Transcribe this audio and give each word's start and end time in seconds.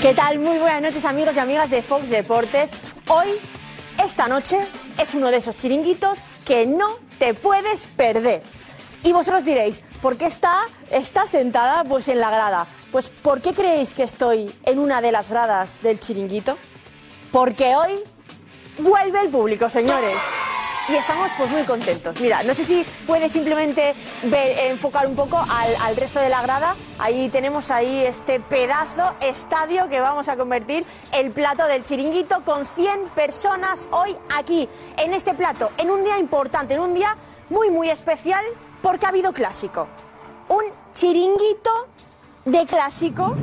¿Qué 0.00 0.14
tal? 0.14 0.38
Muy 0.38 0.58
buenas 0.58 0.80
noches 0.80 1.04
amigos 1.04 1.34
y 1.34 1.40
amigas 1.40 1.70
de 1.70 1.82
Fox 1.82 2.08
Deportes. 2.08 2.70
Hoy, 3.08 3.30
esta 4.04 4.28
noche, 4.28 4.60
es 4.96 5.12
uno 5.12 5.32
de 5.32 5.38
esos 5.38 5.56
chiringuitos 5.56 6.20
que 6.46 6.66
no 6.66 6.98
te 7.18 7.34
puedes 7.34 7.88
perder. 7.88 8.44
Y 9.02 9.12
vosotros 9.12 9.42
diréis, 9.42 9.82
¿por 10.00 10.16
qué 10.16 10.26
está, 10.26 10.60
está 10.92 11.26
sentada 11.26 11.82
pues 11.82 12.06
en 12.06 12.20
la 12.20 12.30
grada? 12.30 12.68
Pues 12.92 13.08
¿por 13.08 13.40
qué 13.40 13.52
creéis 13.52 13.92
que 13.92 14.04
estoy 14.04 14.54
en 14.66 14.78
una 14.78 15.00
de 15.00 15.10
las 15.10 15.30
gradas 15.30 15.82
del 15.82 15.98
chiringuito? 15.98 16.56
Porque 17.32 17.74
hoy 17.74 17.98
vuelve 18.78 19.20
el 19.20 19.30
público, 19.30 19.68
señores. 19.68 20.16
Y 20.88 20.94
estamos 20.94 21.30
pues 21.36 21.50
muy 21.50 21.64
contentos. 21.64 22.18
Mira, 22.18 22.42
no 22.44 22.54
sé 22.54 22.64
si 22.64 22.86
puede 23.06 23.28
simplemente 23.28 23.94
enfocar 24.22 25.06
un 25.06 25.14
poco 25.14 25.36
al, 25.36 25.76
al 25.82 25.96
resto 25.96 26.18
de 26.18 26.30
la 26.30 26.40
grada. 26.40 26.76
Ahí 26.98 27.28
tenemos 27.28 27.70
ahí 27.70 28.04
este 28.06 28.40
pedazo 28.40 29.14
estadio 29.20 29.88
que 29.90 30.00
vamos 30.00 30.28
a 30.28 30.36
convertir 30.36 30.86
el 31.12 31.30
plato 31.30 31.66
del 31.66 31.82
chiringuito 31.82 32.42
con 32.42 32.64
100 32.64 33.10
personas 33.10 33.86
hoy 33.90 34.16
aquí, 34.34 34.66
en 34.96 35.12
este 35.12 35.34
plato, 35.34 35.70
en 35.76 35.90
un 35.90 36.04
día 36.04 36.18
importante, 36.18 36.74
en 36.74 36.80
un 36.80 36.94
día 36.94 37.16
muy 37.50 37.68
muy 37.68 37.90
especial 37.90 38.44
porque 38.80 39.04
ha 39.04 39.10
habido 39.10 39.34
clásico. 39.34 39.88
Un 40.48 40.64
chiringuito 40.92 41.88
de 42.46 42.64
clásico 42.64 43.36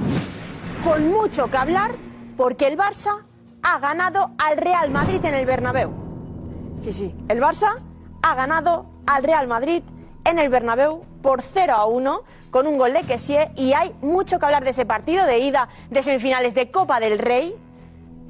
con 0.84 1.10
mucho 1.12 1.52
que 1.52 1.58
hablar 1.58 1.96
porque 2.38 2.66
el 2.66 2.76
Barça 2.76 3.24
ha 3.62 3.80
ganado 3.80 4.32
al 4.40 4.58
Real 4.58 4.90
Madrid 4.90 5.24
en 5.24 5.36
el 5.36 5.46
Bernabéu. 5.46 6.05
Sí, 6.86 6.94
sí, 6.94 7.16
el 7.30 7.42
Barça 7.42 7.80
ha 8.22 8.36
ganado 8.36 8.86
al 9.08 9.24
Real 9.24 9.48
Madrid 9.48 9.82
en 10.24 10.38
el 10.38 10.50
Bernabéu 10.50 11.04
por 11.24 11.42
0 11.42 11.74
a 11.74 11.86
1 11.88 12.22
con 12.52 12.68
un 12.68 12.78
gol 12.78 12.94
de 12.94 13.02
Kessie 13.02 13.50
y 13.56 13.74
hay 13.74 13.96
mucho 14.04 14.38
que 14.38 14.46
hablar 14.46 14.64
de 14.64 14.70
ese 14.70 14.86
partido 14.86 15.26
de 15.26 15.40
ida 15.40 15.68
de 15.90 16.04
semifinales 16.04 16.54
de 16.54 16.70
Copa 16.70 17.00
del 17.00 17.18
Rey. 17.18 17.56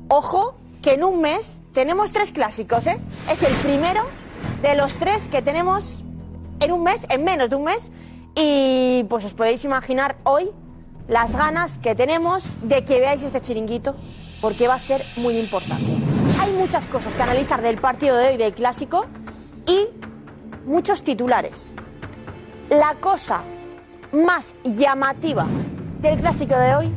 Ojo 0.07 0.55
que 0.81 0.93
en 0.93 1.03
un 1.03 1.19
mes 1.19 1.63
tenemos 1.73 2.11
tres 2.11 2.31
clásicos, 2.31 2.87
¿eh? 2.87 2.97
Es 3.29 3.43
el 3.43 3.53
primero 3.55 4.05
de 4.61 4.73
los 4.75 4.99
tres 4.99 5.27
que 5.27 5.41
tenemos 5.41 6.05
en 6.61 6.71
un 6.71 6.81
mes, 6.81 7.07
en 7.09 7.25
menos 7.25 7.49
de 7.49 7.57
un 7.57 7.65
mes. 7.65 7.91
Y 8.35 9.03
pues 9.09 9.25
os 9.25 9.33
podéis 9.33 9.65
imaginar 9.65 10.15
hoy 10.23 10.49
las 11.09 11.35
ganas 11.35 11.77
que 11.77 11.93
tenemos 11.93 12.55
de 12.61 12.85
que 12.85 13.01
veáis 13.01 13.21
este 13.21 13.41
chiringuito, 13.41 13.97
porque 14.39 14.69
va 14.69 14.75
a 14.75 14.79
ser 14.79 15.03
muy 15.17 15.37
importante. 15.37 16.14
Hay 16.39 16.53
muchas 16.53 16.85
cosas 16.85 17.15
que 17.15 17.23
analizar 17.23 17.61
del 17.61 17.77
partido 17.77 18.15
de 18.17 18.29
hoy 18.29 18.37
del 18.37 18.53
clásico 18.53 19.05
y 19.67 19.87
muchos 20.65 21.03
titulares. 21.03 21.73
La 22.69 22.95
cosa 22.99 23.43
más 24.11 24.55
llamativa 24.63 25.45
del 26.01 26.19
clásico 26.19 26.55
de 26.55 26.75
hoy 26.75 26.93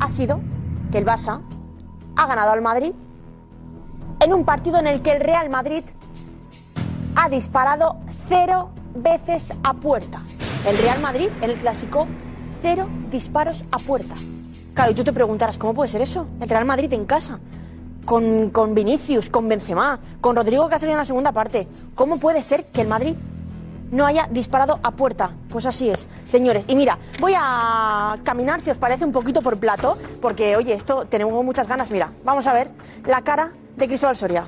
ha 0.00 0.08
sido 0.08 0.40
que 0.90 0.98
el 0.98 1.06
Barça 1.06 1.40
ha 2.16 2.26
ganado 2.26 2.52
al 2.52 2.62
Madrid 2.62 2.92
en 4.20 4.32
un 4.32 4.44
partido 4.44 4.78
en 4.78 4.86
el 4.86 5.02
que 5.02 5.12
el 5.12 5.20
Real 5.20 5.50
Madrid 5.50 5.84
ha 7.16 7.28
disparado 7.28 7.98
cero 8.28 8.70
veces 8.94 9.54
a 9.62 9.74
puerta. 9.74 10.22
El 10.66 10.78
Real 10.78 11.00
Madrid 11.00 11.28
en 11.42 11.50
el 11.50 11.56
clásico, 11.58 12.06
cero 12.62 12.88
disparos 13.10 13.64
a 13.70 13.78
puerta. 13.78 14.14
Claro, 14.72 14.92
y 14.92 14.94
tú 14.94 15.04
te 15.04 15.12
preguntarás, 15.12 15.58
¿cómo 15.58 15.74
puede 15.74 15.88
ser 15.88 16.02
eso? 16.02 16.26
El 16.40 16.48
Real 16.48 16.64
Madrid 16.64 16.92
en 16.92 17.04
casa, 17.04 17.38
con, 18.04 18.50
con 18.50 18.74
Vinicius, 18.74 19.28
con 19.28 19.48
Benzema, 19.48 19.98
con 20.20 20.36
Rodrigo 20.36 20.68
que 20.68 20.74
ha 20.74 20.78
salido 20.78 20.94
en 20.94 20.98
la 20.98 21.04
segunda 21.04 21.32
parte. 21.32 21.66
¿Cómo 21.94 22.18
puede 22.18 22.42
ser 22.42 22.64
que 22.66 22.80
el 22.80 22.88
Madrid 22.88 23.14
no 23.90 24.06
haya 24.06 24.28
disparado 24.30 24.80
a 24.82 24.90
puerta? 24.92 25.32
Pues 25.48 25.66
así 25.66 25.90
es, 25.90 26.08
señores. 26.26 26.64
Y 26.68 26.76
mira, 26.76 26.98
voy 27.20 27.34
a 27.36 28.18
caminar, 28.24 28.60
si 28.60 28.70
os 28.70 28.78
parece, 28.78 29.04
un 29.04 29.12
poquito 29.12 29.42
por 29.42 29.58
plato, 29.58 29.96
porque, 30.20 30.56
oye, 30.56 30.74
esto 30.74 31.06
tenemos 31.06 31.44
muchas 31.44 31.68
ganas. 31.68 31.90
Mira, 31.90 32.10
vamos 32.24 32.46
a 32.46 32.52
ver 32.52 32.70
la 33.06 33.22
cara 33.22 33.52
de 33.76 33.86
Cristóbal 33.86 34.16
Soria. 34.16 34.46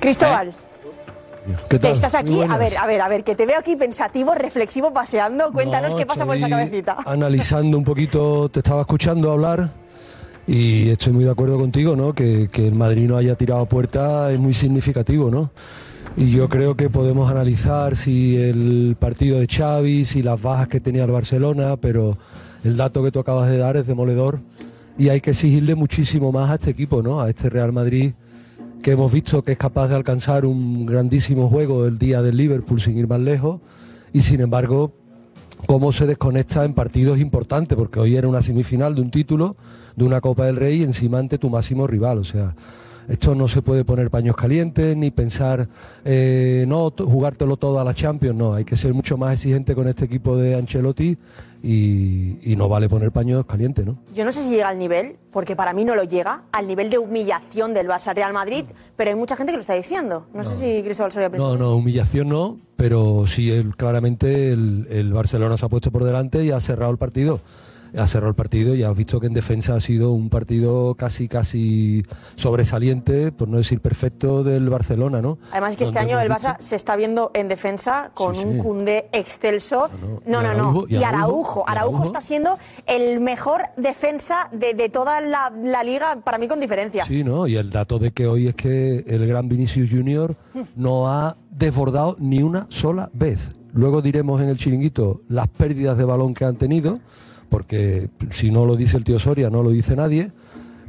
Cristóbal. 0.00 0.52
¿Qué 1.68 1.78
tal? 1.78 1.92
estás 1.92 2.14
aquí, 2.14 2.40
a 2.42 2.56
ver, 2.56 2.76
a 2.76 2.86
ver, 2.86 3.00
a 3.00 3.08
ver, 3.08 3.24
que 3.24 3.34
te 3.34 3.46
veo 3.46 3.58
aquí 3.58 3.76
pensativo, 3.76 4.34
reflexivo, 4.34 4.92
paseando. 4.92 5.50
Cuéntanos 5.52 5.92
No, 5.92 5.98
qué 5.98 6.06
pasa 6.06 6.24
por 6.24 6.36
esa 6.36 6.48
cabecita. 6.48 6.98
Analizando 7.06 7.76
un 7.76 7.84
poquito, 7.84 8.48
te 8.48 8.60
estaba 8.60 8.82
escuchando 8.82 9.30
hablar 9.32 9.70
y 10.46 10.90
estoy 10.90 11.12
muy 11.12 11.24
de 11.24 11.30
acuerdo 11.30 11.58
contigo, 11.58 11.96
¿no? 11.96 12.12
Que, 12.14 12.48
que 12.50 12.66
el 12.66 12.74
Madrid 12.74 13.08
no 13.08 13.16
haya 13.16 13.34
tirado 13.34 13.60
a 13.60 13.66
puerta 13.66 14.30
es 14.30 14.38
muy 14.38 14.54
significativo, 14.54 15.30
¿no? 15.30 15.50
Y 16.16 16.30
yo 16.30 16.48
creo 16.48 16.76
que 16.76 16.90
podemos 16.90 17.30
analizar 17.30 17.96
si 17.96 18.36
el 18.36 18.96
partido 18.98 19.40
de 19.40 19.46
Xavi, 19.46 20.04
si 20.04 20.22
las 20.22 20.40
bajas 20.40 20.68
que 20.68 20.78
tenía 20.78 21.04
el 21.04 21.10
Barcelona, 21.10 21.76
pero 21.76 22.18
el 22.64 22.76
dato 22.76 23.02
que 23.02 23.10
tú 23.10 23.18
acabas 23.18 23.50
de 23.50 23.58
dar 23.58 23.76
es 23.76 23.86
demoledor 23.86 24.38
y 24.98 25.08
hay 25.08 25.20
que 25.20 25.30
exigirle 25.30 25.74
muchísimo 25.74 26.30
más 26.30 26.50
a 26.50 26.54
este 26.54 26.70
equipo, 26.70 27.02
¿no? 27.02 27.20
A 27.20 27.30
este 27.30 27.48
Real 27.48 27.72
Madrid 27.72 28.12
que 28.82 28.90
hemos 28.90 29.12
visto 29.12 29.42
que 29.42 29.52
es 29.52 29.58
capaz 29.58 29.88
de 29.88 29.94
alcanzar 29.94 30.44
un 30.44 30.84
grandísimo 30.84 31.48
juego 31.48 31.86
el 31.86 31.98
día 31.98 32.20
del 32.20 32.36
Liverpool 32.36 32.80
sin 32.80 32.98
ir 32.98 33.06
más 33.06 33.20
lejos 33.20 33.60
y 34.12 34.20
sin 34.20 34.40
embargo 34.40 34.92
cómo 35.66 35.92
se 35.92 36.06
desconecta 36.06 36.64
en 36.64 36.74
partidos 36.74 37.20
importantes 37.20 37.78
porque 37.78 38.00
hoy 38.00 38.16
era 38.16 38.26
una 38.26 38.42
semifinal 38.42 38.96
de 38.96 39.02
un 39.02 39.10
título 39.12 39.56
de 39.94 40.04
una 40.04 40.20
Copa 40.20 40.46
del 40.46 40.56
Rey 40.56 40.82
encima 40.82 41.20
ante 41.20 41.38
tu 41.38 41.48
máximo 41.48 41.86
rival 41.86 42.18
o 42.18 42.24
sea 42.24 42.56
esto 43.08 43.34
no 43.34 43.48
se 43.48 43.62
puede 43.62 43.84
poner 43.84 44.10
paños 44.10 44.36
calientes 44.36 44.96
ni 44.96 45.10
pensar 45.10 45.68
eh, 46.04 46.64
no 46.68 46.90
jugártelo 46.96 47.56
todo 47.56 47.80
a 47.80 47.84
la 47.84 47.94
Champions 47.94 48.36
no 48.36 48.54
hay 48.54 48.64
que 48.64 48.76
ser 48.76 48.94
mucho 48.94 49.16
más 49.16 49.34
exigente 49.34 49.74
con 49.74 49.88
este 49.88 50.04
equipo 50.04 50.36
de 50.36 50.54
Ancelotti 50.54 51.16
y, 51.62 52.38
y 52.52 52.56
no 52.56 52.68
vale 52.68 52.88
poner 52.88 53.12
paños 53.12 53.44
calientes 53.46 53.86
no 53.86 53.96
Yo 54.14 54.24
no 54.24 54.32
sé 54.32 54.42
si 54.42 54.50
llega 54.50 54.68
al 54.68 54.78
nivel, 54.78 55.16
porque 55.30 55.54
para 55.54 55.72
mí 55.72 55.84
no 55.84 55.94
lo 55.94 56.02
llega, 56.04 56.42
al 56.52 56.66
nivel 56.66 56.90
de 56.90 56.98
humillación 56.98 57.72
del 57.72 57.86
Barça 57.88 58.14
Real 58.14 58.32
Madrid, 58.32 58.64
pero 58.96 59.10
hay 59.10 59.16
mucha 59.16 59.36
gente 59.36 59.52
que 59.52 59.58
lo 59.58 59.60
está 59.60 59.74
diciendo. 59.74 60.26
No, 60.34 60.42
sé 60.42 60.54
si 60.56 60.82
Cristóbal 60.82 61.12
Soria 61.12 61.28
No, 61.28 61.56
no, 61.56 61.76
humillación 61.76 62.28
no, 62.28 62.56
pero 62.76 63.26
sí, 63.28 63.50
el- 63.50 63.76
claramente 63.76 64.50
el, 64.52 64.86
el 64.90 65.12
Barcelona 65.12 65.56
se 65.56 65.64
ha 65.66 65.68
puesto 65.68 65.92
por 65.92 66.02
delante 66.04 66.44
y 66.44 66.50
ha 66.50 66.58
cerrado 66.58 66.90
el 66.90 66.98
partido. 66.98 67.40
Ha 67.96 68.06
cerrado 68.06 68.30
el 68.30 68.34
partido 68.34 68.74
y 68.74 68.82
has 68.82 68.96
visto 68.96 69.20
que 69.20 69.26
en 69.26 69.34
defensa 69.34 69.74
ha 69.74 69.80
sido 69.80 70.12
un 70.12 70.28
partido 70.30 70.94
casi, 70.94 71.28
casi 71.28 72.02
sobresaliente, 72.36 73.32
por 73.32 73.48
no 73.48 73.58
decir 73.58 73.80
perfecto, 73.80 74.42
del 74.44 74.68
Barcelona, 74.68 75.20
¿no? 75.22 75.38
Además 75.50 75.72
es 75.72 75.76
que 75.76 75.84
este 75.84 75.98
año 75.98 76.18
el 76.20 76.30
Barça 76.30 76.56
se 76.58 76.76
está 76.76 76.96
viendo 76.96 77.30
en 77.34 77.48
defensa 77.48 78.10
con 78.14 78.34
Sí, 78.34 78.42
un. 78.44 78.58
Cundé 78.58 79.08
excelso. 79.12 79.88
No, 80.26 80.42
no, 80.42 80.54
no. 80.54 80.68
Araujo, 80.68 80.84
y 80.88 80.96
Y 80.96 81.02
Araujo, 81.04 81.04
Araujo. 81.04 81.64
y 81.68 81.70
Araujo 81.70 81.70
Araujo. 81.70 82.04
está 82.04 82.20
siendo 82.20 82.58
el 82.86 83.20
mejor 83.20 83.62
defensa 83.76 84.48
de, 84.52 84.74
de 84.74 84.88
toda 84.88 85.20
la, 85.20 85.52
la 85.64 85.82
liga, 85.82 86.16
para 86.24 86.38
mí 86.38 86.48
con 86.48 86.60
diferencia. 86.60 87.04
Sí, 87.06 87.24
¿no? 87.24 87.46
Y 87.46 87.56
el 87.56 87.70
dato 87.70 87.98
de 87.98 88.12
que 88.12 88.26
hoy 88.26 88.48
es 88.48 88.54
que 88.54 89.04
el 89.06 89.26
gran 89.26 89.48
Vinicius 89.48 89.90
Junior 89.90 90.36
no 90.76 91.08
ha 91.08 91.36
desbordado 91.50 92.16
ni 92.18 92.42
una 92.42 92.66
sola 92.70 93.10
vez. 93.12 93.52
Luego 93.74 94.02
diremos 94.02 94.40
en 94.42 94.48
el 94.48 94.56
chiringuito 94.56 95.20
las 95.28 95.48
pérdidas 95.48 95.96
de 95.96 96.04
balón 96.04 96.34
que 96.34 96.44
han 96.44 96.56
tenido, 96.56 97.00
porque 97.52 98.08
si 98.30 98.50
no 98.50 98.64
lo 98.64 98.76
dice 98.76 98.96
el 98.96 99.04
tío 99.04 99.18
Soria, 99.18 99.50
no 99.50 99.62
lo 99.62 99.68
dice 99.68 99.94
nadie. 99.94 100.32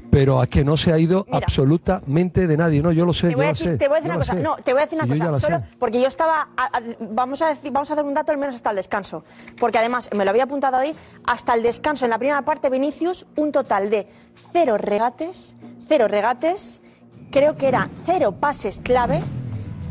Pero 0.09 0.41
es 0.43 0.47
que 0.47 0.63
no 0.63 0.77
se 0.77 0.93
ha 0.93 0.99
ido 0.99 1.25
Mira. 1.27 1.39
absolutamente 1.39 2.45
de 2.45 2.55
nadie, 2.55 2.83
¿no? 2.83 2.91
Yo 2.91 3.03
lo 3.03 3.13
sé, 3.13 3.29
Te 3.29 3.35
voy, 3.35 3.45
yo 3.45 3.49
a 3.49 3.51
lo 3.51 3.53
decir, 3.53 3.67
sé. 3.71 3.77
te 3.79 3.87
voy 3.87 3.97
a 3.97 3.99
decir 3.99 4.09
yo 4.11 4.15
una 4.15 4.19
cosa. 4.25 4.33
sé. 4.35 4.41
No, 4.43 4.55
te 4.57 4.71
voy 4.73 4.81
a 4.81 4.85
decir 4.85 4.99
una 5.03 5.07
yo 5.15 5.25
cosa. 5.25 5.39
Solo 5.39 5.63
porque 5.79 5.99
yo 6.01 6.07
estaba. 6.07 6.47
a- 6.55 6.65
a- 6.77 6.81
vamos 7.11 7.41
a 7.41 7.47
decir, 7.49 7.71
vamos 7.71 7.89
a 7.89 7.93
hacer 7.93 8.05
un 8.05 8.13
dato 8.13 8.31
al 8.31 8.37
menos 8.37 8.53
hasta 8.55 8.69
el 8.69 8.75
descanso. 8.75 9.23
Porque 9.59 9.79
además, 9.79 10.09
me 10.15 10.23
lo 10.23 10.29
había 10.29 10.43
apuntado 10.43 10.77
ahí, 10.77 10.95
hasta 11.25 11.55
el 11.55 11.63
descanso 11.63 12.05
en 12.05 12.11
la 12.11 12.19
primera 12.19 12.43
parte, 12.43 12.69
Vinicius, 12.69 13.25
un 13.37 13.51
total 13.51 13.89
de 13.89 14.07
cero 14.53 14.77
regates, 14.77 15.55
cero 15.89 16.07
regates, 16.07 16.83
creo 17.31 17.57
que 17.57 17.67
era 17.67 17.89
cero 18.05 18.33
pases 18.39 18.81
clave, 18.83 19.19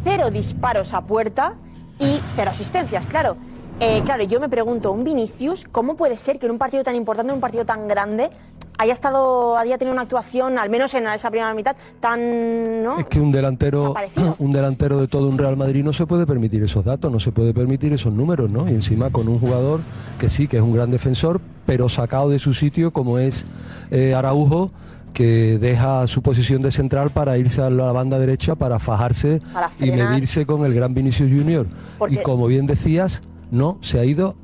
cero 0.04 0.30
disparos 0.30 0.94
a 0.94 1.00
puerta 1.04 1.56
y 1.98 2.20
cero 2.36 2.52
asistencias, 2.52 3.06
claro. 3.06 3.36
Eh, 3.80 4.02
claro, 4.04 4.22
yo 4.24 4.38
me 4.38 4.48
pregunto, 4.48 4.92
un 4.92 5.02
Vinicius, 5.02 5.64
¿cómo 5.70 5.96
puede 5.96 6.16
ser 6.16 6.38
que 6.38 6.46
en 6.46 6.52
un 6.52 6.58
partido 6.58 6.84
tan 6.84 6.94
importante, 6.94 7.30
en 7.30 7.34
un 7.36 7.40
partido 7.40 7.64
tan 7.64 7.88
grande, 7.88 8.30
haya 8.78 8.92
estado, 8.92 9.56
haya 9.56 9.76
tenido 9.76 9.92
una 9.92 10.02
actuación, 10.02 10.56
al 10.56 10.70
menos 10.70 10.94
en 10.94 11.06
esa 11.08 11.30
primera 11.30 11.52
mitad, 11.52 11.74
tan, 11.98 12.82
¿no? 12.84 12.98
Es 13.00 13.06
que 13.06 13.20
un 13.20 13.32
delantero, 13.32 13.92
un 14.38 14.52
delantero 14.52 15.00
de 15.00 15.08
todo 15.08 15.28
un 15.28 15.36
Real 15.36 15.56
Madrid 15.56 15.82
no 15.82 15.92
se 15.92 16.06
puede 16.06 16.26
permitir 16.26 16.62
esos 16.62 16.84
datos, 16.84 17.10
no 17.10 17.18
se 17.18 17.32
puede 17.32 17.52
permitir 17.54 17.92
esos 17.92 18.12
números, 18.12 18.48
¿no? 18.50 18.68
Y 18.68 18.72
encima 18.72 19.10
con 19.10 19.26
un 19.26 19.40
jugador 19.40 19.80
que 20.20 20.28
sí, 20.28 20.46
que 20.46 20.58
es 20.58 20.62
un 20.62 20.74
gran 20.74 20.90
defensor, 20.92 21.40
pero 21.66 21.88
sacado 21.88 22.28
de 22.28 22.38
su 22.38 22.54
sitio 22.54 22.92
como 22.92 23.18
es 23.18 23.44
eh, 23.90 24.14
Araujo, 24.14 24.70
que 25.12 25.58
deja 25.58 26.06
su 26.06 26.22
posición 26.22 26.62
de 26.62 26.70
central 26.70 27.10
para 27.10 27.36
irse 27.36 27.60
a 27.60 27.68
la 27.68 27.90
banda 27.92 28.18
derecha 28.18 28.54
para 28.54 28.78
fajarse 28.78 29.42
Para 29.52 29.70
y 29.80 29.90
medirse 29.90 30.46
con 30.46 30.64
el 30.64 30.72
gran 30.72 30.94
Vinicius 30.94 31.30
Junior. 31.30 31.66
Porque- 31.98 32.14
Y 32.14 32.22
como 32.22 32.46
bien 32.46 32.64
decías, 32.66 33.20
no 33.52 33.78
se 33.80 34.00
ha 34.00 34.04
ido 34.04 34.34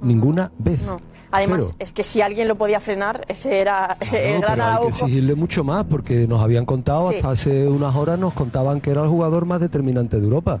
ninguna 0.00 0.52
vez. 0.58 0.86
No. 0.86 1.00
Además, 1.30 1.64
Cero. 1.66 1.76
es 1.80 1.92
que 1.92 2.04
si 2.04 2.22
alguien 2.22 2.46
lo 2.48 2.56
podía 2.56 2.78
frenar, 2.80 3.24
ese 3.28 3.58
era 3.58 3.96
el 4.12 4.40
gran 4.40 4.54
pero 4.54 4.64
hay 4.64 4.82
que 4.82 4.88
exigirle 4.88 5.34
mucho 5.34 5.64
más 5.64 5.84
porque 5.84 6.26
nos 6.28 6.40
habían 6.40 6.64
contado 6.64 7.10
Sí. 7.10 7.16
hasta 7.16 7.30
hace 7.30 7.66
unas 7.68 7.94
horas 7.96 8.18
nos 8.18 8.32
contaban 8.32 8.80
que 8.80 8.90
era 8.92 9.02
el 9.02 9.08
jugador 9.08 9.44
más 9.44 9.60
determinante 9.60 10.18
de 10.18 10.24
Europa. 10.24 10.60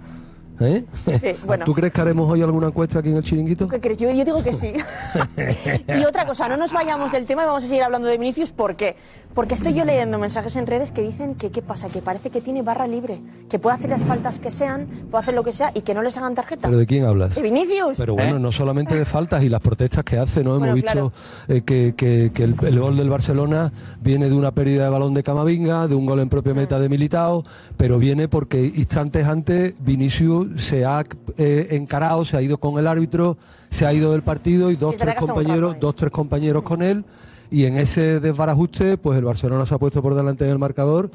¿Eh? 0.60 0.84
Sí, 1.20 1.32
bueno. 1.46 1.64
¿Tú 1.64 1.72
crees 1.72 1.92
que 1.92 2.00
haremos 2.00 2.30
hoy 2.30 2.42
alguna 2.42 2.66
encuesta 2.68 2.98
aquí 2.98 3.10
en 3.10 3.16
el 3.16 3.22
chiringuito? 3.22 3.68
¿Qué 3.68 3.80
crees? 3.80 3.98
Yo, 3.98 4.10
yo 4.10 4.24
digo 4.24 4.42
que 4.42 4.52
sí. 4.52 4.72
y 6.00 6.04
otra 6.04 6.26
cosa, 6.26 6.48
no 6.48 6.56
nos 6.56 6.72
vayamos 6.72 7.12
del 7.12 7.26
tema 7.26 7.42
y 7.42 7.46
vamos 7.46 7.64
a 7.64 7.66
seguir 7.68 7.82
hablando 7.82 8.08
de 8.08 8.18
Vinicius. 8.18 8.50
¿Por 8.52 8.76
qué? 8.76 8.96
Porque 9.34 9.54
estoy 9.54 9.74
yo 9.74 9.84
leyendo 9.84 10.18
mensajes 10.18 10.56
en 10.56 10.66
redes 10.66 10.90
que 10.90 11.02
dicen 11.02 11.34
que 11.36 11.50
qué 11.50 11.62
pasa, 11.62 11.88
que 11.88 12.02
parece 12.02 12.30
que 12.30 12.40
tiene 12.40 12.62
barra 12.62 12.88
libre, 12.88 13.20
que 13.48 13.58
puede 13.58 13.76
hacer 13.76 13.90
las 13.90 14.04
faltas 14.04 14.38
que 14.40 14.50
sean, 14.50 14.86
puede 15.10 15.22
hacer 15.22 15.34
lo 15.34 15.44
que 15.44 15.52
sea 15.52 15.70
y 15.74 15.82
que 15.82 15.94
no 15.94 16.02
les 16.02 16.16
hagan 16.16 16.34
tarjeta. 16.34 16.66
¿Pero 16.68 16.78
de 16.78 16.86
quién 16.86 17.04
hablas? 17.04 17.36
De 17.36 17.42
Vinicius. 17.42 17.98
Pero 17.98 18.14
bueno, 18.14 18.38
no 18.38 18.50
solamente 18.50 18.96
de 18.96 19.04
faltas 19.04 19.42
y 19.44 19.48
las 19.48 19.60
protestas 19.60 20.02
que 20.04 20.18
hace, 20.18 20.42
¿no? 20.42 20.58
Bueno, 20.58 20.72
Hemos 20.74 20.82
visto 20.82 21.12
eh, 21.48 21.62
que, 21.62 21.94
que- 21.96 22.32
que 22.34 22.42
el, 22.44 22.56
el 22.62 22.80
gol 22.80 22.96
del 22.96 23.08
Barcelona 23.10 23.72
viene 24.00 24.28
de 24.28 24.34
una 24.34 24.50
pérdida 24.52 24.84
de 24.84 24.90
balón 24.90 25.14
de 25.14 25.22
Camavinga, 25.22 25.86
de 25.86 25.94
un 25.94 26.06
gol 26.06 26.18
en 26.20 26.28
propia 26.28 26.52
meta 26.54 26.80
de 26.80 26.88
Militao, 26.88 27.44
pero 27.76 27.98
viene 27.98 28.26
porque 28.28 28.64
instantes 28.64 29.26
antes 29.26 29.74
Vinicius 29.78 30.47
se 30.56 30.84
ha 30.84 31.04
eh, 31.36 31.68
encarado, 31.72 32.24
se 32.24 32.36
ha 32.36 32.42
ido 32.42 32.58
con 32.58 32.78
el 32.78 32.86
árbitro, 32.86 33.36
se 33.68 33.86
ha 33.86 33.92
ido 33.92 34.12
del 34.12 34.22
partido 34.22 34.70
y 34.70 34.76
dos, 34.76 34.94
Y 34.94 34.98
tres 34.98 35.14
compañeros, 35.16 35.76
dos, 35.80 35.94
tres 35.96 36.10
compañeros 36.10 36.62
con 36.62 36.82
él 36.82 37.04
y 37.50 37.64
en 37.64 37.76
ese 37.78 38.20
desbarajuste, 38.20 38.96
pues 38.98 39.18
el 39.18 39.24
Barcelona 39.24 39.64
se 39.66 39.74
ha 39.74 39.78
puesto 39.78 40.02
por 40.02 40.14
delante 40.14 40.44
en 40.44 40.50
el 40.50 40.58
marcador 40.58 41.10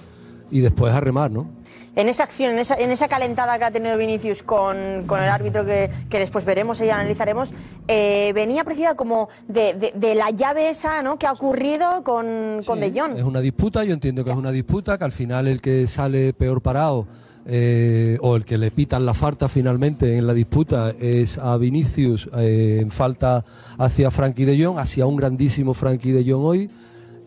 y 0.52 0.60
después 0.60 0.94
a 0.94 1.00
remar, 1.00 1.32
¿no? 1.32 1.48
En 1.96 2.10
esa 2.10 2.24
acción, 2.24 2.54
en 2.54 2.60
esa, 2.60 2.74
en 2.76 2.90
esa 2.92 3.08
calentada 3.08 3.58
que 3.60 3.66
ha 3.66 3.72
tenido 3.72 3.96
Vinicius 3.98 4.42
con, 4.44 5.04
con 5.06 5.22
el 5.22 5.30
árbitro 5.30 5.64
que, 5.64 5.90
que 6.10 6.18
después 6.20 6.44
veremos 6.44 6.82
y 6.82 6.90
analizaremos, 6.90 7.54
eh, 7.88 8.32
venía 8.34 8.64
precedida 8.64 8.96
como 8.96 9.30
de, 9.48 9.74
de- 9.74 9.94
de 9.96 10.16
la 10.16 10.30
llave 10.32 10.70
esa 10.70 11.02
¿no? 11.04 11.18
que 11.20 11.28
ha 11.28 11.32
ocurrido 11.32 12.04
con, 12.04 12.62
con 12.66 12.80
De 12.80 12.92
Jong. 12.92 13.18
Es 13.18 13.24
una 13.24 13.42
disputa, 13.42 13.84
yo 13.84 13.94
entiendo 13.94 14.24
que 14.24 14.32
es 14.32 14.38
una 14.38 14.52
disputa, 14.52 14.98
que 14.98 15.04
al 15.06 15.12
final 15.12 15.48
el 15.48 15.62
que 15.62 15.86
sale 15.88 16.34
peor 16.34 16.62
parado 16.62 17.06
eh, 17.46 18.18
o 18.22 18.36
el 18.36 18.46
que 18.46 18.58
le 18.58 18.72
pitan 18.72 19.06
la 19.06 19.14
falta 19.14 19.50
finalmente 19.50 20.18
en 20.18 20.26
la 20.26 20.34
disputa 20.34 20.94
es 20.98 21.38
a 21.38 21.58
Vinicius 21.58 22.30
eh, 22.38 22.80
en 22.82 22.90
falta 22.90 23.44
hacia 23.78 24.12
Frankie 24.12 24.46
de 24.46 24.64
Jong, 24.64 24.80
hacia 24.80 25.06
un 25.06 25.18
grandísimo 25.18 25.74
Frankie 25.74 26.12
de 26.12 26.32
Jong 26.32 26.44
hoy. 26.44 26.70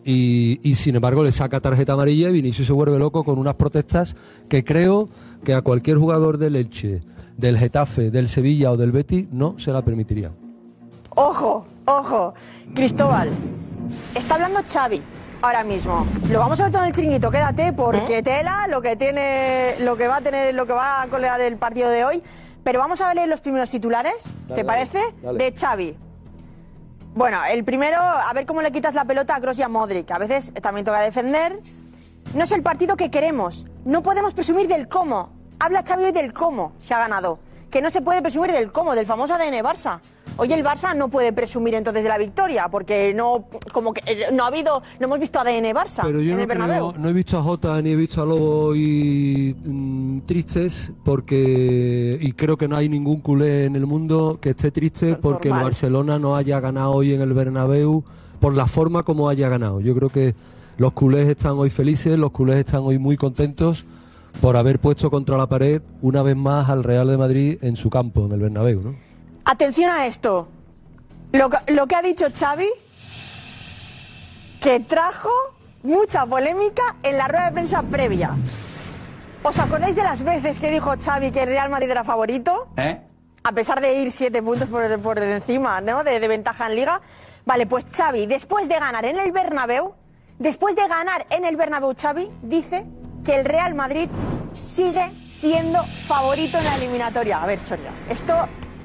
Y, 0.03 0.61
y, 0.63 0.75
sin 0.75 0.95
embargo 0.95 1.21
le 1.21 1.33
saca 1.33 1.59
tarjeta 1.59 1.91
amarilla 1.91 2.29
y 2.29 2.31
Vinicius 2.31 2.67
se 2.67 2.73
vuelve 2.73 2.97
loco 2.97 3.25
con 3.25 3.37
unas 3.37 3.55
protestas 3.55 4.15
que 4.47 4.63
creo 4.63 5.09
que 5.43 5.53
a 5.53 5.61
cualquier 5.61 5.97
jugador 5.97 6.37
del 6.37 6.55
Elche, 6.55 7.01
del 7.35 7.57
Getafe, 7.57 8.09
del 8.09 8.29
Sevilla 8.29 8.71
o 8.71 8.77
del 8.77 8.93
Betis 8.93 9.27
no 9.31 9.59
se 9.59 9.73
la 9.73 9.83
permitiría. 9.83 10.31
Ojo, 11.09 11.65
ojo, 11.85 12.33
Cristóbal, 12.73 13.31
está 14.15 14.35
hablando 14.35 14.61
Xavi 14.65 15.01
ahora 15.41 15.63
mismo. 15.63 16.05
Lo 16.29 16.39
vamos 16.39 16.59
a 16.59 16.63
ver 16.63 16.71
todo 16.71 16.81
en 16.83 16.89
el 16.89 16.93
chiringuito, 16.95 17.31
quédate, 17.31 17.73
porque 17.73 18.21
tela 18.23 18.67
lo 18.69 18.81
que 18.81 18.95
tiene, 18.95 19.75
lo 19.79 19.95
que 19.97 20.07
va 20.07 20.17
a 20.17 20.21
tener, 20.21 20.53
lo 20.53 20.65
que 20.65 20.73
va 20.73 21.01
a 21.01 21.07
colear 21.07 21.41
el 21.41 21.57
partido 21.57 21.89
de 21.89 22.05
hoy. 22.05 22.23
Pero 22.63 22.79
vamos 22.79 22.99
a 23.01 23.13
ver 23.13 23.27
los 23.27 23.39
primeros 23.39 23.69
titulares, 23.69 24.25
Dale, 24.25 24.47
¿te 24.47 24.53
dale, 24.53 24.65
parece? 24.65 25.15
dale. 25.21 25.37
De 25.37 25.57
Xavi. 25.57 25.97
Bueno, 27.15 27.39
el 27.49 27.63
primero, 27.63 27.97
a 27.99 28.31
ver 28.33 28.45
cómo 28.45 28.61
le 28.61 28.71
quitas 28.71 28.93
la 28.93 29.05
pelota 29.05 29.35
a 29.35 29.41
Kroos 29.41 29.57
y 29.57 29.63
a 29.63 29.69
Modric. 29.69 30.11
A 30.11 30.19
veces 30.19 30.53
también 30.61 30.85
toca 30.85 30.99
defender. 30.99 31.59
No 32.33 32.43
es 32.43 32.51
el 32.51 32.61
partido 32.61 32.95
que 32.95 33.09
queremos. 33.09 33.65
No 33.85 34.03
podemos 34.03 34.33
presumir 34.33 34.67
del 34.67 34.87
cómo. 34.87 35.31
Habla 35.59 35.83
Xavi 35.87 36.03
hoy 36.05 36.11
del 36.11 36.33
cómo 36.33 36.73
se 36.77 36.93
ha 36.93 36.99
ganado. 36.99 37.39
Que 37.71 37.81
no 37.81 37.89
se 37.89 38.01
puede 38.01 38.21
presumir 38.21 38.51
del 38.51 38.71
cómo, 38.71 38.93
del 38.95 39.05
famoso 39.05 39.33
ADN 39.33 39.63
Barça. 39.63 39.99
Hoy 40.39 40.53
el 40.53 40.63
Barça 40.63 40.95
no 40.95 41.09
puede 41.09 41.33
presumir 41.33 41.73
entonces 41.73 42.03
de 42.03 42.09
la 42.09 42.17
victoria, 42.17 42.67
porque 42.69 43.11
no, 43.13 43.45
como 43.73 43.91
que 43.93 44.01
eh, 44.05 44.25
no 44.33 44.43
ha 44.43 44.47
habido, 44.47 44.83
no 44.99 45.05
hemos 45.07 45.19
visto 45.19 45.39
ADN 45.39 45.65
Barça 45.73 46.03
Pero 46.03 46.21
yo 46.21 46.29
en 46.31 46.35
no, 46.37 46.41
el 46.43 46.47
Bernabéu. 46.47 46.91
creo- 46.91 47.01
no 47.01 47.09
he 47.09 47.13
visto 47.13 47.37
a 47.39 47.41
Jota 47.43 47.81
ni 47.81 47.89
he 47.89 47.95
visto 47.95 48.21
a 48.21 48.25
Lobo 48.25 48.75
y 48.75 49.55
mm, 49.65 50.19
tristes 50.27 50.91
porque 51.03 52.17
y 52.21 52.31
creo 52.33 52.55
que 52.57 52.67
no 52.67 52.75
hay 52.77 52.87
ningún 52.89 53.21
culé 53.21 53.65
en 53.65 53.75
el 53.75 53.85
mundo 53.87 54.37
que 54.39 54.51
esté 54.51 54.69
triste 54.71 55.15
porque 55.15 55.47
el. 55.49 55.55
Barcelona 55.55 56.19
no 56.19 56.35
haya 56.35 56.59
ganado 56.59 56.91
hoy 56.91 57.13
en 57.13 57.21
el 57.21 57.33
Bernabéu 57.33 58.03
por 58.39 58.53
la 58.53 58.67
forma 58.67 59.03
como 59.03 59.29
haya 59.29 59.49
ganado. 59.49 59.81
Yo 59.81 59.95
creo 59.95 60.09
que 60.09 60.35
los 60.77 60.93
culés 60.93 61.27
están 61.27 61.53
hoy 61.53 61.69
felices, 61.71 62.17
los 62.19 62.31
culés 62.31 62.57
están 62.57 62.81
hoy 62.83 62.99
muy 62.99 63.17
contentos 63.17 63.85
por 64.39 64.55
haber 64.55 64.77
puesto 64.79 65.09
contra 65.09 65.35
la 65.35 65.47
pared 65.47 65.81
una 66.01 66.21
vez 66.21 66.35
más 66.35 66.69
al 66.69 66.83
Real 66.83 67.07
de 67.07 67.17
Madrid 67.17 67.57
en 67.61 67.75
su 67.75 67.89
campo, 67.89 68.25
en 68.27 68.33
el 68.33 68.39
Bernabéu, 68.39 68.81
¿no? 68.83 69.06
Atención 69.49 69.89
a 69.89 70.05
esto. 70.07 70.49
Lo, 71.31 71.49
que- 71.49 71.73
lo 71.73 71.87
que 71.87 71.95
ha 71.95 72.01
dicho 72.01 72.25
Xavi, 72.33 72.67
que 74.59 74.81
trajo 74.81 75.29
mucha 75.83 76.25
polémica 76.25 76.83
en 77.01 77.17
la 77.17 77.27
rueda 77.29 77.45
de 77.45 77.51
prensa 77.53 77.81
previa. 77.83 78.35
¿Os 79.43 79.57
acordáis 79.59 79.95
de 79.95 80.03
las 80.03 80.23
veces 80.23 80.59
que 80.59 80.69
dijo 80.69 80.93
Xavi 81.01 81.31
que 81.31 81.43
el 81.43 81.47
Real 81.49 81.69
Madrid 81.69 81.89
era 81.89 82.03
favorito? 82.03 82.67
¿Eh? 82.75 83.01
A 83.43 83.51
pesar 83.53 83.79
de 83.79 83.93
ir 84.01 84.11
siete 84.11 84.43
puntos 84.43 84.67
por, 84.67 84.99
por 84.99 85.17
encima, 85.19 85.79
¿no? 85.79 86.03
De, 86.03 86.19
de 86.19 86.27
ventaja 86.27 86.67
en 86.67 86.75
Liga. 86.75 87.01
Vale, 87.45 87.65
pues 87.67 87.85
Xavi, 87.89 88.25
después 88.25 88.67
de 88.67 88.77
ganar 88.77 89.05
en 89.05 89.17
el 89.17 89.31
Bernabéu, 89.31 89.93
después 90.39 90.75
de 90.75 90.85
ganar 90.89 91.25
en 91.29 91.45
el 91.45 91.55
Bernabéu, 91.55 91.93
Xavi 91.97 92.29
dice 92.41 92.85
que 93.23 93.39
el 93.39 93.45
Real 93.45 93.73
Madrid 93.75 94.09
sigue 94.61 95.09
siendo 95.31 95.81
favorito 96.07 96.57
en 96.57 96.65
la 96.65 96.75
eliminatoria. 96.75 97.41
A 97.41 97.45
ver, 97.45 97.61
Soria, 97.61 97.93
esto 98.09 98.33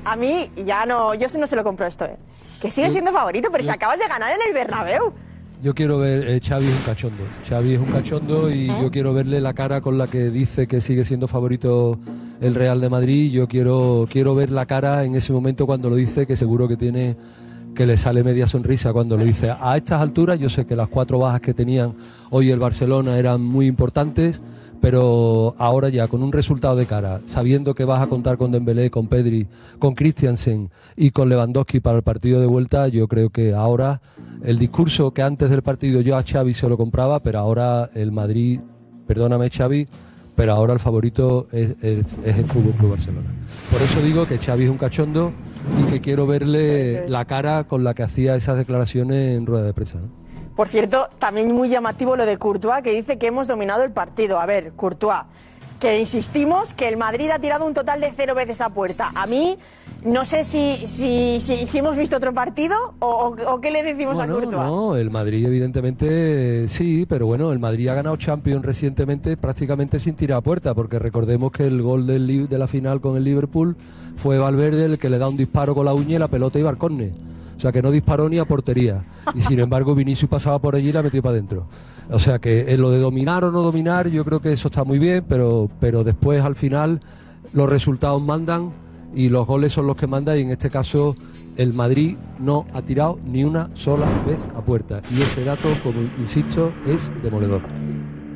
a 0.05 0.17
mí 0.17 0.51
ya 0.65 0.87
no, 0.87 1.15
yo 1.15 1.27
no 1.39 1.47
se 1.47 1.57
lo 1.57 1.65
compro 1.65 1.87
esto, 1.87 2.05
¿eh? 2.05 2.17
Que 2.61 2.71
sigue 2.71 2.91
siendo 2.91 3.13
favorito, 3.13 3.49
pero 3.51 3.65
si 3.65 3.71
acabas 3.71 3.99
de 3.99 4.07
ganar 4.07 4.33
en 4.33 4.49
el 4.49 4.55
Bernabéu. 4.55 5.13
Yo 5.63 5.75
quiero 5.75 5.99
ver, 5.99 6.29
eh, 6.29 6.41
Xavi 6.41 6.67
es 6.67 6.75
un 6.75 6.83
cachondo. 6.83 7.23
Xavi 7.49 7.75
es 7.75 7.81
un 7.81 7.93
cachondo 7.93 8.51
y 8.51 8.67
yo 8.67 8.91
quiero 8.91 9.15
verle 9.15 9.41
la 9.41 9.55
cara 9.55 9.81
con 9.81 9.97
la 9.97 10.09
que 10.09 10.31
dice 10.31 10.67
que 10.67 10.81
sigue 10.81 11.05
siendo 11.05 11.29
favorito 11.29 11.99
el 12.41 12.55
Real 12.55 12.81
de 12.81 12.89
Madrid. 12.89 13.31
Yo 13.31 13.47
quiero, 13.47 14.07
quiero 14.11 14.35
ver 14.35 14.51
la 14.51 14.67
cara 14.67 15.05
en 15.05 15.15
ese 15.15 15.33
momento 15.33 15.67
cuando 15.67 15.89
lo 15.89 15.97
dice, 15.97 16.27
que 16.27 16.35
seguro 16.35 16.67
que 16.67 16.77
tiene 16.77 17.17
que 17.75 17.87
le 17.87 17.97
sale 17.97 18.23
media 18.23 18.47
sonrisa 18.47 18.93
cuando 18.93 19.17
lo 19.17 19.25
dice. 19.25 19.51
A 19.51 19.77
estas 19.77 20.01
alturas 20.01 20.39
yo 20.39 20.51
sé 20.51 20.67
que 20.67 20.77
las 20.77 20.89
cuatro 20.89 21.19
bajas 21.19 21.41
que 21.41 21.55
tenían 21.55 21.95
hoy 22.31 22.51
el 22.51 22.59
Barcelona 22.59 23.17
eran 23.17 23.41
muy 23.41 23.67
importantes, 23.67 24.43
pero 24.83 25.55
ahora 25.59 25.89
ya 25.89 26.09
con 26.09 26.23
un 26.25 26.33
resultado 26.33 26.75
de 26.77 26.87
cara, 26.87 27.21
sabiendo 27.25 27.75
que 27.75 27.85
vas 27.87 28.03
a 28.03 28.09
contar 28.09 28.37
con 28.37 28.51
Dembélé, 28.53 28.91
con 28.91 29.07
Pedri, 29.07 29.47
con 29.79 29.95
Christiansen 29.95 30.71
y 30.97 31.13
con 31.13 31.29
Lewandowski 31.29 31.79
para 31.81 31.97
el 31.99 32.03
partido 32.03 32.41
de 32.41 32.47
vuelta, 32.47 32.89
yo 32.89 33.07
creo 33.09 33.31
que 33.31 33.55
ahora 33.55 34.03
el 34.45 34.59
discurso 34.59 35.13
que 35.15 35.23
antes 35.23 35.49
del 35.51 35.63
partido 35.63 36.01
yo 36.01 36.17
a 36.17 36.25
Xavi 36.25 36.53
se 36.53 36.69
lo 36.69 36.77
compraba, 36.77 37.21
pero 37.23 37.39
ahora 37.39 37.89
el 37.95 38.11
Madrid, 38.11 38.59
perdóname 39.07 39.49
Xavi, 39.51 39.87
pero 40.35 40.53
ahora 40.55 40.73
el 40.73 40.81
favorito 40.81 41.47
es, 41.53 41.71
es- 41.83 42.19
es 42.25 42.39
el 42.39 42.47
Fútbol 42.47 42.73
Club 42.73 42.91
Barcelona. 42.91 43.29
Por 43.71 43.81
eso 43.83 44.03
digo 44.03 44.27
que 44.27 44.39
Xavi 44.39 44.65
es 44.65 44.71
un 44.71 44.79
cachondo 44.79 45.31
y 45.81 45.91
que 45.93 46.01
quiero 46.01 46.27
verle 46.27 47.09
la 47.09 47.25
cara 47.25 47.65
con 47.65 47.85
la 47.85 47.95
que 47.95 48.03
hacía 48.03 48.35
esas 48.35 48.57
declaraciones 48.57 49.37
en 49.39 49.47
rueda 49.47 49.65
de 49.65 49.73
prensa. 49.75 49.99
¿no? 49.99 50.22
Por 50.55 50.69
cierto, 50.69 51.09
también 51.19 51.53
muy 51.53 51.69
llamativo 51.69 52.17
lo 52.17 52.27
de 52.27 52.37
Courtois, 52.37 52.83
que 52.83 52.93
dice 52.93 53.19
que 53.19 53.27
hemos 53.27 53.47
dominado 53.47 53.85
el 53.85 53.91
partido. 53.91 54.39
A 54.39 54.47
ver, 54.47 54.73
Courtois, 54.73 55.23
que 55.81 55.99
insistimos 55.99 56.75
que 56.75 56.89
el 56.89 56.97
Madrid 56.97 57.31
ha 57.31 57.39
tirado 57.39 57.65
un 57.65 57.75
total 57.75 58.01
de 58.01 58.13
cero 58.15 58.35
veces 58.35 58.61
a 58.61 58.69
puerta. 58.69 59.13
A 59.15 59.27
mí, 59.27 59.59
no 60.05 60.25
sé 60.25 60.45
si, 60.45 60.87
si, 60.87 61.39
si, 61.41 61.67
si 61.67 61.79
hemos 61.79 61.97
visto 61.97 62.17
otro 62.17 62.35
partido 62.35 62.77
o, 62.99 63.61
qué 63.61 63.71
le 63.71 63.83
decimos 63.83 64.17
Bueno, 64.17 64.33
a 64.33 64.37
Courtois. 64.37 64.65
no, 64.65 64.97
el 64.97 65.11
Madrid 65.11 65.47
evidentemente 65.47 66.65
eh, 66.65 66.69
sí, 66.69 67.07
pero 67.09 67.27
bueno, 67.27 67.53
el 67.53 67.59
Madrid 67.59 67.89
ha 67.89 67.95
ganado 67.95 68.17
Champions 68.17 68.65
recientemente 68.65 69.37
prácticamente 69.37 69.99
sin 69.99 70.15
tirar 70.15 70.39
a 70.39 70.41
puerta, 70.41 70.75
porque 70.75 70.99
recordemos 70.99 71.53
que 71.53 71.67
el 71.67 71.83
gol 71.83 72.07
del, 72.07 72.49
de 72.49 72.59
la 72.59 72.67
final 72.67 73.01
con 73.01 73.17
el 73.17 73.25
Liverpool 73.25 73.77
fue 74.17 74.39
Valverde 74.39 74.87
el 74.87 74.99
que 74.99 75.09
le 75.09 75.19
da 75.19 75.29
un 75.29 75.37
disparo 75.37 75.75
con 75.75 75.85
la 75.85 75.95
uña 75.95 76.17
y 76.17 76.19
la 76.19 76.29
pelota 76.29 76.59
iba 76.59 76.71
al 76.71 76.79
córner. 76.79 77.13
O 77.57 77.61
sea 77.61 77.71
que 77.71 77.81
no 77.81 77.93
disparó 77.93 78.29
ni 78.29 78.39
a 78.39 78.45
portería. 78.45 79.05
Y 79.37 79.41
sin 79.41 79.61
embargo 79.61 79.95
Vinicius 79.95 80.29
pasaba 80.29 80.59
por 80.59 80.75
allí 80.75 80.89
y 80.89 80.93
la 80.93 81.03
metió 81.03 81.23
para 81.23 81.35
adentro. 81.35 81.67
O 82.11 82.19
sea 82.19 82.41
que 82.41 82.73
en 82.73 82.81
lo 82.81 82.91
de 82.91 82.99
dominar 82.99 83.45
o 83.45 83.53
no 83.53 83.63
dominar, 83.63 84.09
yo 84.09 84.25
creo 84.25 84.41
que 84.41 84.53
eso 84.53 84.67
está 84.67 84.83
muy 84.83 84.99
bien, 84.99 85.25
pero, 85.29 85.71
pero 85.79 86.03
después 86.03 86.43
al 86.43 86.57
final 86.57 87.01
los 87.53 87.69
resultados 87.69 88.21
mandan 88.21 88.73
y 89.15 89.29
los 89.29 89.47
goles 89.47 89.73
son 89.73 89.87
los 89.87 89.97
que 89.97 90.07
mandan 90.07 90.39
y 90.39 90.43
en 90.43 90.51
este 90.51 90.71
caso 90.71 91.17
el 91.57 91.73
Madrid 91.73 92.17
no 92.39 92.67
ha 92.73 92.83
tirado 92.83 93.19
ni 93.25 93.45
una 93.45 93.71
sola 93.75 94.07
vez 94.27 94.39
a 94.57 94.61
puerta 94.63 95.03
y 95.11 95.23
ese 95.23 95.45
dato, 95.45 95.69
como 95.83 96.01
insisto, 96.19 96.73
es 96.87 97.11
demoledor. 97.23 97.63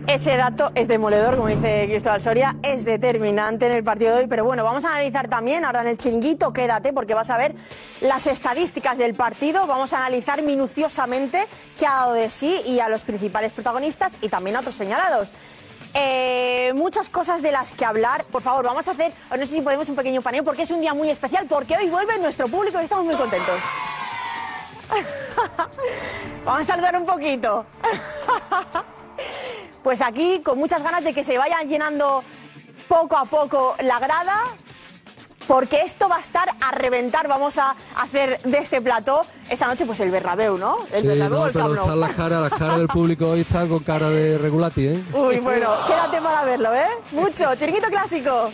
Ese 0.06 0.36
dato 0.36 0.70
es 0.76 0.86
demoledor, 0.86 1.34
como 1.34 1.48
dice 1.48 1.86
Cristóbal 1.88 2.20
Soria, 2.20 2.56
es 2.62 2.84
determinante 2.84 3.66
en 3.66 3.72
el 3.72 3.82
partido 3.82 4.14
de 4.14 4.20
hoy. 4.20 4.26
Pero 4.28 4.44
bueno, 4.44 4.62
vamos 4.62 4.84
a 4.84 4.92
analizar 4.92 5.26
también, 5.26 5.64
ahora 5.64 5.80
en 5.80 5.88
el 5.88 5.98
chiringuito, 5.98 6.52
quédate 6.52 6.92
porque 6.92 7.12
vas 7.12 7.28
a 7.28 7.36
ver 7.36 7.56
las 8.00 8.28
estadísticas 8.28 8.98
del 8.98 9.14
partido. 9.16 9.66
Vamos 9.66 9.92
a 9.92 9.98
analizar 9.98 10.44
minuciosamente 10.44 11.40
qué 11.76 11.88
ha 11.88 11.94
dado 11.94 12.12
de 12.12 12.30
sí 12.30 12.56
y 12.66 12.78
a 12.78 12.88
los 12.88 13.02
principales 13.02 13.52
protagonistas 13.52 14.16
y 14.22 14.28
también 14.28 14.54
a 14.54 14.60
otros 14.60 14.76
señalados. 14.76 15.34
Eh, 15.98 16.72
muchas 16.74 17.08
cosas 17.08 17.40
de 17.40 17.52
las 17.52 17.72
que 17.72 17.86
hablar. 17.86 18.24
Por 18.24 18.42
favor, 18.42 18.66
vamos 18.66 18.86
a 18.86 18.90
hacer, 18.90 19.14
no 19.30 19.38
sé 19.38 19.46
si 19.46 19.60
podemos 19.62 19.88
un 19.88 19.96
pequeño 19.96 20.20
paneo 20.20 20.44
porque 20.44 20.62
es 20.62 20.70
un 20.70 20.82
día 20.82 20.92
muy 20.92 21.08
especial, 21.08 21.46
porque 21.48 21.74
hoy 21.74 21.88
vuelve 21.88 22.18
nuestro 22.18 22.48
público 22.48 22.78
y 22.80 22.84
estamos 22.84 23.06
muy 23.06 23.14
contentos. 23.14 23.60
vamos 26.44 26.62
a 26.62 26.64
saludar 26.64 26.96
un 26.96 27.06
poquito. 27.06 27.66
Pues 29.82 30.02
aquí 30.02 30.40
con 30.40 30.58
muchas 30.58 30.82
ganas 30.82 31.04
de 31.04 31.14
que 31.14 31.22
se 31.22 31.38
vayan 31.38 31.68
llenando 31.68 32.24
poco 32.88 33.16
a 33.16 33.24
poco 33.24 33.76
la 33.84 34.00
grada 34.00 34.42
porque 35.46 35.80
esto 35.82 36.08
va 36.08 36.16
a 36.16 36.20
estar 36.20 36.48
a 36.60 36.70
reventar. 36.72 37.28
Vamos 37.28 37.58
a 37.58 37.74
hacer 37.96 38.40
de 38.42 38.58
este 38.58 38.80
plató 38.80 39.24
esta 39.48 39.66
noche 39.66 39.86
pues 39.86 40.00
el 40.00 40.10
Bernabéu, 40.10 40.58
¿no? 40.58 40.78
El 40.92 41.02
Sí, 41.02 41.08
Bernabéu 41.08 41.38
o 41.38 41.40
no, 41.42 41.46
el 41.46 41.52
pero 41.52 41.74
están 41.74 42.00
las 42.00 42.12
caras, 42.14 42.50
las 42.50 42.58
caras 42.58 42.78
del 42.78 42.88
público 42.88 43.28
hoy 43.28 43.40
están 43.40 43.68
con 43.68 43.80
cara 43.80 44.10
de 44.10 44.38
regulati, 44.38 44.86
¿eh? 44.88 45.04
Uy, 45.12 45.38
bueno, 45.40 45.70
quédate 45.86 46.20
para 46.20 46.44
verlo, 46.44 46.74
¿eh? 46.74 46.86
Mucho. 47.12 47.54
Chiringuito 47.54 47.88
clásico. 47.88 48.50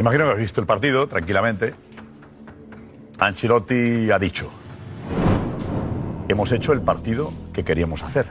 Imagino 0.00 0.24
que 0.24 0.30
has 0.32 0.38
visto 0.38 0.62
el 0.62 0.66
partido 0.66 1.06
tranquilamente. 1.06 1.74
Ancelotti 3.18 4.10
ha 4.10 4.18
dicho, 4.18 4.50
hemos 6.26 6.50
hecho 6.52 6.72
el 6.72 6.80
partido 6.80 7.30
que 7.52 7.62
queríamos 7.62 8.02
hacer. 8.02 8.24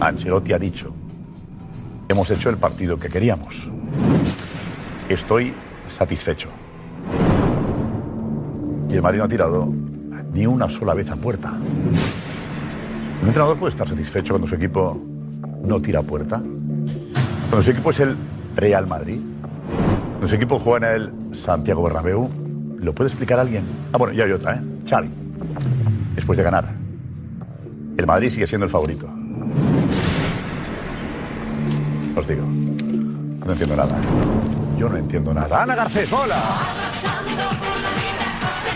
Ancelotti 0.00 0.54
ha 0.54 0.58
dicho, 0.58 0.92
hemos 2.08 2.28
hecho 2.32 2.50
el 2.50 2.56
partido 2.56 2.96
que 2.96 3.08
queríamos. 3.08 3.70
Estoy 5.08 5.54
satisfecho. 5.86 6.48
Y 8.90 8.94
el 8.94 9.02
Madrid 9.02 9.20
no 9.20 9.24
ha 9.26 9.28
tirado 9.28 9.72
ni 10.32 10.48
una 10.48 10.68
sola 10.68 10.94
vez 10.94 11.12
a 11.12 11.16
puerta. 11.16 11.52
Un 11.52 13.28
entrenador 13.28 13.56
puede 13.56 13.70
estar 13.70 13.88
satisfecho 13.88 14.34
cuando 14.34 14.48
su 14.48 14.56
equipo 14.56 15.00
no 15.62 15.80
tira 15.80 16.00
a 16.00 16.02
puerta. 16.02 16.38
Cuando 16.40 17.62
su 17.62 17.70
equipo 17.70 17.90
es 17.90 18.00
el 18.00 18.16
Real 18.56 18.86
Madrid, 18.86 19.20
cuando 20.10 20.28
su 20.28 20.34
equipo 20.36 20.58
juega 20.58 20.94
en 20.94 21.02
el 21.02 21.34
Santiago 21.34 21.82
Bernabéu, 21.82 22.30
¿lo 22.78 22.94
puede 22.94 23.08
explicar 23.08 23.38
alguien? 23.40 23.64
Ah, 23.92 23.98
bueno, 23.98 24.14
ya 24.14 24.24
hay 24.24 24.32
otra, 24.32 24.54
¿eh? 24.54 24.60
Xavi. 24.88 25.08
Después 26.14 26.38
de 26.38 26.44
ganar, 26.44 26.64
el 27.96 28.06
Madrid 28.06 28.30
sigue 28.30 28.46
siendo 28.46 28.64
el 28.64 28.70
favorito. 28.70 29.06
Os 32.16 32.28
digo, 32.28 32.44
no 33.44 33.52
entiendo 33.52 33.76
nada. 33.76 33.96
Yo 34.78 34.88
no 34.88 34.96
entiendo 34.96 35.34
nada. 35.34 35.62
Ana 35.62 35.74
Garcés, 35.74 36.12
hola. 36.12 36.42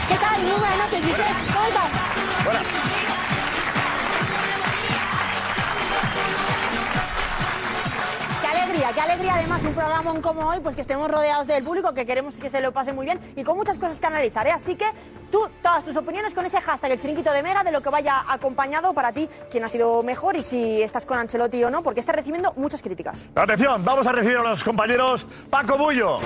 ¿Qué 0.09 0.15
tal? 0.15 0.43
Muy 0.43 0.59
buenas 0.59 0.79
noches, 0.79 1.05
Giselle. 1.05 1.25
¿Cómo 1.53 1.67
estás? 1.69 1.91
Qué 2.45 3.08
qué 8.95 9.01
alegría 9.01 9.35
además 9.35 9.65
un 9.65 9.73
programa 9.73 10.21
como 10.21 10.47
hoy, 10.49 10.61
pues 10.61 10.75
que 10.75 10.81
estemos 10.81 11.11
rodeados 11.11 11.47
del 11.47 11.65
público, 11.65 11.93
que 11.95 12.05
queremos 12.05 12.37
que 12.37 12.49
se 12.49 12.61
lo 12.61 12.73
pase 12.73 12.93
muy 12.93 13.07
bien 13.07 13.21
y 13.37 13.45
con 13.45 13.57
muchas 13.57 13.79
cosas 13.79 13.99
que 13.99 14.07
analizar. 14.07 14.47
¿eh? 14.47 14.53
Así 14.53 14.77
que 14.77 14.87
tú, 15.31 15.49
todas 15.63 15.85
tus 15.85 15.97
opiniones 15.97 16.35
con 16.35 16.45
ese 16.45 16.61
hashtag, 16.61 16.93
el 16.93 17.01
chiringuito 17.01 17.33
de 17.33 17.43
Mega, 17.43 17.65
de 17.65 17.73
lo 17.73 17.81
que 17.81 17.89
vaya 17.89 18.25
acompañado 18.29 18.93
para 18.93 19.13
ti, 19.13 19.29
quién 19.51 19.65
ha 19.65 19.69
sido 19.69 20.03
mejor 20.03 20.37
y 20.37 20.43
si 20.43 20.83
estás 20.83 21.07
con 21.07 21.19
Ancelotti 21.19 21.65
o 21.65 21.71
no, 21.71 21.83
porque 21.83 22.01
está 22.01 22.13
recibiendo 22.13 22.53
muchas 22.57 22.83
críticas. 22.83 23.27
Atención, 23.35 23.85
vamos 23.85 24.07
a 24.07 24.13
recibir 24.13 24.39
a 24.39 24.43
los 24.43 24.63
compañeros 24.63 25.27
Paco 25.51 25.77
Bullo. 25.77 26.19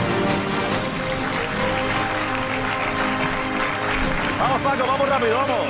Vamos, 4.39 4.63
Paco, 4.63 4.87
vamos 4.87 5.09
rápido, 5.09 5.37
vamos. 5.37 5.67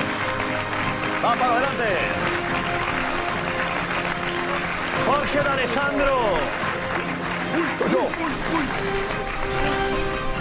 Vamos 1.22 1.38
para 1.38 1.52
adelante. 1.52 1.84
Jorge 5.06 5.42
de 5.42 5.48
Alessandro. 5.48 6.61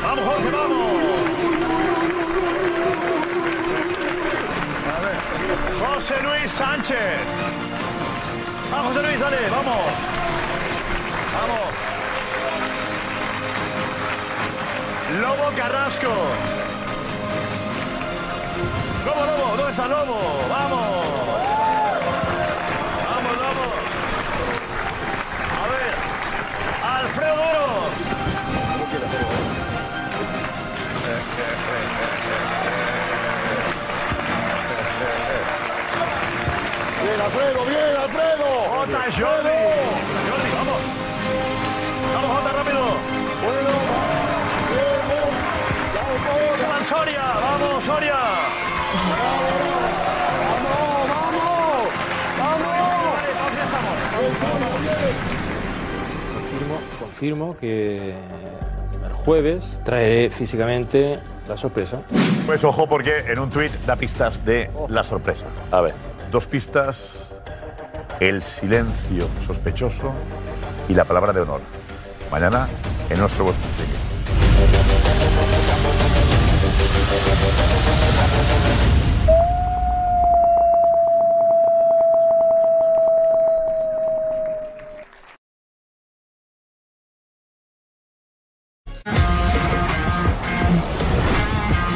Vamos, 0.01 0.25
Jorge, 0.25 0.49
vamos. 0.49 0.91
José 5.79 6.15
Luis 6.23 6.51
Sánchez. 6.51 7.19
Vamos, 8.71 8.87
José 8.93 9.07
Luis, 9.07 9.19
dale, 9.19 9.49
vamos. 9.49 9.91
Vamos. 11.37 11.91
Lobo 15.21 15.51
Carrasco. 15.55 16.07
Lobo, 19.05 19.25
Lobo, 19.25 19.57
¿dónde 19.57 19.71
está 19.71 19.87
Lobo? 19.87 20.17
Vamos, 20.49 21.00
Jordi. 38.91 39.59
Jordi, 40.27 40.49
vamos. 40.57 40.81
Vamos, 42.13 42.29
Jota, 42.37 42.51
rápido. 42.51 42.83
Bueno, 43.43 43.69
Soria. 46.83 47.21
Vamos, 47.41 47.83
Soria. 47.83 48.15
vamos, 50.59 51.09
vamos. 51.09 51.87
Vamos. 52.37 52.71
Confirmo, 56.33 56.75
confirmo 56.99 57.57
que 57.57 58.15
el 59.05 59.13
jueves 59.13 59.79
traeré 59.85 60.29
físicamente 60.31 61.19
la 61.47 61.55
sorpresa. 61.55 62.01
Pues 62.45 62.63
ojo 62.63 62.89
porque 62.89 63.19
en 63.19 63.39
un 63.39 63.49
tuit 63.49 63.71
da 63.85 63.95
pistas 63.95 64.43
de 64.43 64.69
la 64.89 65.03
sorpresa. 65.03 65.47
A 65.71 65.81
ver. 65.81 65.93
Dos 66.31 66.47
pistas, 66.47 67.30
el 68.21 68.43
silencio 68.43 69.27
sospechoso 69.39 70.13
y 70.87 70.93
la 70.93 71.05
palabra 71.05 71.33
de 71.33 71.41
honor. 71.41 71.59
Mañana 72.31 72.69
en 73.09 73.19
nuestro 73.19 73.45
Chiringuito. 73.45 73.99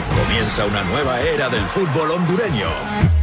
Comienza 0.10 0.66
una 0.66 0.84
nueva 0.86 1.22
era 1.22 1.50
del 1.50 1.68
fútbol 1.68 2.10
hondureño. 2.10 3.15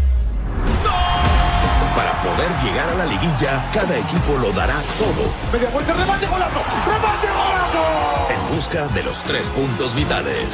Para 2.22 2.36
poder 2.36 2.50
llegar 2.62 2.88
a 2.88 2.94
la 2.94 3.06
liguilla, 3.06 3.64
cada 3.72 3.98
equipo 3.98 4.38
lo 4.38 4.52
dará 4.52 4.80
todo 4.98 5.32
Media 5.52 5.68
vuelta, 5.70 5.92
remate, 5.92 6.26
golazo. 6.26 6.60
Remate, 6.86 7.26
golazo. 7.26 8.28
en 8.30 8.56
busca 8.56 8.86
de 8.88 9.02
los 9.02 9.22
tres 9.24 9.48
puntos 9.48 9.94
vitales. 9.94 10.46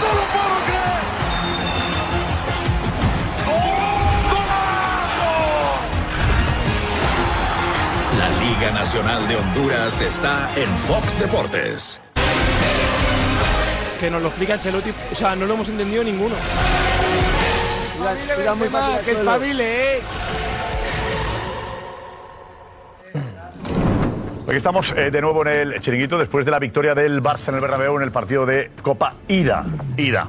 No 0.00 0.08
lo 0.08 0.22
puedo 0.32 0.54
creer. 0.66 0.94
La 8.18 8.28
Liga 8.44 8.70
Nacional 8.70 9.26
de 9.26 9.36
Honduras 9.36 10.00
está 10.00 10.50
en 10.56 10.68
Fox 10.78 11.18
Deportes. 11.18 12.00
que 13.98 14.10
nos 14.10 14.22
lo 14.22 14.28
explica 14.28 14.54
Ancelotti, 14.54 14.92
o 15.10 15.14
sea, 15.14 15.34
no 15.34 15.46
lo 15.46 15.54
hemos 15.54 15.68
entendido 15.68 16.04
ninguno. 16.04 16.34
que 19.04 19.12
espabile, 19.12 19.96
eh. 19.96 20.02
Aquí 24.46 24.56
estamos 24.56 24.92
eh, 24.92 25.10
de 25.10 25.22
nuevo 25.22 25.40
en 25.46 25.72
el 25.72 25.80
chiringuito 25.80 26.18
después 26.18 26.44
de 26.44 26.50
la 26.50 26.58
victoria 26.58 26.94
del 26.94 27.22
Barça 27.22 27.48
en 27.48 27.54
el 27.54 27.60
Bernabéu 27.62 27.96
en 27.96 28.02
el 28.02 28.12
partido 28.12 28.44
de 28.44 28.70
Copa 28.82 29.14
Ida. 29.26 29.64
Ida. 29.96 30.28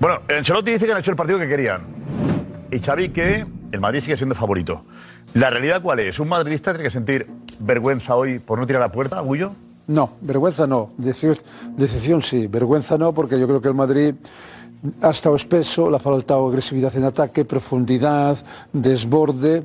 Bueno, 0.00 0.22
Ancelotti 0.26 0.72
dice 0.72 0.86
que 0.86 0.92
han 0.92 0.98
hecho 0.98 1.10
el 1.10 1.18
partido 1.18 1.38
que 1.38 1.46
querían. 1.46 1.82
Y 2.70 2.78
Xavi 2.78 3.10
que 3.10 3.44
el 3.72 3.80
Madrid 3.80 4.00
sigue 4.00 4.16
siendo 4.16 4.34
favorito. 4.34 4.86
¿La 5.34 5.50
realidad 5.50 5.82
cuál 5.82 6.00
es? 6.00 6.18
¿Un 6.18 6.28
madridista 6.28 6.72
tiene 6.72 6.84
que 6.84 6.90
sentir 6.90 7.26
vergüenza 7.58 8.16
hoy 8.16 8.38
por 8.38 8.58
no 8.58 8.66
tirar 8.66 8.80
la 8.80 8.90
puerta, 8.90 9.20
Gullo? 9.20 9.52
No, 9.88 10.14
vergüenza 10.22 10.66
no. 10.66 10.90
Decepción 10.96 12.22
sí, 12.22 12.46
vergüenza 12.46 12.96
no, 12.96 13.12
porque 13.12 13.38
yo 13.38 13.46
creo 13.46 13.60
que 13.60 13.68
el 13.68 13.74
Madrid 13.74 14.14
ha 15.02 15.10
estado 15.10 15.36
espeso, 15.36 15.90
le 15.90 15.96
ha 15.96 16.00
faltado 16.00 16.48
agresividad 16.48 16.96
en 16.96 17.04
ataque, 17.04 17.44
profundidad, 17.44 18.38
desborde. 18.72 19.62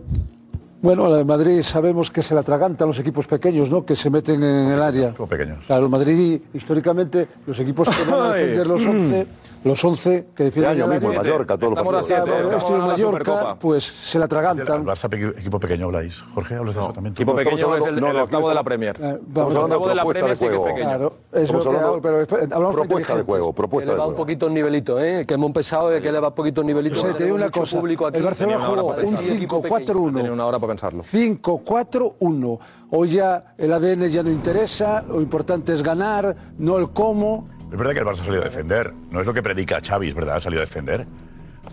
Bueno, 0.81 1.15
el 1.15 1.25
Madrid 1.25 1.61
sabemos 1.63 2.11
que 2.11 2.21
se 2.21 2.35
la 2.35 2.41
atragantan 2.41 2.87
los 2.87 2.99
equipos 2.99 3.25
pequeños, 3.25 3.71
¿no? 3.71 3.83
Que 3.85 3.95
se 3.95 4.09
meten 4.09 4.43
en 4.43 4.71
el 4.71 4.81
área. 4.81 5.13
Como 5.13 5.27
pequeños. 5.27 5.65
Claro, 5.65 5.85
el 5.85 5.89
Madrid, 5.89 6.41
históricamente, 6.53 7.27
los 7.47 7.57
equipos 7.59 7.89
que 7.89 8.11
van 8.11 8.21
a 8.21 8.33
defender 8.33 8.67
los 8.67 8.85
11, 8.85 9.27
los 9.63 9.83
11 9.83 10.27
que 10.35 10.43
defienden 10.43 10.73
año 10.73 10.85
el 10.85 10.91
mismo, 10.91 11.07
área, 11.09 11.21
el 11.21 11.27
Mallorca, 11.27 11.57
todos 11.57 11.73
los 11.73 11.83
partidos. 11.83 12.05
siete, 12.07 12.31
Estamos 12.55 12.79
la 12.79 12.85
Mallorca, 12.85 13.55
pues 13.59 13.83
se 13.83 14.19
la 14.19 14.25
El 14.25 14.27
atragantan. 14.27 14.85
Barça 14.85 15.09
equipo 15.39 15.59
pequeño 15.59 15.85
habláis. 15.85 16.21
Jorge, 16.21 16.55
hablas 16.55 16.75
de 16.75 16.81
eso 16.81 16.93
también. 16.93 17.13
Equipo 17.13 17.33
pequeño 17.35 17.55
Estamos 17.55 17.77
es 17.77 17.87
el, 17.87 18.15
octavo 18.17 18.49
de 18.49 18.55
la 18.55 18.63
Premier. 18.63 18.95
Eh, 19.01 19.19
vamos 19.25 19.53
el 19.55 19.57
octavo 19.61 19.85
hablando 19.85 19.87
de 19.89 19.95
la 19.95 20.03
propuesta 20.03 20.19
Premier 20.19 20.29
de 20.29 20.35
sí 20.35 20.45
que 20.45 20.51
es 20.51 20.57
juego. 20.57 20.65
pequeño. 20.75 20.89
Claro, 20.89 21.13
es 21.31 21.51
lo 21.51 21.59
que 21.71 21.77
hago, 21.77 22.01
pero 22.01 22.21
espe- 22.21 22.53
hablamos 22.53 22.75
Propuesta 22.75 23.15
de 23.15 23.23
juego, 23.23 23.53
que 23.55 23.77
eleva 23.83 24.07
un 24.07 24.15
poquito 24.15 24.47
el 24.47 24.53
nivelito, 24.53 24.99
¿eh? 25.03 25.25
que 25.25 25.33
hemos 25.33 25.51
de 25.89 26.01
que 26.01 26.09
eleva 26.09 26.27
un 26.27 26.35
poquito 26.35 26.61
el 26.61 26.67
nivelito. 26.67 27.01
Te 27.15 27.23
digo 27.23 27.35
una 27.35 27.49
cosa, 27.49 27.79
el 28.13 28.23
Barcelona 28.23 28.59
jugó 28.59 28.89
un 28.89 28.95
pensar. 28.97 29.23
Equipo 29.23 29.61
pequeño. 29.63 29.85
5-4-1. 29.85 30.64
Para 30.65 30.73
pensarlo. 30.73 31.03
5-4-1. 31.03 32.59
Hoy 32.91 33.09
ya 33.09 33.55
el 33.57 33.73
ADN 33.73 34.09
ya 34.09 34.23
no 34.23 34.31
interesa, 34.31 35.03
lo 35.07 35.21
importante 35.21 35.73
es 35.73 35.83
ganar, 35.83 36.35
no 36.57 36.77
el 36.77 36.89
cómo. 36.89 37.47
Es 37.71 37.77
verdad 37.77 37.93
que 37.93 37.99
el 37.99 38.05
Barça 38.05 38.21
ha 38.21 38.25
salido 38.25 38.41
a 38.41 38.45
defender. 38.45 38.93
No 39.11 39.21
es 39.21 39.27
lo 39.27 39.33
que 39.33 39.43
predica 39.43 39.79
Xavi, 39.81 40.09
es 40.09 40.15
verdad, 40.15 40.37
ha 40.37 40.41
salido 40.41 40.61
a 40.61 40.65
defender. 40.65 41.05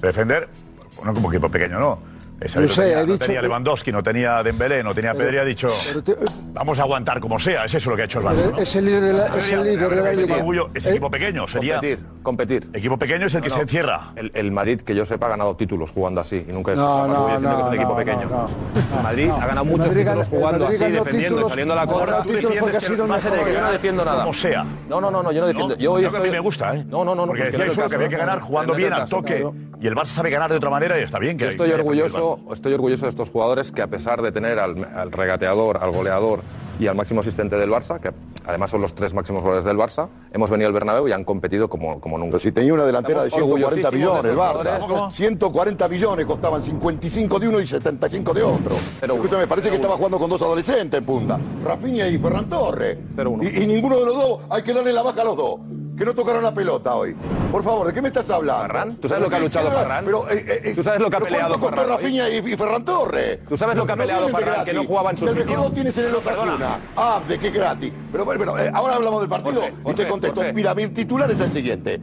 A 0.03 0.07
defender, 0.07 0.49
no 1.05 1.15
como 1.15 1.31
equipo 1.31 1.49
pequeño, 1.49 1.79
no. 1.79 2.12
Esa 2.45 2.61
no 2.61 2.69
sé, 2.69 2.83
tenía, 2.83 3.01
he 3.03 3.07
no 3.07 3.13
dicho 3.13 3.25
tenía 3.27 3.41
que- 3.41 3.47
Lewandowski, 3.47 3.93
no 3.93 4.03
tenía 4.03 4.43
Dembélé, 4.43 4.83
no 4.83 4.95
tenía 4.95 5.15
Pedri, 5.15 5.39
ha 5.39 5.45
dicho 5.45 5.69
te- 6.05 6.17
vamos 6.53 6.79
a 6.79 6.83
aguantar 6.83 7.21
como 7.21 7.39
sea. 7.39 7.65
Es 7.65 7.75
eso 7.75 7.91
lo 7.91 7.97
que 7.97 8.03
ha 8.03 8.05
hecho 8.07 8.19
el 8.21 8.27
Barça. 8.27 8.59
Es 8.59 8.77
el 8.77 8.85
líder 8.87 9.03
de 9.03 9.13
la- 9.13 9.27
es 9.27 9.49
el 9.51 9.63
líder 9.65 9.79
de 9.79 9.81
la 9.81 9.87
haber 10.01 10.05
metido 10.05 10.27
liga. 10.27 10.37
orgullo, 10.39 10.71
Es 10.75 10.87
Eh, 10.87 10.91
equipo 10.91 11.11
pequeño, 11.11 11.47
sería. 11.47 11.75
Competir, 11.75 11.99
competir. 12.23 12.69
Equipo 12.73 12.99
pequeño 12.99 13.27
es 13.27 13.35
el 13.35 13.43
que 13.43 13.49
No, 13.49 13.55
se 13.57 13.63
encierra. 13.63 14.01
El, 14.17 14.31
el 14.35 14.51
Madrid, 14.53 14.81
que 14.81 14.95
yo 14.95 15.05
sepa, 15.05 15.27
ha 15.27 15.31
ganado 15.31 15.57
títulos 15.57 15.91
jugando 15.91 16.21
así. 16.21 16.45
Y 16.49 16.53
nunca 16.53 16.73
es 16.73 16.79
No, 16.79 17.07
no, 17.07 17.23
voy 17.23 17.33
diciendo 17.33 17.57
que 17.57 17.61
es 17.63 17.67
un 17.69 17.75
no, 17.75 17.81
equipo 17.83 17.97
pequeño. 17.97 18.29
no, 18.29 18.47
El 18.97 19.03
Madrid 19.03 19.27
no. 19.29 19.37
ha 19.37 19.47
ganado 19.47 19.65
muchos 19.65 19.87
Madrid 19.87 20.01
títulos 20.05 20.29
gana- 20.29 20.39
jugando 20.39 20.67
así, 20.67 20.75
defendiendo, 20.79 21.11
títulos- 21.29 21.49
saliendo 21.51 21.75
a 21.75 21.77
la 21.77 21.87
contra. 21.87 22.17
porque 22.23 22.33
defiendes 22.33 22.77
ha 22.77 22.81
que 23.45 23.53
Yo 23.53 23.61
no 23.61 23.73
defiendo 23.73 24.05
nada. 24.05 24.21
Como 24.21 24.35
sea. 24.35 24.65
No, 24.89 25.01
no, 25.01 25.11
no, 25.11 25.23
no, 25.23 25.33
yo 25.33 25.41
no 25.41 25.47
defiendo. 25.47 25.77
Yo 25.77 25.93
hoy 25.93 26.05
a 26.05 26.11
mí 26.11 26.31
me 26.31 26.41
gusta, 26.41 26.75
¿eh? 26.77 26.85
No, 26.89 27.05
no, 27.05 27.15
no, 27.15 27.27
Porque 27.27 27.43
pues 27.45 27.77
que 27.89 27.95
había 27.95 28.09
que 28.09 28.17
ganar 28.17 28.41
jugando 28.41 28.75
bien 28.75 28.93
al 28.93 29.09
toque. 29.09 29.45
Y 29.81 29.87
el 29.89 29.97
Barça 29.97 30.07
sabe 30.07 30.31
ganar 30.31 30.49
de 30.51 30.57
otra 30.57 30.71
manera 30.71 30.99
y 30.99 31.03
está 31.03 31.19
bien. 31.19 31.37
Que 31.37 31.45
Yo 31.45 31.51
estoy 31.51 31.73
orgulloso, 31.73 32.32
Estoy 32.53 32.73
orgulloso 32.75 33.07
de 33.07 33.11
estos 33.11 33.31
jugadores 33.31 33.73
que 33.73 33.83
a 33.83 33.87
pesar 33.89 34.23
de 34.23 34.33
tener 34.33 34.59
al, 34.59 34.85
al 34.95 35.13
regateador, 35.13 35.79
al 35.79 35.93
goleador 35.93 36.41
y 36.79 36.87
al 36.87 36.95
máximo 36.97 37.21
asistente 37.21 37.57
del 37.57 37.71
Barça, 37.71 38.01
que 38.01 38.13
además 38.47 38.71
son 38.71 38.81
los 38.81 38.95
tres 38.95 39.15
máximos 39.15 39.43
goleadores 39.43 39.65
del 39.65 39.77
Barça, 39.77 40.09
hemos 40.33 40.51
venido 40.51 40.67
al 40.69 40.73
Bernabéu 40.73 41.07
y 41.07 41.13
han 41.13 41.23
competido 41.25 41.69
como, 41.69 42.01
como 42.01 42.19
nunca. 42.19 42.39
Si 42.39 42.51
tenía 42.51 42.75
una 42.75 42.85
delantera 42.87 43.23
de 43.23 43.29
Estamos 43.29 43.49
140 43.49 43.91
millones, 43.91 44.23
de 44.23 44.29
el 44.31 44.35
estos 44.35 44.49
Barça. 44.65 44.81
jugadores. 44.81 45.15
140 45.15 45.89
millones 45.89 46.27
costaban 46.27 46.63
55 46.63 47.39
de 47.39 47.49
uno 47.49 47.61
y 47.61 47.67
75 47.67 48.35
de 48.35 48.43
otro. 48.43 48.75
Escúchame, 49.01 49.47
parece 49.47 49.69
que 49.69 49.77
estaba 49.77 49.95
jugando 49.97 50.19
con 50.19 50.31
dos 50.31 50.43
adolescentes 50.43 50.99
en 50.99 51.05
punta. 51.07 51.39
Rafinha 51.65 52.09
y 52.09 52.19
Ferran 52.19 52.49
Torres. 52.49 52.99
Y, 53.43 53.63
y 53.63 53.67
ninguno 53.67 53.99
de 54.01 54.07
los 54.07 54.15
dos, 54.15 54.41
hay 54.49 54.63
que 54.63 54.73
darle 54.73 54.93
la 54.93 55.03
baja 55.03 55.21
a 55.21 55.25
los 55.25 55.37
dos. 55.37 55.61
Que 55.97 56.05
no 56.07 56.15
tocaron 56.15 56.43
la 56.43 56.53
pelota 56.55 56.95
hoy. 56.95 57.15
Por 57.51 57.63
favor, 57.63 57.87
¿de 57.87 57.93
qué 57.93 58.01
me 58.01 58.09
estás 58.09 58.29
hablando? 58.31 58.63
Ferran, 58.67 58.97
¿tú 58.97 59.09
sabes 59.09 59.23
lo 59.25 59.29
que 59.31 59.37
ha 59.37 59.39
luchado 59.39 59.69
¿Qué- 59.71 59.77
Ferran? 59.77 60.05
Pero, 60.05 60.31
eh, 60.31 60.45
eh, 60.49 60.61
eh, 60.65 60.73
¿Tú 60.75 60.83
sabes 60.83 61.01
lo 61.01 61.11
que 61.11 61.17
ha 61.17 61.19
pero 61.21 61.29
peleado 61.31 61.59
¿cuánto 61.59 61.67
costó 61.67 61.77
Ferran 61.83 61.97
hoy? 61.97 62.03
Rafinha 62.03 62.29
y, 62.31 62.53
y 62.53 62.57
Ferran 62.57 62.85
Torres? 62.85 63.39
¿Tú 63.49 63.57
sabes 63.59 63.77
lo 63.77 63.85
que 63.87 63.93
ha 63.93 63.97
No 63.97 64.03
peleado 64.03 64.27
de 64.27 64.33
Ferran, 64.33 64.55
que 64.65 64.73
no 64.73 64.81
gratis. 64.81 64.89
jugaba 64.89 65.11
en 65.11 65.19
su 65.19 65.29
El 65.29 65.37
mejor 65.37 65.59
lo 65.59 65.71
tienes 65.73 65.99
en 65.99 66.05
el. 66.07 66.15
Osasuna. 66.15 66.79
Ah, 66.97 67.21
de 67.29 67.39
qué 67.39 67.51
gratis. 67.51 67.93
Pero 68.11 68.25
bueno, 68.25 68.59
eh, 68.59 68.71
ahora 68.73 68.95
hablamos 68.97 69.21
del 69.21 69.29
partido 69.29 69.53
Jorge, 69.61 69.75
y 69.79 69.83
Jorge, 69.83 70.03
te 70.05 70.09
contesto. 70.09 70.37
Jorge. 70.37 70.53
Mira, 70.55 70.75
mi 70.75 70.89
titular 70.89 71.31
es 71.31 71.41
el 71.41 71.53
siguiente. 71.53 72.01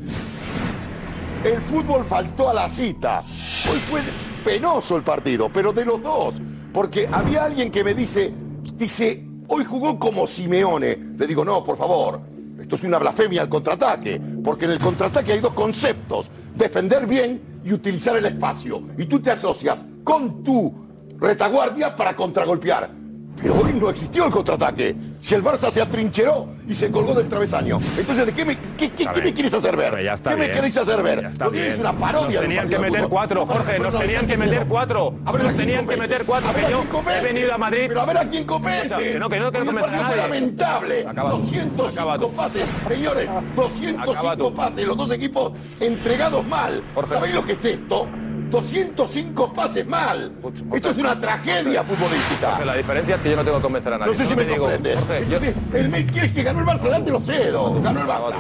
El 1.43 1.61
fútbol 1.61 2.05
faltó 2.05 2.49
a 2.49 2.53
la 2.53 2.69
cita. 2.69 3.23
Hoy 3.71 3.79
fue 3.89 4.01
penoso 4.45 4.97
el 4.97 5.03
partido, 5.03 5.49
pero 5.51 5.71
de 5.73 5.85
los 5.85 6.01
dos. 6.01 6.35
Porque 6.73 7.09
había 7.11 7.45
alguien 7.45 7.71
que 7.71 7.83
me 7.83 7.93
dice, 7.95 8.33
dice, 8.75 9.25
hoy 9.47 9.65
jugó 9.65 9.97
como 9.97 10.27
Simeone. 10.27 10.95
Le 11.17 11.25
digo, 11.27 11.43
no, 11.43 11.63
por 11.63 11.77
favor, 11.77 12.21
esto 12.69 12.75
es 12.75 12.83
una 12.83 12.99
blasfemia 12.99 13.41
al 13.41 13.49
contraataque. 13.49 14.21
Porque 14.43 14.65
en 14.65 14.71
el 14.71 14.79
contraataque 14.79 15.33
hay 15.33 15.39
dos 15.39 15.53
conceptos. 15.53 16.29
Defender 16.55 17.07
bien 17.07 17.61
y 17.65 17.73
utilizar 17.73 18.15
el 18.15 18.25
espacio. 18.27 18.83
Y 18.95 19.05
tú 19.05 19.19
te 19.19 19.31
asocias 19.31 19.83
con 20.03 20.43
tu 20.43 20.71
retaguardia 21.19 21.95
para 21.95 22.15
contragolpear. 22.15 22.98
Pero 23.41 23.55
hoy 23.55 23.73
no 23.73 23.89
existió 23.89 24.25
el 24.25 24.31
contraataque. 24.31 24.95
Si 25.21 25.33
el 25.33 25.43
Barça 25.43 25.71
se 25.71 25.81
atrincheró 25.81 26.47
y 26.67 26.75
se 26.75 26.91
colgó 26.91 27.13
del 27.13 27.27
travesaño. 27.27 27.77
Entonces, 27.97 28.25
¿de 28.25 28.31
qué 28.33 28.45
me, 28.45 28.57
qué, 28.77 28.91
qué- 28.91 29.07
qué 29.07 29.21
me 29.21 29.33
quieres 29.33 29.53
hacer 29.53 29.75
ver? 29.77 30.03
Ya 30.03 30.13
está 30.13 30.31
¿Qué 30.31 30.35
me 30.37 30.41
bien. 30.43 30.55
queréis 30.55 30.77
hacer 30.77 31.01
ver? 31.03 31.21
Ya 31.21 31.29
está 31.29 31.47
bien. 31.49 31.79
una 31.79 31.93
parodia 31.93 32.25
Nos 32.39 32.41
tenían 32.41 32.69
que 32.69 32.79
meter 32.79 33.07
cuatro, 33.07 33.45
Jorge, 33.45 33.79
nos 33.79 33.97
tenían 33.97 34.21
que 34.21 34.27
¿quién 34.35 34.39
meter 34.39 34.65
cuatro. 34.67 35.13
Nos 35.25 35.55
tenían 35.55 35.87
que 35.87 35.97
meter 35.97 36.23
cuatro, 36.25 36.49
A 36.49 36.53
ver 36.53 36.61
que 36.61 36.67
a 36.67 36.71
yo 36.71 36.83
he 37.09 37.21
venido 37.23 37.53
a 37.53 37.57
Madrid. 37.57 37.85
Pero 37.87 38.01
a 38.01 38.05
ver 38.05 38.17
a 38.17 38.29
quién. 38.29 38.43
Escucha, 38.49 38.97
que 38.97 39.19
no, 39.19 39.29
que 39.29 39.39
no 39.39 39.51
fue 39.71 40.17
lamentable. 40.17 41.07
Acaba 41.07 41.31
tú. 41.31 41.37
205 41.37 41.87
Acaba 41.87 42.19
tú. 42.19 42.31
pases. 42.33 42.63
Señores, 42.87 43.29
Acaba 43.29 43.41
205 43.55 44.37
tú. 44.37 44.53
pases. 44.53 44.87
Los 44.87 44.97
dos 44.97 45.11
equipos 45.11 45.53
entregados 45.79 46.45
mal. 46.45 46.83
¿Sabéis 47.07 47.35
lo 47.35 47.45
que 47.45 47.53
es 47.53 47.65
esto? 47.65 48.07
205 48.49 49.53
pases 49.53 49.85
mal. 49.87 50.31
Esto 50.73 50.89
es 50.89 50.97
una 50.97 51.19
tragedia 51.19 51.83
futbolística. 51.83 52.51
Jorge, 52.51 52.65
la 52.65 52.75
diferencia 52.75 53.15
es 53.15 53.21
que 53.21 53.29
yo 53.31 53.35
no 53.35 53.43
tengo 53.43 53.57
que 53.57 53.63
convencer 53.63 53.93
a 53.93 53.97
nadie. 53.99 54.11
No 54.11 54.17
sé 54.17 54.25
si 54.25 54.35
me 54.35 54.45
comprendes. 54.47 54.99
Jorge, 54.99 55.25
yo- 55.29 55.77
El 55.77 56.05
quieres 56.07 56.31
que 56.33 56.43
ganó 56.43 56.59
el 56.59 56.65
Barça, 56.65 56.89
date 56.89 57.11
lo 57.11 57.19
cedo. 57.21 57.81
Ganó 57.81 58.01
el 58.01 58.07
Barça. 58.07 58.33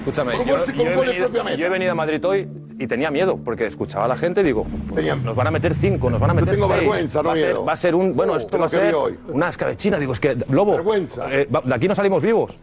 Escúchame, 0.00 0.32
yo, 0.46 0.64
yo 0.64 0.82
he 0.82 0.96
venido, 0.96 1.24
propiamente. 1.26 1.58
yo 1.60 1.66
he 1.66 1.68
venido 1.68 1.92
a 1.92 1.94
Madrid 1.94 2.24
hoy 2.24 2.48
y 2.78 2.86
tenía 2.86 3.10
miedo, 3.10 3.36
porque 3.44 3.66
escuchaba 3.66 4.06
a 4.06 4.08
la 4.08 4.16
gente 4.16 4.40
y 4.40 4.44
digo, 4.44 4.64
Tenía- 4.94 5.16
nos 5.16 5.36
van 5.36 5.48
a 5.48 5.50
meter 5.50 5.74
cinco, 5.74 6.08
nos 6.08 6.18
van 6.18 6.30
a 6.30 6.32
Yo 6.34 6.40
meter 6.40 6.54
tengo 6.54 6.68
seis. 6.68 6.80
vergüenza, 6.80 7.22
no 7.22 7.28
va, 7.28 7.32
a 7.34 7.36
ser, 7.36 7.46
miedo. 7.46 7.64
va 7.64 7.72
a 7.72 7.76
ser 7.76 7.94
un, 7.94 8.16
bueno, 8.16 8.36
esto 8.36 8.58
va 8.58 8.66
a 8.66 8.70
ser 8.70 8.94
hoy. 8.94 9.18
una 9.28 9.48
escabechina. 9.50 9.98
Digo, 9.98 10.12
es 10.14 10.20
que, 10.20 10.36
Lobo, 10.48 10.72
Vergüenza. 10.72 11.26
eh, 11.30 11.46
de 11.64 11.74
aquí 11.74 11.88
no 11.88 11.94
salimos 11.94 12.22
vivos. 12.22 12.54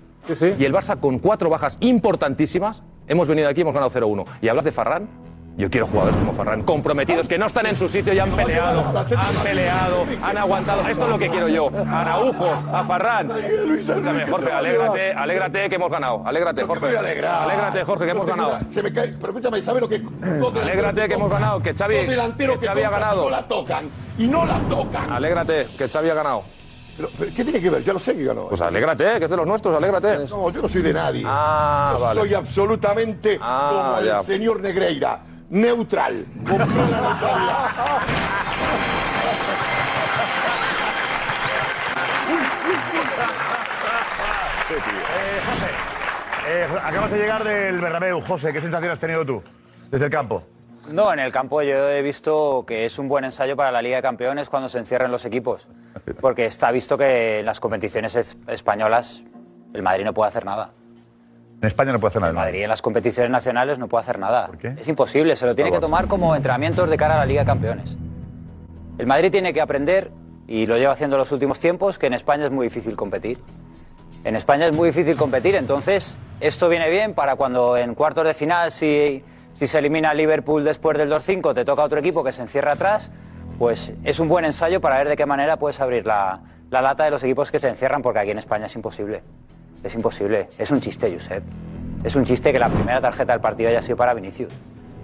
Y 0.57 0.65
el 0.65 0.73
Barça 0.73 0.99
con 0.99 1.19
cuatro 1.19 1.51
bajas 1.51 1.77
importantísimas, 1.81 2.81
hemos 3.07 3.27
venido 3.27 3.47
aquí 3.47 3.59
y 3.59 3.61
hemos 3.61 3.75
ganado 3.75 3.91
0-1. 3.91 4.25
Y 4.41 4.47
hablas 4.47 4.65
de 4.65 4.71
Farran, 4.71 5.07
yo 5.57 5.69
quiero 5.69 5.87
jugadores 5.87 6.17
como 6.17 6.33
Farran, 6.33 6.63
comprometidos, 6.63 7.27
que 7.29 7.37
no 7.37 7.45
están 7.45 7.65
en 7.67 7.77
su 7.77 7.87
sitio 7.87 8.13
y 8.13 8.19
han 8.19 8.29
peleado, 8.31 8.83
han 8.89 9.35
peleado, 9.43 10.05
han 10.21 10.37
aguantado. 10.37 10.81
Esto 10.87 11.05
es 11.05 11.09
lo 11.09 11.17
que 11.17 11.29
quiero 11.29 11.47
yo. 11.47 11.71
A 11.89 12.01
Araujo, 12.01 12.51
a 12.73 12.83
Farran. 12.83 13.31
Escúchame, 13.31 14.25
Jorge, 14.27 14.51
alégrate, 14.51 15.13
alégrate 15.13 15.69
que 15.69 15.75
hemos 15.75 15.89
ganado. 15.89 16.23
Alégrate, 16.25 16.63
Jorge. 16.63 16.97
Alégrate, 16.97 17.83
Jorge, 17.85 18.05
que 18.05 18.11
hemos 18.11 18.25
ganado. 18.25 18.59
Se 18.69 18.83
me 18.83 18.91
cae. 18.91 19.07
Pero 19.09 19.27
escúchame, 19.27 19.61
¿sabes 19.61 19.81
lo 19.81 19.87
que.? 19.89 20.01
Alégrate 20.61 21.07
que 21.07 21.13
hemos 21.13 21.29
ganado, 21.29 21.61
que 21.61 21.73
Xavi- 21.73 22.05
que 22.59 22.67
Xavi 22.67 22.83
ha 22.83 22.89
ganado. 22.89 23.23
No 23.23 23.29
la 23.29 23.47
tocan. 23.47 23.85
Y 24.17 24.27
no 24.27 24.45
la 24.45 24.59
tocan. 24.69 25.09
Alégrate, 25.11 25.67
que 25.77 25.87
Xavi 25.87 26.09
ha 26.09 26.13
ganado. 26.15 26.43
Pero, 26.97 27.09
pero, 27.17 27.31
¿Qué 27.35 27.43
tiene 27.43 27.59
que 27.61 27.69
ver? 27.69 27.83
Ya 27.83 27.91
lo 27.91 27.99
sé 27.99 28.15
que 28.15 28.23
ganó. 28.23 28.47
Pues 28.47 28.61
alégrate, 28.61 29.19
que 29.19 29.25
es 29.25 29.29
de 29.31 29.35
los 29.37 29.45
nuestros, 29.45 29.75
alégrate. 29.75 30.17
No, 30.29 30.49
yo 30.49 30.61
no 30.61 30.69
soy 30.69 30.81
de 30.81 30.93
nadie. 30.93 31.23
Ah, 31.25 31.93
yo 31.97 32.03
vale. 32.03 32.21
soy 32.21 32.33
absolutamente 32.33 33.37
Ah, 33.41 33.95
como 33.97 34.05
ya. 34.05 34.19
el 34.19 34.25
señor 34.25 34.61
Negreira. 34.61 35.19
Neutral. 35.49 36.25
Neutralidad. 36.43 37.71
Eh, 44.71 45.41
José, 45.45 45.65
eh, 46.47 46.67
acabas 46.83 47.11
de 47.11 47.17
llegar 47.17 47.43
del 47.43 47.79
Bernabéu. 47.79 48.21
José, 48.21 48.51
¿qué 48.51 48.61
sensación 48.61 48.91
has 48.91 48.99
tenido 48.99 49.25
tú 49.25 49.41
desde 49.91 50.05
el 50.05 50.11
campo? 50.11 50.43
No, 50.91 51.11
en 51.13 51.19
el 51.19 51.31
campo 51.31 51.61
yo 51.61 51.89
he 51.89 52.01
visto 52.01 52.63
que 52.67 52.85
es 52.85 52.99
un 52.99 53.07
buen 53.07 53.25
ensayo 53.25 53.55
para 53.55 53.71
la 53.71 53.81
Liga 53.81 53.97
de 53.97 54.01
Campeones 54.03 54.49
cuando 54.49 54.69
se 54.69 54.77
encierran 54.77 55.11
los 55.11 55.25
equipos. 55.25 55.67
Porque 56.21 56.45
está 56.45 56.71
visto 56.71 56.97
que 56.97 57.39
en 57.39 57.45
las 57.45 57.59
competiciones 57.59 58.15
es- 58.15 58.37
españolas 58.47 59.23
el 59.73 59.81
Madrid 59.81 60.03
no 60.05 60.13
puede 60.13 60.29
hacer 60.29 60.45
nada. 60.45 60.69
En 61.61 61.67
España 61.67 61.91
no 61.93 61.99
puede 61.99 62.11
hacer 62.11 62.21
nada. 62.21 62.33
Madrid 62.33 62.63
en 62.63 62.69
las 62.69 62.81
competiciones 62.81 63.31
nacionales 63.31 63.79
no 63.79 63.87
puede 63.87 64.03
hacer 64.03 64.19
nada. 64.19 64.49
Es 64.77 64.87
imposible, 64.87 65.35
se 65.35 65.45
lo 65.45 65.55
tiene 65.55 65.71
que 65.71 65.79
tomar 65.79 66.07
como 66.07 66.35
entrenamientos 66.35 66.89
de 66.89 66.97
cara 66.97 67.15
a 67.15 67.19
la 67.19 67.25
Liga 67.25 67.41
de 67.41 67.47
Campeones. 67.47 67.97
El 68.97 69.07
Madrid 69.07 69.31
tiene 69.31 69.53
que 69.53 69.61
aprender, 69.61 70.11
y 70.47 70.67
lo 70.67 70.77
lleva 70.77 70.93
haciendo 70.93 71.15
en 71.15 71.19
los 71.19 71.31
últimos 71.31 71.59
tiempos, 71.59 71.97
que 71.97 72.07
en 72.07 72.13
España 72.13 72.45
es 72.45 72.51
muy 72.51 72.67
difícil 72.67 72.95
competir. 72.95 73.39
En 74.23 74.35
España 74.35 74.67
es 74.67 74.73
muy 74.73 74.89
difícil 74.89 75.17
competir, 75.17 75.55
entonces 75.55 76.19
esto 76.39 76.69
viene 76.69 76.89
bien 76.89 77.13
para 77.13 77.35
cuando 77.35 77.77
en 77.77 77.95
cuartos 77.95 78.25
de 78.25 78.33
final, 78.33 78.71
si, 78.71 79.23
si 79.53 79.67
se 79.67 79.79
elimina 79.79 80.11
el 80.11 80.17
Liverpool 80.17 80.63
después 80.63 80.97
del 80.97 81.11
2-5, 81.11 81.53
te 81.53 81.65
toca 81.65 81.83
otro 81.83 81.99
equipo 81.99 82.23
que 82.23 82.31
se 82.31 82.41
encierra 82.41 82.73
atrás, 82.73 83.11
pues 83.59 83.93
es 84.03 84.19
un 84.19 84.27
buen 84.27 84.45
ensayo 84.45 84.81
para 84.81 84.97
ver 84.97 85.09
de 85.09 85.15
qué 85.15 85.25
manera 85.25 85.57
puedes 85.57 85.79
abrir 85.79 86.05
la, 86.05 86.41
la 86.69 86.81
lata 86.81 87.05
de 87.05 87.11
los 87.11 87.23
equipos 87.23 87.51
que 87.51 87.59
se 87.59 87.69
encierran, 87.69 88.01
porque 88.01 88.19
aquí 88.19 88.31
en 88.31 88.39
España 88.39 88.65
es 88.65 88.75
imposible. 88.75 89.23
Es 89.85 89.93
imposible. 89.93 90.49
Es 90.57 90.71
un 90.71 90.81
chiste, 90.81 91.13
Josep. 91.13 91.43
Es 92.03 92.15
un 92.15 92.25
chiste 92.25 92.51
que 92.51 92.57
la 92.57 92.69
primera 92.69 92.99
tarjeta 92.99 93.33
del 93.33 93.41
partido 93.41 93.69
haya 93.69 93.83
sido 93.83 93.95
para 93.95 94.15
Vinicius. 94.15 94.51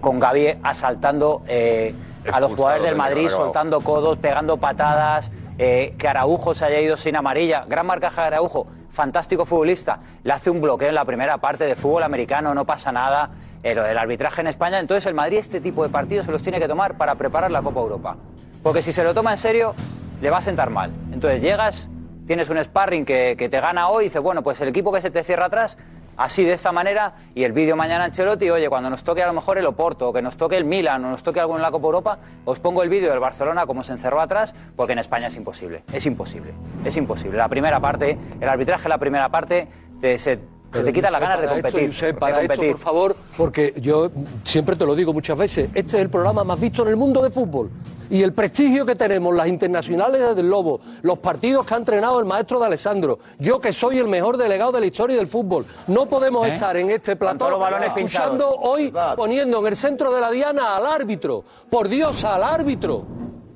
Con 0.01 0.19
Gaby 0.19 0.57
asaltando 0.63 1.43
eh, 1.47 1.93
a 2.33 2.39
los 2.39 2.55
jugadores 2.55 2.85
del 2.85 2.95
Madrid, 2.95 3.29
soltando 3.29 3.81
codos, 3.81 4.17
pegando 4.17 4.57
patadas, 4.57 5.31
eh, 5.59 5.93
que 5.99 6.07
Araujo 6.07 6.55
se 6.55 6.65
haya 6.65 6.81
ido 6.81 6.97
sin 6.97 7.15
amarilla. 7.15 7.63
Gran 7.67 7.85
marcaje 7.85 8.21
de 8.21 8.27
Araujo. 8.27 8.65
fantástico 8.89 9.45
futbolista, 9.45 9.99
le 10.23 10.33
hace 10.33 10.49
un 10.49 10.59
bloqueo 10.59 10.89
en 10.89 10.95
la 10.95 11.05
primera 11.05 11.37
parte 11.37 11.65
de 11.65 11.75
fútbol 11.75 12.01
americano, 12.03 12.55
no 12.55 12.65
pasa 12.65 12.91
nada. 12.91 13.29
Eh, 13.61 13.75
lo 13.75 13.83
del 13.83 13.99
arbitraje 13.99 14.41
en 14.41 14.47
España, 14.47 14.79
entonces 14.79 15.05
el 15.05 15.13
Madrid 15.13 15.37
este 15.37 15.61
tipo 15.61 15.83
de 15.83 15.89
partidos 15.89 16.25
se 16.25 16.31
los 16.31 16.41
tiene 16.41 16.59
que 16.59 16.67
tomar 16.67 16.97
para 16.97 17.13
preparar 17.13 17.51
la 17.51 17.61
Copa 17.61 17.79
Europa. 17.79 18.17
Porque 18.63 18.81
si 18.81 18.91
se 18.91 19.03
lo 19.03 19.13
toma 19.13 19.31
en 19.31 19.37
serio, 19.37 19.75
le 20.19 20.31
va 20.31 20.39
a 20.39 20.41
sentar 20.41 20.71
mal. 20.71 20.91
Entonces 21.13 21.41
llegas, 21.41 21.87
tienes 22.31 22.49
un 22.49 22.63
sparring 22.63 23.03
que, 23.03 23.35
te 23.35 23.59
gana 23.59 23.89
hoy 23.89 24.05
dices, 24.05 24.21
bueno, 24.21 24.41
pues 24.41 24.61
el 24.61 24.69
equipo 24.69 24.93
que 24.93 25.01
se 25.01 25.11
te 25.11 25.21
cierra 25.21 25.47
atrás, 25.47 25.77
así 26.15 26.45
de 26.45 26.53
esta 26.53 26.71
manera, 26.71 27.15
y 27.35 27.43
el 27.43 27.51
vídeo 27.51 27.75
mañana 27.75 28.05
Ancelotti, 28.05 28.49
oye, 28.49 28.69
cuando 28.69 28.89
nos 28.89 29.03
toque 29.03 29.21
a 29.21 29.27
lo 29.27 29.33
mejor 29.33 29.57
el 29.57 29.65
Oporto, 29.65 30.07
o 30.07 30.13
que 30.13 30.21
nos 30.21 30.37
toque 30.37 30.55
el 30.55 30.63
Milan, 30.63 31.03
o 31.03 31.09
nos 31.09 31.23
toque 31.23 31.41
algo 31.41 31.57
en 31.57 31.61
la 31.61 31.71
Copa 31.71 31.87
Europa, 31.87 32.19
os 32.45 32.57
pongo 32.61 32.83
el 32.83 32.89
vídeo 32.89 33.09
del 33.09 33.19
Barcelona 33.19 33.65
como 33.65 33.83
se 33.83 33.91
encerró 33.91 34.21
atrás, 34.21 34.55
porque 34.77 34.93
en 34.93 34.99
España 34.99 35.27
es 35.27 35.35
imposible, 35.35 35.83
es 35.91 36.05
imposible, 36.05 36.53
es 36.85 36.95
imposible. 36.95 37.37
La 37.37 37.49
primera 37.49 37.81
parte, 37.81 38.17
el 38.39 38.47
arbitraje 38.47 38.87
la 38.87 38.97
primera 38.97 39.27
parte, 39.27 39.67
te, 39.99 40.17
se, 40.17 40.39
se 40.73 40.83
te 40.83 40.93
quita 40.93 41.11
las 41.11 41.21
ganas 41.21 41.41
de 41.41 41.47
Para 41.47 41.57
esto, 41.59 41.69
competir. 41.69 41.89
Josep, 41.93 42.13
de 42.15 42.19
para 42.19 42.41
esto, 42.41 42.47
competir. 42.53 42.71
por 42.73 42.81
favor, 42.81 43.15
porque 43.37 43.73
yo 43.77 44.09
siempre 44.43 44.75
te 44.75 44.85
lo 44.85 44.95
digo 44.95 45.13
muchas 45.13 45.37
veces, 45.37 45.69
este 45.73 45.97
es 45.97 46.03
el 46.03 46.09
programa 46.09 46.43
más 46.43 46.59
visto 46.59 46.81
en 46.83 46.89
el 46.89 46.95
mundo 46.97 47.21
de 47.21 47.29
fútbol. 47.29 47.69
Y 48.09 48.23
el 48.23 48.33
prestigio 48.33 48.85
que 48.85 48.93
tenemos, 48.93 49.33
las 49.33 49.47
internacionales 49.47 50.35
del 50.35 50.49
Lobo, 50.49 50.81
los 51.01 51.19
partidos 51.19 51.65
que 51.65 51.73
ha 51.73 51.77
entrenado 51.77 52.19
el 52.19 52.25
maestro 52.25 52.59
de 52.59 52.65
Alessandro, 52.65 53.19
yo 53.39 53.61
que 53.61 53.71
soy 53.71 53.99
el 53.99 54.07
mejor 54.09 54.35
delegado 54.35 54.73
de 54.73 54.81
la 54.81 54.85
historia 54.85 55.15
del 55.15 55.27
fútbol, 55.27 55.65
no 55.87 56.07
podemos 56.07 56.45
¿Eh? 56.45 56.53
estar 56.53 56.75
en 56.75 56.89
este 56.89 57.15
plató 57.15 57.37
todos 57.37 57.51
los 57.51 57.59
balones 57.61 57.87
escuchando 57.95 58.49
hoy, 58.49 58.93
poniendo 59.15 59.59
en 59.59 59.67
el 59.67 59.77
centro 59.77 60.13
de 60.13 60.19
la 60.19 60.29
diana 60.29 60.75
al 60.75 60.85
árbitro. 60.87 61.45
Por 61.69 61.87
Dios, 61.87 62.25
al 62.25 62.43
árbitro. 62.43 63.05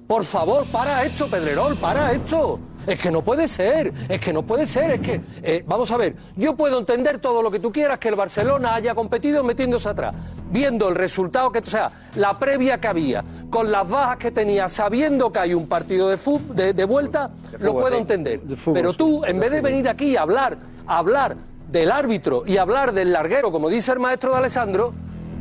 Por 0.08 0.24
favor, 0.24 0.64
para 0.68 1.04
esto, 1.04 1.28
Pedrerol, 1.28 1.78
para 1.78 2.14
esto. 2.14 2.60
Es 2.88 3.00
que 3.00 3.10
no 3.12 3.22
puede 3.22 3.48
ser, 3.48 3.92
es 4.10 4.20
que 4.20 4.32
no 4.32 4.44
puede 4.44 4.66
ser, 4.66 4.92
es 4.92 5.00
que, 5.02 5.22
eh, 5.44 5.64
vamos 5.68 5.90
a 5.92 5.98
ver, 5.98 6.16
yo 6.36 6.56
puedo 6.56 6.78
entender 6.80 7.20
todo 7.20 7.42
lo 7.42 7.50
que 7.50 7.60
tú 7.60 7.72
quieras, 7.72 7.98
que 8.00 8.10
el 8.10 8.16
Barcelona 8.16 8.76
haya 8.76 8.94
competido 8.94 9.44
metiéndose 9.44 9.90
atrás, 9.90 10.14
viendo 10.52 10.88
el 10.90 10.96
resultado 10.96 11.52
que, 11.52 11.60
o 11.60 11.66
sea, 11.66 11.92
la 12.16 12.38
previa 12.38 12.80
que 12.80 12.88
había, 12.88 13.24
con 13.50 13.72
las 13.72 13.90
bajas 13.90 14.18
que 14.18 14.32
tenía, 14.32 14.70
sabiendo 14.70 15.32
que 15.32 15.40
hay 15.40 15.54
un 15.54 15.68
partido 15.68 16.10
de, 16.10 16.18
fut- 16.18 16.48
de, 16.54 16.74
de 16.74 16.84
vuelta, 16.86 17.32
lo 17.54 17.58
fútbol, 17.60 17.82
puedo 17.82 17.96
sí. 17.96 18.02
entender. 18.02 18.42
De 18.42 18.56
fútbol, 18.56 18.74
Pero 18.76 18.94
tú, 18.94 19.26
en 19.26 19.40
vez 19.40 19.50
de 19.52 19.58
fútbol. 19.58 19.72
venir 19.72 19.90
aquí 19.90 20.16
a 20.16 20.22
hablar, 20.22 20.58
a 20.86 20.98
hablar 21.00 21.36
del 21.72 21.92
árbitro 21.92 22.44
y 22.46 22.58
hablar 22.58 22.94
del 22.94 23.12
larguero, 23.12 23.52
como 23.52 23.68
dice 23.70 23.92
el 23.94 24.00
maestro 24.00 24.32
de 24.32 24.38
Alessandro, 24.38 24.94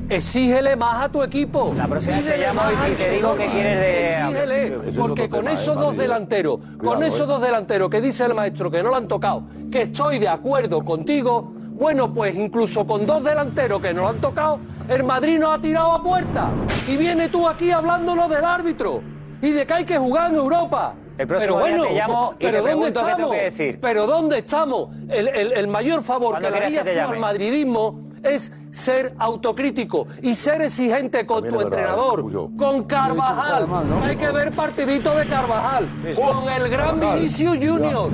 exígele 0.09 0.77
más 0.77 1.05
a 1.05 1.09
tu 1.09 1.23
equipo. 1.23 1.73
La 1.77 1.87
próxima 1.87 2.17
vez 2.17 2.25
te 2.27 2.39
llamo 2.39 2.61
y 2.91 2.95
te 2.95 3.11
digo 3.11 3.35
qué 3.37 3.47
quieres 3.49 3.81
de- 3.81 4.15
Exígele, 4.15 4.71
porque 4.99 5.29
con 5.29 5.49
esos 5.49 5.77
¿eh, 5.77 5.81
dos 5.81 5.97
delanteros, 5.97 6.59
con 6.59 6.79
Cuidado, 6.79 7.03
esos 7.05 7.21
¿eh? 7.21 7.27
dos 7.27 7.43
delanteros 7.43 7.91
que 7.91 8.01
dice 8.01 8.25
el 8.25 8.35
maestro 8.35 8.71
que 8.71 8.83
no 8.83 8.91
lo 8.91 8.97
han 8.97 9.09
tocado, 9.09 9.45
que 9.71 9.83
estoy 9.83 10.19
de 10.19 10.29
acuerdo 10.29 10.85
contigo, 10.85 11.53
bueno, 11.73 12.13
pues 12.13 12.35
incluso 12.37 12.87
con 12.87 13.05
dos 13.07 13.25
delanteros 13.25 13.81
que 13.83 13.93
no 13.93 14.03
lo 14.03 14.09
han 14.09 14.21
tocado, 14.21 14.59
el 14.89 15.03
Madrid 15.03 15.39
no 15.39 15.51
ha 15.53 15.59
tirado 15.61 15.93
a 15.93 16.03
puerta. 16.03 16.51
Y 16.87 16.97
viene 16.97 17.29
tú 17.29 17.49
aquí 17.49 17.71
hablándonos 17.71 18.29
del 18.31 18.45
árbitro 18.45 19.03
y 19.43 19.51
de 19.51 19.67
que 19.67 19.73
hay 19.73 19.85
que 19.85 19.99
jugar 19.99 20.31
en 20.31 20.37
Europa. 20.37 20.95
El 21.17 21.27
próximo 21.29 21.57
pero 21.63 21.67
día 21.69 21.77
bueno, 21.79 21.89
te 21.89 21.95
llamo 21.95 22.35
y 22.39 22.45
pero 22.45 22.51
te 22.51 22.57
¿dónde 22.59 22.63
pregunto 22.71 23.01
qué 23.01 23.07
tengo 23.07 23.11
estamos? 23.17 23.37
que 23.37 23.43
decir. 23.43 23.79
Pero 23.81 24.07
¿dónde 24.07 24.39
estamos? 24.39 24.89
El, 25.09 25.29
el- 25.29 25.53
el 25.53 25.69
mayor 25.69 26.03
favor 26.03 26.31
¿Cuándo 26.33 26.49
que 26.49 26.55
le 26.55 26.73
que 26.73 26.81
harías 26.81 27.09
al 27.09 27.19
madridismo 27.19 28.01
es 28.25 28.53
ser 28.71 29.15
autocrítico 29.19 30.07
y 30.23 30.35
ser 30.35 30.63
exigente 30.63 31.25
con 31.25 31.47
tu 31.47 31.61
entrenador, 31.61 32.25
con 32.57 32.85
Carvajal. 32.85 33.69
Hay 34.03 34.17
que 34.17 34.31
ver 34.31 34.51
partidito 34.51 35.15
de 35.15 35.27
Carvajal, 35.27 35.89
con 36.17 36.49
el 36.49 36.69
gran. 36.69 36.95
Vinicius 36.99 37.57
Junior, 37.57 38.11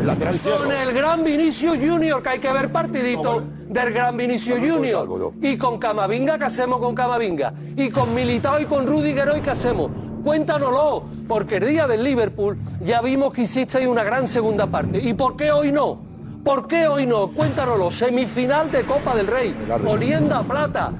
con 0.58 0.72
el 0.72 0.92
gran 0.92 1.22
Vinicius 1.22 1.76
Junior, 1.76 2.22
que 2.22 2.28
hay 2.28 2.38
que 2.38 2.52
ver 2.52 2.72
partidito 2.72 3.42
del 3.68 3.92
gran 3.92 4.16
Vinicius 4.16 4.58
Junior, 4.58 5.32
y 5.40 5.56
con 5.56 5.78
Camavinga, 5.78 6.38
¿qué 6.38 6.44
hacemos 6.44 6.80
con 6.80 6.94
Camavinga? 6.94 7.54
Y 7.76 7.90
con 7.90 8.12
Militao 8.14 8.60
y 8.60 8.64
con 8.64 8.86
Rudiger 8.86 9.28
hoy, 9.28 9.40
¿qué 9.40 9.50
hacemos? 9.50 9.90
Cuéntanoslo, 10.24 11.04
porque 11.28 11.56
el 11.56 11.68
día 11.68 11.86
del 11.86 12.02
Liverpool 12.02 12.58
ya 12.80 13.00
vimos 13.00 13.32
que 13.32 13.42
hicisteis 13.42 13.86
una 13.86 14.02
gran 14.02 14.26
segunda 14.28 14.66
parte. 14.66 14.98
¿Y 14.98 15.14
por 15.14 15.36
qué 15.36 15.52
hoy 15.52 15.72
no? 15.72 16.09
¿Por 16.44 16.66
qué 16.66 16.88
hoy 16.88 17.06
no? 17.06 17.28
Cuéntanoslo. 17.28 17.90
Semifinal 17.90 18.70
de 18.70 18.82
Copa 18.82 19.14
del 19.14 19.26
Rey. 19.26 19.54
Oliendo 19.86 20.34
a 20.34 20.42
plata. 20.42 20.92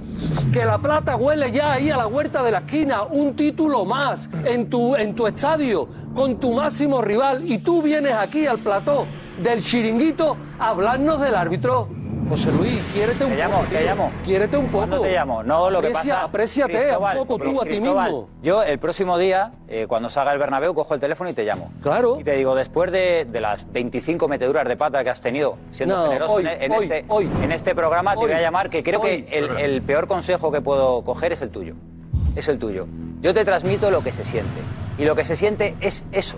Que 0.52 0.64
la 0.64 0.78
plata 0.78 1.16
huele 1.16 1.50
ya 1.50 1.72
ahí 1.72 1.90
a 1.90 1.96
la 1.96 2.06
huerta 2.06 2.42
de 2.42 2.52
la 2.52 2.58
esquina. 2.58 3.04
Un 3.04 3.34
título 3.34 3.84
más 3.84 4.28
en 4.44 4.68
tu, 4.68 4.94
en 4.96 5.14
tu 5.14 5.26
estadio 5.26 5.88
con 6.14 6.38
tu 6.38 6.52
máximo 6.52 7.00
rival. 7.00 7.50
Y 7.50 7.58
tú 7.58 7.80
vienes 7.82 8.12
aquí 8.12 8.46
al 8.46 8.58
plató 8.58 9.06
del 9.42 9.62
chiringuito 9.62 10.36
a 10.58 10.68
hablarnos 10.68 11.20
del 11.20 11.34
árbitro. 11.34 11.88
José 12.30 12.52
Luis, 12.52 12.80
quiérete 12.94 13.24
un 13.24 13.30
Te 13.32 13.36
llamo, 13.36 13.56
poco. 13.56 13.66
te 13.70 13.84
llamo. 13.84 14.12
Quiérete 14.24 14.56
un 14.56 14.66
poco. 14.66 14.78
¿Cuándo 14.78 15.00
te 15.00 15.12
llamo? 15.12 15.42
No, 15.42 15.68
lo 15.68 15.82
que 15.82 15.90
pasa... 15.90 16.22
Apréciate 16.22 16.78
Cristóbal, 16.78 17.18
un 17.18 17.26
poco 17.26 17.42
tú 17.42 17.60
a 17.60 17.64
ti 17.64 17.80
mismo. 17.80 18.28
Yo 18.40 18.62
el 18.62 18.78
próximo 18.78 19.18
día, 19.18 19.50
eh, 19.68 19.86
cuando 19.88 20.08
salga 20.08 20.32
el 20.32 20.38
Bernabéu, 20.38 20.72
cojo 20.72 20.94
el 20.94 21.00
teléfono 21.00 21.28
y 21.28 21.32
te 21.32 21.42
llamo. 21.44 21.72
Claro. 21.82 22.20
Y 22.20 22.24
te 22.24 22.36
digo, 22.36 22.54
después 22.54 22.92
de, 22.92 23.24
de 23.24 23.40
las 23.40 23.70
25 23.72 24.28
meteduras 24.28 24.66
de 24.68 24.76
pata 24.76 25.02
que 25.02 25.10
has 25.10 25.20
tenido, 25.20 25.56
siendo 25.72 25.96
No, 25.96 26.06
generoso 26.06 26.32
hoy, 26.34 26.46
en, 26.46 26.62
en 26.62 26.72
hoy, 26.72 26.84
este, 26.84 27.04
hoy. 27.08 27.28
en 27.42 27.50
este 27.50 27.74
programa, 27.74 28.12
te 28.12 28.18
voy 28.18 28.30
a 28.32 28.40
llamar, 28.40 28.70
que 28.70 28.84
creo 28.84 29.00
que 29.00 29.26
el, 29.32 29.50
el 29.58 29.82
peor 29.82 30.06
consejo 30.06 30.52
que 30.52 30.60
puedo 30.60 31.02
coger 31.02 31.32
es 31.32 31.42
el 31.42 31.50
tuyo. 31.50 31.74
Es 32.36 32.46
el 32.46 32.60
tuyo. 32.60 32.86
Yo 33.22 33.34
te 33.34 33.44
transmito 33.44 33.90
lo 33.90 34.04
que 34.04 34.12
se 34.12 34.24
siente. 34.24 34.60
Y 34.98 35.04
lo 35.04 35.16
que 35.16 35.24
se 35.24 35.34
siente 35.34 35.74
es 35.80 36.04
eso. 36.12 36.36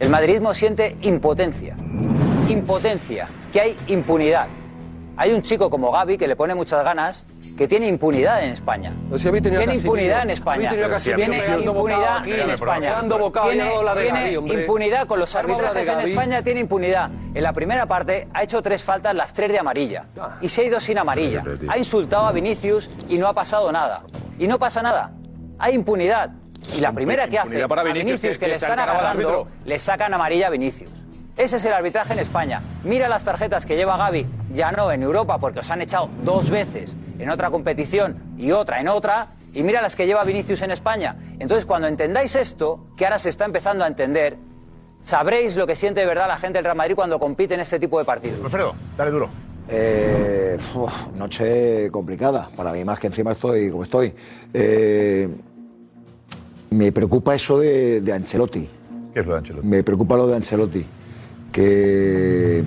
El 0.00 0.10
madridismo 0.10 0.52
siente 0.54 0.96
impotencia. 1.02 1.76
Impotencia. 2.48 3.28
Que 3.52 3.60
hay 3.60 3.76
impunidad. 3.86 4.48
Hay 5.16 5.32
un 5.32 5.42
chico 5.42 5.68
como 5.68 5.92
Gaby 5.92 6.16
que 6.16 6.26
le 6.26 6.36
pone 6.36 6.54
muchas 6.54 6.82
ganas, 6.84 7.24
que 7.56 7.68
tiene 7.68 7.86
impunidad 7.86 8.42
en 8.42 8.50
España. 8.50 8.94
A 9.12 9.16
tiene 9.58 9.74
impunidad 9.74 10.22
en 10.22 10.30
España. 10.30 10.70
Tiene 11.16 11.36
impunidad 11.64 12.28
en 12.28 12.50
España. 12.50 13.00
Tiene, 13.50 14.32
impunidad 14.62 15.06
con 15.06 15.18
los 15.20 15.34
arbitrajes 15.36 15.88
en. 15.88 16.00
España, 16.10 16.42
tiene 16.42 16.60
impunidad. 16.60 17.10
En 17.34 17.42
la 17.42 17.52
primera 17.52 17.86
parte 17.86 18.26
ha 18.32 18.42
hecho 18.42 18.62
tres 18.62 18.82
faltas, 18.82 19.14
las 19.14 19.32
tres 19.32 19.52
de 19.52 19.58
amarilla. 19.58 20.06
Ah. 20.18 20.38
Y 20.40 20.48
se 20.48 20.62
ha 20.62 20.64
ido 20.64 20.80
sin 20.80 20.98
amarilla. 20.98 21.44
Ha 21.68 21.76
insultado 21.78 22.26
a 22.26 22.32
Vinicius 22.32 22.90
y 23.08 23.18
no 23.18 23.26
ha 23.28 23.34
pasado 23.34 23.70
nada. 23.70 24.02
Y 24.38 24.46
no 24.46 24.58
pasa 24.58 24.82
nada. 24.82 25.12
Hay 25.58 25.74
impunidad. 25.74 26.30
Y 26.76 26.80
la 26.80 26.92
primera 26.92 27.28
que 27.28 27.38
hace 27.38 27.68
para 27.68 27.82
a 27.82 27.84
Vinicius, 27.84 28.20
que- 28.20 28.28
que, 28.30 28.38
que 28.38 28.48
le 28.48 28.54
están 28.54 28.78
agarrando, 28.78 29.48
le 29.64 29.78
sacan 29.78 30.14
amarilla 30.14 30.46
a 30.46 30.50
Vinicius. 30.50 30.90
Ese 31.36 31.56
es 31.56 31.64
el 31.64 31.72
arbitraje 31.72 32.12
en 32.12 32.18
España. 32.18 32.62
Mira 32.84 33.08
las 33.08 33.24
tarjetas 33.24 33.64
que 33.64 33.74
lleva 33.74 33.96
Gaby, 33.96 34.26
ya 34.54 34.70
no 34.70 34.92
en 34.92 35.02
Europa, 35.02 35.38
porque 35.38 35.60
os 35.60 35.70
han 35.70 35.80
echado 35.80 36.10
dos 36.24 36.50
veces 36.50 36.94
en 37.18 37.30
otra 37.30 37.50
competición 37.50 38.16
y 38.36 38.52
otra 38.52 38.80
en 38.80 38.88
otra, 38.88 39.28
y 39.54 39.62
mira 39.62 39.80
las 39.80 39.96
que 39.96 40.06
lleva 40.06 40.24
Vinicius 40.24 40.62
en 40.62 40.70
España. 40.70 41.16
Entonces, 41.38 41.64
cuando 41.64 41.88
entendáis 41.88 42.36
esto, 42.36 42.86
que 42.96 43.06
ahora 43.06 43.18
se 43.18 43.30
está 43.30 43.46
empezando 43.46 43.84
a 43.84 43.86
entender, 43.88 44.36
sabréis 45.00 45.56
lo 45.56 45.66
que 45.66 45.74
siente 45.74 46.00
de 46.00 46.06
verdad 46.06 46.28
la 46.28 46.36
gente 46.36 46.58
del 46.58 46.64
Real 46.64 46.76
Madrid 46.76 46.94
cuando 46.94 47.18
compite 47.18 47.54
en 47.54 47.60
este 47.60 47.78
tipo 47.80 47.98
de 47.98 48.04
partidos. 48.04 48.38
Alfredo, 48.44 48.74
dale 48.96 49.10
duro. 49.10 49.28
Eh, 49.68 50.58
uf, 50.74 50.92
noche 51.16 51.90
complicada, 51.90 52.50
para 52.54 52.72
mí 52.72 52.84
más 52.84 52.98
que 52.98 53.06
encima 53.06 53.32
estoy 53.32 53.70
como 53.70 53.84
estoy. 53.84 54.12
Eh, 54.52 55.28
me 56.70 56.92
preocupa 56.92 57.34
eso 57.34 57.58
de, 57.58 58.00
de 58.02 58.12
Ancelotti. 58.12 58.68
¿Qué 59.14 59.20
es 59.20 59.26
lo 59.26 59.32
de 59.32 59.38
Ancelotti? 59.38 59.66
Me 59.66 59.82
preocupa 59.82 60.16
lo 60.16 60.26
de 60.26 60.36
Ancelotti. 60.36 60.86
Que, 61.52 62.64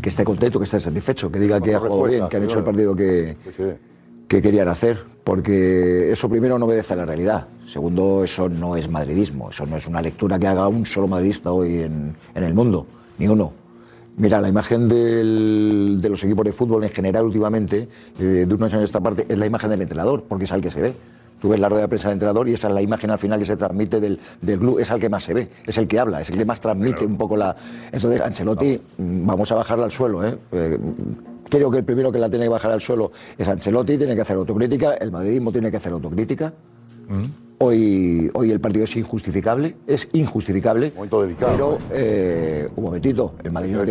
que 0.00 0.08
esté 0.08 0.24
contento, 0.24 0.58
que 0.58 0.64
esté 0.64 0.80
satisfecho, 0.80 1.30
que 1.30 1.38
diga 1.38 1.60
que 1.60 1.74
ha 1.74 1.78
jugado 1.80 1.96
bien, 2.10 2.28
que 2.28 2.36
han 2.36 2.42
hecho 2.44 2.58
el 2.58 2.64
partido 2.64 2.96
que, 2.96 3.36
que 4.28 4.40
querían 4.42 4.68
hacer. 4.68 5.04
Porque 5.24 6.10
eso 6.12 6.28
primero 6.28 6.58
no 6.58 6.64
obedece 6.66 6.94
a 6.94 6.96
la 6.96 7.04
realidad. 7.06 7.46
Segundo, 7.66 8.24
eso 8.24 8.48
no 8.48 8.74
es 8.76 8.88
madridismo. 8.88 9.50
Eso 9.50 9.66
no 9.66 9.76
es 9.76 9.86
una 9.86 10.00
lectura 10.00 10.38
que 10.38 10.46
haga 10.46 10.66
un 10.68 10.86
solo 10.86 11.06
madridista 11.08 11.52
hoy 11.52 11.80
en, 11.80 12.16
en 12.34 12.42
el 12.44 12.54
mundo. 12.54 12.86
Ni 13.18 13.28
uno. 13.28 13.52
Mira, 14.16 14.40
la 14.40 14.48
imagen 14.48 14.88
del- 14.88 15.98
de 16.00 16.08
los 16.08 16.24
equipos 16.24 16.44
de 16.44 16.52
fútbol 16.52 16.82
en 16.84 16.90
general 16.90 17.24
últimamente, 17.26 17.88
eh, 18.18 18.24
de 18.48 18.54
unos 18.54 18.72
años 18.72 18.82
a 18.82 18.84
esta 18.84 19.00
parte, 19.00 19.26
es 19.28 19.38
la 19.38 19.46
imagen 19.46 19.70
del 19.70 19.82
entrenador, 19.82 20.24
porque 20.28 20.44
es 20.44 20.52
al 20.52 20.60
que 20.62 20.70
se 20.70 20.80
ve. 20.80 20.94
Tú 21.40 21.48
ves 21.48 21.60
la 21.60 21.68
rueda 21.68 21.82
de 21.82 21.88
prensa 21.88 22.08
del 22.08 22.14
entrenador 22.14 22.48
y 22.48 22.54
esa 22.54 22.68
es 22.68 22.74
la 22.74 22.82
imagen 22.82 23.10
al 23.10 23.18
final 23.18 23.38
que 23.38 23.46
se 23.46 23.56
transmite 23.56 24.00
del, 24.00 24.18
del 24.40 24.58
club, 24.58 24.78
es 24.78 24.90
al 24.90 25.00
que 25.00 25.08
más 25.08 25.24
se 25.24 25.34
ve, 25.34 25.48
es 25.66 25.78
el 25.78 25.88
que 25.88 25.98
habla, 25.98 26.20
es 26.20 26.30
el 26.30 26.36
que 26.36 26.44
más 26.44 26.60
transmite 26.60 27.04
un 27.04 27.16
poco 27.16 27.36
la... 27.36 27.56
Entonces, 27.90 28.20
Ancelotti, 28.20 28.80
mm, 28.98 29.26
vamos 29.26 29.50
a 29.52 29.54
bajarla 29.54 29.84
al 29.86 29.92
suelo, 29.92 30.26
¿eh? 30.26 30.36
Eh, 30.52 30.78
Creo 31.50 31.68
que 31.68 31.78
el 31.78 31.84
primero 31.84 32.12
que 32.12 32.18
la 32.18 32.30
tiene 32.30 32.44
que 32.44 32.50
bajar 32.50 32.70
al 32.70 32.80
suelo 32.80 33.10
es 33.36 33.48
Ancelotti, 33.48 33.98
tiene 33.98 34.14
que 34.14 34.20
hacer 34.20 34.36
autocrítica, 34.36 34.94
el 34.94 35.10
madridismo 35.10 35.50
tiene 35.50 35.70
que 35.70 35.78
hacer 35.78 35.92
autocrítica. 35.92 36.52
Hoy, 37.58 38.30
hoy 38.34 38.52
el 38.52 38.60
partido 38.60 38.84
es 38.84 38.96
injustificable, 38.96 39.76
es 39.86 40.08
injustificable. 40.12 40.92
pero, 41.38 41.76
eh, 41.90 42.68
un 42.76 42.84
momentito, 42.84 43.34
el 43.42 43.50
Madrid, 43.50 43.72
no 43.72 43.82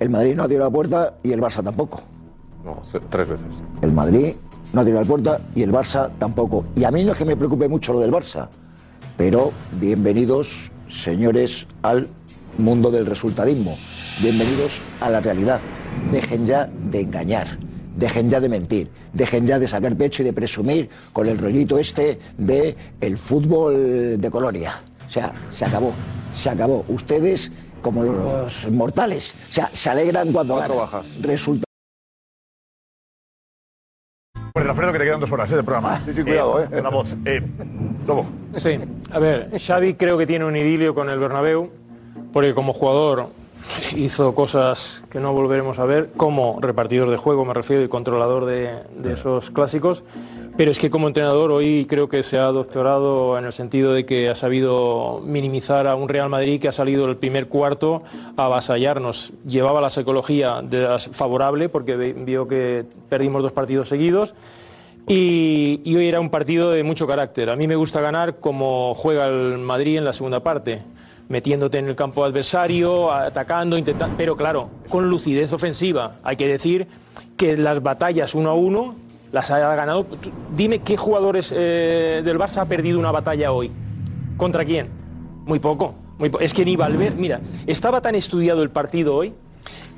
el 0.00 0.10
Madrid 0.10 0.34
no 0.34 0.44
ha 0.44 0.48
tirado 0.48 0.70
la 0.70 0.72
puerta 0.72 1.14
y 1.22 1.32
el 1.32 1.40
Barça 1.40 1.62
tampoco. 1.62 2.00
No, 2.64 2.80
tres 3.10 3.28
veces. 3.28 3.46
El 3.82 3.92
Madrid 3.92 4.32
no 4.72 4.80
ha 4.80 4.84
tirado 4.84 5.02
la 5.02 5.08
puerta 5.08 5.40
y 5.54 5.62
el 5.62 5.72
Barça 5.72 6.10
tampoco. 6.18 6.64
Y 6.76 6.84
a 6.84 6.90
mí 6.90 7.04
no 7.04 7.12
es 7.12 7.18
que 7.18 7.24
me 7.24 7.36
preocupe 7.36 7.68
mucho 7.68 7.92
lo 7.92 8.00
del 8.00 8.12
Barça, 8.12 8.48
pero 9.16 9.52
bienvenidos, 9.80 10.70
señores, 10.88 11.66
al 11.82 12.08
mundo 12.58 12.90
del 12.90 13.06
resultadismo. 13.06 13.76
bienvenidos 14.22 14.80
a 15.00 15.10
la 15.10 15.20
realidad. 15.20 15.60
Dejen 16.10 16.46
ya 16.46 16.66
de 16.66 17.02
engañar. 17.02 17.58
Dejen 17.96 18.28
ya 18.28 18.40
de 18.40 18.50
mentir, 18.50 18.90
dejen 19.14 19.46
ya 19.46 19.58
de 19.58 19.66
sacar 19.66 19.96
pecho 19.96 20.20
y 20.20 20.26
de 20.26 20.34
presumir 20.34 20.90
con 21.14 21.28
el 21.28 21.38
rollito 21.38 21.78
este 21.78 22.18
de 22.36 22.76
el 23.00 23.16
fútbol 23.16 24.20
de 24.20 24.30
colonia. 24.30 24.74
O 25.08 25.10
sea, 25.10 25.32
se 25.50 25.64
acabó, 25.64 25.94
se 26.34 26.50
acabó. 26.50 26.84
Ustedes, 26.88 27.50
como 27.80 28.02
los 28.04 28.70
mortales, 28.70 29.34
o 29.48 29.52
sea, 29.52 29.70
se 29.72 29.88
alegran 29.88 30.30
cuando 30.30 30.56
ganan. 30.56 30.76
Resulta 31.22 31.65
Bueno, 34.56 34.70
Alfredo, 34.70 34.90
que 34.90 35.00
te 35.00 35.04
quedan 35.04 35.20
dos 35.20 35.30
horas 35.30 35.52
¿eh? 35.52 35.56
de 35.56 35.62
programa. 35.62 36.00
Sí, 36.06 36.14
sí, 36.14 36.22
cuidado, 36.22 36.62
¿eh? 36.62 36.82
La 36.82 36.88
voz. 36.88 37.14
Eh, 37.26 37.42
Lobo. 38.06 38.24
Sí, 38.52 38.78
a 39.10 39.18
ver, 39.18 39.50
Xavi 39.60 39.96
creo 39.96 40.16
que 40.16 40.26
tiene 40.26 40.46
un 40.46 40.56
idilio 40.56 40.94
con 40.94 41.10
el 41.10 41.18
Bernabéu, 41.18 41.68
porque 42.32 42.54
como 42.54 42.72
jugador 42.72 43.26
hizo 43.94 44.34
cosas 44.34 45.04
que 45.10 45.20
no 45.20 45.34
volveremos 45.34 45.78
a 45.78 45.84
ver, 45.84 46.08
como 46.16 46.58
repartidor 46.58 47.10
de 47.10 47.18
juego, 47.18 47.44
me 47.44 47.52
refiero, 47.52 47.82
y 47.82 47.88
controlador 47.88 48.46
de, 48.46 48.70
de 48.96 49.12
esos 49.12 49.50
clásicos, 49.50 50.04
pero 50.56 50.70
es 50.70 50.78
que 50.78 50.88
como 50.88 51.06
entrenador 51.06 51.50
hoy 51.50 51.86
creo 51.86 52.08
que 52.08 52.22
se 52.22 52.38
ha 52.38 52.46
doctorado 52.46 53.36
en 53.38 53.44
el 53.44 53.52
sentido 53.52 53.92
de 53.92 54.06
que 54.06 54.30
ha 54.30 54.34
sabido 54.34 55.20
minimizar 55.24 55.86
a 55.86 55.94
un 55.94 56.08
Real 56.08 56.30
Madrid 56.30 56.60
que 56.60 56.68
ha 56.68 56.72
salido 56.72 57.06
el 57.08 57.16
primer 57.16 57.48
cuarto 57.48 58.02
a 58.36 58.46
avasallarnos. 58.46 59.34
Llevaba 59.46 59.80
la 59.80 59.90
psicología 59.90 60.62
favorable 61.12 61.68
porque 61.68 61.96
vio 61.96 62.48
que 62.48 62.84
perdimos 63.08 63.42
dos 63.42 63.52
partidos 63.52 63.88
seguidos. 63.88 64.34
Y, 65.06 65.82
y 65.84 65.94
hoy 65.96 66.08
era 66.08 66.20
un 66.20 66.30
partido 66.30 66.70
de 66.70 66.82
mucho 66.82 67.06
carácter. 67.06 67.50
A 67.50 67.56
mí 67.56 67.68
me 67.68 67.76
gusta 67.76 68.00
ganar 68.00 68.40
como 68.40 68.94
juega 68.94 69.28
el 69.28 69.58
Madrid 69.58 69.98
en 69.98 70.04
la 70.04 70.12
segunda 70.12 70.40
parte, 70.40 70.82
metiéndote 71.28 71.78
en 71.78 71.86
el 71.86 71.94
campo 71.94 72.24
adversario, 72.24 73.12
atacando, 73.12 73.78
intentando, 73.78 74.16
pero 74.16 74.36
claro, 74.36 74.70
con 74.88 75.08
lucidez 75.08 75.52
ofensiva. 75.52 76.16
Hay 76.24 76.36
que 76.36 76.48
decir 76.48 76.88
que 77.36 77.56
las 77.56 77.82
batallas 77.82 78.34
uno 78.34 78.50
a 78.50 78.54
uno 78.54 79.05
las 79.32 79.50
ha 79.50 79.58
ganado. 79.74 80.06
Dime 80.56 80.78
qué 80.80 80.96
jugadores 80.96 81.52
eh, 81.54 82.22
del 82.24 82.38
Barça 82.38 82.62
ha 82.62 82.64
perdido 82.66 82.98
una 82.98 83.10
batalla 83.12 83.52
hoy. 83.52 83.70
¿Contra 84.36 84.64
quién? 84.64 84.88
Muy 85.44 85.58
poco. 85.58 85.94
Muy 86.18 86.30
po- 86.30 86.40
es 86.40 86.54
que 86.54 86.64
ni 86.64 86.76
Valverde, 86.76 87.16
mira, 87.16 87.40
estaba 87.66 88.00
tan 88.00 88.14
estudiado 88.14 88.62
el 88.62 88.70
partido 88.70 89.14
hoy 89.14 89.34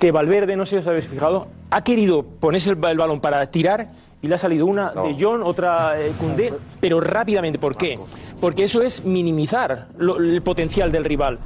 que 0.01 0.11
Valverde, 0.12 0.57
no 0.57 0.64
sé 0.67 0.77
si 0.77 0.81
os 0.81 0.87
habéis 0.87 1.07
fijado, 1.07 1.49
ha 1.71 1.83
querido 1.85 2.23
ponerse 2.23 2.71
el, 2.71 2.77
ba- 2.77 2.91
el 2.91 2.99
balón 2.99 3.21
para 3.21 3.45
tirar 3.51 3.93
y 4.21 4.27
le 4.27 4.35
ha 4.35 4.38
salido 4.38 4.67
una 4.67 4.91
de 4.93 5.17
John, 5.19 5.43
otra 5.45 6.01
eh, 6.01 6.12
Koundé, 6.19 6.53
pero 6.81 7.01
rápidamente. 7.01 7.59
¿Por 7.59 7.77
qué? 7.77 7.99
Porque 8.41 8.64
eso 8.64 8.83
es 8.83 9.05
minimizar 9.05 9.88
lo- 9.97 10.17
el 10.17 10.43
potencial 10.43 10.91
del 10.91 11.05
rival. 11.05 11.38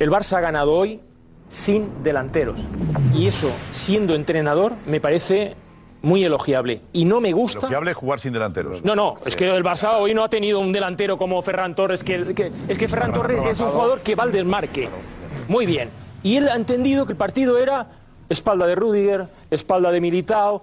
El 0.00 0.10
Barça 0.10 0.38
ha 0.38 0.40
ganado 0.40 0.72
hoy 0.72 1.00
sin 1.48 2.02
delanteros. 2.02 2.66
Y 3.14 3.26
eso, 3.28 3.50
siendo 3.70 4.14
entrenador, 4.16 4.72
me 4.86 5.00
parece 5.00 5.54
muy 6.02 6.24
elogiable. 6.24 6.80
Y 6.92 7.04
no 7.04 7.20
me 7.20 7.32
gusta... 7.32 7.60
Elogiable 7.60 7.94
jugar 7.94 8.20
sin 8.20 8.32
delanteros. 8.32 8.84
No, 8.84 8.94
no, 8.96 9.16
es 9.24 9.36
que 9.36 9.48
el 9.48 9.64
Barça 9.64 9.98
hoy 10.00 10.14
no 10.14 10.24
ha 10.24 10.28
tenido 10.28 10.58
un 10.60 10.72
delantero 10.72 11.16
como 11.16 11.40
Ferran 11.42 11.74
Torres, 11.74 12.02
que, 12.04 12.34
que- 12.34 12.52
es 12.68 12.76
que 12.78 12.88
Ferran 12.88 13.12
Torres 13.12 13.40
es 13.48 13.60
un 13.60 13.68
jugador 13.68 14.00
que 14.00 14.14
va 14.14 14.24
al 14.24 14.32
desmarque. 14.32 14.88
Muy 15.48 15.64
bien. 15.66 15.90
Y 16.22 16.36
él 16.36 16.48
ha 16.48 16.54
entendido 16.56 17.06
que 17.06 17.12
el 17.12 17.18
partido 17.18 17.58
era 17.58 17.86
espalda 18.28 18.66
de 18.66 18.74
Rudiger, 18.74 19.26
espalda 19.50 19.90
de 19.90 20.00
Militao. 20.00 20.62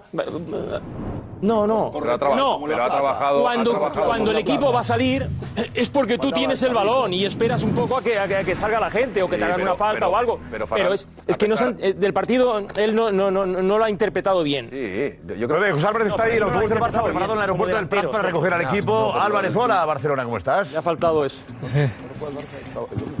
No, 1.42 1.66
no. 1.66 1.90
Pero 1.92 2.12
ha 2.12 2.18
traba- 2.18 2.36
no. 2.36 2.60
pero 2.66 2.82
ha 2.84 2.88
trabajado- 2.90 3.40
Cuando, 3.42 3.70
ha 3.70 3.74
trabajado 3.74 4.06
cuando 4.06 4.30
el 4.30 4.36
equipo 4.38 4.72
va 4.72 4.80
a 4.80 4.82
salir 4.84 5.28
es 5.74 5.88
porque 5.90 6.18
tú 6.18 6.30
tienes 6.32 6.62
el 6.62 6.74
balón 6.74 7.14
y 7.14 7.24
esperas 7.24 7.62
un 7.62 7.74
poco 7.74 7.96
a 7.96 8.02
que, 8.02 8.18
a 8.18 8.28
que- 8.28 8.36
a 8.36 8.44
que 8.44 8.54
salga 8.54 8.78
la 8.80 8.90
gente 8.90 9.22
o 9.22 9.28
que 9.28 9.36
Sí, 9.36 9.38
te 9.40 9.44
hagan 9.44 9.56
pero- 9.56 9.70
una 9.70 9.76
falta 9.78 10.00
pero- 10.00 10.10
o 10.10 10.16
algo. 10.16 10.40
pero 10.74 10.92
es, 10.94 11.08
es 11.26 11.36
que 11.36 11.48
no 11.48 11.56
se 11.56 11.64
han- 11.64 11.76
eh, 11.80 11.94
del 11.94 12.12
partido 12.12 12.58
él 12.76 12.94
no, 12.94 13.10
no, 13.10 13.30
no, 13.30 13.46
no 13.46 13.78
lo 13.78 13.84
ha 13.84 13.90
interpretado 13.90 14.42
bien. 14.42 14.68
Sí, 14.70 15.34
yo 15.38 15.46
Lo 15.46 15.60
de 15.60 15.72
José 15.72 15.86
Álvarez 15.88 16.08
está 16.08 16.24
ahí, 16.24 16.36
el 16.36 16.42
autobús 16.42 16.68
del 16.70 16.78
Barça 16.78 17.02
preparado 17.02 17.32
en 17.32 17.38
el 17.38 17.42
aeropuerto 17.42 17.76
del 17.76 17.88
Prat 17.88 18.06
para 18.10 18.22
recoger 18.24 18.54
al 18.54 18.62
equipo. 18.62 19.12
Álvarez, 19.14 19.54
hola, 19.56 19.84
Barcelona, 19.84 20.24
¿cómo 20.24 20.36
estás? 20.36 20.72
Le 20.72 20.78
ha 20.78 20.82
faltado 20.82 21.24
eso. 21.24 21.42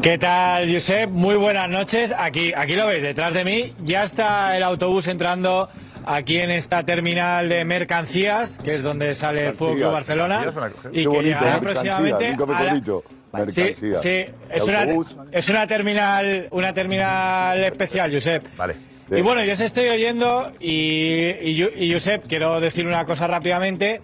¿Qué 0.02 0.18
tal, 0.18 0.72
Josep? 0.72 1.10
Muy 1.10 1.36
buenas 1.36 1.68
noches. 1.68 2.14
Aquí, 2.16 2.52
aquí 2.56 2.74
lo 2.76 2.86
veis, 2.86 3.02
detrás 3.02 3.34
de 3.34 3.44
mí. 3.44 3.74
Ya 3.84 4.04
está 4.04 4.56
el 4.56 4.62
autobús 4.62 5.06
entrando 5.06 5.68
aquí 6.06 6.38
en 6.38 6.50
esta 6.50 6.84
terminal 6.84 7.48
de 7.48 7.64
mercancías, 7.64 8.58
que 8.62 8.74
es 8.76 8.82
donde 8.82 9.14
sale 9.14 9.48
el 9.48 9.54
Fútbol 9.54 9.76
Club 9.76 9.92
Barcelona. 9.92 10.44
Y 10.92 11.06
que 11.06 11.22
llegará 11.22 11.60
mercancías, 11.60 11.60
próximamente. 11.60 12.30
nunca 12.30 12.46
mejor 12.46 12.62
a 12.62 12.64
la- 12.68 12.74
dicho. 12.74 13.04
Sí, 13.06 13.36
Mercancías. 13.36 14.02
sí, 14.02 14.24
es 14.50 14.62
una, 14.64 14.82
autobús. 14.82 15.16
es 15.30 15.48
una 15.48 15.66
terminal, 15.68 16.48
una 16.50 16.74
terminal 16.74 17.62
especial, 17.62 18.12
Josep. 18.12 18.44
Vale. 18.56 18.74
Y 19.12 19.20
bueno, 19.22 19.44
yo 19.44 19.52
os 19.52 19.60
estoy 19.60 19.88
oyendo 19.88 20.52
y, 20.60 21.30
y, 21.40 21.68
y, 21.76 21.92
Josep, 21.92 22.26
quiero 22.28 22.60
decir 22.60 22.86
una 22.86 23.04
cosa 23.04 23.26
rápidamente. 23.28 24.00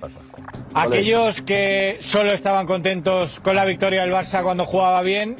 Aquellos 0.74 1.42
que 1.42 1.96
solo 2.00 2.32
estaban 2.32 2.66
contentos 2.66 3.40
con 3.40 3.56
la 3.56 3.64
victoria 3.64 4.02
del 4.02 4.12
Barça 4.12 4.42
cuando 4.42 4.64
jugaba 4.64 5.02
bien, 5.02 5.36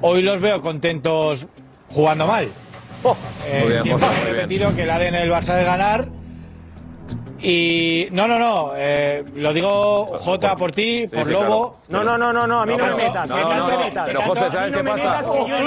hoy 0.00 0.22
los 0.22 0.40
veo 0.40 0.60
contentos 0.60 1.46
jugando 1.88 2.26
mal. 2.26 2.48
Eh, 3.46 3.60
Muy 3.60 3.70
bien, 3.70 3.82
siempre 3.82 4.06
José, 4.06 4.16
he 4.18 4.22
muy 4.24 4.24
bien. 4.32 4.36
repetido 4.42 4.74
que 4.76 4.82
el 4.82 4.90
ADN 4.90 5.12
del 5.12 5.30
Barça 5.30 5.58
es 5.58 5.64
ganar. 5.64 6.08
Y 7.40 8.08
no, 8.10 8.26
no, 8.26 8.36
no, 8.38 8.72
eh, 8.76 9.24
lo 9.36 9.52
digo 9.52 10.06
Jota 10.18 10.56
por 10.56 10.72
ti, 10.72 11.06
por 11.06 11.24
sí, 11.24 11.30
Lobo. 11.32 11.76
No, 11.88 12.02
no, 12.02 12.18
no, 12.18 12.32
no, 12.32 12.46
no, 12.48 12.60
a 12.62 12.66
mí 12.66 12.74
no, 12.76 12.84
me 12.84 12.94
metas, 12.94 13.30
no, 13.30 13.36
que 13.36 13.42
no, 13.42 13.54
no, 13.54 13.66
me 13.66 13.72
no, 13.74 13.78
metas. 13.78 14.06
pero, 14.08 14.22
José, 14.22 14.50
¿sabes 14.50 14.72
no 14.72 14.78
qué 14.78 14.84
pasa? 14.84 15.20
yo 15.22 15.56
he 15.56 15.60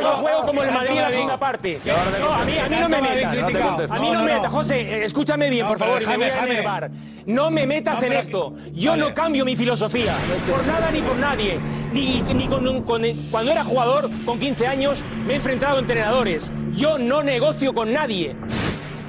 No, 0.00 0.10
juego 0.12 0.46
como 0.46 0.62
el 0.62 0.70
Madrid 0.72 0.94
la 0.96 1.10
segunda 1.10 1.38
parte. 1.38 1.78
No, 2.18 2.32
a 2.32 2.44
mí, 2.44 2.58
a 2.58 2.68
mí 2.68 2.76
no 2.80 2.88
me 2.88 3.02
metas. 3.02 3.90
A 3.90 3.98
mí 3.98 4.10
no 4.10 4.22
me 4.22 4.32
metas. 4.34 4.50
José, 4.52 4.80
eh, 4.80 5.04
escúchame 5.04 5.50
bien, 5.50 5.66
por 5.66 5.78
favor, 5.78 6.02
y 6.02 6.06
me 6.06 6.16
voy 6.16 6.26
a 6.26 6.44
enervar. 6.46 6.90
No 7.26 7.50
me 7.50 7.66
metas 7.66 8.02
en 8.02 8.14
esto. 8.14 8.54
Yo 8.72 8.96
no 8.96 9.12
cambio 9.12 9.44
mi 9.44 9.56
filosofía, 9.56 10.14
por 10.50 10.66
nada 10.66 10.90
ni 10.90 11.02
por 11.02 11.16
nadie. 11.16 11.58
Ni, 11.92 12.20
ni 12.22 12.46
con, 12.46 12.82
con- 12.82 13.02
cuando 13.30 13.52
era 13.52 13.62
jugador, 13.64 14.08
con 14.24 14.38
15 14.38 14.66
años, 14.66 15.04
me 15.26 15.34
he 15.34 15.36
enfrentado 15.36 15.76
a 15.76 15.80
entrenadores. 15.80 16.52
Yo 16.72 16.98
no 16.98 17.22
negocio 17.22 17.74
con 17.74 17.92
nadie. 17.92 18.36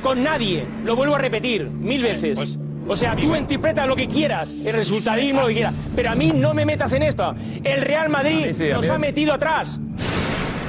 Con 0.08 0.24
nadie. 0.24 0.66
Lo 0.86 0.96
vuelvo 0.96 1.16
a 1.16 1.18
repetir 1.18 1.66
mil 1.70 2.02
veces. 2.02 2.58
o 2.88 2.96
sea, 2.96 3.14
tú 3.18 3.36
interpretas 3.36 3.86
lo 3.86 3.94
que 3.94 4.08
quieras, 4.08 4.54
el 4.66 4.74
resultadismo, 4.74 5.42
lo 5.42 5.48
que 5.48 5.56
quieras. 5.56 5.74
Pero 5.98 6.12
a 6.12 6.16
mí 6.16 6.32
no 6.34 6.54
me 6.54 6.64
metas 6.66 6.94
en 6.94 7.04
esto. 7.04 7.36
El 7.62 7.82
Real 7.82 8.08
Madrid 8.08 8.48
sí, 8.54 8.70
nos 8.72 8.90
ha 8.90 8.98
metido 8.98 9.34
atrás. 9.34 9.82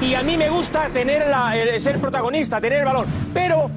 Y 0.03 0.15
a 0.15 0.25
mí 0.25 0.37
me 0.37 0.51
gusta 0.51 0.89
tener 0.89 1.29
la- 1.29 1.57
el- 1.57 1.79
ser 1.81 2.01
protagonista, 2.01 2.61
tener 2.61 2.81
el 2.81 2.85
balón. 2.87 3.07
Pero 3.33 3.71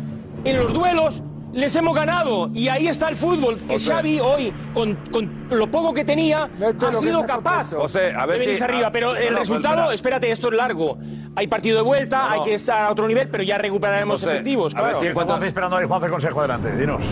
en 0.43 0.57
los 0.57 0.73
duelos 0.73 1.21
les 1.53 1.75
hemos 1.75 1.95
ganado. 1.95 2.49
Y 2.53 2.67
ahí 2.67 2.87
está 2.87 3.09
el 3.09 3.15
fútbol. 3.15 3.57
Que 3.59 3.73
José. 3.73 3.89
Xavi 3.93 4.19
hoy, 4.19 4.53
con, 4.73 4.95
con 5.11 5.47
lo 5.49 5.69
poco 5.69 5.93
que 5.93 6.05
tenía, 6.05 6.49
ha 6.79 6.93
sido 6.93 7.25
capaz 7.25 7.71
José, 7.73 8.13
a 8.13 8.25
ver 8.25 8.39
de 8.39 8.45
venirse 8.45 8.57
si- 8.59 8.63
arriba. 8.63 8.87
ah, 8.87 8.91
Pero 8.91 9.13
no, 9.13 9.15
el 9.17 9.33
no, 9.33 9.39
resultado, 9.39 9.91
espera. 9.91 9.93
espérate, 10.17 10.31
esto 10.31 10.47
es 10.49 10.53
largo. 10.55 10.97
Hay 11.35 11.47
partido 11.47 11.77
de 11.77 11.83
vuelta, 11.83 12.17
No, 12.23 12.29
hay 12.31 12.41
que 12.43 12.53
estar 12.53 12.85
a 12.85 12.91
otro 12.91 13.07
nivel, 13.07 13.29
pero 13.29 13.43
ya 13.43 13.57
recuperaremos 13.57 14.19
José, 14.21 14.33
efectivos. 14.33 14.73
A 14.75 14.81
ver 14.81 14.91
claro. 14.91 14.99
si 14.99 15.07
estamos 15.07 15.43
esperando 15.43 15.77
ahí 15.77 15.87
Juanfe 15.87 16.09
Consejo 16.09 16.39
adelante, 16.39 16.75
dinos. 16.75 17.03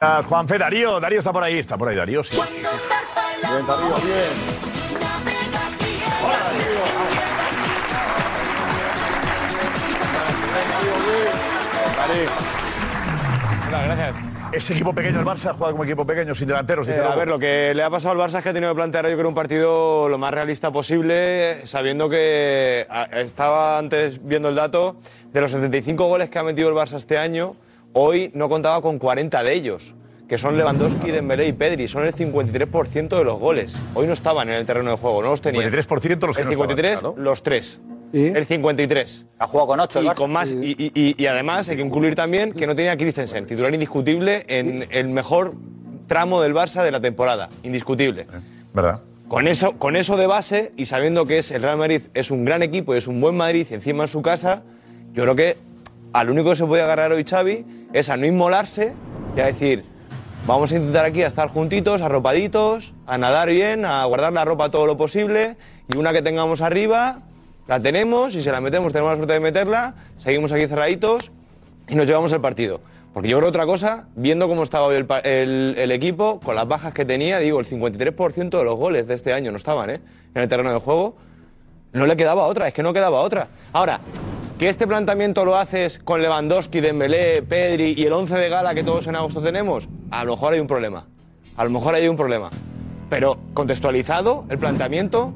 Ah, 0.00 0.22
Juanfe, 0.28 0.58
Darío, 0.58 1.00
Darío 1.00 1.20
está 1.20 1.32
por 1.32 1.42
ahí, 1.42 1.58
está 1.58 1.78
por 1.78 1.88
ahí, 1.88 1.96
Darío, 1.96 2.22
sí. 2.22 2.36
Bien, 2.36 3.66
Darío, 3.66 3.94
bien. 3.96 4.75
Gracias. 13.70 14.16
Ese 14.52 14.74
equipo 14.74 14.94
pequeño, 14.94 15.18
el 15.18 15.26
Barça, 15.26 15.52
juega 15.52 15.72
como 15.72 15.84
equipo 15.84 16.06
pequeño, 16.06 16.34
sin 16.34 16.46
delanteros. 16.46 16.86
dice 16.86 16.98
Eh, 17.00 17.02
a 17.02 17.06
Lobo. 17.08 17.16
ver, 17.18 17.28
lo 17.28 17.38
que 17.38 17.74
le 17.74 17.82
ha 17.82 17.90
pasado 17.90 18.12
al 18.12 18.30
Barça 18.30 18.38
es 18.38 18.42
que 18.44 18.48
ha 18.50 18.52
tenido 18.52 18.70
que 18.72 18.76
plantear 18.76 19.08
yo 19.08 19.16
creo 19.16 19.28
un 19.28 19.34
partido 19.34 20.08
lo 20.08 20.18
más 20.18 20.32
realista 20.32 20.70
posible, 20.70 21.66
sabiendo 21.66 22.08
que 22.08 22.86
estaba 23.12 23.76
antes 23.78 24.24
viendo 24.24 24.48
el 24.48 24.54
dato 24.54 24.96
de 25.32 25.40
los 25.40 25.50
75 25.50 26.06
goles 26.06 26.30
que 26.30 26.38
ha 26.38 26.42
metido 26.44 26.68
el 26.68 26.74
Barça 26.74 26.96
este 26.96 27.18
año, 27.18 27.54
hoy 27.92 28.30
no 28.34 28.48
contaba 28.48 28.80
con 28.80 28.98
40 28.98 29.42
de 29.42 29.52
ellos, 29.52 29.94
que 30.28 30.38
son 30.38 30.56
Lewandowski, 30.56 31.10
Dembélé 31.10 31.48
y 31.48 31.52
Pedri, 31.52 31.88
son 31.88 32.06
el 32.06 32.14
53% 32.14 33.18
de 33.18 33.24
los 33.24 33.38
goles. 33.38 33.76
Hoy 33.94 34.06
no 34.06 34.12
estaban 34.12 34.48
en 34.48 34.54
el 34.54 34.64
terreno 34.64 34.92
de 34.92 34.96
juego, 34.96 35.22
no 35.22 35.30
los 35.30 35.40
tenían. 35.40 35.70
53% 35.70 36.26
los 36.26 36.36
que 36.36 36.42
el 36.42 36.46
no 36.48 36.52
estaban, 36.52 36.76
53 36.76 37.00
claro. 37.00 37.14
los 37.18 37.42
tres. 37.42 37.80
El 38.12 38.46
53. 38.46 39.24
Ha 39.38 39.46
jugado 39.46 39.66
con 39.68 39.80
8 39.80 39.98
el 39.98 40.04
y 40.04 40.08
Barça. 40.08 40.14
con 40.14 40.32
más 40.32 40.52
y, 40.52 40.56
y- 40.78 40.92
y- 40.94 41.14
y 41.22 41.26
además 41.26 41.68
hay 41.68 41.76
que 41.76 41.82
incluir 41.82 42.14
también 42.14 42.52
que 42.52 42.66
no 42.66 42.74
tenía 42.74 42.96
Christensen, 42.96 43.46
titular 43.46 43.72
indiscutible 43.74 44.44
en 44.48 44.86
el 44.90 45.08
mejor 45.08 45.54
tramo 46.06 46.40
del 46.40 46.54
Barça 46.54 46.82
de 46.84 46.90
la 46.92 47.00
temporada, 47.00 47.48
indiscutible. 47.62 48.26
¿Verdad? 48.72 49.00
Con 49.28 49.48
eso, 49.48 49.72
con 49.78 49.96
eso 49.96 50.16
de 50.16 50.26
base 50.26 50.72
y 50.76 50.86
sabiendo 50.86 51.24
que 51.26 51.38
es 51.38 51.50
el 51.50 51.62
Real 51.62 51.76
Madrid 51.76 52.02
es 52.14 52.30
un 52.30 52.44
gran 52.44 52.62
equipo 52.62 52.94
y 52.94 52.98
es 52.98 53.08
un 53.08 53.20
buen 53.20 53.36
Madrid 53.36 53.66
y 53.70 53.74
encima 53.74 54.04
en 54.04 54.08
su 54.08 54.22
casa, 54.22 54.62
yo 55.12 55.24
creo 55.24 55.34
que 55.34 55.56
al 56.12 56.30
único 56.30 56.50
que 56.50 56.56
se 56.56 56.64
puede 56.64 56.82
agarrar 56.82 57.10
hoy 57.12 57.24
Xavi 57.24 57.64
es 57.92 58.08
a 58.08 58.16
no 58.16 58.24
inmolarse 58.26 58.92
y 59.36 59.40
a 59.40 59.46
decir, 59.46 59.84
Vamos 60.46 60.70
a 60.70 60.76
intentar 60.76 61.04
aquí 61.04 61.24
a 61.24 61.26
estar 61.26 61.48
juntitos, 61.48 62.02
arropaditos, 62.02 62.92
a 63.08 63.18
nadar 63.18 63.48
bien, 63.50 63.84
a 63.84 64.04
guardar 64.04 64.32
la 64.32 64.44
ropa 64.44 64.70
todo 64.70 64.86
lo 64.86 64.96
posible 64.96 65.56
y 65.92 65.96
una 65.96 66.12
que 66.12 66.22
tengamos 66.22 66.60
arriba, 66.60 67.18
la 67.66 67.80
tenemos 67.80 68.34
y 68.34 68.42
si 68.42 68.50
la 68.50 68.60
metemos, 68.60 68.92
tenemos 68.92 69.12
la 69.12 69.16
suerte 69.16 69.34
de 69.34 69.40
meterla, 69.40 69.94
seguimos 70.16 70.52
aquí 70.52 70.66
cerraditos 70.66 71.30
y 71.88 71.94
nos 71.94 72.06
llevamos 72.06 72.32
el 72.32 72.40
partido. 72.40 72.80
Porque 73.12 73.28
yo 73.28 73.38
creo 73.38 73.48
otra 73.48 73.64
cosa, 73.64 74.08
viendo 74.14 74.46
cómo 74.46 74.62
estaba 74.62 74.86
hoy 74.86 74.96
el, 75.24 75.90
equipo, 75.90 76.38
con 76.40 76.54
las 76.54 76.68
bajas 76.68 76.92
que 76.92 77.04
tenía, 77.04 77.38
digo, 77.38 77.58
el 77.58 77.66
53% 77.66 78.50
de 78.50 78.64
los 78.64 78.76
goles 78.76 79.06
de 79.06 79.14
este 79.14 79.32
año 79.32 79.50
no 79.50 79.56
estaban 79.56 79.88
¿eh? 79.88 80.00
en 80.34 80.42
el 80.42 80.48
terreno 80.48 80.72
de 80.72 80.78
juego, 80.78 81.16
no 81.92 82.06
le 82.06 82.14
quedaba 82.16 82.44
otra, 82.44 82.68
es 82.68 82.74
que 82.74 82.82
no 82.82 82.92
quedaba 82.92 83.20
otra. 83.20 83.48
Ahora, 83.72 84.00
que 84.58 84.68
este 84.68 84.86
planteamiento 84.86 85.44
lo 85.46 85.56
haces 85.56 85.98
con 85.98 86.20
Lewandowski, 86.20 86.80
Dembélé, 86.80 87.42
Pedri 87.42 87.94
y 87.96 88.04
el 88.04 88.12
11 88.12 88.36
de 88.36 88.48
gala 88.50 88.74
que 88.74 88.84
todos 88.84 89.06
en 89.06 89.16
agosto 89.16 89.40
tenemos, 89.40 89.88
a 90.10 90.24
lo 90.24 90.32
mejor 90.32 90.52
hay 90.52 90.60
un 90.60 90.66
problema. 90.66 91.06
A 91.56 91.64
lo 91.64 91.70
mejor 91.70 91.94
hay 91.94 92.06
un 92.08 92.16
problema. 92.16 92.50
Pero 93.08 93.38
contextualizado, 93.54 94.44
el 94.50 94.58
planteamiento 94.58 95.32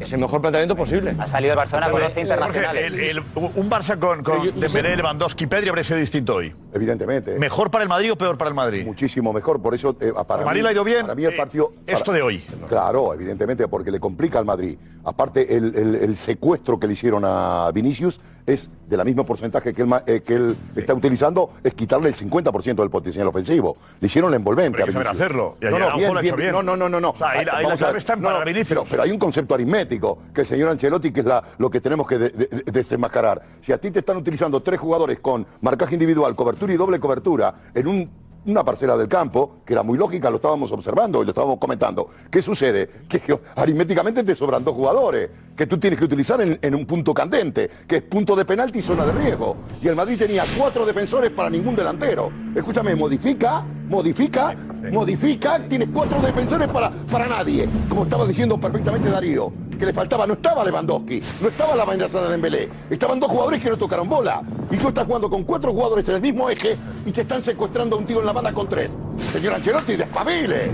es 0.00 0.12
el 0.12 0.18
mejor 0.20 0.40
planteamiento 0.40 0.76
posible. 0.76 1.14
Ha 1.18 1.26
salido 1.26 1.52
el 1.52 1.56
Barcelona 1.56 1.86
con 1.90 1.94
11 2.02 2.06
Jorge, 2.06 2.20
internacionales. 2.22 2.84
el- 2.92 3.00
el- 3.00 3.18
un 3.18 3.70
Barça 3.70 3.98
con, 3.98 4.22
con 4.22 4.58
Dembélé, 4.58 4.96
Lewandowski, 4.96 5.46
Pedri 5.46 5.68
habría 5.68 5.84
sido 5.84 5.98
distinto 5.98 6.36
hoy. 6.36 6.54
Evidentemente. 6.72 7.38
¿Mejor 7.38 7.70
para 7.70 7.82
el 7.82 7.88
Madrid 7.88 8.12
o 8.12 8.16
peor 8.16 8.36
para 8.38 8.48
el 8.48 8.54
Madrid? 8.54 8.84
Muchísimo 8.84 9.32
mejor, 9.32 9.60
por 9.62 9.74
eso 9.74 9.96
eh, 10.00 10.12
para 10.26 10.40
¿Al 10.40 10.46
Madrid 10.46 10.60
mí- 10.60 10.62
le 10.64 10.68
ha 10.68 10.72
ido 10.72 10.84
bien? 10.84 11.02
Para 11.02 11.14
mí 11.14 11.24
el 11.24 11.32
Eh, 11.32 11.36
partido. 11.36 11.72
esto 11.86 12.06
para- 12.06 12.16
de 12.18 12.22
hoy. 12.22 12.44
Claro, 12.68 13.14
evidentemente, 13.14 13.68
porque 13.68 13.90
le 13.90 14.00
complica 14.00 14.38
al 14.38 14.44
Madrid. 14.44 14.76
Aparte, 15.04 15.54
el, 15.56 15.74
el- 15.76 15.94
el 15.96 16.16
secuestro 16.16 16.78
que 16.80 16.86
le 16.86 16.94
hicieron 16.94 17.22
a 17.24 17.70
Vinicius 17.72 18.20
es 18.46 18.68
de 18.88 18.96
la 18.96 19.04
misma 19.04 19.24
porcentaje 19.24 19.72
que 19.72 19.82
él, 19.82 19.88
eh, 20.06 20.20
que 20.20 20.34
él 20.34 20.56
está 20.76 20.92
utilizando, 20.94 21.50
es 21.62 21.72
quitarle 21.74 22.08
el 22.08 22.14
50% 22.14 22.74
del 22.82 22.90
potencial 22.90 23.26
ofensivo. 23.26 23.76
Le 24.00 24.06
hicieron 24.06 24.30
la 24.30 24.36
envolvente. 24.36 24.72
Pero 24.72 24.84
hay 24.84 24.86
que 24.88 24.92
saber 24.92 25.08
hacerlo. 25.08 25.56
Y 25.60 25.64
No, 25.66 25.78
no, 25.78 25.96
bien, 25.96 26.12
bien, 26.20 26.36
bien. 26.36 26.52
No, 26.52 26.62
no, 26.62 26.76
no, 26.76 26.88
no. 27.00 27.10
O 27.10 27.16
sea, 27.16 27.30
ahí 27.30 27.44
la- 27.44 27.52
ahí 27.56 27.62
la 27.62 27.68
Vamos 27.70 27.72
a 27.72 27.76
clave 27.78 27.92
ver. 27.92 27.98
está 27.98 28.12
en 28.14 28.20
No. 28.22 28.28
Pero, 28.68 28.84
pero 28.90 29.02
hay 29.02 29.10
un 29.10 29.18
concepto 29.18 29.54
aritmético 29.54 30.18
que 30.34 30.42
el 30.42 30.46
señor 30.46 30.68
Ancelotti, 30.68 31.10
que 31.12 31.20
es 31.20 31.26
la- 31.26 31.42
lo 31.58 31.70
que 31.70 31.80
tenemos 31.80 32.06
que 32.06 32.18
de- 32.18 32.30
de- 32.30 32.46
de- 32.46 32.72
desenmascarar. 32.72 33.40
Si 33.60 33.72
a 33.72 33.78
ti 33.78 33.90
te 33.90 34.00
están 34.00 34.16
utilizando 34.18 34.62
tres 34.62 34.78
jugadores 34.78 35.20
con 35.20 35.46
marcaje 35.62 35.94
individual, 35.94 36.34
cobertura 36.36 36.72
y 36.74 36.76
doble 36.76 37.00
cobertura 37.00 37.54
en 37.74 37.86
un 37.88 38.10
una 38.46 38.62
parcela 38.62 38.94
del 38.98 39.08
campo, 39.08 39.60
que 39.64 39.72
era 39.72 39.82
muy 39.82 39.96
lógica, 39.96 40.28
lo 40.28 40.36
estábamos 40.36 40.70
observando 40.70 41.22
y 41.22 41.24
lo 41.24 41.30
estábamos 41.30 41.56
comentando. 41.58 42.10
¿Qué 42.30 42.42
sucede? 42.42 42.90
Que, 43.08 43.18
que 43.20 43.40
aritméticamente 43.56 44.22
te 44.22 44.34
sobran 44.34 44.62
dos 44.62 44.74
jugadores, 44.74 45.30
que 45.56 45.66
tú 45.66 45.78
tienes 45.78 45.98
que 45.98 46.04
utilizar 46.04 46.40
en, 46.40 46.58
en 46.60 46.74
un 46.74 46.86
punto 46.86 47.14
candente, 47.14 47.70
que 47.86 47.96
es 47.96 48.02
punto 48.02 48.34
de 48.34 48.44
penalti 48.44 48.80
y 48.80 48.82
zona 48.82 49.04
de 49.06 49.12
riesgo. 49.12 49.56
Y 49.82 49.88
el 49.88 49.96
Madrid 49.96 50.18
tenía 50.18 50.44
cuatro 50.56 50.84
defensores 50.84 51.30
para 51.30 51.48
ningún 51.50 51.76
delantero. 51.76 52.30
Escúchame, 52.54 52.94
modifica, 52.94 53.64
modifica, 53.88 54.54
modifica, 54.92 55.60
tienes 55.68 55.88
cuatro 55.92 56.20
defensores 56.20 56.68
para, 56.68 56.90
para 56.90 57.26
nadie. 57.26 57.68
Como 57.88 58.04
estaba 58.04 58.26
diciendo 58.26 58.60
perfectamente 58.60 59.10
Darío, 59.10 59.52
que 59.78 59.86
le 59.86 59.92
faltaba, 59.92 60.26
no 60.26 60.34
estaba 60.34 60.64
Lewandowski, 60.64 61.22
no 61.40 61.48
estaba 61.48 61.76
la 61.76 61.82
amenaza 61.84 62.20
de 62.22 62.30
Dembélé, 62.30 62.68
estaban 62.90 63.20
dos 63.20 63.30
jugadores 63.30 63.62
que 63.62 63.70
no 63.70 63.76
tocaron 63.76 64.08
bola. 64.08 64.42
Y 64.70 64.76
tú 64.76 64.88
estás 64.88 65.06
jugando 65.06 65.30
con 65.30 65.44
cuatro 65.44 65.72
jugadores 65.72 66.08
en 66.08 66.16
el 66.16 66.22
mismo 66.22 66.48
eje 66.50 66.76
y 67.06 67.12
te 67.12 67.20
están 67.20 67.42
secuestrando 67.42 67.96
a 67.96 67.98
un 67.98 68.06
tío 68.06 68.20
en 68.20 68.26
la 68.26 68.32
banda 68.32 68.52
con 68.52 68.68
tres. 68.68 68.90
Señor 69.32 69.54
Ancelotti, 69.54 69.96
despabile, 69.96 70.70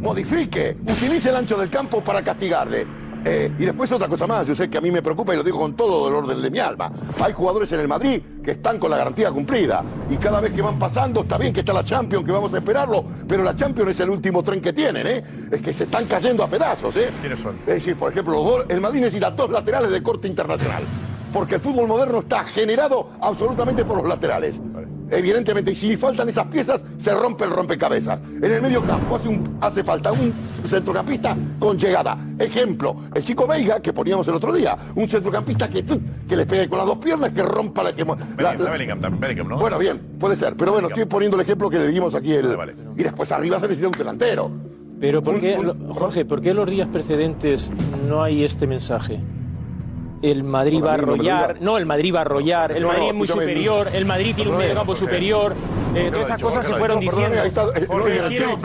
modifique, 0.00 0.76
utilice 0.86 1.30
el 1.30 1.36
ancho 1.36 1.56
del 1.56 1.70
campo 1.70 2.02
para 2.02 2.22
castigarle. 2.22 3.07
Eh, 3.24 3.52
y 3.58 3.64
después 3.64 3.90
otra 3.92 4.08
cosa 4.08 4.26
más, 4.26 4.46
yo 4.46 4.54
sé 4.54 4.70
que 4.70 4.78
a 4.78 4.80
mí 4.80 4.90
me 4.90 5.02
preocupa 5.02 5.34
y 5.34 5.36
lo 5.36 5.42
digo 5.42 5.58
con 5.58 5.74
todo 5.74 6.04
dolor 6.04 6.26
del 6.26 6.40
de 6.40 6.50
mi 6.50 6.58
alma. 6.58 6.90
Hay 7.22 7.32
jugadores 7.32 7.70
en 7.72 7.80
el 7.80 7.88
Madrid 7.88 8.20
que 8.42 8.52
están 8.52 8.78
con 8.78 8.90
la 8.90 8.96
garantía 8.96 9.30
cumplida 9.30 9.82
y 10.08 10.16
cada 10.16 10.40
vez 10.40 10.52
que 10.52 10.62
van 10.62 10.78
pasando, 10.78 11.20
está 11.22 11.36
bien 11.36 11.52
que 11.52 11.60
está 11.60 11.72
la 11.72 11.84
Champions, 11.84 12.24
que 12.24 12.32
vamos 12.32 12.52
a 12.54 12.58
esperarlo, 12.58 13.04
pero 13.26 13.42
la 13.42 13.54
Champions 13.54 13.90
es 13.90 14.00
el 14.00 14.10
último 14.10 14.42
tren 14.42 14.60
que 14.60 14.72
tienen, 14.72 15.06
¿eh? 15.06 15.24
Es 15.50 15.60
que 15.60 15.72
se 15.72 15.84
están 15.84 16.06
cayendo 16.06 16.42
a 16.44 16.48
pedazos, 16.48 16.96
¿eh? 16.96 17.10
¿Quiénes 17.20 17.40
son? 17.40 17.56
Es 17.66 17.74
decir, 17.74 17.96
por 17.96 18.10
ejemplo, 18.12 18.34
los 18.34 18.44
dos- 18.44 18.64
el 18.68 18.80
Madrid 18.80 19.00
necesita 19.00 19.30
dos 19.30 19.50
laterales 19.50 19.90
de 19.90 20.02
corte 20.02 20.28
internacional. 20.28 20.82
Porque 21.32 21.56
el 21.56 21.60
fútbol 21.60 21.86
moderno 21.86 22.20
está 22.20 22.44
generado 22.44 23.10
absolutamente 23.20 23.84
por 23.84 23.98
los 23.98 24.08
laterales. 24.08 24.60
Evidentemente, 25.10 25.72
y 25.72 25.74
si 25.74 25.96
faltan 25.96 26.28
esas 26.28 26.46
piezas, 26.46 26.84
se 26.98 27.14
rompe 27.14 27.44
el 27.44 27.50
rompecabezas. 27.50 28.20
En 28.36 28.44
el 28.44 28.60
medio 28.62 28.82
campo 28.82 29.16
hace, 29.16 29.28
un- 29.28 29.58
hace 29.60 29.82
falta 29.84 30.12
un 30.12 30.32
centrocampista 30.64 31.36
con 31.58 31.78
llegada. 31.78 32.18
Ejemplo, 32.38 32.96
el 33.14 33.24
chico 33.24 33.46
Veiga, 33.46 33.80
que 33.80 33.92
poníamos 33.92 34.26
el 34.28 34.34
otro 34.34 34.52
día. 34.52 34.76
Un 34.94 35.08
centrocampista 35.08 35.68
que, 35.68 35.84
que 35.84 36.36
le 36.36 36.46
pegue 36.46 36.68
con 36.68 36.78
las 36.78 36.86
dos 36.86 36.98
piernas, 36.98 37.32
que 37.32 37.42
rompa 37.42 37.82
la... 37.82 37.94
Que, 37.94 38.04
la- 38.04 38.14
Bellingham, 38.14 38.58
la- 38.64 38.70
Bellingham, 38.70 39.00
también 39.00 39.20
Bellingham, 39.20 39.48
¿no? 39.48 39.58
bueno, 39.58 39.78
bien, 39.78 39.98
puede 40.18 40.36
ser. 40.36 40.54
Pero 40.56 40.72
bueno, 40.72 40.88
estoy 40.88 41.04
poniendo 41.06 41.36
el 41.36 41.42
ejemplo 41.42 41.70
que 41.70 41.78
le 41.78 41.88
dimos 41.88 42.14
aquí. 42.14 42.34
El, 42.34 42.56
Y 42.96 43.02
después 43.02 43.30
arriba 43.32 43.58
se 43.58 43.66
necesita 43.66 43.88
un 43.88 43.92
delantero. 43.92 44.50
Pero 45.00 45.22
¿por 45.22 45.38
qué, 45.40 45.56
un- 45.56 45.90
Jorge, 45.90 46.24
¿por 46.24 46.40
qué 46.42 46.50
en 46.50 46.56
los 46.56 46.68
días 46.68 46.88
precedentes 46.92 47.70
no 48.08 48.22
hay 48.22 48.44
este 48.44 48.66
mensaje? 48.66 49.20
El 50.20 50.42
Madrid 50.42 50.82
va 50.84 50.90
a 50.90 50.94
arrollar, 50.94 51.56
no, 51.60 51.78
el 51.78 51.86
Madrid 51.86 52.12
va 52.14 52.18
a 52.18 52.22
arrollar, 52.22 52.72
el 52.72 52.84
Madrid 52.84 53.08
es 53.08 53.14
muy 53.14 53.28
superior, 53.28 53.88
el 53.92 54.04
Madrid 54.04 54.34
tiene 54.34 54.50
un 54.50 54.56
Perdóname, 54.56 54.64
mediocampo 54.64 54.92
Jorge. 54.92 55.06
superior, 55.06 55.54
eh, 55.94 56.04
lo 56.04 56.10
todas 56.10 56.26
estas 56.26 56.42
cosas 56.42 56.66
se 56.66 56.74
fueron 56.74 57.00
diciendo. 57.00 57.36
Eh. 57.44 57.52
Yo 57.54 58.28
quiero, 58.28 58.56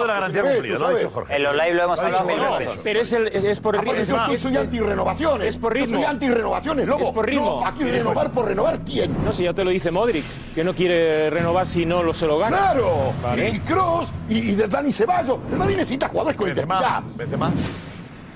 de 0.00 0.06
la 0.06 0.14
garantía 0.14 0.42
Eh, 0.42 0.52
cumplida, 0.54 0.78
lo 0.78 0.86
ha 0.86 0.94
dicho. 0.94 1.10
Jorge. 1.10 1.36
En 1.36 1.42
los 1.42 1.52
live 1.54 1.74
lo 1.74 1.82
hemos 1.84 2.00
hablado 2.00 2.24
mil 2.24 2.36
veces. 2.58 2.80
pero 2.82 3.00
es, 3.00 3.12
el, 3.12 3.26
es, 3.28 3.44
es 3.44 3.60
por 3.60 3.78
ritmo. 3.78 3.92
yo 4.30 4.38
soy 4.38 4.56
anti-renovaciones. 4.56 5.48
Es 5.48 5.56
por 5.56 5.72
ritmo. 5.72 5.96
soy 5.96 6.04
anti-renovaciones, 6.04 6.86
loco. 6.86 7.02
Es 7.04 7.10
por 7.10 7.26
ritmo. 7.26 7.64
Aquí 7.64 7.84
renovar 7.84 8.32
por 8.32 8.46
renovar, 8.46 8.80
¿quién? 8.80 9.16
No, 9.24 9.32
si 9.32 9.44
ya 9.44 9.54
te 9.54 9.64
lo 9.64 9.70
dice 9.70 9.90
Modric, 9.90 10.24
que 10.54 10.64
no 10.64 10.74
quiere 10.74 11.30
renovar 11.30 11.66
si 11.66 11.86
no 11.86 12.02
lo 12.02 12.12
se 12.12 12.26
lo 12.26 12.38
gana. 12.38 12.72
Claro. 12.72 13.12
Y 13.36 13.60
Cross 13.60 14.08
y, 14.28 14.52
de 14.52 14.66
Dani 14.66 14.92
Ceballos. 14.92 15.38
El 15.52 15.58
Madrid 15.58 15.76
necesita 15.76 16.08
jugadores 16.08 16.36
con 16.36 16.48
intensidad. 16.48 17.02
Benzema, 17.16 17.52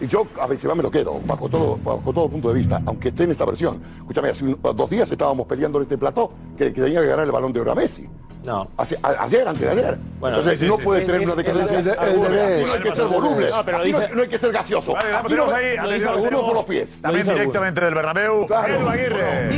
yo 0.08 0.26
a 0.40 0.46
Benzema 0.46 0.74
me 0.74 0.82
lo 0.82 0.90
quedo, 0.90 1.20
bajo 1.24 1.48
todo, 1.48 1.78
bajo 1.84 2.12
todo 2.12 2.28
punto 2.28 2.48
de 2.48 2.54
vista, 2.54 2.80
aunque 2.86 3.08
esté 3.08 3.24
en 3.24 3.32
esta 3.32 3.44
versión. 3.44 3.82
Escúchame, 3.98 4.28
hace 4.30 4.44
un- 4.44 4.58
dos 4.62 4.90
días 4.90 5.10
estábamos 5.10 5.46
peleando 5.46 5.78
en 5.78 5.82
este 5.84 5.98
plató 5.98 6.32
que, 6.56 6.72
que 6.72 6.80
tenía 6.82 7.00
que 7.00 7.06
ganar 7.06 7.24
el 7.26 7.32
balón 7.32 7.52
de 7.52 7.60
oro 7.60 7.72
a 7.72 7.74
Messi. 7.74 8.08
No. 8.44 8.68
Hace- 8.76 8.98
a- 9.02 9.22
ayer, 9.22 9.46
antes 9.46 9.62
de 9.62 9.70
ayer. 9.70 9.98
Bueno, 10.18 10.38
Entonces 10.38 10.60
sí, 10.60 10.66
no 10.66 10.76
sí, 10.76 10.84
puede 10.84 11.00
sí, 11.00 11.06
tener 11.06 11.22
es- 11.22 11.28
una 11.28 11.36
decadencia. 11.36 11.78
es- 11.78 11.86
es- 11.86 11.92
Aquí 11.98 12.16
no 12.16 12.72
hay 12.74 12.80
que 12.82 12.96
ser 12.96 13.06
voluble. 13.06 13.50
No, 13.50 13.64
pero 13.64 13.78
hay 13.78 14.28
que 14.28 14.38
ser 14.38 14.52
gaseoso. 14.52 14.92
Vale, 14.94 15.14
Aquí 15.14 15.28
tenemos 15.28 15.50
no- 15.50 15.56
ahí, 15.56 15.76
lo 15.76 15.90
dice 15.90 16.08
alguno 16.08 16.40
por 16.46 16.54
los 16.54 16.64
pies. 16.64 16.98
También 17.00 17.26
directamente 17.28 17.80
del 17.84 17.94
Bernabéu, 17.94 18.46
Claro. 18.46 18.74
Edu 18.74 18.88
Aguirre. 18.88 19.48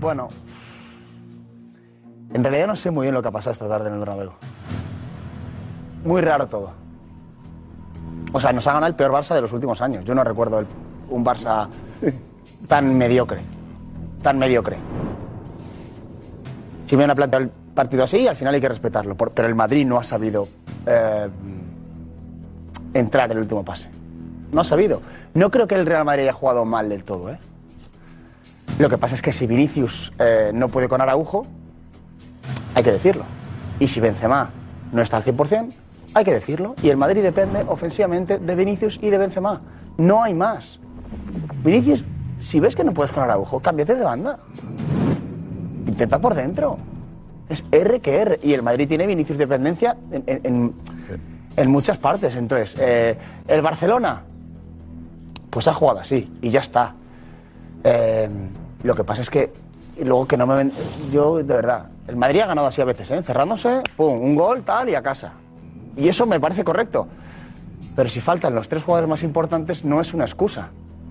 Bueno, 0.00 0.28
en 2.32 2.42
realidad 2.42 2.66
no 2.66 2.74
sé 2.74 2.90
muy 2.90 3.04
bien 3.04 3.14
lo 3.14 3.22
que 3.22 3.28
ha 3.28 3.30
pasado 3.30 3.52
esta 3.52 3.68
tarde 3.68 3.88
en 3.88 3.94
el 3.94 4.00
Bernabéu. 4.00 4.32
Muy 6.04 6.20
raro 6.22 6.48
todo. 6.48 6.72
O 8.32 8.40
sea, 8.40 8.52
nos 8.52 8.66
ha 8.66 8.72
ganado 8.72 8.88
el 8.90 8.96
peor 8.96 9.12
Barça 9.12 9.34
de 9.34 9.42
los 9.42 9.52
últimos 9.52 9.80
años. 9.80 10.04
Yo 10.04 10.14
no 10.14 10.24
recuerdo 10.24 10.64
un 11.08 11.24
Barça 11.24 11.68
tan 12.66 12.96
mediocre. 12.96 13.42
Tan 14.22 14.38
mediocre. 14.38 14.76
Si 16.86 16.96
me 16.96 17.04
han 17.04 17.14
planteado 17.14 17.44
el 17.44 17.50
partido 17.50 18.02
así, 18.02 18.26
al 18.26 18.36
final 18.36 18.54
hay 18.54 18.60
que 18.60 18.68
respetarlo. 18.68 19.16
Pero 19.16 19.46
el 19.46 19.54
Madrid 19.54 19.86
no 19.86 19.98
ha 19.98 20.04
sabido 20.04 20.48
eh, 20.86 21.28
entrar 22.92 23.30
en 23.30 23.36
el 23.36 23.42
último 23.44 23.64
pase. 23.64 24.01
No 24.52 24.60
ha 24.60 24.64
sabido. 24.64 25.02
No 25.34 25.50
creo 25.50 25.66
que 25.66 25.74
el 25.74 25.86
Real 25.86 26.04
Madrid 26.04 26.22
haya 26.24 26.32
jugado 26.32 26.64
mal 26.64 26.88
del 26.88 27.04
todo, 27.04 27.30
¿eh? 27.30 27.38
Lo 28.78 28.88
que 28.88 28.98
pasa 28.98 29.14
es 29.14 29.22
que 29.22 29.32
si 29.32 29.46
Vinicius 29.46 30.12
eh, 30.18 30.50
no 30.54 30.68
puede 30.68 30.88
con 30.88 31.00
Araujo, 31.00 31.46
hay 32.74 32.82
que 32.82 32.92
decirlo. 32.92 33.24
Y 33.78 33.88
si 33.88 34.00
Benzema 34.00 34.50
no 34.92 35.02
está 35.02 35.18
al 35.18 35.24
100%, 35.24 35.72
hay 36.14 36.24
que 36.24 36.32
decirlo. 36.32 36.74
Y 36.82 36.88
el 36.90 36.96
Madrid 36.96 37.22
depende 37.22 37.64
ofensivamente 37.66 38.38
de 38.38 38.54
Vinicius 38.54 38.98
y 39.02 39.10
de 39.10 39.18
Benzema. 39.18 39.60
No 39.98 40.22
hay 40.22 40.34
más. 40.34 40.78
Vinicius, 41.64 42.04
si 42.40 42.60
ves 42.60 42.74
que 42.74 42.84
no 42.84 42.92
puedes 42.92 43.12
con 43.12 43.22
Araujo, 43.24 43.60
cámbiate 43.60 43.94
de 43.94 44.04
banda. 44.04 44.38
Intenta 45.86 46.18
por 46.18 46.34
dentro. 46.34 46.78
Es 47.48 47.64
R 47.70 48.00
que 48.00 48.16
R. 48.20 48.40
Y 48.42 48.52
el 48.54 48.62
Madrid 48.62 48.88
tiene 48.88 49.06
Vinicius 49.06 49.38
dependencia 49.38 49.96
en, 50.10 50.74
en- 51.56 51.70
muchas 51.70 51.98
partes. 51.98 52.34
Entonces, 52.36 52.76
eh, 52.80 53.16
el 53.46 53.60
Barcelona, 53.60 54.22
pues 55.52 55.68
ha 55.68 55.74
jugado 55.74 56.00
así 56.00 56.32
y 56.40 56.48
ya 56.48 56.60
está. 56.60 56.94
Eh, 57.84 58.28
lo 58.82 58.94
que 58.94 59.04
pasa 59.04 59.20
es 59.20 59.28
que 59.28 59.52
y 59.98 60.04
luego 60.04 60.26
que 60.26 60.38
no 60.38 60.46
me 60.46 60.54
ven, 60.54 60.72
yo 61.12 61.36
de 61.36 61.42
verdad, 61.42 61.86
el 62.08 62.16
Madrid 62.16 62.40
ha 62.40 62.46
ganado 62.46 62.66
así 62.66 62.80
a 62.80 62.86
veces, 62.86 63.10
¿eh? 63.10 63.22
cerrándose, 63.22 63.82
pum, 63.94 64.18
un 64.18 64.34
gol, 64.34 64.62
tal 64.62 64.88
y 64.88 64.94
a 64.94 65.02
casa. 65.02 65.32
Y 65.96 66.08
eso 66.08 66.24
me 66.24 66.40
parece 66.40 66.64
correcto. 66.64 67.06
Pero 67.94 68.08
si 68.08 68.20
faltan 68.20 68.54
los 68.54 68.68
tres 68.68 68.82
jugadores 68.82 69.08
más 69.08 69.22
importantes, 69.22 69.84
no 69.84 70.00
es 70.00 70.14
una 70.14 70.24
excusa 70.24 70.70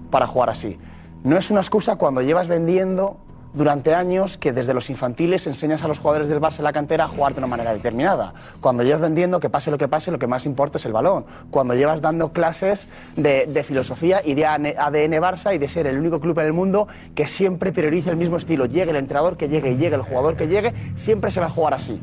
para 0.09 0.25
jugar 0.25 0.49
así. 0.49 0.79
No 1.23 1.37
es 1.37 1.51
una 1.51 1.59
excusa 1.59 1.95
cuando 1.97 2.23
llevas 2.23 2.47
vendiendo 2.47 3.17
durante 3.53 3.93
años 3.93 4.37
que 4.37 4.53
desde 4.53 4.73
los 4.73 4.89
infantiles 4.89 5.45
enseñas 5.47 5.83
a 5.83 5.87
los 5.87 5.99
jugadores 5.99 6.27
del 6.29 6.39
Barça 6.39 6.59
en 6.59 6.63
la 6.65 6.73
cantera 6.73 7.05
a 7.05 7.07
jugar 7.07 7.33
de 7.33 7.39
una 7.39 7.47
manera 7.47 7.73
determinada. 7.73 8.33
Cuando 8.61 8.83
llevas 8.83 9.01
vendiendo, 9.01 9.39
que 9.39 9.49
pase 9.49 9.71
lo 9.71 9.77
que 9.77 9.87
pase, 9.87 10.09
lo 10.11 10.19
que 10.19 10.27
más 10.27 10.45
importa 10.45 10.77
es 10.77 10.85
el 10.85 10.93
balón. 10.93 11.25
Cuando 11.49 11.73
llevas 11.75 12.01
dando 12.01 12.31
clases 12.31 12.89
de, 13.15 13.45
de 13.47 13.63
filosofía 13.63 14.21
y 14.23 14.33
de 14.35 14.45
ADN 14.45 15.13
Barça 15.21 15.53
y 15.53 15.57
de 15.57 15.67
ser 15.67 15.87
el 15.87 15.97
único 15.97 16.19
club 16.19 16.39
en 16.39 16.45
el 16.45 16.53
mundo 16.53 16.87
que 17.13 17.27
siempre 17.27 17.71
prioriza 17.73 18.09
el 18.11 18.17
mismo 18.17 18.37
estilo. 18.37 18.65
Llegue 18.67 18.91
el 18.91 18.97
entrenador 18.97 19.35
que 19.37 19.49
llegue 19.49 19.71
y 19.71 19.77
llegue 19.77 19.95
el 19.95 20.01
jugador 20.03 20.37
que 20.37 20.47
llegue, 20.47 20.73
siempre 20.95 21.29
se 21.31 21.39
va 21.39 21.47
a 21.47 21.49
jugar 21.49 21.73
así. 21.73 21.99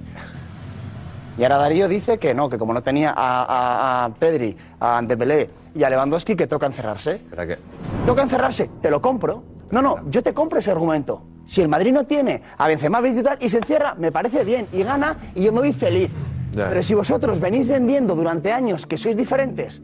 Y 1.38 1.44
ahora 1.44 1.58
Darío 1.58 1.86
dice 1.88 2.18
que 2.18 2.34
no, 2.34 2.48
que 2.48 2.58
como 2.58 2.74
no 2.74 2.82
tenía 2.82 3.10
a, 3.16 3.44
a- 3.44 4.04
a 4.06 4.08
Pedri, 4.10 4.56
a 4.80 5.00
Dembélé 5.02 5.48
y 5.74 5.84
a 5.84 5.88
Lewandowski, 5.90 6.34
que 6.34 6.48
toca 6.48 6.66
encerrarse. 6.66 7.12
Espera 7.12 7.46
que- 7.46 7.58
Toca 8.04 8.22
encerrarse, 8.22 8.68
te 8.82 8.90
lo 8.90 9.00
compro. 9.00 9.44
No, 9.70 9.80
no, 9.80 9.98
yo 10.10 10.22
te 10.22 10.34
compro 10.34 10.58
ese 10.58 10.70
argumento. 10.72 11.22
Si 11.48 11.62
el 11.62 11.68
Madrid 11.68 11.92
no 11.92 12.04
tiene 12.04 12.42
a 12.58 12.68
Benzema 12.68 13.00
Vinicius 13.00 13.26
y 13.40 13.48
se 13.48 13.56
encierra, 13.56 13.94
me 13.94 14.12
parece 14.12 14.44
bien, 14.44 14.68
y 14.70 14.82
gana, 14.82 15.16
y 15.34 15.44
yo 15.44 15.52
me 15.52 15.60
voy 15.60 15.72
feliz. 15.72 16.10
Ya. 16.52 16.68
Pero 16.68 16.82
si 16.82 16.94
vosotros 16.94 17.40
venís 17.40 17.68
vendiendo 17.68 18.14
durante 18.14 18.52
años 18.52 18.84
que 18.84 18.98
sois 18.98 19.16
diferentes, 19.16 19.80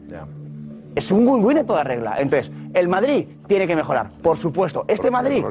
es 0.93 1.11
un 1.11 1.27
win-win 1.27 1.57
en 1.57 1.65
toda 1.65 1.83
regla. 1.83 2.17
Entonces, 2.19 2.51
el 2.73 2.87
Madrid 2.87 3.27
tiene 3.47 3.65
que 3.65 3.75
mejorar, 3.75 4.11
por 4.21 4.37
supuesto. 4.37 4.85
Este 4.87 5.09
Madrid 5.09 5.43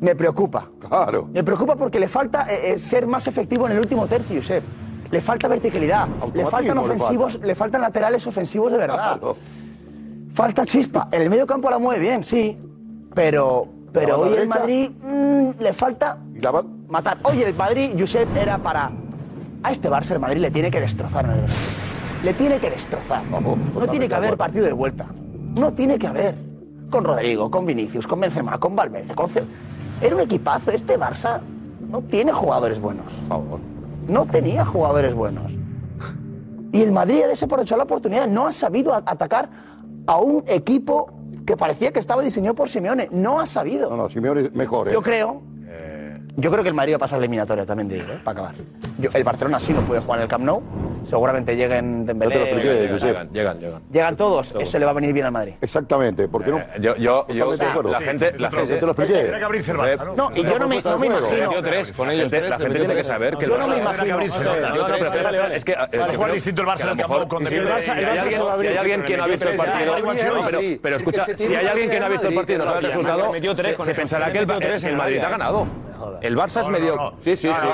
me 0.00 0.14
preocupa. 0.14 0.68
Claro. 0.78 1.28
Me 1.32 1.42
preocupa 1.42 1.74
porque 1.74 1.98
le 1.98 2.08
falta 2.08 2.46
eh, 2.48 2.72
eh, 2.72 2.78
ser 2.78 3.06
más 3.06 3.26
efectivo 3.26 3.66
en 3.66 3.72
el 3.72 3.80
último 3.80 4.06
tercio, 4.06 4.36
Josep. 4.36 4.62
Le 5.10 5.20
falta 5.20 5.48
verticalidad, 5.48 6.08
le 6.32 6.46
faltan 6.46 6.76
le 6.76 6.82
ofensivos, 6.82 7.40
le, 7.42 7.54
faltan 7.54 7.80
laterales 7.80 8.26
ofensivos 8.26 8.72
de 8.72 8.78
verdad. 8.78 9.20
Falta 10.32 10.64
chispa. 10.64 11.08
En 11.10 11.22
el 11.22 11.30
medio 11.30 11.46
campo 11.46 11.70
la 11.70 11.78
mueve 11.78 12.00
bien, 12.00 12.24
sí. 12.24 12.58
Pero, 13.14 13.68
pero 13.94 14.20
hoy 14.20 14.34
el? 14.34 14.48
Madrid 14.48 14.90
mm, 14.90 15.50
le 15.62 15.72
falta 15.72 16.18
matar. 16.88 17.16
Hoy 17.22 17.42
el 17.42 17.54
Madrid, 17.54 17.92
Josep, 17.98 18.36
era 18.36 18.58
para. 18.58 18.90
A 19.62 19.72
este 19.72 19.88
Barça 19.88 20.10
el 20.10 20.18
Madrid 20.20 20.40
le 20.42 20.50
tiene 20.50 20.70
que 20.70 20.80
destrozar 20.80 21.24
en 21.24 21.30
el 21.30 21.36
Bernabéu. 21.40 21.58
Le 22.24 22.34
tiene 22.34 22.58
que 22.58 22.70
destrozar. 22.70 23.22
No 23.24 23.86
tiene 23.88 24.08
que 24.08 24.14
haber 24.14 24.36
partido 24.36 24.64
de 24.66 24.72
vuelta. 24.72 25.06
No 25.58 25.72
tiene 25.72 25.98
que 25.98 26.06
haber. 26.06 26.34
Con 26.90 27.04
Rodrigo, 27.04 27.50
con 27.50 27.64
Vinicius, 27.64 28.06
con 28.06 28.20
Benzema, 28.20 28.58
con 28.58 28.76
Valverde, 28.76 29.14
con 29.14 29.28
Ce- 29.30 29.42
Era 30.00 30.14
un 30.16 30.20
equipazo. 30.22 30.70
Este 30.70 30.98
Barça 30.98 31.40
no 31.88 32.02
tiene 32.02 32.32
jugadores 32.32 32.80
buenos. 32.80 33.12
Por 33.12 33.28
favor. 33.28 33.60
No 34.08 34.26
tenía 34.26 34.64
jugadores 34.66 35.14
buenos. 35.14 35.52
Y 36.72 36.82
el 36.82 36.92
Madrid 36.92 37.22
ha 37.22 37.28
desaprovechado 37.28 37.78
la 37.78 37.84
oportunidad. 37.84 38.26
No 38.26 38.46
ha 38.46 38.52
sabido 38.52 38.92
a- 38.92 39.02
atacar 39.06 39.48
a 40.06 40.18
un 40.18 40.44
equipo 40.46 41.10
que 41.46 41.56
parecía 41.56 41.92
que 41.92 42.00
estaba 42.00 42.22
diseñado 42.22 42.54
por 42.54 42.68
Simeone. 42.68 43.08
No 43.10 43.40
ha 43.40 43.46
sabido. 43.46 43.90
No, 43.90 43.96
no, 43.96 44.08
Simeone 44.08 44.42
es 44.42 44.54
mejor. 44.54 44.88
¿eh? 44.88 44.92
Yo 44.92 45.02
creo. 45.02 45.42
Yo 46.36 46.50
creo 46.50 46.62
que 46.64 46.68
el 46.68 46.74
Madrid 46.74 46.94
va 46.94 46.96
a 46.96 47.00
pasar 47.00 47.18
la 47.20 47.24
eliminatoria 47.26 47.64
también, 47.64 47.88
digo, 47.88 48.04
¿eh? 48.12 48.18
para 48.24 48.32
acabar. 48.40 48.54
Yo- 48.98 49.10
el 49.14 49.22
Barcelona 49.24 49.60
sí 49.60 49.72
no 49.72 49.82
puede 49.82 50.00
jugar 50.00 50.18
en 50.18 50.22
el 50.24 50.28
Camp 50.28 50.44
Nou. 50.44 50.62
Seguramente 51.04 51.54
lleguen 51.54 52.06
Dembélé. 52.06 52.34
No 52.34 52.40
te 52.44 52.50
lo 52.50 52.56
expliqué, 52.56 52.74
Llegan, 52.80 52.92
Josep. 52.94 53.08
llegan, 53.10 53.28
llegan, 53.32 53.58
llegan. 53.60 53.82
Llegan 53.92 54.16
todos. 54.16 54.54
Eso 54.58 54.78
le 54.78 54.84
va 54.84 54.90
a 54.90 54.94
venir 54.94 55.12
bien 55.12 55.26
al 55.26 55.32
Madrid. 55.32 55.54
Exactamente, 55.60 56.26
porque 56.28 56.50
no. 56.50 56.58
Eh, 56.58 56.66
Yo, 56.80 56.96
yo, 56.96 57.26
yo, 57.28 57.56
de 57.56 57.64
acuerdo. 57.66 57.90
la 57.92 58.00
gente, 58.00 58.34
la 58.38 58.50
Sí, 58.50 58.56
gente, 58.56 58.76
te 58.76 58.86
lo 58.86 58.92
expliqué. 58.92 59.14
Tendrá 59.20 59.38
que 59.38 59.44
abrirse 59.44 59.70
el 59.72 59.76
Barça, 59.78 60.06
¿no? 60.06 60.14
No, 60.14 60.30
y 60.34 60.42
yo 60.42 60.58
no 60.58 60.66
me, 60.68 60.82
no 60.82 60.98
me 60.98 61.06
imagino. 61.06 61.28
Con 61.96 62.10
ellos 62.10 62.32
la 62.32 62.58
gente 62.58 62.78
tiene 62.78 62.94
que 62.94 63.04
saber 63.04 63.36
que 63.36 63.44
el 63.44 63.50
Yo 63.50 63.58
no 63.58 63.68
me 63.68 63.74
Barça- 63.76 63.80
imagino. 63.80 64.16
O 64.16 64.28
sea, 64.30 64.74
Barça. 64.88 65.50
Es 65.52 65.64
que, 65.64 65.72
eh, 65.72 66.16
jugar 66.16 66.32
distinto 66.32 66.62
el 66.62 66.68
Barça 66.68 66.82
en 66.82 66.88
el 66.88 66.96
Camp 66.96 67.10
Nou 67.10 67.18
mejor- 67.20 67.28
con 67.28 67.44
Dembélé. 67.44 67.70
Barça- 67.70 67.94
Barça 67.94 68.56
si 68.58 68.66
hay 68.66 68.76
alguien 68.76 69.02
que 69.04 69.16
no 69.16 69.24
ha 69.24 69.26
visto 69.28 69.48
el 69.48 69.56
Pero 69.56 69.64
partido, 69.72 69.94
pero, 70.46 70.60
pero 70.82 70.96
escucha, 70.96 71.24
si 71.36 71.54
hay 71.54 71.66
alguien 71.66 71.90
que 71.90 72.00
no 72.00 72.06
ha 72.06 72.08
visto 72.08 72.28
el 72.28 72.34
partido 72.34 72.56
y 72.56 72.58
no 72.58 72.66
sabe 72.66 72.78
el 72.80 72.86
resultado, 72.86 73.30
se, 73.32 73.84
se 73.84 73.94
pensará 73.94 74.32
que 74.32 74.38
el 74.38 74.46
Madrid 74.96 75.18
ha 75.18 75.28
ganado. 75.28 75.66
El 76.20 76.36
Barça 76.36 76.62
es 76.62 76.68
medio. 76.68 76.96
no. 76.96 77.14
Sí, 77.20 77.36
sí, 77.36 77.48
No, 77.48 77.54
sí. 77.54 77.66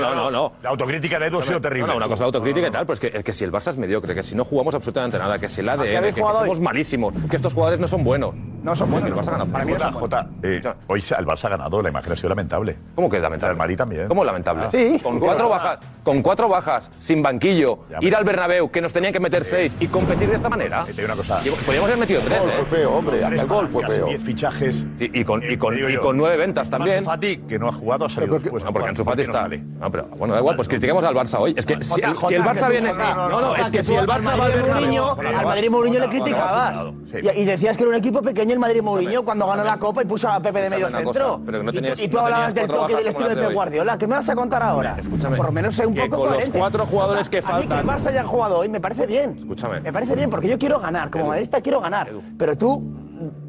no, 0.00 0.14
No. 0.14 0.30
No. 0.30 0.52
La 0.62 0.70
autocrítica 0.70 1.18
de 1.18 1.26
Edu 1.26 1.38
ha 1.38 1.42
sido 1.42 1.60
terrible. 1.60 1.86
No, 1.88 1.94
no, 1.94 1.98
una 1.98 2.08
cosa 2.08 2.22
la 2.22 2.26
autocrítica 2.26 2.68
y 2.68 2.70
tal, 2.70 2.86
pues 2.86 3.00
que, 3.00 3.12
es 3.14 3.24
que 3.24 3.32
si 3.32 3.44
el 3.44 3.52
Barça 3.52 3.70
es 3.70 3.76
mediocre, 3.78 4.14
que 4.14 4.22
si 4.22 4.34
no 4.34 4.44
jugamos 4.44 4.74
absolutamente 4.74 5.18
nada, 5.18 5.38
que 5.38 5.48
si 5.48 5.60
el 5.60 5.68
ADN, 5.68 5.82
que, 5.82 6.12
que 6.14 6.20
somos 6.20 6.60
malísimos, 6.60 7.14
que 7.30 7.36
estos 7.36 7.52
jugadores 7.52 7.80
no 7.80 7.88
son 7.88 8.04
buenos. 8.04 8.34
No 8.64 8.74
son 8.74 8.90
buenos. 8.90 9.10
El 9.10 9.14
Barça 9.14 9.30
ganado. 9.32 9.52
Para 9.52 9.64
mí 9.66 9.72
no 9.72 9.78
Jota. 9.78 9.92
Jota, 9.92 10.28
eh, 10.42 10.62
hoy 10.86 11.00
el 11.18 11.26
Barça 11.26 11.44
ha 11.44 11.48
ganado, 11.50 11.82
la 11.82 11.90
imagen 11.90 12.12
ha 12.12 12.16
sido 12.16 12.30
lamentable. 12.30 12.78
¿Cómo 12.94 13.10
que 13.10 13.16
El 13.16 13.22
lamentable? 13.22 13.54
Madrid 13.56 13.76
también. 13.76 14.08
¿Cómo 14.08 14.24
lamentable? 14.24 14.70
Sí. 14.70 14.98
Con 15.02 15.20
cuatro 15.20 15.50
bajas, 15.50 15.78
con 16.02 16.22
cuatro 16.22 16.48
bajas, 16.48 16.90
sin 16.98 17.22
banquillo, 17.22 17.80
Ya, 17.90 17.98
ir 18.00 18.16
al 18.16 18.24
Bernabéu, 18.24 18.70
que 18.70 18.80
nos 18.80 18.90
tenían 18.94 19.12
que 19.12 19.20
meter 19.20 19.44
seis 19.44 19.76
y 19.80 19.86
competir 19.88 20.30
de 20.30 20.36
esta 20.36 20.48
manera. 20.48 20.82
Eh, 20.88 20.94
te 20.94 21.02
digo 21.02 21.04
una 21.06 21.16
cosa. 21.16 21.40
Podríamos 21.66 21.88
haber 21.90 21.98
metido 21.98 22.22
tres, 22.22 22.40
El 22.40 22.46
gol 22.46 22.50
¿eh? 22.50 22.64
fue 22.68 22.78
feo, 22.78 22.90
hombre. 22.92 23.22
El 23.22 23.46
gol 23.46 23.68
fue 23.68 23.86
feo. 23.86 24.06
10 24.06 24.22
fichajes. 24.22 24.86
Y, 24.98 25.20
y 25.20 25.24
con, 25.26 25.42
y, 25.42 25.58
con, 25.58 25.74
y 25.76 25.96
con 25.98 26.16
nueve 26.16 26.38
ventas 26.38 26.70
también. 26.70 26.98
Ansu 26.98 27.10
Fati, 27.10 27.36
que 27.46 27.58
no 27.58 27.68
ha 27.68 27.72
jugado, 27.72 28.06
ha 28.06 28.08
salido 28.08 28.38
después. 28.38 28.64
No, 28.64 28.72
porque 28.72 28.88
Ansu 28.88 29.04
Fati 29.04 29.24
¿Por 29.24 29.26
qué 29.26 29.30
no 29.30 29.32
está. 29.34 29.42
sale? 29.42 29.58
No, 29.78 29.90
pero 29.90 30.04
bueno, 30.16 30.32
da 30.32 30.40
igual, 30.40 30.56
pues 30.56 30.68
critiquemos 30.68 31.04
al 31.04 31.14
Barça 31.14 31.38
hoy. 31.38 31.52
Es 31.54 31.66
que 31.66 31.82
si 31.84 32.00
el, 32.00 32.10
el 32.10 32.42
Barça 32.42 32.70
viene. 32.70 32.94
No, 32.94 33.28
no, 33.28 33.56
es 33.56 33.70
que 33.70 33.82
si 33.82 33.92
el 33.92 34.00
al 34.00 34.06
Barça 34.06 34.28
va 34.28 34.32
al 34.32 34.38
Madrid 34.38 34.62
Bernabéu. 34.62 35.04
Al 35.38 35.44
Madrid 35.44 35.70
Mourinho 35.70 36.00
le 36.00 36.08
criticabas. 36.08 36.86
y 37.12 37.44
decías 37.44 37.76
que 37.76 37.82
era 37.82 37.90
un 37.90 37.98
equipo 37.98 38.22
pequeño 38.22 38.53
el 38.54 38.58
Madrid 38.58 38.82
Mourinho 38.82 39.24
cuando 39.24 39.46
ganó 39.46 39.62
la 39.64 39.76
Copa 39.78 40.02
y 40.02 40.06
puso 40.06 40.28
a 40.28 40.40
Pepe 40.40 40.62
de 40.62 40.70
medio 40.70 40.88
centro. 40.90 41.04
cosa, 41.04 41.38
pero 41.44 41.58
que 41.58 41.64
no 41.64 41.70
Y 41.70 41.74
tú- 41.74 41.80
tenías- 41.80 42.00
y 42.00 42.08
tú 42.08 42.16
no 42.16 42.22
hablabas 42.24 42.54
del 42.54 42.66
toque 42.68 42.92
y 42.92 42.96
del 42.96 43.06
estilo 43.08 43.28
de 43.28 43.34
de 43.34 43.42
Pep. 43.42 43.52
Guardiola. 43.54 43.98
¿Qué 43.98 44.06
me 44.06 44.14
vas 44.16 44.28
a 44.28 44.34
contar 44.34 44.62
ahora? 44.62 44.96
Escúchame, 44.98 45.36
Por 45.36 45.46
lo 45.46 45.52
menos 45.52 45.74
ser 45.74 45.86
un 45.86 45.94
poco 45.94 46.16
con 46.24 46.32
los 46.32 46.50
cuatro 46.50 46.86
jugadores 46.86 47.28
que 47.30 47.38
A 47.38 47.40
mí 47.40 47.46
que 47.46 47.52
el 47.52 47.68
faltan- 47.68 47.86
Barça 47.86 48.06
haya 48.08 48.24
jugado 48.24 48.58
hoy 48.58 48.68
me 48.68 48.80
parece 48.80 49.06
bien. 49.06 49.34
Escúchame. 49.36 49.80
Me 49.80 49.92
parece 49.92 50.14
bien 50.16 50.30
porque 50.30 50.48
yo 50.48 50.58
quiero 50.58 50.78
ganar. 50.80 51.10
Como 51.10 51.26
madridista 51.26 51.60
quiero 51.60 51.80
ganar. 51.80 52.08
Pero 52.38 52.56
tú, 52.56 52.82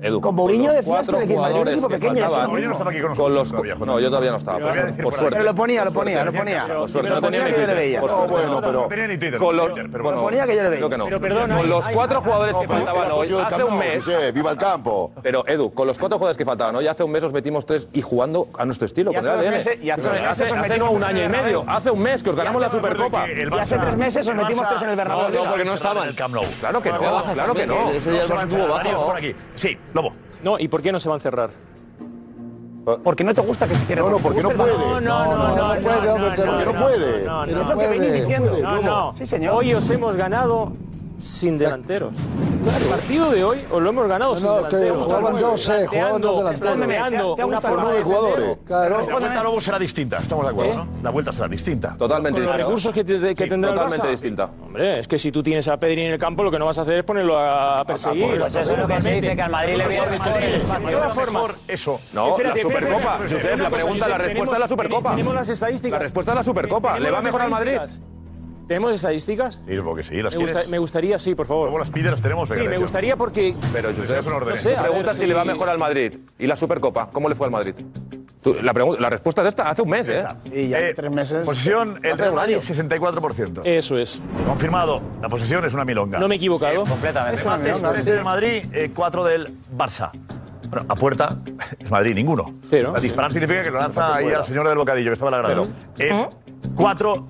Edu, 0.02 0.22
con 0.22 0.36
Mourinho 0.36 0.70
decías 0.72 0.86
cuatro 0.86 1.18
que 1.20 1.28
jugadores 1.28 1.74
equipo 1.74 1.88
que 1.88 1.96
pequeño. 1.96 2.22
faltaban- 2.30 2.52
no 2.66 2.72
estaba 2.72 2.92
aquí 2.92 3.00
con 3.02 3.10
nosotros. 3.10 3.26
Con 3.26 3.36
los, 3.36 3.50
todavía, 3.52 3.76
no, 3.76 4.00
yo 4.00 4.08
todavía 4.10 4.32
no 4.32 4.38
estaba. 4.38 4.60
Por, 4.60 4.74
decir 4.74 4.96
por 4.96 5.04
por 5.06 5.14
suerte. 5.14 5.32
Pero 5.38 5.44
lo 5.44 5.56
ponía, 5.56 5.86
lo 5.86 5.92
ponía, 5.92 6.24
lo 6.26 6.32
ponía. 6.34 6.66
por 6.68 6.76
Por 6.78 6.90
suerte, 6.90 7.10
Lo 7.10 7.16
no 7.16 7.22
tenía 7.22 7.40
ponía 7.42 7.44
ni 7.46 7.46
que 7.46 7.52
yo 7.52 7.58
le 7.58 7.66
Twitter. 7.66 7.76
veía. 7.78 8.00
Por 8.02 8.12
suerte. 8.12 8.36
pero. 8.36 8.72
No 8.72 8.88
tenía 8.88 9.08
ni 9.08 9.18
Twitter. 9.18 9.40
Con 9.40 9.58
los, 9.58 9.70
ponía 10.22 10.46
que 10.46 10.56
yo 10.56 10.64
le 10.64 10.70
veía. 10.70 10.80
creo 10.80 10.90
que 10.90 10.98
no. 10.98 11.06
Pero 11.06 11.22
perdona, 11.22 11.58
con 11.58 11.70
los 11.70 11.90
cuatro 11.90 12.22
jugadores 12.22 12.58
que 12.58 12.68
faltaban 12.68 13.12
hoy, 13.12 13.36
hace 13.46 13.64
un 13.64 13.78
mes. 13.78 14.34
Viva 14.34 14.52
el 14.52 14.58
campo. 14.58 14.95
Pero 15.22 15.48
Edu, 15.48 15.74
con 15.74 15.88
los 15.88 15.98
cuatro 15.98 16.18
jugadores 16.18 16.38
que 16.38 16.46
faltaban 16.46 16.76
hoy, 16.76 16.88
hace 16.88 17.04
un 17.04 17.12
mes 17.12 17.24
os 17.24 17.32
metimos 17.34 17.66
tres 17.66 17.88
y 17.94 18.02
jugando 18.02 18.48
a 18.58 18.66
nuestro 18.66 18.86
estilo. 18.86 19.12
Y 19.12 19.16
con 19.16 19.28
hace 19.28 19.34
el 19.34 19.40
ADN. 19.40 19.52
meses- 19.52 19.80
y 19.84 19.90
hace 19.90 20.02
Hace- 20.10 20.10
meses 20.22 20.30
os 20.52 20.58
hace 20.58 20.70
metimos 20.70 20.90
no 20.92 20.98
un 20.98 21.04
año 21.04 21.24
y 21.24 21.30
medio, 21.30 21.64
hace 21.68 21.92
un 21.92 22.02
mes 22.02 22.24
que 22.24 22.30
os 22.30 22.36
ganamos 22.36 22.62
la 22.62 22.72
Supercopa. 22.72 23.26
Y 23.30 23.60
hace 23.60 23.78
tres 23.78 23.98
meses 23.98 24.28
os 24.28 24.36
metimos 24.36 24.64
Barça- 24.64 24.70
tres 24.70 24.82
en 24.84 24.90
el 24.90 24.96
Bernabéu. 24.96 25.30
No, 25.34 25.44
No, 25.44 25.50
porque 25.50 25.66
no 25.66 25.74
estaban. 25.74 26.04
En 26.04 26.10
el 26.10 26.16
Camp 26.16 26.34
Nou. 26.36 26.44
Claro 26.60 26.82
que 26.82 26.92
no, 26.92 27.00
claro 27.34 27.54
que 27.54 27.68
no. 27.68 27.90
Ese 27.92 28.12
día 28.12 28.22
el 28.24 28.30
Barça 28.30 28.44
estuvo 28.44 28.68
bajo. 28.68 29.06
por 29.06 29.16
aquí. 29.18 29.36
Sí, 29.56 29.78
Lobo. 29.94 30.14
No, 30.44 30.60
¿y 30.60 30.68
por 30.68 30.82
qué 30.82 30.92
no 30.92 31.00
se 31.00 31.10
van 31.10 31.18
a 31.18 31.20
cerrar? 31.22 31.50
Porque 33.04 33.24
no 33.24 33.34
te 33.34 33.42
gusta 33.42 33.68
que 33.68 33.74
se 33.74 33.84
cierre. 33.86 34.02
No, 34.04 34.10
no, 34.12 34.18
porque 34.20 34.44
no 34.44 34.52
puede. 34.52 34.74
No, 34.78 35.02
no, 35.02 35.26
no, 35.26 35.56
no, 35.56 35.76
no, 35.76 35.82
puede, 35.82 36.08
hombre, 36.08 36.08
no, 36.18 36.28
porque 36.28 36.42
no 36.46 36.72
no, 36.74 36.80
puede. 36.86 37.26
no, 37.26 37.44
Es 37.46 37.52
no, 37.56 37.64
lo 37.74 37.78
que 37.80 37.88
venís 37.88 38.14
diciendo. 38.14 38.58
no, 38.62 38.82
no. 38.82 39.14
Sí, 39.16 39.26
señor. 39.26 39.56
Hoy 39.56 39.74
os 39.74 39.90
hemos 39.90 40.16
ganado 40.16 40.72
sin 41.18 41.58
delanteros. 41.58 42.14
El 42.16 42.84
partido 42.86 43.32
de 43.32 43.44
hoy 43.44 43.66
os 43.72 43.82
lo 43.82 43.90
hemos 43.90 44.08
ganado 44.08 44.36
sin 44.36 44.46
No, 44.48 44.62
no, 44.62 44.68
que 44.68 44.76
delanteros. 44.78 45.06
jugaban 45.06 45.40
dos, 45.40 45.70
eh, 45.70 45.86
jugaban 45.88 46.22
dos 46.22 46.38
delanteros. 46.38 46.76
Planteando 46.78 47.36
¿Te 47.36 47.42
ha 47.42 47.46
una 47.46 47.62
forma 47.62 47.92
el 47.92 47.98
de 47.98 48.04
jugador, 48.04 48.30
jugadores. 48.32 48.58
Claro. 48.66 48.98
La 49.08 49.14
vuelta 49.20 49.40
a 49.40 49.44
Lobo 49.44 49.62
será 49.62 49.80
distinta, 49.80 50.18
estamos 50.18 50.46
de 50.46 50.52
acuerdo, 50.52 50.74
¿Eh? 50.74 50.76
¿no? 50.76 50.88
La 51.04 51.10
vuelta 51.12 51.32
será 51.32 51.48
distinta. 51.48 51.96
Totalmente 51.98 52.40
Con 52.40 52.42
los 52.44 52.52
distinta. 52.52 52.66
recursos 52.68 52.94
que, 52.94 53.04
te- 53.04 53.36
que 53.36 53.44
Sí, 53.44 53.50
tendrá 53.50 53.70
el 53.72 53.76
totalmente 53.76 54.08
Barça. 54.08 54.12
distinta. 54.12 54.50
Hombre, 54.66 55.00
es 55.00 55.08
que 55.08 55.20
si 55.20 55.32
tú 55.32 55.44
tienes 55.44 55.68
a 55.68 55.78
Pedri 55.78 56.02
en 56.06 56.14
el 56.14 56.20
campo, 56.20 56.44
lo 56.44 56.52
que 56.52 56.60
no 56.60 56.66
vas 56.66 56.78
a 56.80 56.82
hacer 56.82 56.98
es 56.98 57.04
ponerlo 57.04 57.38
a, 57.40 57.84
perseguir. 57.86 58.40
Pues 58.40 58.56
eso 58.56 58.74
es 58.74 58.80
lo 58.80 58.88
que 58.88 59.02
se 59.02 59.12
dice, 59.22 59.36
que 59.36 59.42
al 59.42 59.52
Madrid 59.52 59.76
le 59.78 59.88
viene 59.88 60.08
mejor 60.08 60.42
el 60.42 60.54
espacio. 60.56 60.88
De 60.88 60.94
todas 60.94 61.14
formas, 61.14 61.58
Eso. 61.68 62.00
No, 62.14 62.38
la 62.38 62.56
Supercopa. 62.58 63.20
la 63.58 63.70
pregunta, 63.70 64.08
la 64.10 64.18
respuesta 64.18 64.56
es 64.56 64.60
la 64.60 64.68
Supercopa. 64.68 65.12
Tenemos 65.12 65.34
las 65.36 65.50
estadísticas. 65.50 65.92
La 66.00 66.04
respuesta 66.04 66.32
es 66.32 66.36
la 66.38 66.44
Supercopa. 66.44 66.94
¿Tenemos 66.96 67.06
¿Le 67.10 67.12
va 67.12 67.22
mejor 67.22 67.42
al 67.42 67.50
Madrid? 67.52 67.78
¿Tenemos 68.68 68.94
estadísticas? 68.94 69.60
Sí, 69.68 69.76
supongo 69.76 69.96
que 69.98 70.04
sí, 70.04 70.22
las 70.24 70.36
Me, 70.36 70.42
gusta- 70.42 70.64
me 70.70 70.80
gustaría, 70.80 71.20
sí, 71.20 71.36
por 71.36 71.46
favor. 71.46 71.66
Luego 71.66 71.80
las 71.80 71.92
pide, 71.92 72.10
las 72.12 72.22
tenemos. 72.22 72.50
Sí, 72.50 72.56
venga, 72.56 72.70
me 72.70 72.76
yo. 72.76 72.82
gustaría 72.82 73.16
porque. 73.16 73.56
Pero 73.72 73.90
Josep, 73.96 74.20
es 74.20 74.26
un 74.26 74.34
orden. 74.34 74.56
No 74.56 74.58
sé, 74.62 74.70
te 74.70 74.76
a 74.78 74.82
preguntas 74.84 75.16
ver 75.18 75.22
si 75.22 75.28
le 75.28 75.34
va 75.36 75.44
si- 75.44 75.48
mejor 75.50 75.70
al 75.70 75.78
Madrid. 75.78 76.14
¿Y 76.40 76.48
la 76.48 76.56
Supercopa? 76.56 77.10
¿Cómo 77.12 77.30
le 77.30 77.36
fue 77.36 77.46
al 77.48 77.52
Madrid? 77.52 77.76
Tú, 78.42 78.56
la, 78.62 78.74
pregunta- 78.74 79.02
la 79.02 79.10
respuesta 79.10 79.42
es 79.42 79.48
esta, 79.50 79.70
hace 79.70 79.82
un 79.82 79.90
mes, 79.90 80.08
¿eh? 80.10 80.24
Y 80.54 80.68
ya 80.68 80.80
Eh, 80.80 80.94
tres 80.96 81.12
meses. 81.12 81.46
Posesión, 81.46 82.00
el 82.04 82.18
Real 82.18 82.34
Madrid, 82.34 82.56
año. 82.56 82.62
64%. 82.62 83.62
Eso 83.64 83.98
es. 83.98 84.20
Confirmado, 84.48 85.02
la 85.22 85.30
posesión 85.30 85.66
es 85.66 85.74
una 85.74 85.84
milonga. 85.86 86.20
No 86.20 86.28
me 86.28 86.36
he 86.36 86.38
equivocado. 86.38 86.84
Completamente. 86.86 87.42
Remates, 87.42 87.82
13 87.82 88.12
del 88.14 88.24
Madrid, 88.24 88.64
4 88.96 89.24
del 89.26 89.50
Barça. 89.76 90.12
Bueno, 90.70 90.86
a 90.90 90.96
puerta, 90.96 91.38
es 91.80 91.90
Madrid, 91.92 92.14
ninguno. 92.16 92.54
Cero. 92.70 92.92
La 92.94 93.00
disparar 93.00 93.32
significa 93.32 93.64
que 93.64 93.72
lo 93.72 93.80
lanza 93.80 94.16
ahí 94.16 94.32
al 94.32 94.44
señor 94.44 94.68
del 94.68 94.78
bocadillo, 94.78 95.10
que 95.10 95.14
estaba 95.14 95.36
en 95.38 95.42
la 95.44 95.48
grada. 95.50 95.68
Eh, 96.00 96.28
4, 96.76 97.28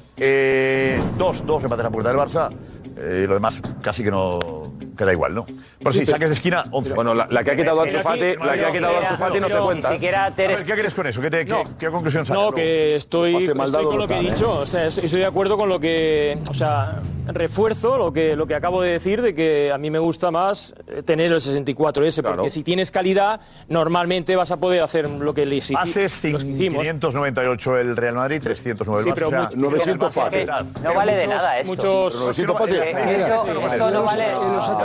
2, 1.18 1.46
2 1.46 1.62
remates 1.62 1.86
a 1.86 1.90
puerta 1.90 2.10
del 2.10 2.18
Barça. 2.18 2.50
Eh, 2.98 3.26
lo 3.28 3.34
demás 3.34 3.62
casi 3.82 4.04
que 4.04 4.12
no 4.12 4.74
queda 4.96 5.12
igual, 5.12 5.36
¿no? 5.36 5.46
Pues 5.46 5.58
pero 5.80 5.94
sí, 5.94 6.06
saques 6.06 6.30
de 6.30 6.36
esquina 6.36 6.66
11. 6.72 6.94
Bueno, 6.94 7.14
la, 7.14 7.28
la 7.30 7.44
que 7.44 7.52
ha 7.52 7.56
quitado 7.56 7.82
Anzufati, 7.82 8.36
la 8.36 8.54
que 8.54 8.66
ha 8.66 8.72
quitado 8.72 8.98
Anzufati 8.98 9.40
no 9.40 9.50
se 9.50 9.58
cuenta. 9.58 9.90
Ni 9.90 9.96
siquiera 9.96 10.32
Teres... 10.32 10.64
¿Qué 10.64 10.74
crees 10.74 10.94
con 10.94 11.08
eso? 11.08 11.22
¿Qué, 11.22 11.30
te, 11.30 11.46
qué, 11.46 11.64
qué 11.80 11.90
conclusión 11.90 12.26
sacas? 12.26 12.44
No, 12.44 12.52
que 12.52 12.96
estoy, 12.96 13.36
estoy 13.46 13.86
con 13.86 13.98
lo 14.00 14.08
que 14.08 14.18
he 14.18 14.22
dicho. 14.22 14.60
O 14.60 14.66
sea, 14.66 14.88
estoy, 14.88 15.06
estoy 15.06 15.20
de 15.20 15.26
acuerdo 15.26 15.58
con 15.58 15.70
lo 15.70 15.80
que... 15.80 16.38
O 16.50 16.54
sea, 16.54 17.02
refuerzo 17.28 17.98
lo 17.98 18.14
que, 18.14 18.36
lo 18.36 18.48
que 18.48 18.56
acabo 18.56 18.82
de 18.82 18.92
decir 18.92 19.22
de 19.22 19.34
que 19.34 19.72
a 19.72 19.78
mí 19.78 19.90
me 19.90 20.00
gusta 20.00 20.32
más 20.32 20.74
eh, 20.88 21.04
tener 21.04 21.32
el 21.32 21.40
64S, 21.40 22.22
claro. 22.22 22.36
porque 22.38 22.50
si 22.50 22.64
tienes 22.64 22.92
calidad, 22.92 23.40
normalmente 23.68 24.36
vas 24.36 24.52
a 24.52 24.58
poder 24.58 24.82
hacer 24.82 25.10
lo 25.10 25.34
que 25.34 25.46
le 25.46 25.58
hicimos. 25.58 25.84
Haces 25.84 26.22
598 26.22 27.78
el 27.78 27.98
Real 27.98 28.16
Madrid, 28.16 28.42
309 28.44 29.04
sí, 29.04 29.12
pero 29.14 29.28
o 29.28 29.30
sea, 29.30 29.50
900 29.56 30.14
pases. 30.14 30.50
No 30.84 30.94
vale 30.94 31.16
de 31.16 31.28
nada 31.28 31.60
esto. 31.60 31.76
Muchos, 31.76 32.20
900 32.20 32.58
pases. 32.58 32.80
Esto, 32.80 33.62
esto 33.66 33.92
no 33.92 34.04
vale 34.04 34.26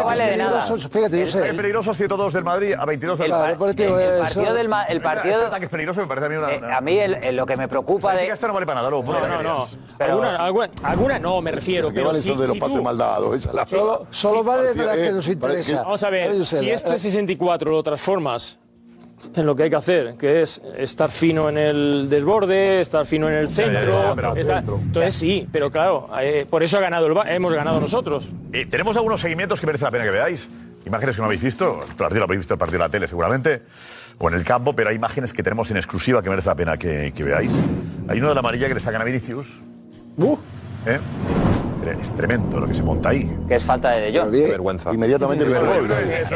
no 0.01 0.07
vale 0.07 0.30
de 0.30 0.36
nada. 0.36 0.62
Fíjate, 0.62 1.20
yo 1.20 1.26
sé. 1.26 1.48
Es 1.48 1.55
peligroso 1.55 1.94
102 1.94 2.32
del 2.32 2.44
Madrid 2.44 2.74
a 2.78 2.84
22 2.84 3.18
del 3.18 3.30
Madrid. 3.30 3.53
El 3.53 3.59
partido 4.18 4.55
del 4.55 4.70
el 4.88 5.01
partido 5.01 5.46
ataque 5.46 5.64
es 5.64 5.70
peligroso 5.70 6.01
me 6.01 6.07
parece 6.07 6.26
a 6.26 6.28
mí 6.28 6.36
una. 6.36 6.53
Eh, 6.53 6.61
a 6.72 6.80
mí 6.80 6.98
lo 7.32 7.46
que 7.46 7.57
me 7.57 7.68
preocupa 7.68 8.14
de 8.14 8.28
esto 8.28 8.46
no 8.46 8.55
vale 8.55 8.66
para 8.66 8.80
nada, 8.80 8.90
luego. 8.90 9.12
No, 9.12 9.42
no, 9.42 10.68
Alguna 10.82 11.18
no 11.18 11.40
me 11.40 11.53
refiero, 11.53 11.92
pero 11.92 12.14
sí 12.14 12.34
de 12.34 12.46
los 12.46 12.59
pases 12.59 12.82
mal 12.82 12.96
dados, 12.96 13.48
solo 14.11 14.44
vale 14.44 14.74
para 14.74 14.94
que 14.94 15.12
nos 15.12 15.28
interesa. 15.28 15.82
Vamos 15.82 16.03
a 16.03 16.11
ver, 16.11 16.44
si 16.46 16.68
eh. 16.68 16.74
este 16.74 16.98
64 16.98 17.70
lo 17.70 17.82
transformas 17.82 18.59
en 19.35 19.47
lo 19.47 19.55
que 19.55 19.64
hay 19.64 19.71
que 19.71 19.77
hacer, 19.77 20.14
que 20.18 20.43
es 20.43 20.61
estar 20.77 21.11
fino 21.11 21.49
en 21.49 21.59
el 21.59 22.09
desborde, 22.09 22.81
estar 22.81 23.07
fino 23.07 23.29
en 23.29 23.35
el 23.35 23.49
centro. 23.49 24.14
Ya, 24.14 24.23
ya, 24.23 24.35
ya, 24.35 24.41
estar... 24.41 24.64
Entonces 24.64 25.14
sí, 25.14 25.49
pero 25.51 25.71
claro, 25.71 26.09
eh, 26.21 26.47
por 26.49 26.62
eso 26.62 26.79
ha 26.79 26.81
ganado 26.81 27.07
el... 27.07 27.29
hemos 27.29 27.53
ganado 27.53 27.81
nosotros. 27.81 28.33
Tenemos 28.68 28.97
algunos 28.97 29.21
seguimientos 29.21 29.61
que 29.61 29.66
merece 29.66 29.85
la 29.85 29.91
pena 29.91 30.05
que 30.05 30.11
veáis. 30.11 30.49
Imágenes 30.87 31.16
que 31.16 31.21
no 31.21 31.27
habéis 31.27 31.43
visto, 31.43 31.81
la 31.99 32.07
habéis 32.07 32.41
visto 32.41 32.55
el 32.55 32.59
partido 32.59 32.79
de 32.79 32.85
la 32.85 32.89
tele 32.89 33.07
seguramente, 33.07 33.62
o 34.18 34.29
en 34.29 34.35
el 34.35 34.45
campo, 34.45 34.75
pero 34.75 34.89
hay 34.89 34.97
imágenes 34.97 35.33
que 35.33 35.43
tenemos 35.43 35.71
en 35.71 35.77
exclusiva 35.77 36.23
que 36.23 36.31
merece 36.31 36.49
la 36.49 36.55
pena 36.55 36.77
que, 36.79 37.12
que 37.14 37.23
veáis. 37.23 37.61
Hay 38.09 38.18
uno 38.18 38.29
de 38.29 38.35
la 38.35 38.41
amarilla 38.41 38.66
que 38.66 38.75
le 38.75 38.81
sacan 38.81 39.03
a 39.03 39.05
Vinicius. 39.05 39.61
Uh. 40.16 40.37
¿Eh? 40.87 40.99
es 41.89 42.12
tremendo 42.12 42.61
lo 42.61 42.66
que 42.66 42.74
se 42.74 42.83
monta 42.83 43.11
ahí. 43.11 43.31
Que 43.49 43.57
es 43.57 43.64
falta 43.64 43.91
de 43.91 44.11
De 44.11 44.18
Jong. 44.18 44.31
Qué 44.31 44.47
vergüenza. 44.49 44.93
Inmediatamente 44.93 45.45
el 45.45 45.51
vergüenza. 45.51 46.01
Es, 46.01 46.31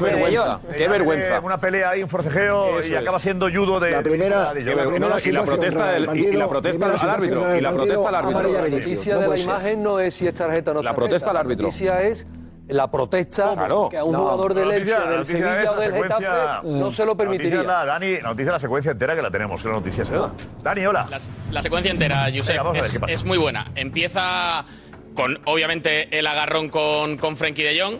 vergüenza. 0.00 0.60
Qué 0.76 0.88
vergüenza. 0.88 1.40
Una 1.40 1.58
pelea 1.58 1.90
ahí, 1.90 2.02
un 2.02 2.08
forcejeo 2.08 2.84
y 2.84 2.94
acaba 2.94 3.20
siendo 3.20 3.48
judo 3.50 3.80
de. 3.80 3.90
La 3.90 4.02
primera. 4.02 4.52
Y 5.24 5.32
la 5.32 5.42
protesta 5.42 5.92
del 5.92 6.16
y 6.16 6.32
la 6.32 6.48
protesta 6.48 6.86
al 6.86 7.10
árbitro. 7.10 7.56
Y 7.56 7.60
la 7.60 7.72
protesta 7.72 8.08
al 8.08 8.14
árbitro. 8.14 8.52
La 8.52 8.68
noticia 8.68 9.18
de 9.18 9.28
la 9.28 9.38
imagen 9.38 9.82
no 9.82 9.98
es 10.00 10.14
si 10.14 10.26
es 10.26 10.34
tarjeta 10.34 10.70
o 10.72 10.74
no. 10.74 10.82
La 10.82 10.94
protesta 10.94 11.30
al 11.30 11.36
árbitro. 11.38 11.64
La 11.64 11.68
noticia 11.68 12.02
es 12.02 12.26
la 12.68 12.90
protesta 12.90 13.52
claro. 13.54 13.88
que 13.88 13.98
a 13.98 14.04
un 14.04 14.12
no, 14.12 14.20
jugador 14.20 14.54
del 14.54 14.72
Elche, 14.72 14.98
del 14.98 15.24
Sevilla 15.24 15.62
esta, 15.62 15.72
o 15.72 16.62
del 16.62 16.78
no 16.80 16.90
se 16.90 17.04
lo 17.04 17.16
permitiría. 17.16 17.56
Noticia 17.56 17.72
la, 17.72 17.84
Dani, 17.84 18.18
noticia 18.22 18.52
la 18.52 18.58
secuencia 18.58 18.90
entera 18.92 19.14
que 19.14 19.22
la 19.22 19.30
tenemos, 19.30 19.62
que 19.62 19.68
la 19.68 19.74
noticia 19.74 20.04
se. 20.04 20.14
Dani, 20.62 20.86
hola. 20.86 21.06
La, 21.50 21.62
secuencia 21.62 21.90
entera, 21.90 22.26
Josep, 22.34 22.60
es, 23.08 23.24
muy 23.24 23.38
buena. 23.38 23.70
Empieza 23.74 24.64
con, 25.14 25.40
obviamente, 25.44 26.18
el 26.18 26.26
agarrón 26.26 26.68
con, 26.68 27.18
con 27.18 27.36
Frenkie 27.36 27.62
de 27.62 27.80
Jong. 27.80 27.98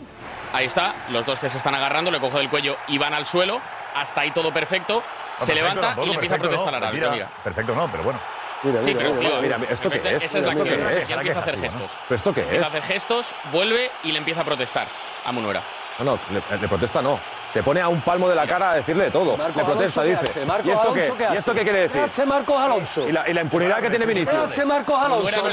Ahí 0.53 0.65
está, 0.65 1.07
los 1.09 1.25
dos 1.25 1.39
que 1.39 1.49
se 1.49 1.57
están 1.57 1.75
agarrando, 1.75 2.11
le 2.11 2.19
cojo 2.19 2.37
del 2.37 2.49
cuello 2.49 2.77
y 2.87 2.97
van 2.97 3.13
al 3.13 3.25
suelo. 3.25 3.61
Hasta 3.95 4.21
ahí 4.21 4.31
todo 4.31 4.53
perfecto. 4.53 5.03
Se 5.37 5.53
levanta 5.53 5.95
y 6.01 6.07
le 6.07 6.13
empieza 6.13 6.35
a 6.35 6.39
protestar 6.39 6.79
no, 6.79 6.87
a 6.87 7.43
Perfecto 7.43 7.75
no, 7.75 7.91
pero 7.91 8.03
bueno. 8.03 8.19
Mira, 8.63 8.83
sí, 8.83 8.93
mira, 8.93 8.99
pero, 8.99 9.15
mira, 9.15 9.29
tío, 9.29 9.41
mira, 9.41 9.57
mira, 9.57 9.73
¿esto 9.73 9.89
qué 9.89 9.97
es? 10.15 10.23
Esa 10.23 10.39
es 10.39 10.45
la 10.45 10.55
que, 10.55 10.61
es, 10.61 11.07
que 11.07 11.13
empieza 11.13 11.39
a 11.39 11.41
hacer 11.41 11.53
así, 11.53 11.63
gestos. 11.63 11.91
¿Pero 12.07 12.15
esto 12.15 12.33
qué 12.33 12.41
es? 12.41 12.45
Empieza 12.45 12.65
a 12.65 12.69
hacer 12.69 12.83
gestos, 12.83 13.35
vuelve 13.51 13.91
y 14.03 14.11
le 14.11 14.17
empieza 14.17 14.41
a 14.41 14.45
protestar 14.45 14.87
a 15.23 15.31
Munuera. 15.31 15.63
No, 15.99 16.05
no, 16.05 16.19
le, 16.29 16.57
le 16.59 16.67
protesta 16.67 17.01
no. 17.01 17.19
Se 17.53 17.63
pone 17.63 17.81
a 17.81 17.87
un 17.87 18.01
palmo 18.01 18.29
de 18.29 18.35
la 18.35 18.45
cara 18.45 18.71
a 18.71 18.75
decirle 18.75 19.05
de 19.05 19.11
todo. 19.11 19.37
Marcos 19.37 19.55
le 19.55 19.63
protesta, 19.63 20.01
Alonso, 20.01 20.21
dice. 20.21 20.45
Marcos 20.45 20.67
¿Y 20.67 20.71
esto, 20.71 20.91
Alonso, 20.91 21.17
qué? 21.17 21.27
¿Y 21.31 21.37
esto 21.37 21.53
qué 21.53 21.63
quiere 21.63 21.79
decir? 21.79 22.01
Hace 22.01 22.25
Marcos 22.25 22.59
Alonso. 22.59 23.07
¿Y 23.07 23.11
la, 23.11 23.27
y 23.29 23.33
la 23.33 23.41
impunidad 23.41 23.81
que 23.81 23.89
tiene 23.89 24.05
Vinicius. 24.05 24.35
hace 24.35 24.65
Marcos 24.65 24.99
Alonso. 25.01 25.43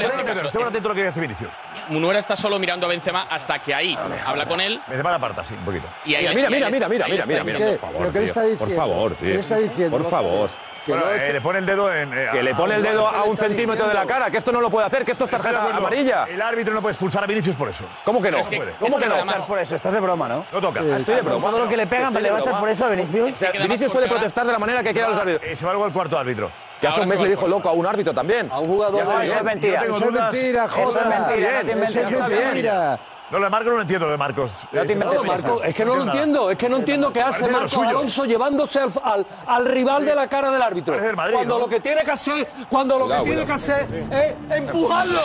Vinicius. 1.15 1.53
Munuera 1.89 2.19
está 2.19 2.35
solo 2.35 2.59
mirando 2.59 2.85
a 2.85 2.89
Benzema 2.89 3.27
hasta 3.29 3.59
que 3.59 3.73
ahí 3.73 3.95
vale, 3.95 4.15
habla 4.25 4.45
con 4.45 4.59
él. 4.61 4.81
Benzema 4.87 5.09
la 5.09 5.15
aparta, 5.15 5.43
sí, 5.43 5.53
un 5.53 5.65
poquito. 5.65 5.87
Y 6.03 6.15
ahí 6.15 6.35
mira, 6.35 6.49
le, 6.49 6.55
mira, 6.55 6.69
y 6.69 6.71
mira, 6.73 6.89
mira, 6.89 7.07
mira, 7.07 7.25
mira, 7.25 7.43
mira, 7.43 7.59
mira, 7.59 7.77
por 7.77 7.79
favor, 7.79 8.11
tío. 8.11 8.57
Por 8.57 8.71
favor, 8.71 9.15
tío. 9.15 9.89
Por 9.89 10.09
favor. 10.09 10.49
Eh, 10.87 11.23
que 11.27 11.33
le 11.33 11.41
pone 11.41 11.59
el 11.59 11.65
dedo 11.65 11.93
eh, 11.93 12.29
que 12.31 12.43
le 12.43 12.53
pone 12.53 12.75
el 12.75 12.83
dedo 12.83 13.07
a 13.07 13.23
un 13.23 13.35
centímetro 13.35 13.87
de 13.87 13.93
la 13.93 14.05
cara, 14.05 14.29
que 14.29 14.37
esto 14.37 14.51
no 14.51 14.61
lo 14.61 14.69
puede 14.69 14.85
hacer, 14.87 15.03
que 15.03 15.11
esto 15.11 15.25
es 15.25 15.31
tarjeta 15.31 15.75
amarilla. 15.75 16.25
El 16.29 16.41
árbitro 16.41 16.73
no 16.73 16.81
puede 16.81 16.93
expulsar 16.93 17.23
a 17.23 17.27
Vinicius 17.27 17.55
por 17.55 17.69
eso. 17.69 17.85
¿Cómo 18.03 18.21
que 18.21 18.31
no? 18.31 18.37
Es 18.37 18.47
que, 18.47 18.57
¿Cómo, 18.57 18.71
¿Cómo 18.79 18.97
que 18.97 19.07
no? 19.07 19.15
por 19.47 19.59
eso, 19.59 19.75
estás 19.75 19.93
de 19.93 19.99
broma, 19.99 20.27
¿no? 20.27 20.45
No 20.51 20.61
toca. 20.61 20.81
Estoy 20.81 21.15
de 21.15 21.21
broma. 21.21 21.49
Todo 21.49 21.59
lo 21.59 21.69
que 21.69 21.77
le 21.77 21.87
pegan, 21.87 22.13
¿le 22.13 22.29
va 22.29 22.37
a 22.37 22.41
echar 22.41 22.59
por 22.59 22.69
eso 22.69 22.85
a 22.85 22.89
Vinicius? 22.89 23.35
Vinicius 23.53 23.91
puede 23.91 24.07
protestar 24.07 24.45
de 24.45 24.51
la 24.51 24.59
manera 24.59 24.83
que 24.83 24.91
quiera 24.91 25.09
los 25.09 25.17
ah, 25.17 25.21
árbitros. 25.21 25.51
Eh, 25.51 25.55
se 25.55 25.65
va 25.65 25.71
luego 25.71 25.85
al 25.85 25.93
cuarto 25.93 26.17
árbitro. 26.17 26.51
Que 26.79 26.87
hace 26.87 27.01
un 27.01 27.09
mes 27.09 27.19
le 27.19 27.29
dijo 27.29 27.47
loco 27.47 27.69
a 27.69 27.71
un 27.71 27.85
árbitro 27.85 28.13
también. 28.13 28.51
A 28.51 28.59
un 28.59 28.67
jugador. 28.67 29.01
Eso 29.01 29.35
es 29.35 29.43
mentira. 29.43 29.83
Eso 29.83 29.97
es 29.97 30.11
mentira, 30.11 30.67
joder. 30.67 31.03
Es 31.07 31.75
mentira. 31.75 32.01
Eso 32.01 32.17
es 32.17 32.29
mentira. 32.29 32.99
No, 33.31 33.39
lo 33.39 33.45
de 33.45 33.49
Marcos 33.49 33.69
no 33.69 33.75
lo 33.75 33.81
entiendo, 33.81 34.05
lo 34.05 34.11
de 34.11 34.17
Marcos. 34.17 34.51
Es 34.71 34.85
que 35.75 35.83
no, 35.83 35.95
lo 35.95 36.03
entiendo. 36.03 36.51
Es 36.51 36.57
que 36.57 36.69
no 36.69 36.77
entiendo 36.77 37.11
qué 37.11 37.21
hace 37.21 37.47
Marcos 37.47 37.77
Alonso 37.77 38.25
llevándose 38.25 38.79
al, 38.79 39.25
al, 39.47 39.65
rival 39.65 40.05
de 40.05 40.13
la 40.13 40.27
cara 40.27 40.51
del 40.51 40.61
árbitro. 40.61 40.97
Cuando 41.33 41.59
lo 41.59 41.67
que 41.67 41.79
tiene 41.79 42.03
que 42.03 42.11
hacer, 42.11 42.47
cuando 42.69 42.99
lo 42.99 43.07
que 43.07 43.21
tiene 43.23 43.45
que 43.45 43.51
hacer 43.51 43.87
es 44.11 44.57
empujarlo. 44.57 45.19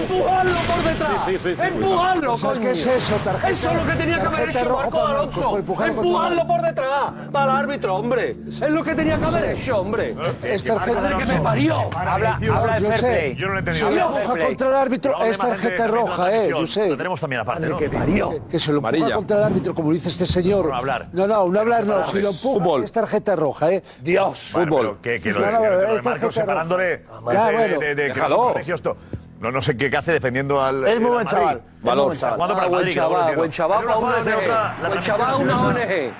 empujarlo 0.00 0.56
por 0.66 0.82
detrás. 0.82 1.62
empujarlo. 1.62 2.36
¿Qué 2.60 2.70
es 2.72 2.86
eso, 2.86 3.14
tarjeta? 3.24 3.50
Eso 3.50 3.70
es 3.70 3.76
lo 3.76 3.86
que 3.86 3.96
tenía 3.96 4.20
que 4.20 4.26
haber 4.26 4.50
hecho 4.50 4.76
Marcos 4.76 5.10
Alonso. 5.10 5.58
Pues 5.64 5.88
empujarlo 5.90 6.46
por 6.46 6.62
detrás 6.62 7.12
para 7.30 7.52
el 7.52 7.58
árbitro, 7.58 7.96
hombre. 7.96 8.36
Es 8.48 8.70
lo 8.70 8.82
que 8.82 8.94
tenía 8.94 9.16
que 9.16 9.24
haber 9.24 9.44
hecho, 9.50 9.80
hombre. 9.80 10.16
Es 10.42 10.64
tarjeta 10.64 11.18
que 11.18 11.24
me 11.24 11.40
parió. 11.40 11.90
Habla 11.94 12.80
de 12.80 12.92
fair. 12.92 13.36
Yo 13.36 13.46
no 13.46 13.52
lo 13.52 13.58
he 13.58 13.60
entendido. 13.60 14.14
Si 14.18 14.38
contra 14.40 14.68
el 14.68 14.74
árbitro 14.74 15.24
es 15.24 15.38
tarjeta 15.38 15.86
roja, 15.86 16.34
eh. 16.34 16.48
Yo 16.50 16.66
sé 16.66 16.96
también. 17.44 17.76
Que 17.76 17.88
parió. 17.90 18.48
Que, 18.48 18.58
se 18.58 18.72
lo 18.72 18.80
ponga 18.80 19.14
contra 19.14 19.38
el 19.38 19.44
árbitro, 19.44 19.74
como 19.74 19.92
dice 19.92 20.08
este 20.08 20.26
señor. 20.26 20.64
No, 20.64 20.70
no 20.70 20.76
hablar. 20.76 21.06
No, 21.12 21.26
no, 21.26 21.48
no 21.48 21.60
hablar 21.60 21.86
no. 21.86 22.06
Si 22.08 22.20
lo 22.20 22.32
Fútbol. 22.32 22.84
es 22.84 22.92
tarjeta 22.92 23.36
roja, 23.36 23.72
¿eh? 23.72 23.82
Dios. 24.00 24.50
Fútbol. 24.52 24.98
que, 25.02 25.20
lo, 25.30 26.30
separándole 26.32 27.04
de- 27.94 28.14
no. 28.28 29.52
No, 29.52 29.62
sé 29.62 29.76
qué 29.76 29.96
hace 29.96 30.12
defendiendo 30.12 30.60
al. 30.60 30.86
Es 30.86 31.00
muy 31.00 31.10
eh, 31.10 31.14
buen 31.14 31.26
chaval. 31.26 31.62
Madrid. 31.82 32.98
Para 32.98 33.36
buen 33.36 33.50
chaval, 33.50 33.84
una 33.84 33.96
ONG. 33.96 34.20
una 35.40 35.60
ONG. 35.62 36.12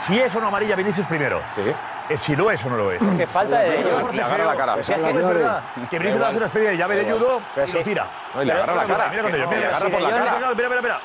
Si 0.00 0.18
es 0.18 0.34
una 0.34 0.48
amarilla, 0.48 0.76
Vinicius 0.76 1.06
primero. 1.06 1.40
Sí. 1.54 1.62
Eh, 2.08 2.18
si 2.18 2.36
lo 2.36 2.50
es 2.50 2.64
o 2.64 2.70
no 2.70 2.76
lo 2.76 2.92
es. 2.92 3.00
Que 3.16 3.26
falta 3.26 3.60
de 3.60 3.80
ellos. 3.80 4.14
Le 4.14 4.22
agarra 4.22 4.44
la 4.44 4.56
cara. 4.56 4.82
Si 4.82 4.92
es 4.92 4.98
que 4.98 5.10
es 5.10 5.26
verdad. 5.26 5.62
Que 5.90 5.98
Brice 5.98 6.24
hace 6.24 6.36
una 6.36 6.46
especie 6.46 6.70
de 6.70 6.76
llave 6.76 6.96
de 6.96 7.12
judo 7.12 7.42
y 7.56 7.72
lo 7.72 7.82
tira. 7.82 8.10
Y 8.40 8.44
le 8.44 8.52
agarra 8.52 8.74
la 8.74 8.84
cara. 8.84 9.08
Mira 9.08 9.22
cuando 9.22 9.38
yo. 9.38 9.50
Le 9.50 9.66
agarra 9.66 9.88
por 9.88 10.00
la 10.00 10.10
cara. 10.10 10.54
Mira, 10.54 10.68
mira, 10.68 10.82
mira. 10.82 11.00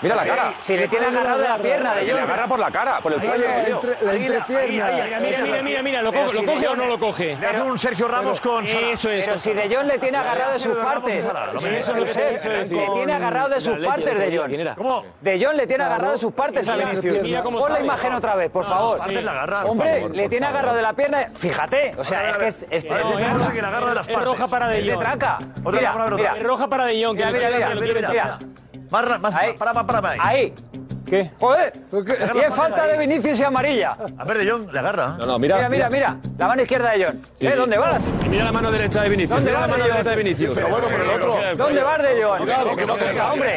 Mira 0.00 0.14
la 0.14 0.24
cara. 0.24 0.54
Si 0.58 0.76
le 0.76 0.88
tiene 0.88 1.06
agarrado 1.06 1.40
de 1.40 1.48
la 1.48 1.58
pierna 1.58 1.94
de 1.94 2.04
Le 2.04 2.20
agarra 2.20 2.46
por 2.46 2.58
la 2.58 2.70
cara, 2.70 3.00
por 3.00 3.12
el 3.12 3.20
cuello. 3.20 3.80
La 4.02 4.14
entrepierna. 4.14 5.18
Mira, 5.20 5.40
mira, 5.40 5.62
mira, 5.62 5.82
mira, 5.82 6.02
¿lo 6.02 6.12
coge 6.12 6.68
o 6.68 6.76
no 6.76 6.86
lo 6.86 6.98
coge? 6.98 7.34
Hace 7.34 7.62
un 7.62 7.78
Sergio 7.78 8.08
Ramos 8.08 8.40
con 8.40 8.64
Eso 8.64 9.10
es. 9.10 9.26
Pero 9.26 9.38
si 9.38 9.52
De 9.52 9.74
Jong 9.74 9.86
le 9.86 9.98
tiene 9.98 10.18
agarrado 10.18 10.52
de 10.52 10.58
sus 10.58 10.76
partes. 10.76 11.24
Eso 11.24 11.94
lo 11.94 12.04
Le 12.04 12.90
tiene 12.94 13.12
agarrado 13.12 13.48
de 13.48 13.60
sus 13.60 13.76
partes 13.78 14.18
De 14.18 14.38
Jong. 14.38 14.74
¿Cómo? 14.76 15.04
De 15.20 15.44
Jong 15.44 15.56
le 15.56 15.66
tiene 15.66 15.84
agarrado 15.84 16.12
de 16.12 16.18
sus 16.18 16.32
partes 16.32 16.68
a 16.68 16.76
Vinicius. 16.76 17.42
Pon 17.42 17.72
la 17.72 17.80
imagen 17.80 18.12
otra 18.14 18.36
vez, 18.36 18.50
por 18.50 18.64
favor. 18.64 19.00
Hombre, 19.66 20.08
le 20.10 20.28
tiene 20.28 20.46
agarrado 20.46 20.76
de 20.76 20.82
la 20.82 20.92
pierna. 20.92 21.18
Fíjate, 21.34 21.94
o 21.96 22.04
sea, 22.04 22.30
es 22.30 22.38
que 22.38 22.46
este 22.46 22.66
es 22.70 22.86
roja 24.24 24.46
para 24.48 24.68
De 24.68 24.80
Jong. 24.80 24.90
De 24.90 24.96
tranca. 24.96 25.38
Mira, 25.64 25.94
mira. 26.10 26.34
roja 26.42 26.68
para 26.68 26.86
De 26.86 27.04
Jong. 27.04 27.16
Mira, 27.16 27.30
mira, 27.30 28.08
mira. 28.08 28.38
Para, 28.90 29.18
mas, 29.18 29.34
para, 29.34 29.54
para, 29.54 29.84
para, 29.84 30.02
para. 30.02 30.26
Ahí. 30.26 30.54
¿Qué? 31.08 31.30
¡Joder! 31.38 31.72
Y 32.34 32.38
es 32.38 32.54
falta 32.54 32.86
de 32.86 32.98
Vinicius 32.98 33.40
y 33.40 33.44
amarilla. 33.44 33.96
A 34.18 34.24
ver, 34.24 34.38
de 34.38 34.50
John, 34.50 34.68
la 34.72 34.80
agarra. 34.80 35.08
No, 35.18 35.26
no, 35.26 35.38
mira. 35.38 35.56
Mira, 35.56 35.68
mira, 35.68 35.90
mira. 35.90 36.16
La 36.36 36.48
mano 36.48 36.62
izquierda 36.62 36.90
de 36.92 37.04
John. 37.04 37.22
Sí, 37.38 37.46
¿Eh? 37.46 37.54
¿Dónde 37.56 37.76
sí. 37.76 37.82
vas? 37.82 38.04
Y 38.24 38.28
mira 38.28 38.44
la 38.44 38.52
mano 38.52 38.70
derecha 38.70 39.02
de 39.02 39.08
Vinicius. 39.08 39.36
¿Dónde 39.36 39.50
mira 39.50 39.60
vas 39.60 39.68
la 39.68 39.76
mano 39.76 39.84
de 39.84 39.92
derecha 39.92 40.10
de 40.10 40.16
Vinicius. 40.16 40.54
Pero 40.54 40.68
bueno, 40.68 40.86
pero 40.90 41.02
el 41.04 41.10
otro. 41.10 41.56
¿Dónde 41.56 41.82
vas 41.82 42.02
de 42.02 42.22
John? 42.22 42.38
Cuidado, 42.38 42.76
que 42.76 42.86
no 42.86 42.96
te 42.96 43.04
Venga, 43.04 43.32
hombre. 43.32 43.54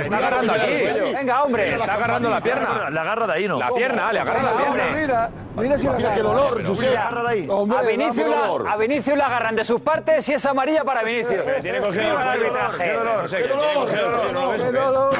Está 0.00 0.16
agarrando 0.16 0.52
aquí. 0.52 0.72
Venga, 1.14 1.42
hombre. 1.44 1.74
Está 1.74 1.94
agarrando 1.94 2.30
la 2.30 2.40
pierna. 2.40 2.90
La 2.90 3.00
agarra 3.02 3.26
de 3.26 3.32
ahí, 3.32 3.48
¿no? 3.48 3.58
La 3.58 3.70
pierna, 3.70 4.12
le 4.12 4.20
agarra 4.20 4.42
la 4.42 4.56
pierna. 4.56 5.30
Mira, 5.56 5.78
si 5.78 5.88
mira 5.88 6.14
qué 6.14 6.22
dolor, 6.22 6.66
Josep. 6.66 6.96
a, 6.96 7.82
Vinicius 7.82 8.28
la, 8.28 8.72
a 8.72 8.76
Vinicius 8.76 9.16
la 9.16 9.26
agarran 9.26 9.56
de 9.56 9.64
sus 9.64 9.80
partes 9.80 10.28
y 10.28 10.32
es 10.32 10.46
amarilla 10.46 10.84
para 10.84 11.02
Vinicius. 11.02 11.42
Tiene 11.60 11.80
cogido 11.80 12.10
el 12.12 12.16
arbitraje. 12.16 12.84
Qué 12.84 12.92
dolor, 12.92 13.28
qué 13.28 13.48
dolor, 13.48 14.56
qué 14.56 14.72
dolor. 14.72 15.14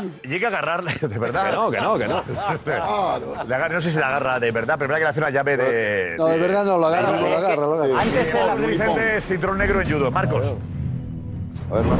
Llega, 0.00 0.12
llega 0.22 0.48
a 0.48 0.50
agarrarle, 0.50 0.92
de 1.00 1.18
verdad. 1.18 1.50
Que 1.50 1.56
no, 1.56 1.70
que 1.70 1.80
no, 1.80 1.98
que 1.98 2.06
no. 2.08 2.22
Le 3.46 3.54
agarra- 3.54 3.68
no 3.74 3.80
sé 3.80 3.90
si 3.90 3.98
la 3.98 4.08
agarra 4.08 4.38
de 4.40 4.50
verdad, 4.50 4.76
pero 4.78 4.88
verdad 4.88 4.98
que 4.98 5.04
le 5.04 5.10
hace 5.10 5.20
una 5.20 5.30
llave 5.30 5.56
de. 5.56 6.14
No, 6.18 6.26
de 6.26 6.38
verdad 6.38 6.64
no, 6.64 6.78
lo 6.78 6.86
agarra, 6.86 7.12
de- 7.12 7.20
lo 7.20 7.36
agarra, 7.36 7.56
lo 7.56 7.74
agarra. 7.82 8.02
Antes 8.02 8.34
era 8.34 8.54
Vicente, 8.54 9.20
cinturón 9.20 9.58
negro 9.58 9.80
en 9.80 9.90
judo. 9.92 10.10
Marcos. 10.10 10.56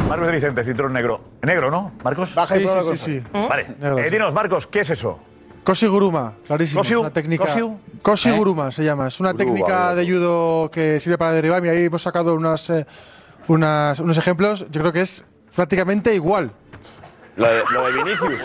Marcos 0.09 0.27
de 0.27 0.33
Vicente, 0.33 0.65
cinturón 0.65 0.93
negro. 0.93 1.21
Negro, 1.43 1.71
¿no? 1.71 1.93
Marcos. 2.05 2.35
Baja 2.35 2.57
y 2.57 2.61
Sí, 2.61 2.65
prueba 2.67 2.83
sí, 2.83 2.99
sí, 2.99 2.99
sí. 2.99 3.25
Vale. 3.49 3.67
Negro, 3.81 3.99
Eh, 3.99 4.05
sí. 4.05 4.11
dinos, 4.11 4.33
Marcos, 4.35 4.67
¿qué 4.67 4.81
es 4.81 4.91
eso? 4.91 5.19
Koshiguruma, 5.65 6.35
clarísimo. 6.47 6.81
Koshiu- 6.83 6.91
es 6.93 6.97
una 7.01 7.11
técnica. 7.13 7.45
Koshiu- 7.45 7.77
Koshiguruma 8.01 8.71
se 8.71 8.85
llama. 8.85 9.09
Es 9.09 9.19
una 9.19 9.33
Guruma, 9.33 9.53
técnica 9.53 9.95
de 9.97 10.07
judo 10.09 10.71
que 10.71 11.01
sirve 11.01 11.19
para 11.19 11.33
derribar. 11.33 11.61
Mira, 11.61 11.75
ahí 11.75 11.87
hemos 11.87 12.03
sacado 12.03 12.35
unas, 12.35 12.71
eh, 12.71 12.87
unas- 13.49 13.99
unos 13.99 14.17
ejemplos. 14.17 14.65
Yo 14.71 14.81
creo 14.81 14.93
que 14.93 15.01
es 15.01 15.25
prácticamente 15.57 16.15
igual. 16.15 16.53
Lo 17.37 17.47
de, 17.49 17.63
lo 17.73 17.85
de 17.87 17.93
Vinicius. 18.03 18.41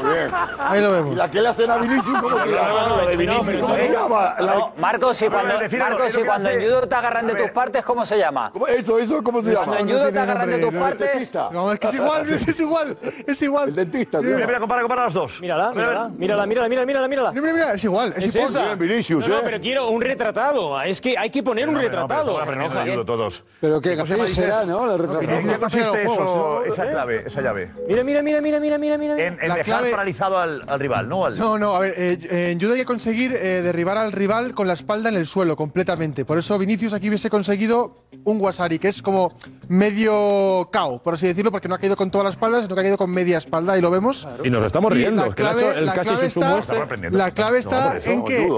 Ahí 0.60 0.82
lo 0.82 0.92
vemos. 0.92 1.14
¿Y 1.14 1.16
la 1.16 1.32
que 1.32 1.42
le 1.42 1.48
hacen 1.48 1.72
a 1.72 1.78
Vinicius 1.78 2.20
cómo 2.22 2.40
se 2.40 2.48
llama? 2.52 2.88
Lo 2.90 3.06
de 3.08 3.16
Vinicius. 3.16 3.62
¿Cómo 3.62 3.76
se 3.78 3.90
llama? 3.92 4.36
La- 4.40 4.54
No, 4.56 4.74
Marcos, 4.78 5.22
y 5.22 5.28
cuando, 5.30 5.54
Marcos, 5.80 6.18
y 6.18 6.24
cuando 6.24 6.50
en 6.50 6.62
judo 6.62 6.88
te 6.88 6.96
agarran 6.96 7.28
de 7.28 7.36
tus 7.36 7.50
partes, 7.52 7.86
¿cómo 7.86 8.06
se 8.06 8.18
llama? 8.18 8.52
Eso, 8.68 9.00
eso, 9.00 9.24
¿cómo 9.24 9.42
se 9.42 9.54
Cuando 9.54 9.74
llama? 9.74 9.80
en 9.80 9.88
judo 9.98 10.12
te 10.12 10.20
agarran 10.20 10.50
de 10.50 10.60
tus 10.60 10.74
partes. 10.74 11.34
No, 11.52 11.72
es 11.72 11.80
que 11.80 11.88
es 11.88 11.94
igual, 11.96 12.30
es, 12.30 12.48
es 12.48 12.60
igual, 12.60 12.98
es 13.28 13.42
igual. 13.42 13.70
El 13.70 13.76
dentista, 13.76 14.22
Mira, 14.22 14.46
mira, 14.46 14.60
compara, 14.60 14.82
compara 14.82 15.04
los 15.06 15.14
dos. 15.14 15.42
Mírala, 15.42 15.72
mírala, 15.72 16.10
mírala, 16.10 16.46
mírala, 16.46 16.68
mírala, 16.70 16.86
mírala, 16.86 17.08
mírala. 17.08 17.32
Mira, 17.32 17.54
mira, 17.54 17.74
es 17.74 17.84
igual, 17.84 18.14
es, 18.18 18.26
Es 18.26 18.36
igual. 18.36 18.50
esa. 18.50 18.76
Vinicius, 18.76 19.28
no, 19.28 19.36
no, 19.36 19.40
¿eh? 19.40 19.44
pero 19.46 19.60
quiero 19.62 19.88
un 19.90 20.02
retratado. 20.02 20.82
Es 20.82 21.00
que 21.00 21.18
hay 21.18 21.30
que 21.30 21.42
poner 21.44 21.70
un 21.70 21.76
retratado. 21.78 22.38
De 22.40 22.92
judo 22.92 23.06
todos. 23.06 23.44
Pero 23.62 23.80
que 23.80 23.96
¿Cómo 23.96 24.06
se 24.06 24.14
llama, 24.14 24.24
Gafé 24.26 24.36
será? 24.36 24.66
¿no? 24.66 24.86
La. 24.86 24.94
¿En 25.22 25.50
qué 25.50 25.60
consiste 25.60 26.04
¿no? 26.06 26.64
esa 26.64 26.86
¿Eh? 26.86 26.90
clave, 26.92 27.24
esa 27.26 27.42
llave? 27.42 27.72
Mira, 27.88 28.04
mira, 28.04 28.22
mira, 28.22 28.42
mira, 28.42 28.60
mira, 28.60 28.78
mira, 28.82 28.98
mira. 28.98 29.14
En, 29.14 29.38
en 29.42 29.48
La 29.48 29.56
dejar 29.56 29.80
clave- 29.82 29.92
paralizado 29.92 30.38
al, 30.40 30.64
al 30.68 30.80
rival, 30.80 31.08
¿no? 31.08 31.26
Al- 31.26 31.38
No, 31.38 31.58
no, 31.58 31.74
a 31.76 31.80
ver, 31.80 31.94
eh, 31.96 32.52
en 32.52 32.60
judo 32.60 32.74
hay 32.74 32.80
que 32.80 32.86
conseguir 32.86 33.32
eh, 33.34 33.62
derribar 33.62 33.98
al 33.98 34.12
rival 34.12 34.54
con 34.54 34.68
la 34.68 34.74
espalda 34.74 35.08
en 35.08 35.16
el 35.16 35.26
suelo 35.28 35.56
completamente. 35.56 36.26
Por 36.26 36.38
eso 36.38 36.58
Vinicius 36.60 36.92
aquí 36.92 37.08
hubiese 37.08 37.30
conseguido 37.30 37.94
un 38.26 38.42
wasari, 38.42 38.78
que 38.80 38.90
es 38.90 39.02
como 39.02 39.38
medio 39.70 40.70
KO, 40.74 41.02
por 41.04 41.14
así 41.14 41.28
decirlo, 41.28 41.52
porque 41.52 41.68
no 41.68 41.76
ha 41.76 41.78
caído 41.78 41.96
con 41.96 42.12
toda 42.12 42.26
la 42.26 42.30
espalda, 42.32 42.62
sino 42.62 42.76
que 42.76 42.82
ha 42.82 42.84
caído 42.84 42.98
con 42.98 43.10
media 43.12 43.38
espalda, 43.38 43.78
y 43.78 43.82
lo 43.82 43.90
vemos. 43.92 44.28
Y 44.44 44.50
nos 44.50 44.64
estamos 44.66 44.92
Y 44.94 44.98
riendo. 44.98 45.22
la 45.24 45.30
es 45.30 45.36
que 45.36 45.44
le 45.44 45.50
ha 45.50 45.52
clave- 45.54 45.70
hecho 45.70 45.78
el 45.80 45.86
la 45.86 45.94
cacho 45.94 46.22
está-. 46.22 47.10
La 47.12 47.32
clave 47.32 47.60
está 47.60 47.98
eso, 47.98 48.10
en 48.10 48.26
que. 48.26 48.50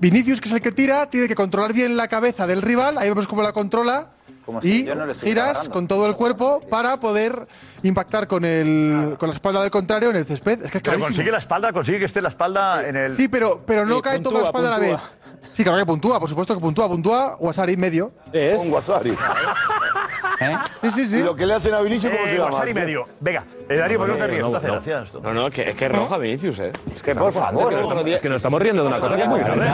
Vinicius, 0.00 0.40
que 0.40 0.48
es 0.48 0.54
el 0.54 0.60
que 0.60 0.70
tira, 0.72 1.10
tiene 1.10 1.26
que 1.28 1.34
controlar 1.34 1.72
bien 1.72 1.96
la 1.96 2.06
cabeza 2.08 2.46
del 2.46 2.62
rival, 2.62 2.98
ahí 2.98 3.08
vemos 3.08 3.26
cómo 3.26 3.42
la 3.42 3.52
controla, 3.52 4.10
Como 4.48 4.62
si 4.62 4.80
y 4.80 4.84
yo 4.86 4.94
no 4.94 5.04
estuviera 5.04 5.42
giras 5.42 5.44
agarrando. 5.50 5.70
con 5.74 5.88
todo 5.88 6.06
el 6.06 6.16
cuerpo 6.16 6.62
para 6.70 6.98
poder 6.98 7.46
impactar 7.82 8.26
con, 8.26 8.46
el, 8.46 9.14
con 9.18 9.28
la 9.28 9.34
espalda 9.34 9.60
del 9.60 9.70
contrario 9.70 10.08
en 10.08 10.16
el 10.16 10.24
césped. 10.24 10.64
Es 10.64 10.70
que 10.70 10.78
es 10.78 10.82
Pero 10.82 10.98
consigue 11.00 11.30
la 11.30 11.36
espalda, 11.36 11.70
consigue 11.70 11.98
que 11.98 12.06
esté 12.06 12.22
la 12.22 12.30
espalda 12.30 12.88
en 12.88 12.96
el. 12.96 13.14
Sí, 13.14 13.28
pero, 13.28 13.62
pero 13.66 13.84
no 13.84 13.96
Sí, 13.96 14.00
cae 14.02 14.20
toda 14.20 14.40
la 14.40 14.44
puntúa, 14.46 14.48
espalda 14.48 14.68
a 14.68 14.70
la 14.70 14.78
vez. 14.78 14.98
puntúa. 14.98 15.50
Sí, 15.52 15.62
claro 15.64 15.78
que 15.78 15.84
puntúa, 15.84 16.18
por 16.18 16.30
supuesto 16.30 16.54
que 16.54 16.60
puntúa, 16.60 16.88
puntúa, 16.88 17.36
Wasari 17.38 17.76
medio. 17.76 18.10
Es. 18.32 18.58
Un 18.58 18.72
Wasari. 18.72 19.14
Sí, 20.82 20.90
sí, 20.92 21.00
¿Y 21.02 21.04
sí. 21.06 21.22
lo 21.22 21.34
que 21.34 21.46
le 21.46 21.54
hacen 21.54 21.74
a 21.74 21.80
Vinicius 21.80 22.12
cómo 22.12 22.26
Eh, 22.26 22.30
se 22.30 22.36
llama? 22.36 22.50
Wasari 22.50 22.74
medio. 22.74 23.08
Venga, 23.20 23.44
eh, 23.68 23.76
Darío, 23.76 23.98
¿por 23.98 24.06
qué 24.06 24.12
no 24.12 24.18
te 24.18 24.26
ríes? 24.28 24.40
No 24.42 24.50
te 24.50 24.56
hace 24.58 24.66
no. 24.68 24.72
gracia 24.74 25.02
esto. 25.02 25.20
No, 25.20 25.34
no, 25.34 25.46
es 25.48 25.54
que 25.54 25.70
es, 25.70 25.74
que 25.74 25.86
es 25.86 25.92
roja 25.92 26.18
Vinicius, 26.18 26.58
¿eh? 26.60 26.72
Es 26.94 27.02
que, 27.02 27.14
por 27.14 27.32
favor. 27.32 27.72
Es 28.08 28.20
que 28.20 28.28
nos 28.28 28.36
estamos 28.36 28.62
riendo 28.62 28.82
de 28.82 28.88
una 28.88 28.98
cosa 28.98 29.16
que 29.16 29.22
es 29.22 29.28
muy 29.28 29.40
grave. 29.40 29.66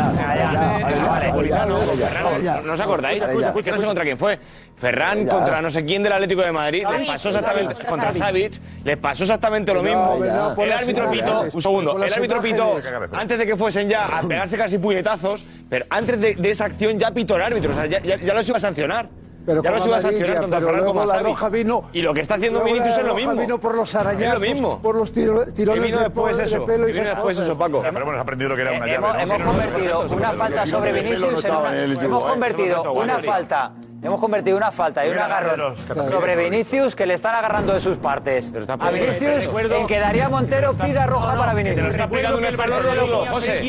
¿No 2.65 2.73
os 2.73 2.81
acordáis? 2.81 3.23
Escucha, 3.23 3.47
escucha, 3.49 3.71
no 3.73 3.79
sé 3.79 3.87
contra 3.87 4.05
quién 4.05 4.19
fue. 4.19 4.39
Ferran 4.77 5.27
contra 5.27 5.63
no 5.63 5.71
sé 5.71 5.85
quién 5.85 6.03
del 6.03 6.13
Atlético 6.13 6.43
de 6.43 6.53
Madrid. 6.53 6.85
Les 6.99 7.07
pasó 7.07 7.29
exactamente 7.29 7.75
contra 7.85 8.15
Savic. 8.15 8.61
Les 8.85 8.97
pasó 8.97 9.25
exactamente 9.25 9.73
lo 9.75 9.83
mismo. 9.83 10.19
El 10.59 10.73
árbitro 10.73 11.11
pito, 11.11 11.45
un 11.53 11.63
segundo, 11.63 12.03
el 12.03 12.13
árbitro 12.13 12.41
pito, 12.41 12.77
antes 13.13 13.39
de 13.39 13.47
que 13.47 13.57
fuesen 13.57 13.89
ya 13.89 14.07
a 14.19 14.23
pegarse 14.23 14.57
casi 14.57 14.79
puñetazos, 14.79 15.45
pero 15.69 15.85
antes 15.91 16.21
de, 16.21 16.51
esa 16.51 16.67
acción 16.67 16.99
ya 16.99 17.11
pitó 17.11 17.37
el 17.37 17.43
árbitro. 17.43 17.71
O 17.71 17.75
sea, 17.75 17.87
ya, 17.87 18.01
ya- 18.01 18.17
ya 18.17 18.35
los 18.35 18.47
iba 18.49 18.57
a 18.57 18.61
sancionar. 18.61 19.09
Pero 19.47 19.63
ya 19.63 19.71
con 19.71 19.77
los 19.79 19.87
iba 19.87 19.97
a 19.97 20.01
sancionar 20.01 20.41
tanto 20.41 20.57
a 20.57 20.59
pero 20.59 20.71
Ferran 20.71 20.85
como 20.87 21.01
a 21.03 21.07
Savic. 21.07 21.27
roja 21.27 21.49
vino- 21.51 21.85
Y 21.93 22.03
lo 22.03 22.15
que 22.15 22.21
está 22.21 22.35
haciendo 22.37 22.65
Vinicius 22.65 22.97
es 22.99 23.05
lo 23.05 23.15
mismo. 23.15 23.33
vino 23.35 23.59
por 23.61 23.75
los 23.77 23.95
arañazos, 23.95 24.27
Es 24.27 24.35
lo 24.35 24.55
mismo. 24.55 24.79
por 24.83 24.95
los 24.97 25.13
tiro- 25.13 25.45
¿Qué 25.45 25.53
tirones 25.53 25.83
vino 25.83 25.99
de 25.99 26.05
después 26.05 26.37
de 26.37 26.45
eso? 26.45 26.65
pelo 26.65 26.89
y 26.89 26.93
¿Qué 26.93 26.99
vino 27.01 27.11
después 27.15 27.39
eso, 27.39 27.59
Paco? 27.59 27.81
Pero 27.83 27.93
bueno, 27.93 28.07
hemos 28.11 28.21
aprendido 28.21 28.55
que 28.57 28.63
era 28.63 28.71
una 28.73 28.87
llave. 28.87 28.95
Hemos, 28.95 29.13
¿no? 29.15 29.21
hemos 29.21 29.37
Si 29.37 29.43
no, 29.43 29.49
convertido 29.51 30.17
una 30.17 30.33
falta 30.33 30.67
sobre 30.67 30.91
no 30.93 30.97
Vinicius 30.97 31.45
en 31.45 31.51
una, 31.57 31.83
hemos 31.85 32.23
¿eh? 32.25 32.27
convertido 32.29 32.85
no 32.85 32.93
una 32.95 33.19
falta 33.19 33.73
hemos 34.05 34.21
convertido 34.21 34.57
una 34.57 34.71
falta 34.71 35.07
y 35.07 35.11
un 35.11 35.19
agarrón 35.19 35.75
sobre. 36.11 36.37
Vinicius 36.37 36.95
que 36.95 37.07
le 37.07 37.15
están 37.15 37.35
agarrando 37.35 37.73
de 37.73 37.81
sus 37.81 37.97
partes 37.97 38.53
está 38.53 38.75
a 38.75 38.91
Vinicius 38.91 39.47
recuerdo- 39.47 39.77
en 39.77 39.87
que 39.87 39.99
Daría 39.99 40.29
Montero 40.29 40.75
pida 40.75 41.07
roja 41.07 41.35
para 41.37 41.55
Vinicius 41.55 41.87
está 41.89 42.05
explicando 42.05 42.39
un 42.39 42.45
experto 42.45 42.83
de 42.83 42.99
judo, 43.01 43.27
José. 43.27 43.61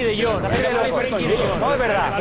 No 1.60 1.74
es 1.74 1.80
verdad 1.80 2.20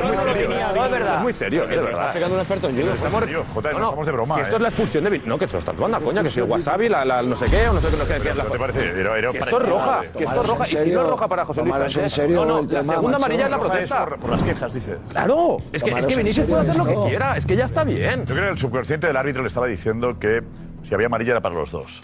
no 0.75 0.85
es 0.85 0.91
verdad 0.91 1.15
Es 1.17 1.21
muy 1.21 1.35
serio, 1.35 1.65
eh, 1.65 1.67
de 1.69 1.75
Está 1.75 1.85
verdad. 1.87 2.03
explicando 2.05 2.35
un 2.35 2.41
experto 2.41 2.69
en 2.69 2.77
judo. 2.81 2.95
Estamos, 2.95 3.21
serio, 3.21 3.45
Jota, 3.55 3.73
no, 3.73 3.79
estamos 3.85 4.07
de 4.07 4.13
broma. 4.13 4.35
Que 4.37 4.43
esto 4.43 4.55
¿eh? 4.55 4.57
es 4.57 4.63
la 4.63 4.69
expulsión 4.69 5.05
de 5.05 5.19
No, 5.25 5.39
que 5.39 5.47
se 5.49 5.53
lo 5.55 5.59
están 5.59 5.77
tomando 5.77 5.97
a 5.97 6.01
coña, 6.01 6.23
que 6.23 6.31
si 6.31 6.41
el 6.41 6.47
wasabi, 6.47 6.89
la, 6.89 7.23
no 7.23 7.37
sé 7.37 7.47
qué, 7.47 7.69
o 7.69 7.73
no 7.73 7.81
sé 7.81 7.89
qué, 7.89 7.97
no 7.97 8.05
sé 8.05 8.21
qué. 8.21 8.35
¿No 8.35 8.45
te 8.45 8.59
parece? 8.59 9.01
Esto 9.39 9.61
es 9.61 9.69
roja, 9.69 10.01
que 10.17 10.25
esto 10.25 10.41
es 10.43 10.49
roja. 10.49 10.65
Y 10.65 10.69
si 10.69 10.75
no 10.77 10.83
serio, 10.83 11.03
es 11.03 11.09
roja 11.09 11.29
para 11.29 11.45
José 11.45 11.63
Luis 11.63 11.97
en 11.97 12.11
serio 12.11 12.45
No, 12.45 12.63
no, 12.63 12.69
la 12.71 12.85
segunda 12.85 13.17
amarilla 13.17 13.45
es 13.45 13.51
la 13.51 13.59
protesta. 13.59 14.07
por, 14.07 14.31
las 14.31 14.43
quejas, 14.43 14.75
dice. 14.75 14.97
Claro, 15.11 15.57
es 15.73 15.83
que, 15.83 15.91
Vinicius 16.17 16.35
serio 16.35 16.51
puede 16.51 16.63
hacer 16.71 16.77
lo 16.77 16.87
que 16.87 17.09
quiera, 17.09 17.37
es 17.37 17.47
que 17.47 17.57
ya 17.57 17.65
está 17.65 17.85
bien. 17.85 18.04
Yo 18.05 18.25
creo 18.35 18.45
que 18.47 18.49
el 18.51 18.59
subconsciente 18.59 19.07
del 19.07 19.17
árbitro 19.17 19.43
le 19.43 19.49
estaba 19.49 19.67
diciendo 19.67 20.19
que 20.19 20.43
si 20.83 20.95
había 20.95 21.07
amarilla 21.07 21.33
era 21.33 21.41
para 21.41 21.55
los 21.55 21.71
dos. 21.71 22.03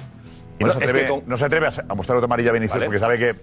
Y 0.58 0.64
Bueno, 0.64 0.74
no, 0.74 0.78
se 0.80 0.84
es 0.84 0.92
que 0.92 0.98
atreve, 1.00 1.08
con- 1.08 1.22
no 1.28 1.36
se 1.38 1.44
atreve 1.46 1.66
a, 1.68 1.70
a 1.88 1.94
mostrar 1.94 2.18
otra 2.18 2.26
amarilla 2.26 2.50
a 2.50 2.52
Vinicius 2.52 2.74
Vale. 2.74 2.86
porque 2.86 2.98
sabe 2.98 3.18
que, 3.18 3.34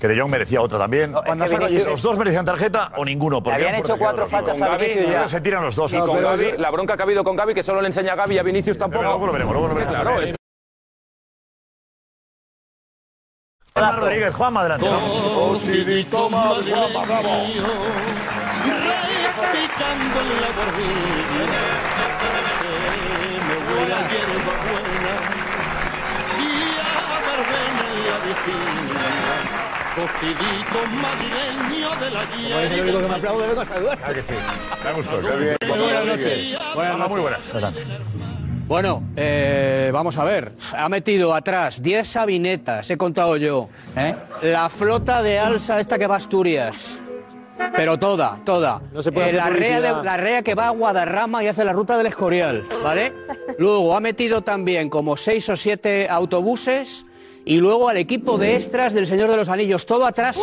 que 0.00 0.08
De 0.08 0.18
Jong 0.18 0.30
merecía 0.30 0.62
otra 0.62 0.78
también. 0.78 1.12
No, 1.12 1.18
es 1.18 1.24
Cuando 1.26 1.44
que 1.44 1.50
saca- 1.50 1.66
Vinicius- 1.68 1.86
los 1.90 2.02
dos 2.02 2.16
merecían 2.18 2.44
tarjeta 2.46 2.92
o 2.96 3.04
ninguno. 3.04 3.42
porque 3.42 3.56
habían 3.56 3.74
hecho 3.74 3.96
cuatro 3.98 4.26
faltas 4.26 4.60
a 4.62 4.76
Vinicius 4.78 5.10
ya 5.10 5.28
se 5.28 5.40
tiran 5.42 5.62
los 5.62 5.76
dos. 5.76 5.92
Y 5.92 5.98
con 5.98 6.16
pero 6.16 6.28
Gavi, 6.30 6.50
yo- 6.52 6.56
la 6.58 6.70
bronca 6.70 6.96
que 6.96 7.02
ha 7.02 7.04
habido 7.04 7.24
con 7.24 7.36
Gavi, 7.36 7.52
que 7.54 7.62
solo 7.62 7.80
le 7.82 7.88
enseña 7.88 8.12
a 8.12 8.16
Gavi 8.16 8.36
y 8.36 8.38
a 8.38 8.42
Vinicius 8.42 8.78
tampoco. 8.78 9.00
Pero 9.00 9.10
luego 9.10 9.26
lo 9.26 9.32
veremos, 9.32 9.52
luego 9.52 9.68
lo 9.68 9.74
veremos. 9.74 9.94
Claro, 10.00 10.20
es 10.22 10.34
Juan 13.74 13.96
Rodríguez, 13.96 14.34
Juan, 14.34 14.56
adelante. 14.56 14.86
Cocidito 14.88 16.30
Cocidito 29.96 30.78
madrileño 30.92 31.88
de 32.00 32.10
la 32.10 32.62
Es 32.64 32.70
el 32.72 32.80
único 32.82 32.98
que 33.00 33.08
me 33.08 33.14
aplaude, 33.14 33.46
vengo 33.46 33.60
a 33.62 33.64
saludar. 33.64 33.98
Claro 33.98 34.14
que 34.14 34.22
sí. 34.22 34.34
Me 34.84 34.92
gustó. 34.92 35.20
qué 35.22 35.36
bien. 35.36 35.56
Muy 35.68 35.78
buenas 35.78 36.06
noches. 36.06 36.58
Buenas 36.74 36.92
muy 36.98 37.08
noches. 37.08 37.22
buenas. 37.22 37.50
Adelante. 37.50 37.84
Bueno, 38.66 39.02
eh, 39.16 39.90
vamos 39.94 40.18
a 40.18 40.24
ver. 40.24 40.52
Ha 40.76 40.88
metido 40.88 41.32
atrás 41.34 41.80
10 41.82 42.06
sabinetas, 42.06 42.90
he 42.90 42.96
contado 42.98 43.36
yo. 43.38 43.68
La 44.42 44.68
flota 44.68 45.22
de 45.22 45.38
alza 45.38 45.78
esta 45.80 45.98
que 45.98 46.06
va 46.06 46.14
a 46.14 46.18
Asturias. 46.18 46.98
Pero 47.74 47.98
toda, 47.98 48.38
toda. 48.44 48.82
No 48.92 49.00
se 49.00 49.12
puede 49.12 49.30
Eh, 49.30 49.32
la, 49.32 49.48
rea 49.48 49.80
de- 49.80 50.02
la 50.04 50.16
rea 50.18 50.42
que 50.42 50.54
va 50.54 50.66
a 50.66 50.70
Guadarrama 50.70 51.42
y 51.42 51.46
hace 51.48 51.64
la 51.64 51.72
ruta 51.72 51.96
del 51.96 52.06
Escorial, 52.06 52.64
¿vale? 52.84 53.14
Luego 53.58 53.96
ha 53.96 54.00
metido 54.00 54.42
también 54.42 54.90
como 54.90 55.16
seis 55.16 55.48
o 55.48 55.56
siete 55.56 56.06
autobuses 56.10 57.05
y 57.46 57.58
luego 57.58 57.88
al 57.88 57.96
equipo 57.96 58.36
de 58.36 58.56
extras 58.56 58.92
del 58.92 59.06
Señor 59.06 59.30
de 59.30 59.36
los 59.36 59.48
Anillos. 59.48 59.86
Todo 59.86 60.04
atrás. 60.04 60.38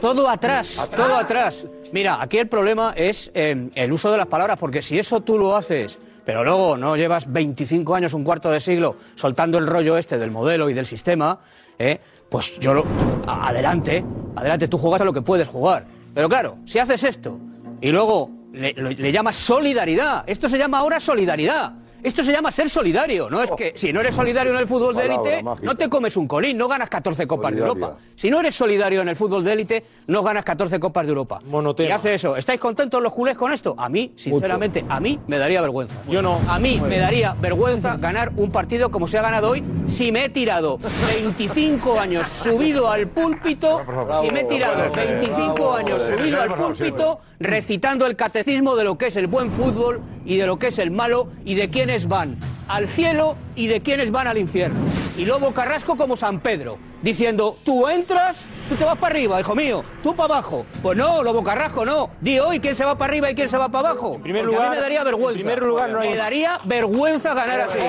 Todo 0.00 0.28
atrás, 0.28 0.86
todo 0.94 1.16
atrás. 1.16 1.66
Mira, 1.92 2.20
aquí 2.20 2.36
el 2.36 2.48
problema 2.48 2.92
es 2.94 3.30
eh, 3.32 3.70
el 3.74 3.92
uso 3.92 4.10
de 4.10 4.18
las 4.18 4.26
palabras, 4.26 4.58
porque 4.58 4.82
si 4.82 4.98
eso 4.98 5.20
tú 5.20 5.38
lo 5.38 5.56
haces, 5.56 5.98
pero 6.26 6.44
luego 6.44 6.76
no 6.76 6.96
llevas 6.96 7.32
25 7.32 7.94
años, 7.94 8.12
un 8.12 8.24
cuarto 8.24 8.50
de 8.50 8.60
siglo, 8.60 8.96
soltando 9.14 9.56
el 9.56 9.66
rollo 9.66 9.96
este 9.96 10.18
del 10.18 10.30
modelo 10.30 10.68
y 10.68 10.74
del 10.74 10.84
sistema, 10.84 11.38
eh, 11.78 12.00
pues 12.28 12.58
yo 12.58 12.74
lo. 12.74 12.84
Adelante, 13.26 14.04
adelante, 14.36 14.68
tú 14.68 14.76
juegas 14.76 15.00
a 15.00 15.04
lo 15.04 15.12
que 15.12 15.22
puedes 15.22 15.48
jugar. 15.48 15.86
Pero 16.12 16.28
claro, 16.28 16.58
si 16.66 16.80
haces 16.80 17.02
esto 17.04 17.38
y 17.80 17.90
luego 17.90 18.30
le 18.52 19.12
llamas 19.12 19.36
solidaridad, 19.36 20.24
esto 20.26 20.48
se 20.48 20.58
llama 20.58 20.78
ahora 20.78 21.00
solidaridad. 21.00 21.72
Esto 22.04 22.22
se 22.22 22.32
llama 22.32 22.52
ser 22.52 22.68
solidario, 22.68 23.30
¿no? 23.30 23.42
Es 23.42 23.50
que 23.52 23.72
si 23.74 23.90
no 23.90 24.00
eres 24.00 24.14
solidario 24.14 24.52
en 24.52 24.58
el 24.58 24.66
fútbol 24.66 24.94
de 24.94 25.06
élite, 25.06 25.42
no 25.62 25.74
te 25.74 25.88
comes 25.88 26.18
un 26.18 26.28
colín, 26.28 26.58
no 26.58 26.68
ganas 26.68 26.90
14 26.90 27.26
copas 27.26 27.54
de. 27.54 27.60
Europa. 27.60 27.96
Si 28.14 28.30
no 28.30 28.40
eres 28.40 28.54
solidario 28.54 29.00
en 29.00 29.08
el 29.08 29.16
fútbol 29.16 29.42
de 29.42 29.54
élite, 29.54 29.84
no 30.08 30.22
ganas 30.22 30.44
14 30.44 30.78
copas 30.78 31.06
de 31.06 31.08
Europa. 31.08 31.40
Monotema. 31.46 31.88
Y 31.88 31.92
hace 31.92 32.14
eso. 32.14 32.36
¿Estáis 32.36 32.60
contentos 32.60 33.02
los 33.02 33.10
culés 33.10 33.38
con 33.38 33.52
esto? 33.52 33.74
A 33.78 33.88
mí, 33.88 34.12
sinceramente, 34.16 34.84
a 34.86 35.00
mí 35.00 35.18
me 35.26 35.38
daría 35.38 35.62
vergüenza. 35.62 35.94
Yo 36.06 36.20
no. 36.20 36.42
A 36.46 36.58
mí 36.58 36.78
me 36.78 36.98
daría 36.98 37.32
vergüenza 37.40 37.96
ganar 37.96 38.32
un 38.36 38.50
partido 38.50 38.90
como 38.90 39.06
se 39.06 39.18
ha 39.18 39.22
ganado 39.22 39.50
hoy 39.50 39.64
si 39.86 40.12
me 40.12 40.26
he 40.26 40.28
tirado 40.28 40.78
25 41.06 41.98
años 41.98 42.28
subido 42.28 42.90
al 42.90 43.08
púlpito, 43.08 43.80
si 44.20 44.30
me 44.30 44.40
he 44.40 44.44
tirado 44.44 44.90
25 44.94 45.72
años 45.72 46.02
subido 46.02 46.40
al 46.40 46.54
púlpito 46.54 47.20
recitando 47.40 48.06
el 48.06 48.16
catecismo 48.16 48.76
de 48.76 48.84
lo 48.84 48.98
que 48.98 49.06
es 49.06 49.16
el 49.16 49.26
buen 49.26 49.50
fútbol 49.50 50.00
y 50.24 50.36
de 50.36 50.46
lo 50.46 50.58
que 50.58 50.68
es 50.68 50.78
el 50.78 50.90
malo 50.90 51.28
y 51.44 51.54
de 51.54 51.70
quiénes 51.94 52.08
van 52.08 52.36
al 52.66 52.88
cielo 52.88 53.36
y 53.54 53.68
de 53.68 53.80
quiénes 53.80 54.10
van 54.10 54.26
al 54.26 54.36
infierno. 54.36 54.80
Y 55.16 55.24
Lobo 55.26 55.52
Carrasco 55.54 55.96
como 55.96 56.16
San 56.16 56.40
Pedro, 56.40 56.76
diciendo, 57.02 57.56
tú 57.64 57.86
entras, 57.86 58.46
tú 58.68 58.74
te 58.74 58.84
vas 58.84 58.96
para 58.98 59.14
arriba, 59.14 59.38
hijo 59.38 59.54
mío, 59.54 59.84
tú 60.02 60.12
para 60.16 60.34
abajo. 60.34 60.66
Pues 60.82 60.98
no, 60.98 61.22
Lobo 61.22 61.44
Carrasco 61.44 61.86
no. 61.86 62.10
Di 62.20 62.40
hoy 62.40 62.58
quién 62.58 62.74
se 62.74 62.84
va 62.84 62.98
para 62.98 63.12
arriba 63.12 63.30
y 63.30 63.36
quién 63.36 63.48
se 63.48 63.56
va 63.58 63.68
para 63.68 63.90
abajo. 63.90 64.14
En 64.16 64.22
primer 64.22 64.42
a 64.42 64.46
mí 64.46 64.52
lugar- 64.52 64.70
me 64.70 64.80
daría 64.80 65.04
vergüenza. 65.04 65.30
en 65.30 65.36
primer 65.46 65.62
lugar, 65.62 65.90
no 65.90 66.00
hay- 66.00 66.08
Me 66.10 66.16
daría 66.16 66.58
vergüenza 66.64 67.32
ganar 67.32 67.60
así. 67.60 67.78
Tú 67.78 67.84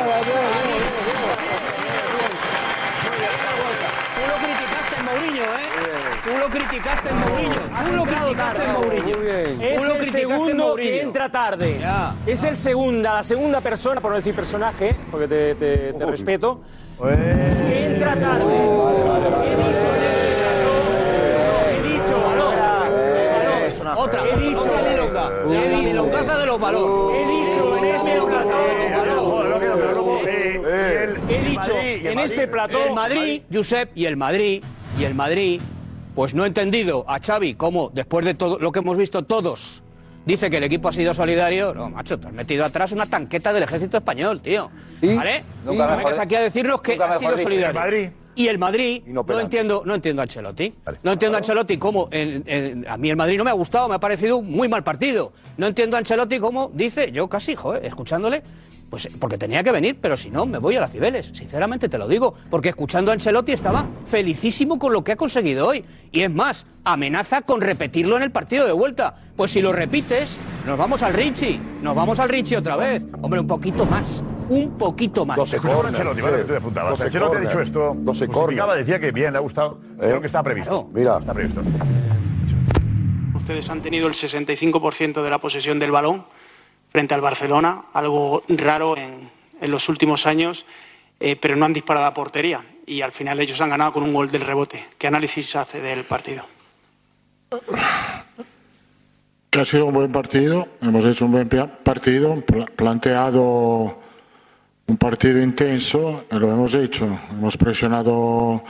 lo 4.27 4.35
criticaste 4.35 4.95
en 4.99 5.05
Mourinho, 5.05 5.43
¿eh? 5.43 6.14
Tú 6.25 6.31
lo 6.39 6.47
criticaste 6.49 7.09
en 7.09 7.19
Mourinho. 7.19 7.53
Tú 7.85 7.91
lo 7.95 8.03
criticaste 8.03 8.63
en 8.63 8.73
Mourinho. 8.73 9.21
Es 9.61 9.77
Tú 9.77 9.83
lo 9.83 9.91
el 9.91 9.97
criticaste 9.99 10.05
en 10.05 10.29
segundo 10.29 10.67
Mourinho. 10.69 10.91
que 10.91 11.01
entra 11.01 11.29
tarde. 11.29 11.79
Es 12.25 12.43
el 12.43 12.57
segunda, 12.57 13.13
la 13.13 13.23
segunda 13.23 13.61
persona, 13.61 14.01
por 14.01 14.09
no 14.11 14.17
decir 14.17 14.33
personaje, 14.35 14.95
porque 15.11 15.27
te, 15.27 15.55
te- 15.55 15.93
te 15.93 16.05
respeto, 16.05 16.61
que 16.99 17.85
entra 17.85 18.15
tarde. 18.19 18.55
He 21.71 21.83
dicho. 21.83 22.21
Otra, 23.97 24.23
He 24.27 24.37
dicho, 24.39 24.59
otra 24.59 24.81
milonga. 24.89 25.29
La 25.29 25.77
milongaza 25.77 26.37
de 26.39 26.45
los 26.47 26.59
valores. 26.59 27.17
He 27.17 27.27
dicho 27.27 27.77
en 27.77 27.85
este 27.85 28.11
Eh, 30.67 31.15
He 31.29 31.39
dicho 31.41 31.73
en 31.77 32.19
este 32.19 32.47
plató. 32.47 32.83
El 32.85 32.93
Madrid, 32.93 33.41
Josep, 33.53 33.91
y 33.95 34.05
el 34.05 34.17
Madrid, 34.17 34.63
y 34.99 35.03
el 35.03 35.13
Madrid, 35.15 35.61
pues 36.15 36.33
no 36.33 36.43
he 36.45 36.47
entendido 36.47 37.05
a 37.07 37.19
Xavi 37.19 37.55
cómo, 37.55 37.91
después 37.93 38.25
de 38.25 38.33
todo 38.33 38.57
lo 38.59 38.71
que 38.71 38.79
hemos 38.79 38.97
visto 38.97 39.23
todos, 39.23 39.83
dice 40.25 40.49
que 40.49 40.57
el 40.57 40.63
equipo 40.63 40.87
ha 40.89 40.93
sido 40.93 41.13
solidario. 41.13 41.73
No, 41.73 41.89
macho, 41.89 42.17
te 42.19 42.27
has 42.27 42.33
metido 42.33 42.63
atrás 42.65 42.91
una 42.93 43.05
tanqueta 43.05 43.51
del 43.53 43.63
ejército 43.63 43.97
español, 43.97 44.41
tío. 44.41 44.71
¿Vale? 45.01 45.43
Nunca 45.65 45.87
No 45.87 45.97
vengas 45.97 46.19
aquí 46.19 46.35
a 46.35 46.41
decirnos 46.41 46.81
que 46.81 46.93
ha 46.93 47.19
sido 47.19 47.37
solidario. 47.37 47.79
Madrid. 47.79 48.09
Y 48.37 48.49
el 48.49 48.57
Madrid, 48.57 49.01
no, 49.05 49.23
entiendo, 49.39 49.83
no 49.85 49.95
entiendo 49.95 50.21
a 50.21 50.23
Ancelotti. 50.23 50.73
No 51.03 51.13
entiendo 51.13 51.37
a 51.37 51.39
Ancelotti 51.39 51.77
cómo, 51.77 52.09
en- 52.11 52.43
en- 52.47 52.85
a 52.85 52.97
mí 52.97 53.09
el 53.09 53.15
Madrid 53.15 53.37
no 53.37 53.45
me 53.45 53.49
ha 53.49 53.53
gustado, 53.53 53.87
me 53.87 53.95
ha 53.95 53.99
parecido 53.99 54.35
un 54.37 54.51
muy 54.51 54.67
mal 54.67 54.83
partido. 54.83 55.31
No 55.55 55.67
entiendo 55.67 55.95
a 55.95 55.99
Ancelotti 55.99 56.39
cómo 56.39 56.69
dice, 56.73 57.13
yo 57.13 57.29
casi, 57.29 57.55
joder, 57.55 57.85
escuchándole, 57.85 58.43
pues 58.89 59.09
porque 59.19 59.37
tenía 59.37 59.63
que 59.63 59.71
venir, 59.71 59.97
pero 59.99 60.15
si 60.15 60.29
no, 60.29 60.45
me 60.45 60.57
voy 60.57 60.75
a 60.75 60.81
las 60.81 60.91
Cibeles. 60.91 61.31
Sinceramente 61.33 61.89
te 61.89 61.97
lo 61.97 62.07
digo, 62.07 62.35
porque 62.49 62.69
escuchando 62.69 63.11
a 63.11 63.13
Ancelotti 63.13 63.51
estaba 63.51 63.85
felicísimo 64.05 64.79
con 64.79 64.93
lo 64.93 65.03
que 65.03 65.13
ha 65.13 65.15
conseguido 65.15 65.67
hoy. 65.67 65.83
Y 66.11 66.21
es 66.21 66.31
más, 66.31 66.65
amenaza 66.83 67.41
con 67.41 67.61
repetirlo 67.61 68.17
en 68.17 68.23
el 68.23 68.31
partido 68.31 68.65
de 68.65 68.71
vuelta. 68.71 69.15
Pues 69.35 69.51
si 69.51 69.61
lo 69.61 69.73
repites, 69.73 70.37
nos 70.65 70.77
vamos 70.77 71.03
al 71.03 71.13
Richie, 71.13 71.59
nos 71.81 71.95
vamos 71.95 72.19
al 72.19 72.29
Richie 72.29 72.57
otra 72.57 72.75
vez. 72.75 73.05
Hombre, 73.21 73.39
un 73.39 73.47
poquito 73.47 73.85
más, 73.85 74.23
un 74.49 74.77
poquito 74.77 75.25
más. 75.25 75.37
Escuchaba 75.51 75.85
a 75.85 75.87
Ancelotti, 75.87 76.21
¿vale? 76.21 76.37
Que 76.37 76.43
tú 76.43 76.49
te 76.49 76.57
apuntabas. 76.57 76.91
Doce 76.91 77.03
Ancelotti 77.05 77.37
ha 77.37 77.39
dicho 77.41 77.59
esto, 77.59 77.97
justificaba, 78.05 78.75
decía 78.75 78.99
que 78.99 79.11
bien, 79.11 79.33
le 79.33 79.39
ha 79.39 79.41
gustado, 79.41 79.79
creo 79.97 80.21
que 80.21 80.27
está 80.27 80.43
previsto. 80.43 80.89
Mira. 80.93 81.17
Está 81.17 81.33
previsto. 81.33 81.61
Ustedes 83.35 83.69
han 83.69 83.81
tenido 83.81 84.07
el 84.07 84.13
65% 84.13 85.21
de 85.21 85.29
la 85.29 85.39
posesión 85.39 85.77
del 85.77 85.91
balón 85.91 86.25
frente 86.95 87.13
al 87.13 87.19
Barcelona, 87.19 87.87
algo 87.91 88.43
raro 88.47 88.95
en, 88.95 89.29
en 89.59 89.69
los 89.69 89.89
últimos 89.89 90.25
años, 90.25 90.65
eh, 91.19 91.35
pero 91.35 91.57
no 91.57 91.65
han 91.65 91.73
disparado 91.73 92.05
a 92.05 92.13
portería 92.13 92.63
y 92.87 93.01
al 93.01 93.11
final 93.11 93.37
ellos 93.41 93.59
han 93.59 93.69
ganado 93.69 93.91
con 93.91 94.03
un 94.03 94.13
gol 94.13 94.31
del 94.31 94.43
rebote. 94.45 94.81
¿Qué 94.97 95.07
análisis 95.07 95.57
hace 95.57 95.81
del 95.81 96.05
partido? 96.05 96.45
que 99.49 99.59
ha 99.59 99.65
sido 99.65 99.87
un 99.87 99.93
buen 99.93 100.09
partido, 100.13 100.69
hemos 100.81 101.03
hecho 101.05 101.25
un 101.25 101.33
buen 101.33 101.49
partido, 101.49 102.33
pla- 102.45 102.65
planteado 102.65 103.99
un 104.87 104.97
partido 104.97 105.41
intenso, 105.41 106.23
y 106.31 106.35
lo 106.39 106.49
hemos 106.49 106.73
hecho, 106.75 107.07
hemos 107.29 107.57
presionado 107.57 108.63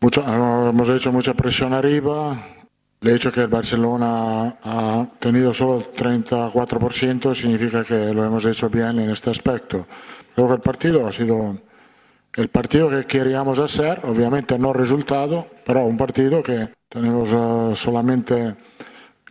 mucho, 0.00 0.22
eh, 0.22 0.68
hemos 0.70 0.88
hecho 0.88 1.12
mucha 1.12 1.34
presión 1.34 1.74
arriba, 1.74 2.38
el 3.00 3.08
hecho 3.10 3.30
que 3.30 3.42
el 3.42 3.48
Barcelona 3.48 4.56
ha 4.62 5.06
tenido 5.18 5.54
solo 5.54 5.78
el 5.78 5.90
34% 5.90 7.34
significa 7.34 7.84
que 7.84 8.12
lo 8.12 8.24
hemos 8.24 8.44
hecho 8.44 8.68
bien 8.68 8.98
en 8.98 9.10
este 9.10 9.30
aspecto. 9.30 9.86
Luego 10.36 10.54
el 10.54 10.60
partido 10.60 11.06
ha 11.06 11.12
sido 11.12 11.56
el 12.34 12.48
partido 12.48 12.90
que 12.90 13.06
queríamos 13.06 13.58
hacer, 13.58 14.00
obviamente 14.04 14.58
no 14.58 14.72
resultado, 14.72 15.46
pero 15.64 15.84
un 15.84 15.96
partido 15.96 16.42
que 16.42 16.68
tenemos 16.88 17.30
eh, 17.32 17.76
solamente 17.76 18.56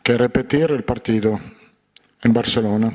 que 0.03 0.17
repetir 0.17 0.71
el 0.71 0.83
partido 0.83 1.39
en 2.23 2.33
Barcelona. 2.33 2.91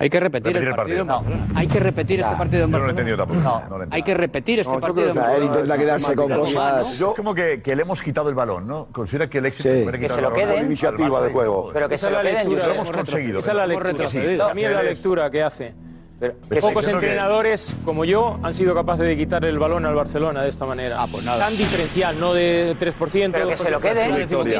Hay 0.00 0.10
que 0.10 0.20
repetir, 0.20 0.52
Repetir 0.52 0.62
el 0.62 0.68
el 0.68 0.76
partido. 0.76 1.00
en 1.00 1.06
partido. 1.08 1.30
Barcelona. 1.32 1.58
Hay 1.58 1.66
que 1.66 1.80
repetir 1.80 2.20
este 2.20 2.36
partido 2.36 2.64
en 2.64 2.70
Yo 2.70 2.78
no 2.78 2.84
lo 2.84 2.90
he 2.90 2.92
Barcelona. 2.94 3.16
entendido 3.16 3.16
tampoco. 3.16 3.66
No, 3.68 3.78
lo 3.78 3.84
he 3.84 3.88
Hay 3.90 4.02
que 4.04 4.14
repetir 4.14 4.58
este 4.60 4.72
No, 4.72 4.80
partido 4.80 5.06
en 5.08 5.12
que 5.12 5.18
Barcelona. 5.18 5.44
él 5.44 5.50
intenta 5.58 5.78
quedarse 5.78 6.14
con 6.14 6.28
Yo- 6.28 6.38
cosas- 6.38 6.98
Yo 6.98 7.14
como 7.14 7.34
que, 7.34 7.62
que 7.62 7.74
le 7.74 7.82
hemos 7.82 8.00
quitado 8.02 8.28
el 8.28 8.34
balón, 8.36 8.68
¿no? 8.68 8.86
Considera 8.92 9.28
que 9.28 9.38
el 9.38 9.46
éxito 9.46 9.68
Sí. 9.68 9.74
es 9.74 9.84
Que 9.98 10.06
quitado 10.06 10.14
se 10.14 10.18
el 10.20 10.22
lo 10.22 10.28
al 10.60 10.66
Iniciativa 10.66 11.20
de 11.20 11.32
juego. 11.32 11.70
Pero 11.72 11.88
que 11.88 11.98
se 11.98 12.06
es 12.06 12.12
lo 12.12 12.22
queden. 12.22 12.56
Lo 12.56 12.72
hemos 12.74 12.90
conseguido. 12.92 13.38
Esa 13.40 13.50
es 13.50 13.56
la 13.56 13.66
lectura. 13.66 14.50
A 14.50 14.54
mí 14.54 14.64
es 14.64 14.70
la 14.72 14.82
lectura 14.84 15.30
que 15.32 15.42
hace. 15.42 15.74
Pero 16.20 16.34
que 16.50 16.60
Pocos 16.60 16.88
entrenadores 16.88 17.76
como 17.84 18.04
yo 18.04 18.40
han 18.42 18.52
sido 18.52 18.74
capaces 18.74 19.06
de 19.06 19.16
quitar 19.16 19.44
el 19.44 19.56
balón 19.58 19.86
al 19.86 19.94
Barcelona 19.94 20.42
de 20.42 20.48
esta 20.48 20.64
manera. 20.66 20.96
Ah, 21.00 21.06
pues 21.10 21.24
nada. 21.24 21.38
Tan 21.38 21.56
diferencial, 21.56 22.18
no 22.18 22.34
de 22.34 22.74
3%. 22.78 23.30
Pero 23.32 23.48
que 23.48 23.56
se 23.56 23.70
lo 23.70 23.78
2%, 23.78 23.82
queden, 23.82 24.14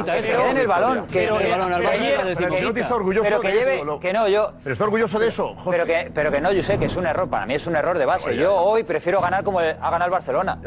que 0.05 0.23
se 0.23 0.31
queden 0.33 0.57
el 0.57 0.67
balón, 0.69 1.07
que, 1.07 1.13
que- 1.13 1.25
el 1.25 1.51
balón 1.51 1.73
al 1.73 1.83
que. 1.83 2.45
Ancelotti 2.45 2.81
está 2.81 2.95
orgulloso 2.95 3.29
pero 3.29 3.41
que 3.41 3.49
de 3.49 3.55
lleve, 3.55 3.83
que 4.01 4.13
no, 4.13 4.29
yo, 4.29 4.53
Pero 4.63 4.73
está 4.73 4.85
orgulloso 4.85 5.19
de 5.19 5.27
eso, 5.27 5.55
José. 5.57 5.71
pero 5.71 5.87
que, 5.87 6.11
pero 6.15 6.31
que 6.31 6.41
no, 6.41 6.53
yo 6.53 6.63
sé 6.63 6.79
que 6.79 6.85
es 6.87 6.95
un 6.97 7.07
error, 7.07 7.29
para 7.29 7.45
mí 7.47 7.55
es 7.55 7.67
un 7.67 7.75
error 7.75 7.99
de 7.99 8.05
base. 8.07 8.37
Yo 8.37 8.55
hoy 8.55 8.85
prefiero 8.85 9.21
ganar 9.21 9.43
como 9.43 9.59
ha 9.59 9.73
ganado 9.73 10.05
el 10.05 10.11
Barcelona. 10.11 10.59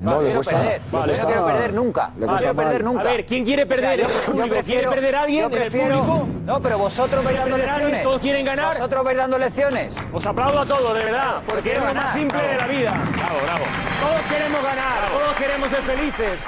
No, 0.00 0.10
No, 0.12 0.16
le 0.20 0.26
quiero 0.26 0.42
cuesta- 0.42 0.60
perder, 0.62 0.80
Vale. 0.92 1.18
no 1.18 1.26
quiero 1.26 1.46
perder 1.46 1.72
nunca, 1.74 2.10
Le 2.16 2.26
no 2.26 2.36
quiero 2.36 2.54
perder 2.54 2.84
nunca. 2.84 3.00
A 3.00 3.04
ver, 3.04 3.26
¿quién 3.26 3.44
quiere 3.44 3.66
perder? 3.66 3.98
yo- 4.00 4.06
¿El 4.06 4.12
yo 4.14 4.20
público? 4.26 4.48
prefiero- 4.48 4.80
¿Quiere 4.90 4.94
perder 4.94 5.16
a 5.16 5.22
alguien 5.22 5.40
yo 5.40 5.46
el 5.46 5.52
prefiero- 5.60 5.98
público? 6.04 6.28
No, 6.46 6.60
pero 6.60 6.78
vosotros 6.78 7.24
vais 7.24 7.36
dando 7.36 7.58
lecciones. 7.58 8.02
¿Todos 8.04 8.20
quieren 8.20 8.44
ganar? 8.46 8.74
Vosotros 8.76 9.04
vais 9.04 9.16
dando 9.18 9.38
lecciones. 9.38 9.96
Os 10.12 10.24
aplaudo 10.26 10.60
a 10.60 10.66
todos, 10.66 10.96
de 10.96 11.04
verdad, 11.04 11.42
porque 11.48 11.72
es 11.72 11.78
lo 11.78 11.84
ganar. 11.84 12.04
más 12.04 12.12
simple 12.12 12.40
de 12.42 12.56
la 12.56 12.66
vida. 12.68 12.90
Bravo, 12.92 13.38
bravo. 13.42 13.64
Todos 14.00 14.26
queremos 14.38 14.62
ganar, 14.62 15.08
todos 15.10 15.36
queremos 15.36 15.68
ser 15.68 15.82
felices, 15.82 16.40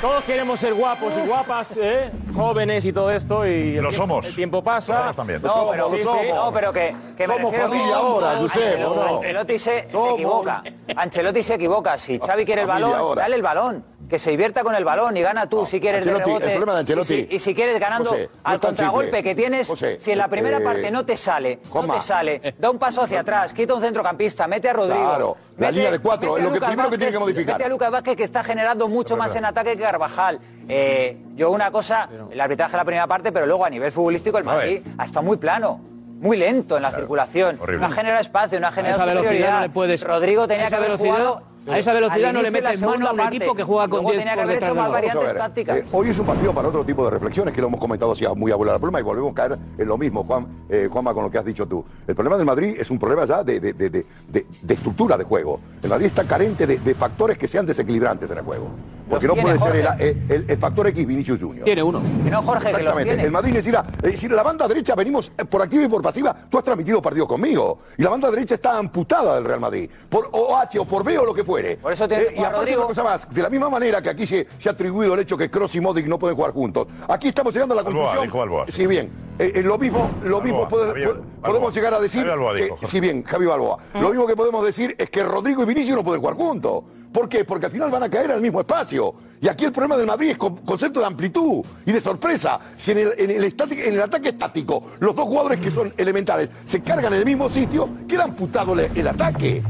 todos 0.00 0.24
queremos 0.24 0.58
ser 0.60 0.74
guapos 0.74 1.12
y 1.16 1.26
guapas, 1.26 1.76
¿eh? 1.76 2.10
jóvenes 2.34 2.84
y 2.86 2.92
todo 2.92 3.10
esto. 3.10 3.46
Y 3.46 3.76
el 3.76 3.82
Lo 3.82 3.88
tiempo- 3.90 3.92
somos. 4.06 4.26
El 4.26 4.34
tiempo 4.34 4.62
pasa. 4.64 4.92
Lo 4.92 4.98
somos 5.00 5.16
también. 5.16 5.42
No, 5.42 5.68
pero, 5.70 5.90
Sí, 5.90 5.96
sí. 5.98 6.28
no, 6.34 6.52
pero 6.52 6.72
que, 6.72 6.96
que 7.16 7.28
me 7.28 7.34
Somos 7.34 7.50
refiero 7.52 7.70
que- 7.70 7.78
familia 7.78 7.96
ahora, 7.96 8.38
Josep, 8.38 8.62
Ancelotti- 8.80 8.84
¿o 8.86 8.94
no? 8.94 9.14
Ancelotti 9.16 9.58
se, 9.58 9.80
se 9.82 9.90
Somos- 9.90 10.14
equivoca. 10.14 10.62
Ancelotti 10.96 11.42
se 11.42 11.54
equivoca. 11.54 11.98
Si 11.98 12.18
Xavi 12.18 12.44
quiere 12.44 12.62
el 12.62 12.68
Familia 12.68 12.88
balón, 12.88 13.00
ahora. 13.00 13.22
dale 13.22 13.36
el 13.36 13.42
balón. 13.42 13.84
Que 14.10 14.18
se 14.18 14.30
divierta 14.32 14.62
con 14.64 14.74
el 14.74 14.84
balón 14.84 15.16
y 15.16 15.22
gana 15.22 15.48
tú 15.48 15.64
si 15.64 15.80
quieres 15.80 16.04
de 16.04 16.12
rebote. 16.12 16.46
el 16.52 16.58
problema 16.58 16.82
de 16.82 16.84
Ancelotti- 16.84 17.00
y, 17.14 17.26
si, 17.28 17.36
y 17.36 17.38
si 17.38 17.54
quieres 17.54 17.78
ganando 17.78 18.10
José, 18.10 18.28
al 18.42 18.58
contragolpe 18.58 19.04
simple. 19.18 19.22
que 19.22 19.34
tienes, 19.36 19.68
José, 19.68 20.00
si 20.00 20.10
en 20.10 20.18
la 20.18 20.26
primera 20.28 20.58
eh, 20.58 20.60
parte 20.60 20.90
no 20.90 21.06
te 21.06 21.16
sale, 21.16 21.60
no 21.72 21.86
te 21.94 22.00
sale, 22.02 22.54
da 22.58 22.70
un 22.70 22.78
paso 22.78 23.02
hacia 23.02 23.20
atrás, 23.20 23.54
quita 23.54 23.72
un 23.74 23.80
centrocampista, 23.80 24.48
mete 24.48 24.68
a 24.68 24.72
Rodrigo. 24.72 24.98
Claro, 25.08 25.36
la 25.56 25.66
mete- 25.68 25.72
línea 25.74 25.92
de 25.92 25.98
cuatro, 26.00 26.32
mete 26.34 26.40
es 26.40 26.42
a 26.42 26.48
lo 26.48 26.50
que 26.52 26.54
Lucas 26.58 26.68
primero 26.70 26.90
que 26.90 26.98
tiene 26.98 27.12
que 27.12 27.18
Vázquez, 27.18 27.34
modificar. 27.34 27.54
Mete 27.54 27.64
a 27.64 27.68
Lucas 27.68 27.90
Vázquez 27.92 28.16
que 28.16 28.24
está 28.24 28.42
generando 28.44 28.88
mucho 28.88 29.16
más 29.16 29.34
en 29.36 29.44
ataque 29.44 29.76
que 29.76 29.82
Carvajal. 29.84 30.40
Eh, 30.68 31.16
yo 31.36 31.50
una 31.52 31.70
cosa, 31.70 32.08
el 32.30 32.40
arbitraje 32.40 32.72
en 32.72 32.76
la 32.78 32.84
primera 32.84 33.06
parte, 33.06 33.30
pero 33.32 33.46
luego 33.46 33.64
a 33.64 33.70
nivel 33.70 33.92
futbolístico 33.92 34.38
el. 34.38 34.44
Madrid 34.44 34.82
ha 34.98 35.04
estado 35.04 35.24
muy 35.24 35.36
plano. 35.36 35.80
Muy 36.20 36.36
lento 36.36 36.76
en 36.76 36.82
la 36.82 36.90
circulación. 36.90 37.58
horrible. 37.62 37.86
No 37.86 37.92
ha 37.92 37.96
generado 37.96 38.20
espacio, 38.20 38.60
no 38.60 38.66
ha 38.66 38.72
generado 38.72 39.00
superioridad. 39.08 39.54
no 39.54 39.60
le 39.62 39.68
puedes- 39.70 40.02
Rodrigo 40.04 40.46
tenía 40.46 40.68
que 40.68 40.74
haber 40.74 40.88
velocidad- 40.90 41.12
jugado 41.16 41.42
a 41.72 41.78
esa 41.78 41.92
velocidad 41.92 42.32
no 42.32 42.42
le 42.42 42.50
metes 42.50 42.82
mano 42.82 43.08
a 43.08 43.12
un 43.12 43.20
equipo 43.20 43.54
que 43.54 43.62
juega 43.62 43.88
con 43.88 44.00
Luego 44.02 44.10
10 44.10 44.18
tenía 44.20 44.34
que 44.34 44.40
haber 44.40 44.62
hecho 44.62 44.74
más 44.74 44.90
variantes 44.90 45.34
tácticas. 45.34 45.76
eh, 45.78 45.84
hoy 45.92 46.08
es 46.10 46.18
un 46.18 46.26
partido 46.26 46.52
para 46.54 46.68
otro 46.68 46.84
tipo 46.84 47.04
de 47.04 47.10
reflexiones 47.10 47.54
que 47.54 47.60
lo 47.60 47.66
hemos 47.68 47.80
comentado 47.80 48.12
así 48.12 48.24
muy 48.36 48.52
a 48.52 48.56
volar 48.56 48.74
la 48.74 48.78
pluma 48.78 49.00
y 49.00 49.02
volvemos 49.02 49.32
a 49.32 49.34
caer 49.34 49.58
en 49.78 49.88
lo 49.88 49.96
mismo, 49.98 50.24
Juan, 50.24 50.46
eh, 50.68 50.88
Juanma, 50.90 51.14
con 51.14 51.24
lo 51.24 51.30
que 51.30 51.38
has 51.38 51.44
dicho 51.44 51.66
tú. 51.66 51.84
El 52.06 52.14
problema 52.14 52.36
del 52.36 52.46
Madrid 52.46 52.76
es 52.78 52.90
un 52.90 52.98
problema 52.98 53.24
ya 53.24 53.42
de, 53.44 53.60
de- 53.60 53.72
de- 53.72 53.90
de- 53.90 54.06
de- 54.28 54.46
de 54.62 54.74
estructura 54.74 55.16
de 55.16 55.24
juego. 55.24 55.60
El 55.82 55.88
Madrid 55.90 56.06
está 56.06 56.24
carente 56.24 56.66
de, 56.66 56.78
de 56.78 56.94
factores 56.94 57.38
que 57.38 57.48
sean 57.48 57.66
desequilibrantes 57.66 58.30
en 58.30 58.38
el 58.38 58.44
juego. 58.44 58.68
Porque 59.10 59.26
Los 59.26 59.36
no 59.36 59.42
puede 59.42 59.58
ser 59.58 59.76
el, 59.76 59.86
Jorge. 59.86 60.16
el- 60.28 60.44
el 60.48 60.58
factor 60.58 60.86
X 60.86 61.06
Vinicius 61.06 61.40
Junior. 61.40 61.64
Tiene 61.64 61.82
uno. 61.82 62.00
Que 62.24 62.30
no, 62.30 62.42
Jorge, 62.42 62.66
que 62.66 62.70
los 62.70 62.78
Exactamente. 62.80 63.04
tiene. 63.10 63.22
El 63.24 63.30
Madrid 63.32 63.52
necesita. 63.52 63.84
Es 64.02 64.12
decir, 64.12 64.30
la 64.32 64.42
banda 64.42 64.68
derecha 64.68 64.94
venimos 64.94 65.32
eh, 65.36 65.44
por 65.44 65.60
activa 65.62 65.82
y 65.84 65.88
por 65.88 66.00
pasiva. 66.00 66.34
Tú 66.48 66.56
has 66.58 66.64
transmitido 66.64 67.02
partidos 67.02 67.28
conmigo. 67.28 67.80
Y 67.98 68.02
la 68.02 68.10
banda 68.10 68.30
derecha 68.30 68.54
está 68.54 68.78
amputada 68.78 69.34
del 69.34 69.44
Real 69.44 69.60
Madrid. 69.60 69.90
Por 70.08 70.28
OH 70.32 70.78
o 70.80 70.84
por 70.84 71.02
B 71.04 71.18
o 71.18 71.24
lo 71.26 71.34
que 71.34 71.44
fuere. 71.44 71.76
Por 71.76 71.92
eso 71.92 72.06
tiene 72.08 72.26
que 72.26 72.34
y 72.36 72.38
aparte 72.38 72.56
Rodrigo. 72.58 72.78
una 72.78 72.86
cosa 72.88 73.02
más. 73.04 73.28
De 73.34 73.42
la 73.42 73.50
misma 73.50 73.68
manera 73.68 74.00
que 74.00 74.10
aquí 74.10 74.24
se, 74.26 74.46
se 74.56 74.68
ha 74.68 74.72
atribuido 74.72 75.14
el 75.14 75.20
hecho 75.20 75.36
que 75.36 75.50
Kroos 75.50 75.74
y 75.74 75.80
Modric 75.80 76.06
no 76.06 76.18
pueden 76.18 76.36
jugar 76.36 76.52
juntos. 76.52 76.86
Aquí 77.08 77.28
estamos 77.28 77.52
llegando 77.52 77.74
a 77.74 77.78
la 77.78 77.82
conclusión. 77.84 78.22
dijo 78.22 78.38
Balboa. 78.38 78.66
Si 78.68 78.86
bien, 78.86 79.10
eh, 79.38 79.52
eh, 79.56 79.62
lo 79.62 79.76
mismo, 79.76 80.10
lo 80.22 80.40
mismo 80.40 80.68
puede- 80.68 80.86
Javier 80.88 81.20
podemos 81.42 81.74
llegar 81.74 81.94
a 81.94 81.98
decir. 81.98 82.20
Javier 82.26 82.38
Balboa 82.38 82.76
que- 82.78 82.86
si 82.86 83.00
bien, 83.00 83.24
Javi 83.24 83.46
Balboa. 83.46 83.78
Lo 83.94 84.10
mismo 84.10 84.26
que 84.26 84.36
podemos 84.36 84.64
decir 84.64 84.94
es 84.98 85.10
que 85.10 85.22
Rodrigo 85.24 85.62
y 85.62 85.66
Vinicius 85.66 85.96
no 85.96 86.04
pueden 86.04 86.20
jugar 86.20 86.36
juntos. 86.36 86.84
¿Por 87.12 87.28
qué? 87.28 87.44
Porque 87.44 87.66
al 87.66 87.72
final 87.72 87.90
van 87.90 88.04
a 88.04 88.10
caer 88.10 88.30
al 88.32 88.40
mismo 88.40 88.60
espacio. 88.60 89.14
Y 89.42 89.48
aquí 89.48 89.64
el 89.64 89.72
problema 89.72 89.96
del 89.96 90.06
Madrid 90.06 90.30
es 90.30 90.38
con 90.38 90.56
concepto 90.56 91.00
de 91.00 91.06
amplitud 91.06 91.64
y 91.86 91.92
de 91.92 92.00
sorpresa. 92.00 92.60
Si 92.76 92.90
en 92.90 92.98
el, 92.98 93.14
en 93.16 93.30
el 93.30 93.44
estático- 93.44 93.82
en 93.82 93.94
el 93.94 94.02
ataque 94.02 94.28
estático 94.30 94.82
los 95.00 95.14
dos 95.16 95.24
jugadores 95.24 95.60
que 95.60 95.70
son 95.70 95.92
elementales 95.96 96.50
se 96.64 96.80
cargan 96.82 97.12
en 97.14 97.20
el 97.20 97.24
mismo 97.24 97.48
sitio, 97.48 97.88
queda 98.06 98.24
amputado 98.24 98.74
el, 98.78 98.90
el 98.94 99.08
ataque. 99.08 99.62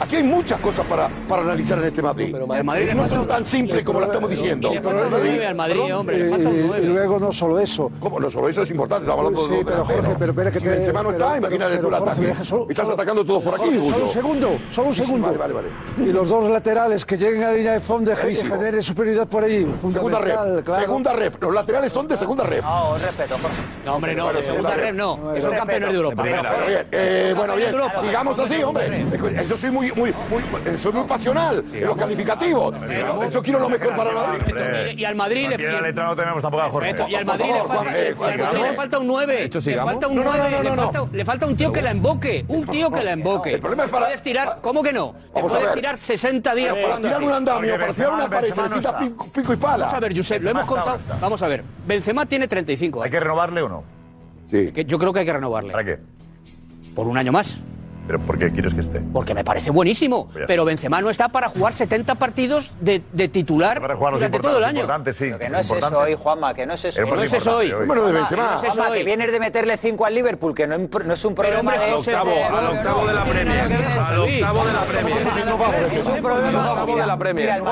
Aquí 0.00 0.14
hay 0.14 0.22
muchas 0.22 0.60
cosas 0.60 0.86
para, 0.86 1.08
para 1.28 1.42
analizar 1.42 1.76
en 1.78 1.84
este 1.86 2.00
Madrid. 2.00 2.32
Madrid 2.62 2.90
no 2.92 3.00
falta 3.00 3.08
son 3.16 3.18
un- 3.22 3.26
tan 3.26 3.44
simples 3.44 3.82
como 3.82 3.98
lo 3.98 4.06
estamos 4.06 4.30
diciendo. 4.30 4.72
le 4.72 4.80
falta 4.80 5.04
al 5.48 5.54
Madrid, 5.56 5.94
hombre, 5.94 6.18
le 6.20 6.30
falta 6.30 6.48
un 6.48 6.82
Y- 6.84 6.86
luego 6.86 7.18
no 7.18 7.32
solo 7.32 7.58
eso. 7.58 7.90
¿Cómo? 7.98 8.20
No 8.20 8.30
solo 8.30 8.48
eso 8.48 8.62
es 8.62 8.70
importante, 8.70 9.04
estamos 9.04 9.26
hablando 9.26 9.46
Sí, 9.48 9.56
de 9.56 9.64
pero 9.64 9.84
Jorge, 9.84 10.14
pero 10.18 10.30
espera 10.32 10.50
que 10.52 10.58
si 10.60 10.64
te- 10.64 10.70
Benzema 10.70 11.02
no 11.02 11.08
pero- 11.10 11.18
está, 11.18 11.26
pero- 11.34 11.38
imagínate 11.46 11.70
pero, 11.76 11.82
tú 11.82 11.88
el 11.88 11.94
ataque. 12.02 12.44
solo- 12.44 12.66
Estás 12.70 12.84
solo- 12.86 12.94
atacando 12.94 13.24
todos 13.24 13.42
por 13.42 13.54
aquí. 13.56 13.76
Solo 13.90 14.04
un 14.04 14.08
segundo, 14.08 14.58
solo 14.70 14.88
un 14.88 14.94
segundo. 14.94 15.26
Vale, 15.26 15.36
vale, 15.38 15.52
vale. 15.54 15.68
Y 15.98 16.12
los 16.12 16.28
dos 16.28 16.48
laterales 16.48 17.04
que 17.04 17.18
lleguen 17.18 17.42
a 17.42 17.48
la 17.48 17.54
línea 17.54 17.72
de 17.72 17.80
fondo 17.80 18.12
Clarísimo. 18.12 18.54
generen 18.54 18.82
superioridad 18.84 19.17
por 19.26 19.44
ahí. 19.44 19.66
Segunda 19.92 20.18
ref, 20.18 20.64
claro. 20.64 20.82
segunda 20.82 21.12
ref. 21.12 21.36
Los 21.40 21.54
laterales 21.54 21.92
son 21.92 22.08
de 22.08 22.16
segunda 22.16 22.44
ref. 22.44 22.64
No, 22.64 22.92
un 22.92 23.00
respeto, 23.00 23.34
Jorge. 23.40 23.56
No, 23.84 23.94
hombre, 23.96 24.14
no, 24.14 24.32
de 24.32 24.42
segunda 24.42 24.74
red 24.74 24.94
no. 24.94 25.32
Respeto. 25.32 25.56
campeones 25.56 25.88
de 25.88 25.94
Europa. 25.94 26.22
Bueno, 26.22 26.42
bien, 26.66 26.86
eh, 26.92 27.34
bueno, 27.36 27.56
bien, 27.56 27.74
sigamos 28.00 28.38
así, 28.38 28.62
hombre. 28.62 29.06
Yo 29.48 29.56
soy 29.56 29.70
muy, 29.70 29.92
muy, 29.92 30.14
muy, 30.30 30.78
soy 30.78 30.92
muy 30.92 31.04
pasional 31.04 31.64
en 31.72 31.86
los 31.86 31.96
calificativos. 31.96 32.74
Yo 33.30 33.42
quiero 33.42 33.58
lo 33.60 33.68
mejor 33.68 33.96
para 33.96 34.12
Madrid. 34.12 34.98
Y 34.98 35.04
al 35.04 35.14
Madrid 35.14 35.48
le 35.48 35.72
la 35.72 35.80
letra 35.80 36.04
no 36.04 36.16
tenemos 36.16 36.42
tampoco 36.42 36.62
a 36.62 36.70
Jorge. 36.70 36.94
Y 37.08 37.14
al 37.14 37.24
Madrid 37.24 37.52
le 37.52 37.64
falta, 37.64 37.98
eh, 37.98 38.14
le 38.68 38.74
falta 38.74 38.98
un 38.98 39.06
9. 39.06 39.44
hecho, 39.44 39.60
Le 39.64 39.76
falta 39.76 40.08
un 40.08 40.16
No, 40.16 40.24
no, 40.24 40.32
9. 40.32 40.50
no, 40.50 40.62
no, 40.62 40.62
le, 40.62 41.24
falta, 41.24 41.24
falta 41.24 41.46
un 41.46 41.56
tío 41.56 41.72
que 41.72 41.82
la 41.82 41.90
emboque. 41.90 42.44
Un 42.48 42.66
tío 42.66 42.90
que 42.90 43.02
la 43.02 43.12
emboque. 43.12 43.54
El 43.54 43.60
problema 43.60 43.84
es 43.84 43.90
para- 43.90 44.06
Puedes 44.06 44.22
tirar, 44.22 44.58
¿cómo 44.62 44.82
que 44.82 44.92
no? 44.92 45.14
Te 45.34 45.40
puedes 45.42 45.72
tirar 45.72 45.98
60 45.98 46.54
días 46.54 46.72
Para 46.72 46.84
jugando 46.84 47.08
tirar 47.08 47.22
un 47.22 47.32
andamio, 47.32 47.78
para 47.78 47.92
tirar 47.92 48.12
una 48.12 48.26
Benzema, 48.28 49.07
pico, 49.10 49.28
pico 49.32 49.52
y 49.52 49.56
pala. 49.56 49.84
Vamos 49.86 49.94
a 49.94 50.00
ver, 50.00 50.16
Josep, 50.16 50.42
lo 50.42 50.50
hemos 50.50 50.64
contado. 50.66 50.96
está. 50.96 51.16
Vamos 51.16 51.42
a 51.42 51.48
ver. 51.48 51.64
Benzema 51.86 52.26
tiene 52.26 52.48
35. 52.48 53.02
¿Hay 53.02 53.10
que 53.10 53.20
renovarle 53.20 53.62
o 53.62 53.68
no? 53.68 53.84
Sí. 54.48 54.72
Yo 54.86 54.98
creo 54.98 55.12
que 55.12 55.20
hay 55.20 55.26
que 55.26 55.32
renovarle. 55.32 55.72
¿Para 55.72 55.84
qué? 55.84 55.98
Por 56.94 57.06
un 57.06 57.18
año 57.18 57.32
más. 57.32 57.58
¿Pero 58.08 58.18
por 58.20 58.38
qué 58.38 58.50
quieres 58.50 58.74
que 58.74 58.80
esté? 58.80 59.00
Porque 59.12 59.34
me 59.34 59.44
parece 59.44 59.70
buenísimo. 59.70 60.26
Pues 60.32 60.46
Pero 60.48 60.64
Benzema 60.64 61.00
no 61.00 61.10
está 61.10 61.28
para 61.28 61.48
jugar 61.50 61.74
70 61.74 62.14
partidos 62.16 62.72
de, 62.80 63.02
de 63.12 63.28
titular 63.28 63.80
Para 63.80 63.94
jugar 63.94 64.12
los 64.14 64.20
durante 64.20 64.40
todo 64.40 64.58
el 64.58 64.64
año. 64.64 64.80
importantes, 64.80 65.16
sí. 65.16 65.30
Que 65.38 65.48
no 65.50 65.58
es 65.58 65.66
eso 65.66 65.74
importantes. 65.74 66.08
hoy, 66.08 66.14
Juanma, 66.20 66.54
que 66.54 66.66
no 66.66 66.72
es 66.74 66.84
eso. 66.86 67.04
Que 67.04 67.10
no 67.10 67.22
es 67.22 67.32
eso 67.32 67.56
hoy. 67.56 67.66
importante 67.66 67.86
Bueno, 67.86 68.02
de 68.02 68.08
Juanma, 68.08 68.18
Benzema. 68.30 68.42
que 68.42 68.48
no 68.50 68.56
es 68.56 68.62
eso 68.64 68.72
Juanma, 68.72 68.90
hoy. 68.92 68.98
que 68.98 69.04
vienes 69.04 69.30
de 69.32 69.40
meterle 69.40 69.76
5 69.76 70.06
al 70.06 70.14
Liverpool, 70.14 70.54
que 70.54 70.66
no, 70.66 70.78
no 70.78 71.14
es 71.14 71.24
un 71.24 71.34
Pero, 71.34 71.48
problema 71.50 71.58
hombre, 71.74 71.86
de... 71.86 71.92
Josep, 71.92 72.24
de- 72.24 72.42
al 72.44 72.64
no, 72.64 72.70
octavo 72.70 73.06
de 73.06 73.12
la 73.14 73.24
Premier. 73.24 73.60
Al 73.60 74.18
octavo 74.18 74.64
de 74.66 74.72
la 74.72 74.80
Premier. 74.80 75.18
Es 75.92 76.06
un 76.06 76.22
problema. 76.22 76.74
de 76.86 77.06
la 77.06 77.18
Premier. 77.18 77.62
no 77.62 77.70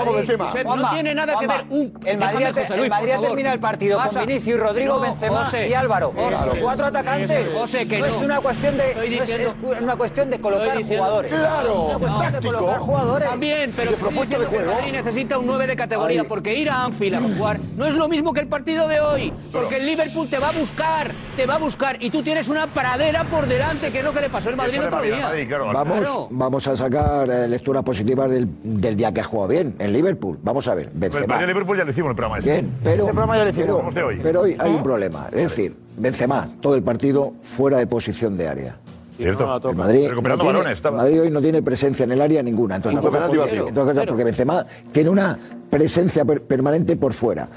Juanma, 0.65 0.91
tiene 0.93 1.15
nada 1.15 1.33
que 1.39 1.47
Juanma, 1.47 1.57
ver 1.57 1.67
un- 1.71 1.99
El 2.05 2.19
Madrid, 2.19 2.47
Luis, 2.77 3.47
el 3.47 3.61
partido 3.61 3.99
con 3.99 4.27
Vinicius, 4.27 4.61
Rodrigo, 4.61 5.01
Benzema 5.01 5.45
José. 5.47 5.69
y 5.69 5.73
Álvaro. 5.73 6.13
Cuatro 6.61 6.87
atacantes. 6.87 7.47
No 7.55 7.65
es 8.07 8.21
una 8.21 8.41
cuestión 8.41 8.77
de... 8.77 9.17
Es 9.17 9.81
una 9.81 9.97
cuestión 9.97 10.26
de 10.31 10.41
colocar 10.41 10.83
jugadores. 10.83 11.33
Claro, 11.33 11.83
Una 11.87 11.99
cuestión 11.99 12.27
de 12.27 12.33
táctico. 12.33 12.55
colocar 12.55 12.79
jugadores. 12.81 13.29
También, 13.29 13.73
pero 13.77 13.91
de 13.91 13.97
el 13.97 14.47
juego. 14.47 14.73
Madrid 14.73 14.93
necesita 14.93 15.39
un 15.39 15.47
9 15.47 15.67
de 15.67 15.77
categoría, 15.77 16.21
Ahí. 16.23 16.27
porque 16.29 16.55
ir 16.55 16.71
a 16.71 16.85
Anfield 16.85 17.15
a 17.17 17.21
jugar 17.21 17.61
no 17.77 17.87
es 17.87 17.95
lo 17.95 18.09
mismo 18.09 18.33
que 18.33 18.41
el 18.41 18.49
partido 18.49 18.89
de 18.89 19.01
hoy, 19.01 19.33
porque 19.53 19.77
el 19.79 19.87
Liverpool 19.87 20.29
te 20.29 20.39
va 20.39 20.49
a 20.49 20.53
buscar, 20.53 21.13
te 21.37 21.47
va 21.47 21.55
a 21.55 21.59
buscar, 21.59 22.03
y 22.03 22.11
tú 22.11 22.23
tienes 22.23 22.49
una 22.49 22.67
pradera 22.67 23.25
por 23.25 23.47
delante, 23.47 23.91
que 23.91 23.99
es 23.99 24.05
lo 24.05 24.13
que 24.13 24.21
le 24.21 24.29
pasó 24.31 24.49
al 24.49 24.57
Madrid 24.57 24.75
el 24.77 24.85
otro 24.85 25.03
día. 25.03 25.21
Madrid, 25.21 25.49
claro. 25.49 25.67
Vamos, 25.73 25.99
Claro. 26.01 26.29
vamos 26.31 26.67
a 26.67 26.77
sacar 26.77 27.29
eh, 27.31 27.49
lecturas 27.49 27.83
positivas 27.83 28.31
del, 28.31 28.49
del 28.63 28.97
día 28.97 29.13
que 29.13 29.21
ha 29.21 29.25
jugado 29.25 29.49
bien 29.49 29.75
en 29.79 29.93
Liverpool. 29.93 30.39
Vamos 30.43 30.67
a 30.69 30.75
ver. 30.75 30.87
El 30.87 30.99
Benzema. 30.99 31.27
partido 31.27 31.41
de 31.41 31.47
Liverpool 31.55 31.77
ya 31.79 31.85
lo 31.85 31.91
hicimos 31.91 32.11
el 32.11 32.17
programa 32.17 32.39
ese. 32.39 32.51
Bien, 32.53 32.79
pero, 32.83 33.05
Ese 33.05 33.13
programa 33.13 33.37
ya 33.37 33.45
lo 33.45 33.51
hicimos. 33.51 33.95
pero, 33.95 34.07
hoy. 34.09 34.21
pero 34.23 34.41
hoy 34.43 34.57
hay 34.59 34.71
un 34.71 34.83
problema. 34.83 35.27
Es 35.33 35.43
decir, 35.51 35.77
Benzema, 35.97 36.49
todo 36.61 36.75
el 36.75 36.83
partido 36.83 37.33
fuera 37.43 37.79
de 37.79 37.87
posición 37.87 38.37
de 38.37 38.49
área. 38.49 38.77
¿Cierto? 39.17 39.71
El 39.71 39.77
Madrid, 39.77 40.09
Recuperando 40.09 40.45
no 40.45 40.51
tiene- 40.51 40.59
balones. 40.59 40.77
estaba. 40.77 40.97
Madrid 40.99 41.21
hoy 41.23 41.31
no 41.31 41.41
tiene 41.41 41.63
presencia 41.63 42.05
en 42.05 42.13
el 42.13 42.21
área 42.21 42.43
ninguna. 42.43 42.77
Entonces, 42.77 43.01
cosa- 43.01 43.13
penalti 43.13 43.37
vacío. 43.39 43.69
entonces, 43.69 43.95
claro, 43.95 44.09
porque 44.09 44.25
Benzema 44.25 44.67
tiene 44.93 45.11
una 45.11 45.39
presencia 45.71 46.25
per- 46.25 46.43
permanente 46.43 46.97
por 46.97 47.13
fuera. 47.15 47.49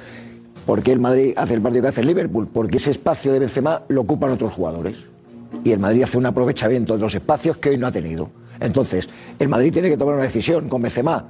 ¿Por 0.66 0.82
qué 0.84 0.91
el 0.91 0.99
Madrid 0.99 1.34
hace 1.36 1.55
el 1.55 1.62
partido 1.62 1.82
que 1.84 1.88
hace 1.89 2.01
el 2.01 2.07
Liverpool? 2.07 2.47
Porque 2.47 2.78
ese 2.78 2.91
espacio 2.91 3.34
de 3.34 3.39
Benzema 3.39 3.82
lo 3.89 4.01
ocupan 4.01 4.30
otros 4.32 4.53
jugadores. 4.53 5.03
Y 5.64 5.72
el 5.72 5.80
Madrid 5.80 6.03
hace 6.03 6.18
un 6.18 6.26
aprovechamiento 6.28 6.93
de 6.95 6.99
los 7.01 7.14
espacios 7.16 7.57
que 7.57 7.70
hoy 7.70 7.78
no 7.78 7.88
ha 7.88 7.91
tenido. 7.91 8.30
Entonces, 8.60 9.10
el 9.39 9.47
Madrid 9.49 9.74
tiene 9.74 9.89
que 9.89 9.97
tomar 9.97 10.14
una 10.16 10.24
decisión 10.24 10.70
con 10.70 10.82
Benzema. 10.82 11.26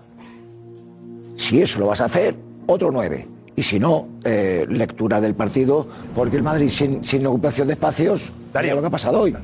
Si 1.38 1.62
eso 1.62 1.80
lo 1.80 1.88
vas 1.88 2.02
a 2.02 2.06
hacer, 2.06 2.36
otro 2.68 2.92
9. 2.92 3.28
Y 3.56 3.64
si 3.64 3.80
no, 3.80 4.08
eh, 4.24 4.66
lectura 4.70 5.20
del 5.22 5.36
partido, 5.36 5.88
porque 6.16 6.38
el 6.38 6.44
Madrid 6.44 6.70
sin, 6.70 7.04
sin 7.04 7.26
ocupación 7.26 7.68
de 7.68 7.74
espacios, 7.74 8.32
Darío. 8.54 8.70
mira 8.72 8.76
lo 8.76 8.82
que 8.82 8.88
ha 8.88 8.92
pasado 8.92 9.22
hoy. 9.22 9.36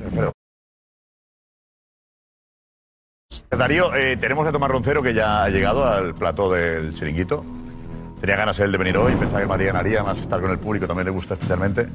Darío, 3.50 3.94
eh, 3.94 4.16
tenemos 4.16 4.46
a 4.46 4.52
Tomás 4.52 4.70
Roncero 4.70 5.02
que 5.02 5.14
ya 5.14 5.44
ha 5.44 5.48
llegado 5.48 5.84
al 5.84 6.14
plató 6.14 6.50
del 6.52 6.92
chiringuito. 6.94 7.42
Tenía 8.20 8.36
ganas 8.36 8.58
él 8.60 8.72
de 8.72 8.78
venir 8.78 8.96
hoy, 8.96 9.14
pensaba 9.14 9.40
que 9.40 9.46
Madrid 9.46 9.66
ganaría, 9.66 10.02
más 10.02 10.18
estar 10.18 10.40
con 10.40 10.50
el 10.50 10.58
público 10.58 10.86
también 10.86 11.06
le 11.06 11.10
gusta 11.12 11.34
especialmente. 11.34 11.86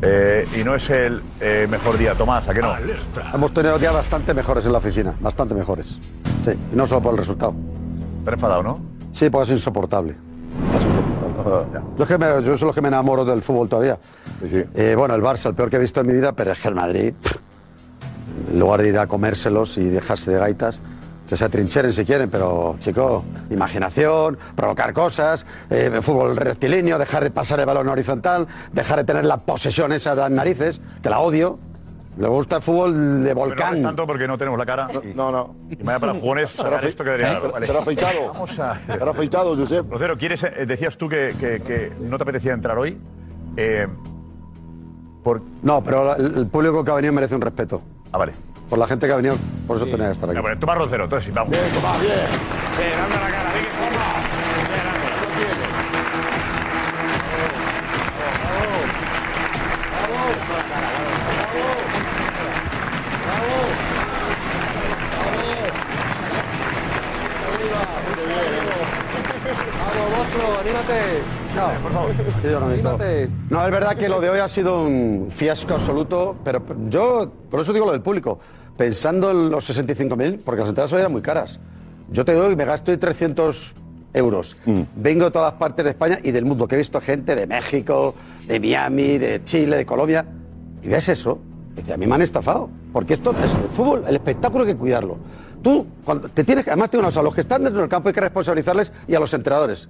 Eh, 0.00 0.48
y 0.58 0.64
no 0.64 0.74
es 0.74 0.88
el 0.90 1.22
eh, 1.40 1.66
mejor 1.70 1.98
día, 1.98 2.14
Tomás, 2.14 2.48
¿a 2.48 2.54
qué 2.54 2.60
no? 2.60 2.72
Hemos 3.34 3.52
tenido 3.54 3.78
días 3.78 3.92
bastante 3.92 4.32
mejores 4.34 4.64
en 4.66 4.72
la 4.72 4.78
oficina, 4.78 5.14
bastante 5.20 5.54
mejores. 5.54 5.88
Sí, 6.44 6.50
y 6.72 6.76
no 6.76 6.86
solo 6.86 7.02
por 7.02 7.12
el 7.12 7.18
resultado. 7.18 7.54
Te 8.24 8.30
enfadado, 8.32 8.62
¿no? 8.62 8.80
Sí, 9.12 9.28
pues 9.30 9.48
es 9.50 9.58
insoportable. 9.58 10.16
Es 10.76 10.82
insoportable. 10.84 11.80
Yo, 11.98 12.04
es 12.04 12.08
que 12.08 12.18
me- 12.18 12.42
yo 12.44 12.56
soy 12.56 12.68
lo 12.68 12.74
que 12.74 12.80
me 12.80 12.88
enamoro 12.88 13.24
del 13.24 13.42
fútbol 13.42 13.68
todavía. 13.68 13.98
Eh, 14.74 14.94
bueno, 14.96 15.14
el 15.14 15.22
Barça, 15.22 15.46
el 15.50 15.54
peor 15.54 15.68
que 15.70 15.76
he 15.76 15.80
visto 15.80 16.00
en 16.00 16.06
mi 16.06 16.14
vida, 16.14 16.32
pero 16.32 16.52
es 16.52 16.60
que 16.60 16.68
el 16.68 16.74
Madrid, 16.74 17.14
pff, 17.20 17.36
en 18.50 18.58
lugar 18.58 18.82
de 18.82 18.88
ir 18.88 18.98
a 18.98 19.06
comérselos 19.06 19.76
y 19.78 19.84
dejarse 19.84 20.30
de 20.30 20.38
gaitas, 20.38 20.78
que 21.28 21.36
se 21.36 21.44
atrincheren 21.44 21.92
si 21.92 22.04
quieren, 22.04 22.28
pero, 22.28 22.76
chico, 22.78 23.24
imaginación, 23.50 24.36
provocar 24.54 24.92
cosas, 24.92 25.46
eh, 25.70 26.00
fútbol 26.02 26.36
rectilíneo, 26.36 26.98
dejar 26.98 27.22
de 27.24 27.30
pasar 27.30 27.60
el 27.60 27.66
balón 27.66 27.88
horizontal, 27.88 28.46
dejar 28.72 28.98
de 28.98 29.04
tener 29.04 29.24
la 29.24 29.38
posesión 29.38 29.92
esa 29.92 30.14
de 30.14 30.20
las 30.22 30.30
narices, 30.30 30.80
que 31.02 31.08
la 31.08 31.20
odio. 31.20 31.58
Me 32.14 32.28
gusta 32.28 32.56
el 32.56 32.62
fútbol 32.62 33.22
de 33.24 33.30
Pero 33.30 33.34
no 33.36 33.40
volcán. 33.46 33.76
es 33.76 33.82
tanto 33.82 34.06
porque 34.06 34.28
no 34.28 34.36
tenemos 34.36 34.58
la 34.58 34.66
cara. 34.66 34.86
No, 35.14 35.32
no. 35.32 35.54
Y 35.70 35.76
vaya 35.82 35.98
para 35.98 36.12
jugones 36.12 36.50
sacar 36.54 36.84
esto 36.84 37.02
que 37.04 37.10
debería 37.10 37.40
dar. 37.40 37.50
Vale. 37.52 37.64
Será 37.66 37.78
afeitado. 37.78 38.26
Vamos 38.34 38.58
a... 38.58 38.78
Será 38.86 39.10
afeitado, 39.10 39.56
Josep. 39.56 39.90
Rocero, 39.90 40.18
¿quieres, 40.18 40.44
eh, 40.44 40.66
decías 40.66 40.98
tú 40.98 41.08
que, 41.08 41.34
que- 41.40 41.62
que 41.62 41.90
no 42.00 42.18
te 42.18 42.24
apetecía 42.24 42.52
entrar 42.52 42.76
hoy. 42.76 42.98
Eh, 43.56 43.86
por... 45.22 45.40
No, 45.62 45.82
pero 45.82 46.14
el 46.16 46.46
público 46.48 46.84
que 46.84 46.90
ha 46.90 46.94
venido 46.94 47.14
merece 47.14 47.34
un 47.34 47.40
respeto. 47.40 47.80
Ah, 48.12 48.18
vale. 48.18 48.32
Por 48.68 48.78
la 48.78 48.86
gente 48.86 49.06
que 49.06 49.12
ha 49.12 49.16
venido, 49.16 49.36
por 49.66 49.76
eso 49.76 49.84
tenía 49.86 50.06
que 50.06 50.12
estar 50.12 50.30
aquí. 50.30 50.40
Bueno, 50.40 50.58
Tomás 50.58 50.78
Roncero, 50.78 51.04
entonces 51.04 51.26
sí, 51.26 51.32
vamos. 51.34 51.50
Bien, 51.50 51.70
Tomás, 51.72 52.00
bien. 52.00 52.12
Bien, 52.78 52.98
anda 52.98 53.20
la 53.20 53.30
cara, 53.30 53.52
di 53.52 54.01
por 71.80 71.92
favor. 71.92 72.10
Sí, 72.42 72.48
yo 72.50 72.60
no 73.50 73.64
es 73.66 73.72
verdad 73.72 73.96
que 73.96 74.08
lo 74.08 74.20
de 74.20 74.30
hoy 74.30 74.38
ha 74.40 74.48
sido 74.48 74.82
un 74.84 75.28
fiasco 75.30 75.74
absoluto, 75.74 76.36
pero 76.44 76.62
yo, 76.88 77.30
por 77.50 77.60
eso 77.60 77.72
digo 77.72 77.86
lo 77.86 77.92
del 77.92 78.00
público, 78.02 78.38
pensando 78.76 79.30
en 79.30 79.50
los 79.50 79.68
65.000, 79.68 80.40
porque 80.44 80.60
las 80.60 80.70
entradas 80.70 80.92
hoy 80.92 81.00
eran 81.00 81.12
muy 81.12 81.22
caras. 81.22 81.60
Yo 82.10 82.24
te 82.24 82.34
doy, 82.34 82.56
me 82.56 82.64
gasto 82.64 82.96
300 82.98 83.74
euros. 84.14 84.56
Vengo 84.96 85.24
de 85.26 85.30
todas 85.30 85.52
las 85.52 85.58
partes 85.58 85.84
de 85.84 85.90
España 85.92 86.18
y 86.22 86.30
del 86.32 86.44
mundo, 86.44 86.68
que 86.68 86.74
he 86.74 86.78
visto 86.78 87.00
gente 87.00 87.34
de 87.34 87.46
México, 87.46 88.14
de 88.46 88.60
Miami, 88.60 89.18
de 89.18 89.42
Chile, 89.44 89.76
de 89.76 89.86
Colombia, 89.86 90.24
y 90.82 90.88
ves 90.88 91.08
eso, 91.08 91.38
y 91.72 91.76
dices, 91.76 91.94
a 91.94 91.96
mí 91.96 92.06
me 92.06 92.14
han 92.16 92.22
estafado, 92.22 92.68
porque 92.92 93.14
esto 93.14 93.30
es 93.32 93.50
el 93.50 93.68
fútbol, 93.70 94.04
el 94.06 94.14
espectáculo 94.16 94.64
hay 94.64 94.72
que 94.72 94.76
cuidarlo. 94.78 95.16
Tú, 95.62 95.86
cuando 96.04 96.28
te 96.28 96.42
tienes, 96.44 96.64
que- 96.64 96.70
además 96.72 96.90
tengo 96.90 97.00
una 97.02 97.08
cosa, 97.08 97.20
a 97.20 97.22
los 97.22 97.34
que 97.34 97.40
están 97.40 97.62
dentro 97.64 97.80
del 97.80 97.88
campo 97.88 98.08
hay 98.08 98.14
que 98.14 98.20
responsabilizarles 98.20 98.92
y 99.06 99.14
a 99.14 99.20
los 99.20 99.32
entrenadores. 99.32 99.88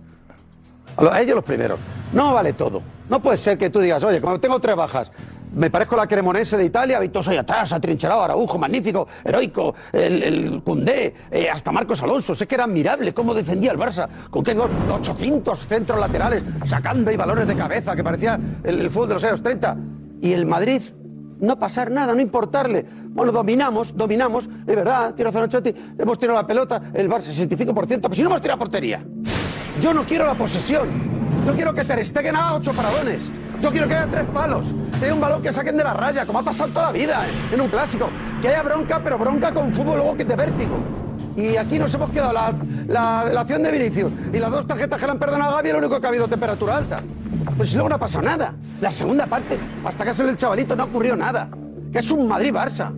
A, 0.97 1.03
lo- 1.03 1.13
a 1.13 1.21
ellos 1.21 1.35
los 1.37 1.45
primeros. 1.45 1.79
No 2.13 2.35
vale 2.35 2.53
todo. 2.53 2.83
No 3.09 3.21
puede 3.21 3.37
ser 3.37 3.59
que 3.59 3.71
tú 3.71 3.81
digas, 3.81 4.03
oye, 4.05 4.21
como 4.21 4.39
tengo 4.41 4.59
tres 4.61 4.77
bajas, 4.77 5.13
me 5.55 5.71
parezco 5.71 5.97
la 5.97 6.07
Cremonense 6.07 6.57
de 6.57 6.65
Italia, 6.65 6.99
Vitoso 6.99 7.31
ahí 7.31 7.37
atrás, 7.37 7.73
atrincherado, 7.75 8.23
Araujo, 8.23 8.59
magnífico, 8.59 9.07
heroico, 9.25 9.75
el, 9.93 10.23
el 10.23 10.63
Cundé, 10.63 11.15
eh, 11.31 11.51
hasta 11.51 11.71
Marcos 11.73 12.03
Alonso. 12.03 12.35
Sé 12.35 12.47
que 12.47 12.55
era 12.55 12.65
admirable 12.65 13.13
cómo 13.13 13.35
defendía 13.35 13.71
el 13.73 13.79
Barça, 13.79 14.09
con 14.31 14.43
que 14.43 14.57
800 14.57 15.59
centros 15.67 15.99
laterales, 15.99 16.43
sacando 16.65 17.11
y 17.11 17.17
balones 17.17 17.47
de 17.47 17.55
cabeza, 17.55 17.95
que 17.95 18.03
parecía 18.03 18.39
el, 18.65 18.81
el 18.81 18.89
fútbol 18.91 19.09
de 19.09 19.15
los 19.15 19.25
años 19.25 19.43
30. 19.43 19.77
Y 20.23 20.33
el 20.33 20.47
Madrid, 20.47 20.81
no 21.41 21.59
pasar 21.59 21.91
nada, 21.91 22.15
no 22.15 22.21
importarle. 22.23 22.87
Bueno, 23.11 23.31
dominamos, 23.33 23.95
dominamos, 23.95 24.47
es 24.47 24.77
verdad, 24.77 25.15
razón 25.19 25.43
Ancelotti, 25.43 25.75
hemos 25.99 26.19
tirado 26.19 26.39
la 26.39 26.47
pelota, 26.47 26.81
el 26.95 27.11
Barça 27.11 27.27
65%, 27.29 27.99
pero 28.01 28.15
si 28.15 28.23
no 28.23 28.29
hemos 28.31 28.41
tirado 28.41 28.59
portería. 28.59 29.05
Yo 29.81 29.95
no 29.95 30.05
quiero 30.05 30.27
la 30.27 30.35
posesión. 30.35 30.89
Yo 31.47 31.55
quiero 31.55 31.75
que 31.75 31.85
Ter 31.85 32.05
Stegen 32.05 32.37
haga 32.37 32.55
ocho 32.55 32.73
paradones. 32.73 33.31
Yo 33.61 33.71
quiero 33.71 33.89
que 33.89 33.95
haya 33.95 34.07
tres 34.07 34.25
palos. 34.33 34.67
Que 34.99 35.07
haya 35.07 35.15
un 35.15 35.21
balón 35.21 35.43
que 35.43 35.53
saquen 35.53 35.77
de 35.77 35.85
la 35.85 35.95
raya, 35.95 36.27
como 36.27 36.41
ha 36.41 36.43
pasado 36.43 36.71
toda 36.71 36.87
la 36.87 36.93
vida 36.93 37.27
en 37.51 37.61
un 37.61 37.69
clásico. 37.69 38.09
Que 38.41 38.49
haya 38.49 38.63
bronca, 38.63 39.01
pero 39.03 39.19
bronca 39.19 39.53
con 39.53 39.73
fútbol 39.73 39.97
luego 39.97 40.17
que 40.17 40.25
de 40.25 40.37
vértigo. 40.37 40.79
Y 41.37 41.57
aquí 41.57 41.79
nos 41.79 41.93
hemos 41.95 42.11
quedado 42.11 42.33
la, 42.33 42.55
la, 42.89 43.41
acción 43.41 43.63
de 43.63 43.71
Vinicius 43.71 44.13
y 44.33 44.39
las 44.39 44.51
dos 44.51 44.67
tarjetas 44.67 45.01
que 45.01 45.07
le 45.07 45.13
han 45.13 45.19
perdonado 45.19 45.53
a 45.53 45.57
Gaby, 45.57 45.73
lo 45.73 45.79
único 45.79 45.99
que 45.99 46.07
ha 46.07 46.11
habido 46.11 46.29
temperatura 46.29 46.77
alta. 46.77 46.99
Pues 47.57 47.73
luego 47.75 47.89
no 47.89 47.95
ha 47.95 47.99
pasado 47.99 48.23
nada. 48.23 48.55
La 48.81 48.91
segunda 48.91 49.27
parte, 49.27 49.59
hasta 49.85 50.05
que 50.05 50.15
sale 50.15 50.31
el 50.31 50.37
chavalito, 50.37 50.77
no 50.77 50.85
ocurrió 50.85 51.17
nada. 51.17 51.49
Que 51.91 52.01
es 52.01 52.11
un 52.11 52.29
Madrid-Barça. 52.29 52.93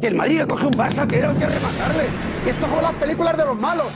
Que 0.00 0.08
el 0.08 0.14
Madrid 0.14 0.42
coge 0.48 0.66
un 0.66 0.72
Barça 0.72 1.06
que 1.06 1.18
era 1.18 1.30
el 1.30 1.36
que 1.36 1.46
rematarle. 1.46 2.04
Y 2.46 2.48
esto 2.48 2.64
es 2.64 2.70
como 2.70 2.82
las 2.82 2.94
películas 2.94 3.36
de 3.36 3.44
los 3.44 3.58
malos. 3.58 3.88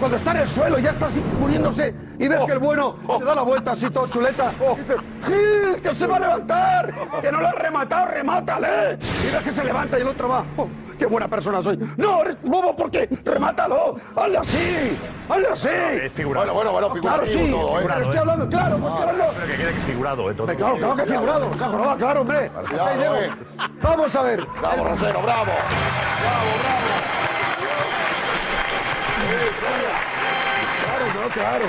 Cuando 0.00 0.16
está 0.16 0.30
en 0.32 0.36
el 0.38 0.48
suelo 0.48 0.78
y 0.78 0.82
ya 0.82 0.90
está 0.90 1.06
así 1.06 1.22
muriéndose 1.38 1.94
y 2.18 2.26
ves 2.26 2.40
que 2.46 2.52
el 2.52 2.58
bueno 2.58 2.96
se 3.18 3.24
da 3.24 3.34
la 3.34 3.42
vuelta 3.42 3.72
así 3.72 3.88
todo 3.90 4.06
chuleta. 4.08 4.50
y 4.74 4.80
dice, 4.80 4.96
¡Gil, 5.26 5.82
que 5.82 5.94
se 5.94 6.06
va 6.06 6.16
a 6.16 6.20
levantar! 6.20 6.92
¡Que 7.20 7.30
no 7.30 7.40
lo 7.40 7.46
has 7.48 7.54
rematado, 7.56 8.06
remátale! 8.06 8.98
Y 9.28 9.32
ves 9.32 9.42
que 9.44 9.52
se 9.52 9.62
levanta 9.62 9.98
y 9.98 10.00
el 10.02 10.08
otro 10.08 10.28
va. 10.28 10.44
"Oh, 10.56 10.66
¡Qué 10.98 11.04
buena 11.06 11.28
persona 11.28 11.62
soy! 11.62 11.78
¡No, 11.96 12.22
eres 12.22 12.36
bobo 12.42 12.74
porque 12.76 13.08
remátalo! 13.24 13.94
¡Hazle 14.16 14.38
así! 14.38 14.98
¡Hazle 15.28 15.48
así! 15.48 15.68
es 16.02 16.12
figurado. 16.12 16.52
Bueno, 16.54 16.72
bueno, 16.72 16.88
bueno, 16.88 17.02
Claro, 17.02 17.26
sí. 17.26 17.50
todo, 17.50 17.78
¿eh? 17.80 17.84
pero 17.86 18.00
estoy 18.02 18.16
hablando, 18.18 18.48
claro, 18.48 18.76
pues 18.78 18.92
estoy 18.94 19.08
hablando. 19.10 19.34
Pero 19.36 19.46
que 19.46 19.56
quede 19.58 19.72
que 19.74 19.80
figurado, 19.80 20.30
¿eh? 20.30 20.34
Todo. 20.34 20.46
Claro, 20.46 20.76
claro 20.76 20.96
que 20.96 21.06
figurado. 21.06 21.50
Ha 21.60 21.64
jorobado, 21.68 21.96
claro, 21.98 22.20
hombre. 22.22 22.50
Ahí 22.80 22.98
llego. 22.98 23.14
Vamos 23.82 24.16
a 24.16 24.22
ver. 24.22 24.46
Bravo, 24.60 24.84
Rosero, 24.88 25.20
bravo. 25.22 25.44
Claro, 26.22 27.09
no, 31.20 31.28
claro. 31.28 31.64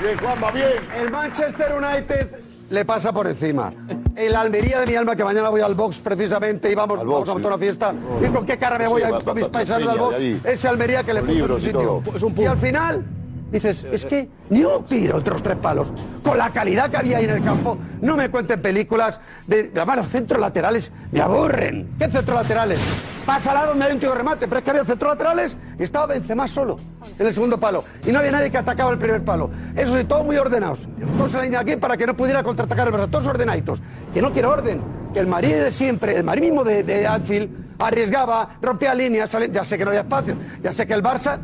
Bien, 0.00 0.18
Juanma, 0.18 0.50
bien. 0.50 0.68
El 1.00 1.10
Manchester 1.10 1.72
United 1.74 2.28
le 2.70 2.84
pasa 2.84 3.12
por 3.12 3.26
encima. 3.26 3.72
El 4.14 4.34
Almería 4.34 4.80
de 4.80 4.86
mi 4.86 4.94
alma, 4.94 5.16
que 5.16 5.24
mañana 5.24 5.48
voy 5.48 5.60
al 5.62 5.74
box 5.74 6.00
precisamente 6.00 6.70
y 6.70 6.74
vamos, 6.74 6.98
vamos 6.98 7.28
a 7.28 7.32
montar 7.32 7.52
una 7.52 7.58
fiesta. 7.58 7.94
¿Y 8.22 8.28
con 8.28 8.44
qué 8.44 8.58
cara 8.58 8.78
me 8.78 8.86
voy 8.86 9.02
a, 9.02 9.10
con 9.10 9.36
mis 9.36 9.48
paisanos 9.48 9.98
box? 9.98 10.16
Ese 10.44 10.68
Almería 10.68 11.02
que 11.02 11.14
le 11.14 11.22
puso 11.22 11.44
en 11.44 11.48
su 11.48 11.58
y 11.58 11.60
sitio. 11.60 12.02
y 12.36 12.44
al 12.44 12.58
final 12.58 13.04
dices, 13.52 13.84
es 13.84 14.06
que 14.06 14.28
ni 14.50 14.64
un 14.64 14.84
tiro 14.84 15.18
entre 15.18 15.32
los 15.32 15.42
tres 15.42 15.56
palos. 15.58 15.92
Con 16.22 16.38
la 16.38 16.50
calidad 16.50 16.90
que 16.90 16.96
había 16.96 17.18
ahí 17.18 17.24
en 17.24 17.30
el 17.30 17.44
campo, 17.44 17.78
no 18.00 18.16
me 18.16 18.30
cuenten 18.30 18.60
películas 18.60 19.20
de... 19.46 19.70
Además, 19.76 19.98
los 19.98 20.08
centros 20.08 20.40
laterales 20.40 20.90
me 21.12 21.20
aburren. 21.20 21.94
¿Qué 21.98 22.08
centros 22.08 22.36
laterales? 22.36 22.80
Pásala 23.26 23.66
donde 23.66 23.84
hay 23.84 23.92
un 23.92 24.00
tío 24.00 24.12
remate, 24.14 24.48
pero 24.48 24.58
es 24.58 24.64
que 24.64 24.70
había 24.70 24.84
centros 24.84 25.12
laterales 25.12 25.56
y 25.78 25.82
estaba 25.84 26.06
Benzema 26.06 26.48
solo 26.48 26.76
en 27.18 27.26
el 27.26 27.32
segundo 27.32 27.58
palo. 27.58 27.84
Y 28.04 28.10
no 28.10 28.18
había 28.18 28.32
nadie 28.32 28.50
que 28.50 28.58
atacaba 28.58 28.90
el 28.90 28.98
primer 28.98 29.22
palo. 29.24 29.50
Eso 29.76 29.96
sí, 29.96 30.04
todos 30.04 30.24
muy 30.24 30.36
ordenados. 30.36 30.88
Todos 31.16 31.34
en 31.36 31.42
línea 31.42 31.60
aquí 31.60 31.76
para 31.76 31.96
que 31.96 32.06
no 32.06 32.16
pudiera 32.16 32.42
contraatacar 32.42 32.88
el 32.88 32.94
Barça. 32.94 33.10
Todos 33.10 33.26
ordenaditos. 33.28 33.80
Que 34.12 34.20
no 34.20 34.32
quiero 34.32 34.50
orden. 34.50 34.80
Que 35.14 35.20
el 35.20 35.28
Madrid 35.28 35.54
de 35.54 35.70
siempre, 35.70 36.16
el 36.16 36.24
Madrid 36.24 36.42
mismo 36.42 36.64
de, 36.64 36.82
de 36.82 37.06
Anfield, 37.06 37.71
arriesgaba, 37.86 38.56
rompía 38.60 38.94
líneas, 38.94 39.36
ya 39.52 39.64
sé 39.64 39.78
que 39.78 39.84
no 39.84 39.90
había 39.90 40.02
espacio, 40.02 40.36
ya 40.62 40.72
sé 40.72 40.86
que 40.86 40.94
el 40.94 41.02
Barça, 41.02 41.38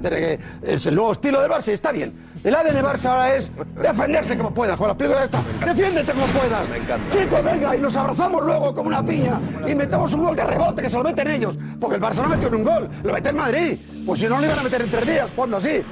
el 0.62 0.94
nuevo 0.94 1.12
estilo 1.12 1.40
del 1.40 1.50
Barça 1.50 1.68
y 1.68 1.72
está 1.72 1.92
bien. 1.92 2.27
El 2.44 2.54
ADN 2.54 2.82
Barça 2.82 3.06
ahora 3.10 3.34
es 3.34 3.50
defenderse 3.82 4.36
como 4.36 4.54
puedas, 4.54 4.76
con 4.78 4.86
las 4.88 4.96
películas 4.96 5.24
esta, 5.24 5.40
defiéndete 5.66 6.12
como 6.12 6.26
puedas. 6.26 6.68
Chico, 7.12 7.42
venga, 7.42 7.76
y 7.76 7.80
nos 7.80 7.96
abrazamos 7.96 8.42
luego 8.44 8.74
como 8.74 8.88
una 8.88 9.04
piña 9.04 9.40
y 9.66 9.74
metemos 9.74 10.12
un 10.14 10.22
gol 10.24 10.36
de 10.36 10.44
rebote 10.44 10.82
que 10.82 10.88
se 10.88 10.96
lo 10.96 11.04
meten 11.04 11.28
ellos, 11.28 11.58
porque 11.80 11.96
el 11.96 12.02
Barça 12.02 12.22
no 12.22 12.28
metió 12.28 12.48
en 12.48 12.54
un 12.54 12.64
gol, 12.64 12.88
lo 13.02 13.12
mete 13.12 13.28
en 13.30 13.36
Madrid. 13.36 13.78
Pues 14.06 14.20
si 14.20 14.26
no 14.26 14.38
lo 14.38 14.46
iban 14.46 14.58
a 14.58 14.62
meter 14.62 14.80
en 14.82 14.90
tres 14.90 15.06
días, 15.06 15.28
cuando 15.34 15.56
así. 15.58 15.82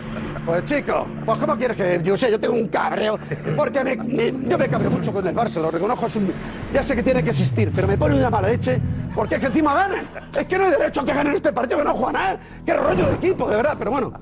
Pues 0.47 0.62
chico, 0.64 1.07
pues 1.26 1.38
¿cómo 1.40 1.57
quieres 1.57 1.76
que 1.76 2.01
yo 2.05 2.16
sé? 2.16 2.30
Yo 2.30 2.38
tengo 2.38 2.55
un 2.55 2.68
cabreo, 2.68 3.18
porque 3.57 3.82
me- 3.82 3.97
me- 3.97 4.49
yo 4.49 4.57
me 4.57 4.68
cabreo 4.68 4.90
mucho 4.90 5.12
con 5.12 5.26
el 5.26 5.34
Barça, 5.34 5.61
lo 5.61 5.70
reconozco, 5.72 6.07
es 6.07 6.14
un- 6.16 6.32
ya 6.72 6.82
sé 6.82 6.94
que 6.94 7.03
tiene 7.03 7.22
que 7.24 7.30
existir, 7.30 7.72
pero 7.74 7.88
me 7.88 7.99
pone 7.99 8.14
una 8.14 8.30
mala 8.30 8.49
leche, 8.49 8.80
porque 9.14 9.34
es 9.34 9.40
que 9.40 9.49
encima 9.49 9.74
ganan. 9.74 10.09
Es 10.32 10.47
que 10.47 10.57
no 10.57 10.64
hay 10.66 10.70
derecho 10.70 11.01
a 11.01 11.05
que 11.05 11.12
ganen 11.12 11.34
este 11.34 11.53
partido, 11.53 11.78
que 11.78 11.84
no 11.84 11.94
juegan 11.94 12.12
nada. 12.14 12.38
Qué 12.64 12.72
rollo 12.74 13.07
de 13.09 13.14
equipo, 13.14 13.51
de 13.51 13.57
verdad, 13.57 13.74
pero 13.76 13.90
bueno. 13.90 14.12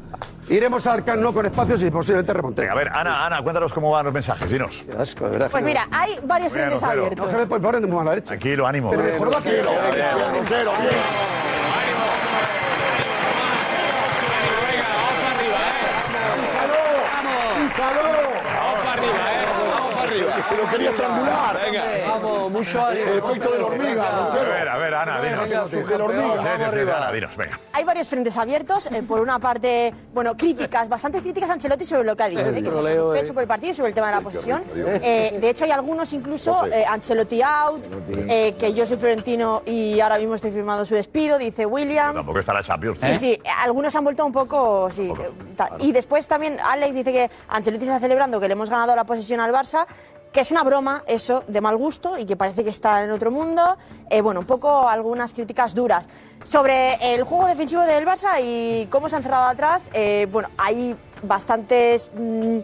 Iremos 0.48 0.86
al 0.86 1.02
Camp 1.04 1.22
Nou 1.22 1.32
con 1.32 1.46
espacios 1.46 1.82
y 1.82 1.90
posiblemente 1.90 2.32
remontemos. 2.32 2.70
A 2.70 2.74
ver, 2.74 2.88
Ana, 2.92 3.24
Ana, 3.26 3.40
cuéntanos 3.42 3.72
cómo 3.72 3.90
van 3.90 4.04
los 4.04 4.12
mensajes, 4.14 4.50
dinos. 4.50 4.84
Qué 4.86 4.96
asco, 4.96 5.24
de 5.24 5.30
verdad. 5.32 5.48
Pues 5.50 5.64
mira, 5.64 5.88
hay 5.90 6.18
varios 6.24 6.52
Venga, 6.52 6.66
frentes 6.66 6.82
Rosero. 6.82 7.02
abiertos. 7.02 7.26
No, 7.32 7.38
que 7.38 7.46
me 7.46 7.60
ponen- 7.60 7.80
de 7.80 7.86
muy 7.86 7.96
mala 7.96 8.14
leche. 8.14 8.26
Tranquilo, 8.28 8.66
ánimo. 8.66 8.90
Pero 8.90 9.02
mejor 9.04 9.34
va 9.34 9.42
que 9.42 9.50
Tranquilo, 9.50 9.70
bien, 9.94 10.42
Rosero, 10.44 10.72
Que 20.48 20.56
lo 20.56 20.70
quería 20.70 20.90
estrangular. 20.90 21.58
Vamos, 22.08 22.50
mucho 22.50 22.86
ánimo. 22.86 23.10
Efecto 23.12 23.50
de 23.50 23.58
la 23.58 23.66
hormiga, 23.66 24.04
A 24.04 24.34
ver, 24.44 24.68
a 24.68 24.76
ver, 24.78 24.94
Ana, 24.94 25.20
dinos. 25.20 25.70
Venga, 25.70 25.88
de 25.88 25.98
la 25.98 26.04
hormiga. 26.04 26.54
Ana, 26.54 27.12
dinos, 27.12 27.36
venga. 27.36 27.60
Hay 27.72 27.84
varios 27.84 28.08
frentes 28.08 28.36
abiertos. 28.36 28.86
eh, 28.92 29.02
por 29.02 29.20
una 29.20 29.38
parte, 29.38 29.92
bueno, 30.12 30.36
críticas, 30.36 30.88
bastantes 30.88 31.22
críticas 31.22 31.50
a 31.50 31.54
Ancelotti 31.54 31.84
sobre 31.84 32.04
lo 32.04 32.16
que 32.16 32.22
ha 32.22 32.28
dicho, 32.28 32.40
eh, 32.40 32.52
que 32.52 32.58
está 32.68 32.82
satisfecho 32.82 33.30
eh. 33.30 33.34
por 33.34 33.42
el 33.42 33.48
partido 33.48 33.72
y 33.72 33.74
sobre 33.74 33.88
el 33.88 33.94
tema 33.94 34.08
de 34.08 34.14
la 34.14 34.20
posesión. 34.20 34.64
Eh, 34.74 35.38
de 35.40 35.50
hecho, 35.50 35.64
hay 35.64 35.70
algunos 35.70 36.12
incluso, 36.12 36.64
Ancelotti 36.88 37.42
out, 37.42 37.84
que 38.58 38.72
yo 38.74 38.86
soy 38.86 38.96
florentino 38.96 39.62
y 39.66 40.00
ahora 40.00 40.18
mismo 40.18 40.34
estoy 40.34 40.50
firmando 40.50 40.84
su 40.84 40.94
despido, 40.94 41.38
dice 41.38 41.66
Williams. 41.66 42.14
Tampoco 42.14 42.38
está 42.38 42.52
la 42.54 42.62
Champions. 42.62 42.98
Sí, 43.00 43.14
sí, 43.14 43.42
algunos 43.62 43.94
han 43.94 44.04
vuelto 44.04 44.24
un 44.24 44.32
poco, 44.32 44.90
sí. 44.90 45.12
Y 45.80 45.92
después 45.92 46.26
también 46.26 46.58
Alex 46.64 46.94
dice 46.94 47.12
que 47.12 47.30
Ancelotti 47.48 47.84
está 47.84 48.00
celebrando 48.00 48.40
que 48.40 48.48
le 48.48 48.52
hemos 48.52 48.70
ganado 48.70 48.94
la 48.96 49.04
posesión 49.04 49.40
al 49.40 49.52
Barça, 49.52 49.86
que 50.34 50.40
es 50.40 50.50
una 50.50 50.64
broma 50.64 51.04
eso, 51.06 51.44
de 51.46 51.60
mal 51.60 51.76
gusto 51.76 52.18
y 52.18 52.24
que 52.24 52.34
parece 52.34 52.64
que 52.64 52.70
está 52.70 53.04
en 53.04 53.12
otro 53.12 53.30
mundo. 53.30 53.76
Eh, 54.10 54.20
bueno, 54.20 54.40
un 54.40 54.46
poco 54.46 54.88
algunas 54.88 55.32
críticas 55.32 55.76
duras. 55.76 56.08
Sobre 56.42 57.14
el 57.14 57.22
juego 57.22 57.46
defensivo 57.46 57.82
del 57.82 58.04
Barça 58.04 58.40
y 58.42 58.86
cómo 58.86 59.08
se 59.08 59.14
han 59.14 59.22
cerrado 59.22 59.46
atrás, 59.46 59.90
eh, 59.94 60.26
bueno, 60.32 60.48
hay 60.58 60.96
bastantes... 61.22 62.10
mm, 62.12 62.58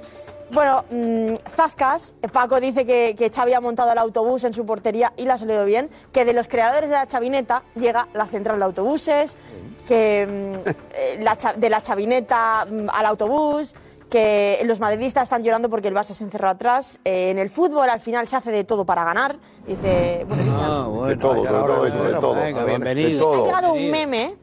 bueno, 0.51 0.85
mm, 0.91 1.35
Zascas, 1.55 2.13
Paco 2.33 2.59
dice 2.59 2.85
que, 2.85 3.15
que 3.17 3.31
Xavi 3.31 3.53
ha 3.53 3.61
montado 3.61 3.93
el 3.93 3.99
autobús 3.99 4.43
en 4.43 4.53
su 4.53 4.67
portería 4.67 5.13
y 5.17 5.23
le 5.25 5.31
ha 5.31 5.39
salido 5.39 5.65
bien, 5.65 5.89
que 6.13 6.25
de 6.25 6.33
los 6.33 6.49
creadores 6.49 6.91
de 6.91 6.97
la 6.97 7.07
chavineta 7.07 7.63
llega 7.77 8.09
la 8.15 8.27
central 8.27 8.59
de 8.59 8.65
autobuses, 8.65 9.37
que 9.87 10.27
mm, 10.27 10.69
eh, 10.93 11.19
la 11.21 11.37
de 11.57 11.71
la 11.71 11.81
chavineta 11.81 12.63
al 12.63 13.07
autobús, 13.07 13.77
que 14.11 14.61
los 14.65 14.81
madridistas 14.81 15.23
están 15.25 15.43
llorando 15.43 15.71
porque 15.71 15.89
el 15.89 15.95
Barça 15.95 16.13
se 16.13 16.25
encerró 16.25 16.49
atrás. 16.49 17.01
Eh, 17.05 17.31
en 17.31 17.39
el 17.39 17.49
fútbol 17.49 17.89
al 17.89 18.01
final 18.01 18.27
se 18.29 18.37
hace 18.37 18.51
de 18.51 18.65
todo 18.65 18.85
para 18.85 19.05
ganar. 19.05 19.37
Dice, 19.67 20.27
bueno, 20.29 20.59
Ah, 20.61 20.85
bueno. 20.89 21.07
De 21.07 21.17
todo, 21.17 21.43
de 21.43 21.49
todo, 21.49 21.87
eso, 21.87 22.05
de 22.05 22.15
todo. 22.15 22.35
Venga, 22.35 22.61
De 22.61 22.67
bienvenido. 22.67 23.21
todo. 23.25 23.43
ha 23.43 23.47
llegado 23.47 23.73
un 23.73 23.91
meme 23.91 24.35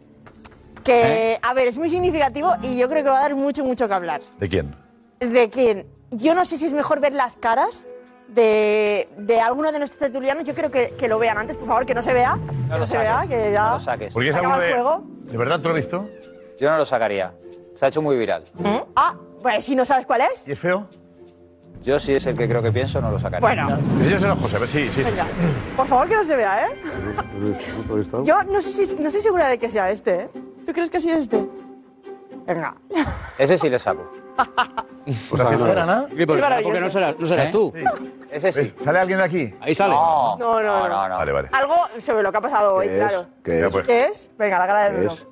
que, 0.83 1.33
¿Eh? 1.33 1.39
a 1.41 1.53
ver, 1.53 1.67
es 1.67 1.77
muy 1.77 1.89
significativo 1.89 2.49
y 2.61 2.77
yo 2.77 2.87
creo 2.89 3.03
que 3.03 3.09
va 3.09 3.17
a 3.19 3.21
dar 3.23 3.35
mucho, 3.35 3.63
mucho 3.65 3.87
que 3.87 3.93
hablar. 3.93 4.21
¿De 4.39 4.47
quién? 4.49 4.73
de 5.19 5.49
que 5.49 5.85
yo 6.11 6.33
no 6.35 6.45
sé 6.45 6.57
si 6.57 6.65
es 6.67 6.73
mejor 6.73 6.99
ver 6.99 7.11
las 7.13 7.35
caras 7.37 7.85
de, 8.29 9.09
de 9.17 9.41
alguno 9.41 9.71
de 9.71 9.79
nuestros 9.79 9.99
tertulianos. 9.99 10.47
Yo 10.47 10.53
creo 10.53 10.69
que, 10.71 10.91
que 10.97 11.07
lo 11.07 11.17
vean 11.19 11.37
antes, 11.37 11.57
por 11.57 11.67
favor, 11.67 11.85
que 11.85 11.93
no 11.95 12.01
se 12.01 12.13
vea. 12.13 12.37
que 12.39 12.69
no 12.69 12.77
lo 12.77 12.87
se 12.87 12.97
vea, 12.97 13.25
que 13.27 13.51
ya. 13.51 13.63
no 13.65 13.73
lo 13.73 13.79
saques. 13.79 14.13
Porque 14.13 14.29
es 14.29 14.35
el 14.35 14.41
de. 14.43 14.49
juego. 14.49 15.03
¿De 15.23 15.37
verdad 15.37 15.57
tú 15.59 15.69
lo 15.69 15.75
has 15.75 15.81
visto? 15.81 16.07
Yo 16.59 16.69
no 16.69 16.77
lo 16.77 16.85
sacaría. 16.85 17.33
Se 17.75 17.85
ha 17.85 17.87
hecho 17.89 18.01
muy 18.01 18.15
viral. 18.15 18.45
Ah, 18.95 19.15
pues 19.41 19.65
si 19.65 19.75
no 19.75 19.85
sabes 19.85 20.05
cuál 20.05 20.21
es. 20.21 20.47
¿Y 20.47 20.51
es 20.53 20.59
feo? 20.59 20.87
Yo, 21.83 21.99
si 21.99 22.13
es 22.13 22.25
el 22.25 22.35
que 22.35 22.49
creo 22.49 22.61
que 22.61 22.71
pienso, 22.71 22.99
no 23.01 23.11
lo 23.11 23.19
sacaría. 23.19 23.39
Bueno, 23.39 23.79
yo 24.09 24.19
sé, 24.19 24.27
José, 24.29 24.55
a 24.57 24.59
ver, 24.59 24.69
sí, 24.69 24.83
sí, 24.89 24.91
sí. 24.91 25.03
venga. 25.03 25.23
sí. 25.23 25.29
Por 25.75 25.87
favor, 25.87 26.07
que 26.09 26.15
no 26.15 26.25
se 26.25 26.35
vea, 26.35 26.65
¿eh? 26.65 26.79
Yo 28.23 28.43
no 28.43 28.61
sé 28.61 28.85
si, 28.85 28.93
no 28.95 29.07
estoy 29.07 29.21
segura 29.21 29.47
de 29.47 29.57
que 29.59 29.69
sea 29.69 29.91
este, 29.91 30.21
¿eh? 30.23 30.29
¿Tú 30.65 30.73
crees 30.73 30.89
que 30.89 30.99
sí 30.99 31.09
este? 31.11 31.47
Venga. 32.45 32.75
Ese 33.37 33.57
sí 33.57 33.69
le 33.69 33.79
saco. 33.79 34.11
Pues 35.29 35.41
así 35.41 35.55
fuera, 35.55 35.85
¿no? 35.85 36.07
Sí, 36.09 36.25
porque, 36.25 36.41
maravilloso. 36.41 36.63
porque 36.69 36.81
no 36.81 36.89
serás, 36.89 37.17
no 37.17 37.25
serás 37.25 37.47
¿Eh? 37.47 37.49
tú. 37.53 37.73
Ese 38.29 38.51
sí. 38.51 38.73
¿Sale 38.83 38.99
alguien 38.99 39.19
de 39.19 39.23
aquí? 39.23 39.53
Ahí 39.61 39.73
sale. 39.73 39.93
No, 39.93 40.35
No, 40.37 40.61
no, 40.61 40.89
no. 40.89 40.97
Vale, 41.17 41.31
vale. 41.31 41.49
Algo 41.53 41.75
sobre 42.05 42.23
lo 42.23 42.31
que 42.33 42.37
ha 42.37 42.41
pasado 42.41 42.75
hoy, 42.75 42.87
¿Qué 42.87 42.93
es? 42.93 42.99
claro. 43.07 43.27
¿Qué 43.41 43.61
es? 43.61 43.69
pues. 43.71 43.85
¿Qué 43.87 44.03
es? 44.03 44.31
Venga, 44.37 44.59
la 44.59 44.67
cara 44.67 44.83
de 44.83 44.89
¿Qué 44.89 44.95
Bruno. 44.97 45.13
es? 45.13 45.27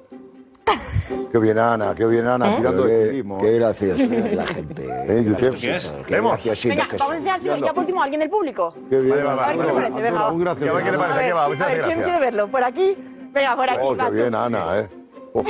Qué 1.31 1.37
bien, 1.39 1.59
Ana, 1.59 1.93
qué 1.93 2.05
bien, 2.05 2.25
Ana, 2.27 2.55
tirando 2.57 2.83
de 2.83 3.11
Qué, 3.23 3.37
qué 3.39 3.51
gracioso 3.59 4.03
es 4.03 4.35
la 4.35 4.45
gente. 4.47 4.83
Eh, 5.07 5.23
Josep. 5.27 5.53
¿Qué 5.55 5.75
es? 5.75 5.93
¿Vemos? 6.09 6.43
Venga, 6.63 6.87
vamos 6.97 7.11
a 7.11 7.15
enseñárselo 7.15 7.57
ya 7.57 7.73
por 7.73 7.79
último 7.81 8.01
a 8.01 8.03
alguien 8.05 8.19
del 8.21 8.29
público. 8.29 8.73
Qué 8.89 8.99
bien, 8.99 9.09
Vale, 9.09 9.23
va, 9.23 9.35
va, 9.35 9.45
A 9.45 9.47
ver 9.47 9.57
qué 9.57 9.63
vale, 9.65 9.67
le 9.67 9.73
va. 9.73 9.81
parece, 9.91 10.01
venga. 10.01 10.29
Un 10.31 10.39
gracioso. 10.39 10.65
Ya 10.65 10.73
va, 10.73 10.83
¿qué 10.83 10.91
le 10.91 10.97
A 10.97 10.99
parece? 10.99 11.17
ver, 11.17 11.25
¿Qué 11.27 11.33
va? 11.33 11.45
a 11.45 11.49
Muchas 11.49 11.67
ver, 11.67 11.75
¿quién 11.81 11.85
gracias. 11.85 12.03
quiere 12.05 12.19
verlo? 12.19 12.47
¿Por 12.47 12.63
aquí? 12.63 12.97
Venga, 13.33 13.55
por 13.55 13.69
aquí. 13.69 13.79
Oh, 13.81 13.95
va, 13.97 14.03
qué 14.05 14.09
tú. 14.09 14.15
bien, 14.15 14.35
Ana, 14.35 14.79
eh. 14.79 14.89
Oh. 15.33 15.43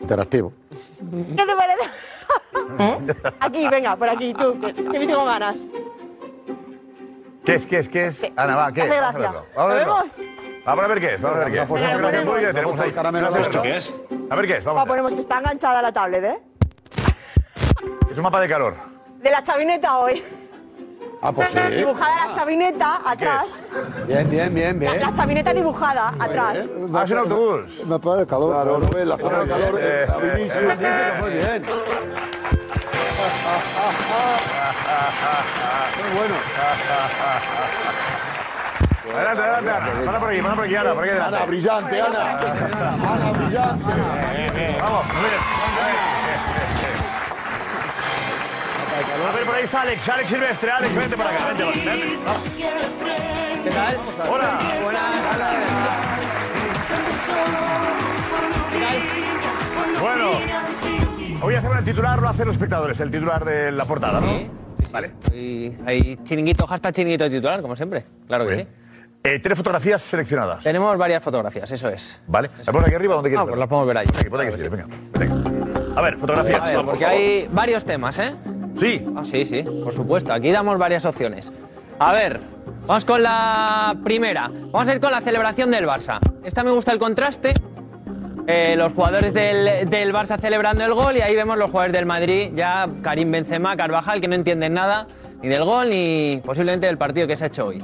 Interactivo. 0.00 0.52
¿Qué 1.36 1.44
te 1.46 1.56
parece? 1.56 3.24
aquí, 3.40 3.68
venga, 3.68 3.96
por 3.96 4.08
aquí, 4.08 4.34
tú, 4.34 4.60
que 4.60 4.98
visto 4.98 5.16
con 5.16 5.26
ganas. 5.26 5.70
¿Qué 7.44 7.54
es? 7.54 7.66
¿Qué 7.66 7.78
es? 7.78 7.88
¿Qué 7.88 8.06
es? 8.08 8.32
Ana, 8.36 8.56
va, 8.56 8.72
¿qué 8.72 8.82
Hace 8.82 8.92
a 8.92 8.96
gracia. 8.96 9.18
verlo. 9.18 9.46
¿Lo 9.54 9.60
a 9.62 9.66
vemos? 9.74 10.16
Vamos 10.68 10.84
a 10.84 10.88
ver 10.88 11.00
qué 11.00 11.14
es. 11.14 11.20
Vamos 11.22 11.38
a 11.38 11.44
ver 11.44 11.52
qué 11.52 11.60
es. 11.60 11.66
Público, 11.66 11.88
tenemos 12.52 12.78
ahí. 12.78 12.92
¿Qué 13.62 13.76
es? 13.78 13.94
A 14.28 14.36
ver 14.36 14.46
qué 14.46 14.58
es. 14.58 14.64
Vamos 14.64 14.76
Va, 14.76 14.82
a 14.82 14.84
ver. 14.84 14.88
ponemos 14.90 15.14
que 15.14 15.20
está 15.20 15.38
enganchada 15.38 15.80
la 15.80 15.92
tablet, 15.92 16.24
¿eh? 16.24 16.38
Es 18.10 18.18
un 18.18 18.22
mapa 18.22 18.38
de 18.38 18.50
calor. 18.50 18.74
De 19.22 19.30
la 19.30 19.42
chavineta 19.42 19.98
hoy. 19.98 20.22
Ah, 21.22 21.32
pues 21.32 21.48
sí. 21.48 21.58
Dibujada 21.74 22.26
la 22.26 22.34
chavineta 22.34 23.00
atrás. 23.02 23.66
Bien, 24.06 24.28
bien, 24.28 24.54
bien, 24.54 24.78
bien. 24.78 25.00
La 25.00 25.10
chavineta 25.10 25.54
dibujada 25.54 26.08
atrás. 26.18 26.68
Ah, 26.94 27.04
es 27.04 27.10
un 27.12 27.18
autobús. 27.18 27.86
Mapa 27.86 28.16
de 28.18 28.26
calor. 28.26 28.52
Claro, 28.52 28.78
no 28.78 29.04
la 29.04 29.16
zona 29.16 29.38
de 29.38 29.48
calor. 29.48 29.78
Eh, 29.80 30.06
a 30.06 30.16
Vinicius. 30.18 30.64
Muy 31.20 31.32
bien. 31.32 31.62
Muy 35.98 36.10
bueno. 36.18 36.34
Adelante, 39.14 39.42
adelante, 39.42 39.70
Ana. 39.70 39.86
Para 40.04 40.18
por 40.18 40.30
aquí, 40.30 40.40
para 40.40 40.54
por 40.54 40.64
aquí, 40.64 40.74
Ana. 40.76 40.94
Por 40.94 41.04
aquí 41.04 41.10
adelante. 41.10 41.36
Ana, 41.36 41.46
brillante, 41.46 42.00
Ana. 42.00 42.30
Ana, 43.12 43.32
brillante. 43.32 44.76
Vamos. 44.80 45.06
A 49.28 49.32
ver, 49.32 49.44
por 49.44 49.54
ahí 49.54 49.64
está 49.64 49.82
Alex, 49.82 50.08
Alex 50.08 50.30
Silvestre. 50.30 50.70
Alex, 50.70 50.96
vente 50.96 51.16
para 51.16 51.30
acá, 51.30 51.46
vente, 51.48 51.64
vente. 51.64 52.16
¿Qué 53.64 53.70
tal? 53.70 53.96
Hola. 54.30 54.58
Bueno, 60.00 60.30
hoy 61.42 61.54
hacemos 61.54 61.78
el 61.78 61.84
titular, 61.84 62.20
lo 62.20 62.28
hacen 62.28 62.46
los 62.46 62.54
espectadores, 62.54 63.00
el 63.00 63.10
titular 63.10 63.44
de 63.44 63.72
la 63.72 63.84
portada, 63.84 64.20
¿no? 64.20 64.48
Vale. 64.92 65.12
Y 65.34 65.72
hay 65.84 66.16
chiringuito, 66.22 66.66
hashtag 66.66 66.94
chiringuito 66.94 67.24
de 67.24 67.30
titular, 67.30 67.60
como 67.60 67.76
siempre. 67.76 68.04
Claro 68.26 68.46
que 68.46 68.56
sí. 68.56 68.66
Eh, 69.24 69.40
¿Tienes 69.40 69.58
fotografías 69.58 70.00
seleccionadas? 70.00 70.62
Tenemos 70.64 70.96
varias 70.96 71.22
fotografías, 71.22 71.70
eso 71.70 71.88
es. 71.88 72.18
Vale. 72.26 72.50
¿La 72.72 72.80
aquí 72.80 72.94
arriba 72.94 73.14
o 73.14 73.16
donde 73.16 73.30
quieres? 73.30 73.42
Ah, 73.42 73.46
pues 73.46 73.58
las 73.58 73.68
podemos 73.68 73.88
ver 73.88 73.98
ahí. 73.98 74.06
Aquí, 74.06 74.30
ponte 74.30 74.46
aquí, 74.46 74.62
venga. 74.68 74.86
venga. 75.18 75.34
A 75.96 76.02
ver, 76.02 76.16
fotografías. 76.16 76.60
A 76.60 76.64
ver, 76.64 76.84
porque 76.84 77.04
hay 77.04 77.48
varios 77.50 77.84
temas, 77.84 78.18
¿eh? 78.18 78.34
Sí. 78.76 79.04
Ah, 79.16 79.22
sí, 79.24 79.44
sí, 79.44 79.62
por 79.62 79.92
supuesto. 79.92 80.32
Aquí 80.32 80.52
damos 80.52 80.78
varias 80.78 81.04
opciones. 81.04 81.52
A 81.98 82.12
ver, 82.12 82.40
vamos 82.86 83.04
con 83.04 83.22
la 83.22 83.96
primera. 84.04 84.48
Vamos 84.70 84.88
a 84.88 84.94
ir 84.94 85.00
con 85.00 85.10
la 85.10 85.20
celebración 85.20 85.70
del 85.70 85.86
Barça. 85.86 86.20
Esta 86.44 86.62
me 86.62 86.70
gusta 86.70 86.92
el 86.92 86.98
contraste. 86.98 87.54
Eh, 88.46 88.76
los 88.78 88.92
jugadores 88.92 89.34
del, 89.34 89.90
del 89.90 90.14
Barça 90.14 90.40
celebrando 90.40 90.84
el 90.84 90.94
gol 90.94 91.16
y 91.16 91.20
ahí 91.20 91.34
vemos 91.34 91.58
los 91.58 91.70
jugadores 91.70 91.92
del 91.92 92.06
Madrid, 92.06 92.50
ya 92.54 92.88
Karim 93.02 93.30
Benzema, 93.30 93.76
Carvajal, 93.76 94.22
que 94.22 94.28
no 94.28 94.36
entienden 94.36 94.72
nada 94.72 95.06
ni 95.42 95.48
del 95.48 95.64
gol 95.64 95.90
ni 95.90 96.40
posiblemente 96.44 96.86
del 96.86 96.96
partido 96.96 97.26
que 97.26 97.36
se 97.36 97.44
ha 97.44 97.46
hecho 97.48 97.66
hoy. 97.66 97.82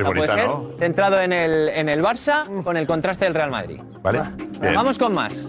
Sea, 0.00 0.02
bonita, 0.08 0.26
puede 0.26 0.40
ser 0.40 0.48
¿no? 0.48 0.70
Centrado 0.78 1.20
en 1.20 1.32
el, 1.32 1.68
en 1.68 1.88
el 1.88 2.02
Barça 2.02 2.62
con 2.64 2.76
el 2.76 2.86
contraste 2.86 3.24
del 3.24 3.34
Real 3.34 3.50
Madrid. 3.50 3.80
Vale. 4.02 4.22
Bien. 4.60 4.74
Vamos 4.74 4.98
con 4.98 5.14
más. 5.14 5.48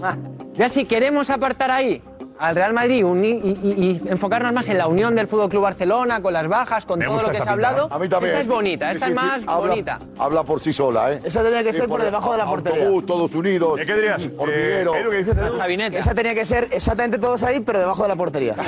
Ya 0.54 0.70
si 0.70 0.86
queremos 0.86 1.30
apartar 1.30 1.72
ahí 1.72 2.02
al 2.44 2.56
Real 2.56 2.74
Madrid 2.74 3.06
uni- 3.06 3.40
y, 3.44 3.60
y- 3.64 4.02
y 4.04 4.10
enfocarnos 4.10 4.52
más 4.52 4.68
en 4.68 4.78
la 4.78 4.88
unión 4.88 5.16
del 5.16 5.28
Fútbol 5.28 5.50
Club 5.50 5.64
Barcelona, 5.64 6.22
con 6.22 6.34
las 6.34 6.48
bajas, 6.48 6.86
con 6.86 7.00
Me 7.00 7.06
todo 7.06 7.22
lo 7.22 7.30
que 7.30 7.38
se 7.38 7.48
ha 7.48 7.52
hablado. 7.54 7.84
pinta, 7.90 7.96
¿eh? 7.96 7.98
A 7.98 8.00
mí 8.00 8.10
también. 8.10 8.32
Esta 8.34 8.42
es 8.42 8.48
bonita, 8.48 8.92
esta 8.92 9.06
Sí, 9.06 9.12
es 9.12 9.16
más 9.16 9.42
habla- 9.48 9.56
bonita. 9.56 10.00
Habla 10.20 10.44
por 10.44 10.60
sí 10.60 10.74
sola, 10.74 11.14
¿eh? 11.14 11.20
Esa 11.24 11.42
tenía 11.42 11.64
que 11.64 11.72
Sí, 11.72 11.80
ser 11.80 11.88
por 11.88 12.02
debajo 12.04 12.32
de 12.34 12.38
la 12.40 12.46
portería. 12.46 12.84
Autobús, 12.84 13.06
todos 13.06 13.34
unidos. 13.34 13.80
¿Qué 13.86 13.96
dirías? 13.96 14.30
Hormiguero. 14.38 14.96
Eh. 14.96 15.98
Esa 15.98 16.14
tenía 16.14 16.36
que 16.36 16.46
ser 16.46 16.68
exactamente 16.72 17.18
todos 17.18 17.42
ahí, 17.44 17.62
pero 17.62 17.80
debajo 17.80 18.04
de 18.04 18.10
la 18.10 18.16
portería. 18.16 18.56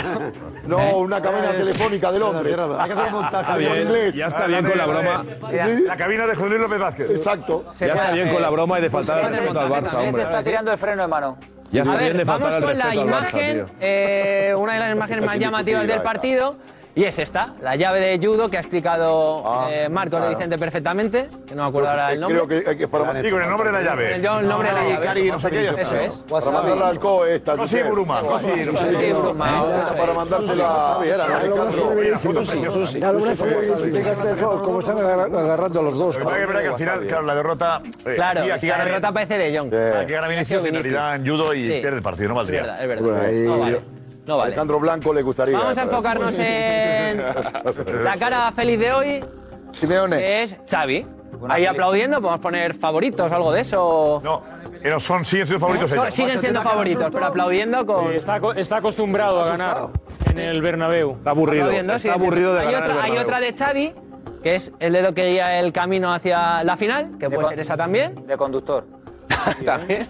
No, 0.66 0.98
una 0.98 1.22
cabina 1.22 1.52
telefónica 1.52 2.12
de 2.12 2.18
Londres. 2.20 2.56
Hay 2.80 2.88
que 2.88 2.94
hacer 2.94 3.06
un 3.14 3.22
montaje. 3.22 3.60
Bien. 3.60 3.72
en 3.74 3.82
inglés. 3.84 4.16
Ya 4.16 4.28
está 4.28 4.48
bien 4.48 4.66
con 4.66 4.76
la 4.78 4.86
broma. 4.88 5.26
Sí. 5.52 5.84
La 5.86 5.96
cabina 5.96 6.26
de 6.26 6.36
Juan 6.36 6.50
Luis 6.50 6.62
López 6.62 6.80
Vázquez. 6.80 7.10
Exacto. 7.12 7.66
Ya 7.80 7.88
está 7.88 8.12
bien 8.14 8.30
con 8.30 8.42
la 8.42 8.50
broma 8.50 8.80
y 8.80 8.82
de 8.82 8.90
faltar 8.90 9.20
el 9.26 9.36
respeto 9.36 9.60
al 9.60 9.70
Barça, 9.70 9.86
Este 9.88 9.98
hombre. 10.08 10.24
está 10.24 10.42
tirando 10.44 10.72
el 10.72 10.78
freno 10.80 11.04
de 11.04 11.08
mano. 11.08 11.38
Ya 11.72 11.82
A 11.82 11.96
ver, 11.96 12.26
vamos 12.26 12.56
con 12.56 12.78
la 12.78 12.96
imagen, 12.96 13.66
eh, 13.82 14.54
una 14.58 14.74
de 14.74 14.80
las 14.80 14.96
imágenes 14.96 15.26
más 15.26 15.40
llamativas 15.40 15.88
del 15.88 16.02
partido. 16.02 16.56
Y 16.98 17.04
es 17.04 17.20
esta, 17.20 17.54
la 17.62 17.76
llave 17.76 18.00
de 18.00 18.26
judo 18.26 18.50
que 18.50 18.56
ha 18.56 18.62
explicado 18.62 19.68
eh, 19.70 19.90
Marcos 19.90 20.22
de 20.22 20.30
Vicente 20.30 20.58
perfectamente, 20.58 21.28
que 21.46 21.54
no 21.54 21.64
me 21.64 21.68
acuerdo 21.68 21.90
ahora 21.90 22.14
el 22.14 22.22
nombre. 22.22 22.40
Creo 22.46 22.64
que 22.64 22.70
hay 22.70 22.78
que 22.78 22.88
para 22.88 23.22
Sí, 23.22 23.30
con 23.30 23.42
el 23.44 23.50
nombre 23.50 23.68
de 23.70 23.74
la 23.74 23.82
llave. 23.82 24.16
El, 24.16 24.26
el 24.26 24.48
nombre 24.48 24.70
de 24.70 24.76
la 24.76 24.84
llave. 24.88 25.06
Cari, 25.06 25.30
no 25.30 25.38
sé 25.42 25.52
qué, 25.52 25.64
ya 25.66 25.70
está. 25.72 25.82
Eso 25.82 25.96
es. 25.98 26.16
Para 26.30 26.52
mandarla 26.52 26.88
al 26.88 27.00
COE 27.00 27.36
esta. 27.36 27.58
Cosi 27.58 27.78
Josep. 27.80 27.92
Bruma, 27.92 28.22
Cosi, 28.22 28.48
no 28.48 28.72
Sí, 28.80 29.14
Para 30.00 30.14
mandársela 30.14 30.94
a 30.94 31.00
cómo 34.64 34.80
están 34.80 34.98
agar- 34.98 35.20
agarrando 35.20 35.82
los 35.82 35.98
dos. 35.98 36.18
Es 36.18 36.24
verdad 36.26 36.62
que 36.62 36.68
al 36.68 36.78
final, 36.78 37.08
claro, 37.08 37.24
la 37.24 37.36
derrota. 37.36 37.82
eh, 38.06 38.14
Claro, 38.16 38.46
la 38.46 38.86
derrota 38.86 39.12
parece 39.12 39.38
de 39.38 39.58
Jong. 39.58 39.74
Aquí 39.74 40.14
gana 40.14 40.28
Vinicius 40.28 40.64
en 40.66 40.74
realidad 40.74 41.16
en 41.16 41.28
judo 41.28 41.54
y 41.54 41.68
pierde 41.82 41.98
el 41.98 42.04
partido, 42.04 42.30
no 42.30 42.34
Es 42.36 42.38
valdría. 42.38 42.62
verdad, 42.62 42.82
es 42.82 42.88
verdad. 42.88 43.80
No 44.26 44.38
vale. 44.38 44.48
Alejandro 44.50 44.80
Blanco 44.80 45.14
le 45.14 45.22
gustaría. 45.22 45.58
Vamos 45.58 45.78
a 45.78 45.82
enfocarnos 45.84 46.36
en 46.40 47.22
la 48.04 48.18
cara 48.18 48.52
feliz 48.52 48.80
de 48.80 48.92
hoy, 48.92 49.26
Simeone. 49.72 50.18
que 50.18 50.44
es 50.44 50.56
Xavi. 50.70 51.06
Ahí 51.50 51.66
aplaudiendo, 51.66 52.20
podemos 52.22 52.40
poner 52.40 52.74
favoritos 52.76 53.30
o 53.32 53.36
algo 53.36 53.52
de 53.52 53.62
eso. 53.62 54.22
No, 54.24 54.42
pero 54.82 55.00
son, 55.00 55.26
siguen 55.26 55.46
siendo 55.48 55.60
favoritos 55.60 55.92
ellos. 55.92 56.14
siguen 56.14 56.40
siendo 56.40 56.62
favoritos, 56.62 57.08
pero 57.12 57.26
aplaudiendo 57.26 57.86
con. 57.86 58.12
Está, 58.14 58.40
co- 58.40 58.54
está 58.54 58.78
acostumbrado 58.78 59.42
a 59.44 59.50
ganar 59.50 59.88
en 60.32 60.40
el 60.40 60.62
Bernabéu. 60.62 61.12
Está 61.18 61.32
aburrido. 61.32 61.64
aplaudiendo, 61.66 61.94
Está 61.94 62.00
siguen 62.02 62.20
siendo- 62.20 62.26
aburrido 62.26 62.54
de 62.56 62.60
hay 62.62 62.76
otra, 62.76 63.04
hay 63.04 63.18
otra 63.18 63.40
de 63.42 63.54
Xavi, 63.54 63.94
que 64.42 64.56
es 64.56 64.72
el 64.80 64.94
dedo 64.94 65.14
que 65.14 65.28
guía 65.30 65.60
el 65.60 65.72
camino 65.74 66.14
hacia 66.14 66.64
la 66.64 66.78
final, 66.78 67.18
que 67.20 67.30
puede 67.30 67.50
ser 67.50 67.60
esa 67.60 67.76
también. 67.78 68.26
De 68.26 68.38
conductor. 68.38 68.86
También. 69.66 70.08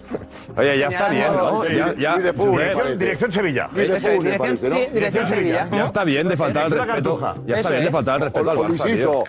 Oye, 0.56 0.78
ya 0.78 0.88
está 0.88 1.08
bien, 1.08 1.36
¿no? 1.36 1.62
Sí, 1.62 1.68
Ya, 1.98 2.16
de 2.18 2.32
Dirección, 2.32 2.98
dirección 2.98 3.32
Sevilla. 3.32 3.68
De 3.72 3.82
dirección, 3.82 4.38
parece, 4.38 4.68
¿no? 4.68 4.76
sí, 4.76 4.86
dirección 4.92 5.26
Sevilla. 5.26 5.68
ya 5.70 5.84
está 5.84 6.04
bien 6.04 6.28
de 6.28 6.36
faltar 6.36 6.64
al 6.64 6.70
respeto. 6.70 6.92
Cartuja. 6.94 7.34
Ya 7.46 7.56
está 7.56 7.70
bien 7.70 7.84
de 7.84 7.90
faltar 7.90 8.14
al 8.14 8.20
respeto 8.22 8.50
al 8.50 8.58
Barça. 8.58 9.26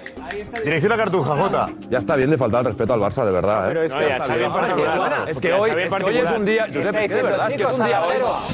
Dirección 0.64 0.92
a 0.92 0.98
Cartuja, 0.98 1.36
Jota. 1.36 1.70
Ya 1.90 1.98
está 2.00 2.16
bien 2.16 2.30
de 2.30 2.38
faltar 2.38 2.60
al 2.60 2.66
respeto 2.66 2.94
al 2.94 3.00
Barça, 3.00 3.26
de 3.26 3.32
verdad, 3.32 3.66
¿eh? 3.66 3.68
Pero 3.68 3.84
es 3.84 3.94
que 3.94 5.32
Es 5.32 5.40
que 5.40 5.54
hoy, 5.54 5.70
es 5.70 5.72
que 5.74 5.76
hoy 5.76 5.84
es 5.84 5.90
particular. 5.90 6.38
un 6.38 6.46
día, 6.46 6.68
Josep, 6.74 6.96
de 6.96 7.24
verdad, 7.24 7.52
es 7.52 7.58
que 7.58 7.64
es 7.64 7.80
un 7.80 7.86
día 7.86 8.02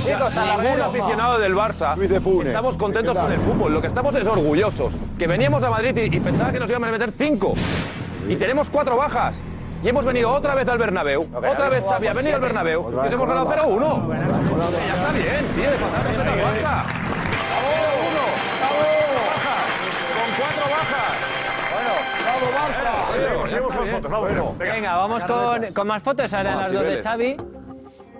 Ningún 0.04 0.82
aficionado 0.82 1.40
del 1.40 1.56
Barça 1.56 1.96
estamos 2.46 2.78
contentos 2.78 3.18
con 3.18 3.32
el 3.32 3.40
fútbol. 3.40 3.74
Lo 3.74 3.82
que 3.82 3.88
estamos 3.88 4.16
es 4.16 4.28
orgullosos. 4.28 4.94
Que 5.18 5.28
veníamos 5.28 5.64
a 5.64 5.70
Madrid 5.70 5.96
y 6.12 6.20
pensaba 6.20 6.52
que 6.52 6.60
nos 6.60 6.70
íbamos 6.70 6.90
a 6.90 6.92
meter 6.92 7.12
cinco. 7.12 7.54
Y 8.28 8.36
tenemos 8.36 8.70
cuatro 8.70 8.96
bajas. 8.96 9.36
Y 9.84 9.90
hemos 9.90 10.06
venido 10.06 10.32
otra 10.32 10.56
vez 10.56 10.66
al 10.70 10.78
Bernabéu. 10.78 11.28
Otra 11.34 11.68
vez 11.68 11.84
Xavi 11.88 12.08
ha 12.08 12.14
venido 12.14 12.36
al 12.36 12.42
Bernabéu. 12.42 12.90
Y 12.90 12.96
nos 12.96 13.12
hemos 13.12 13.28
ganado 13.28 13.52
0-1. 13.52 14.08
Ya 14.88 14.96
está 14.96 15.12
bien, 15.12 15.46
tío, 15.56 15.70
de 15.72 15.78
Barça. 15.78 16.84
0-1. 17.84 18.24
Bajas. 19.34 19.68
Con 20.16 20.30
cuatro 20.40 20.66
bajas. 20.72 21.14
Seguimos, 23.14 23.50
seguimos 23.50 23.76
con 23.76 23.88
fotos, 23.88 24.12
vamos. 24.12 24.58
Venga. 24.58 24.96
Vamos 24.96 25.24
con, 25.26 25.74
con 25.74 25.88
más 25.88 26.02
fotos. 26.02 26.34
Ahora 26.34 26.56
Vamos, 26.56 26.64
las 26.64 26.74
dos 26.74 26.84
de. 26.84 27.04
Xavi. 27.04 27.38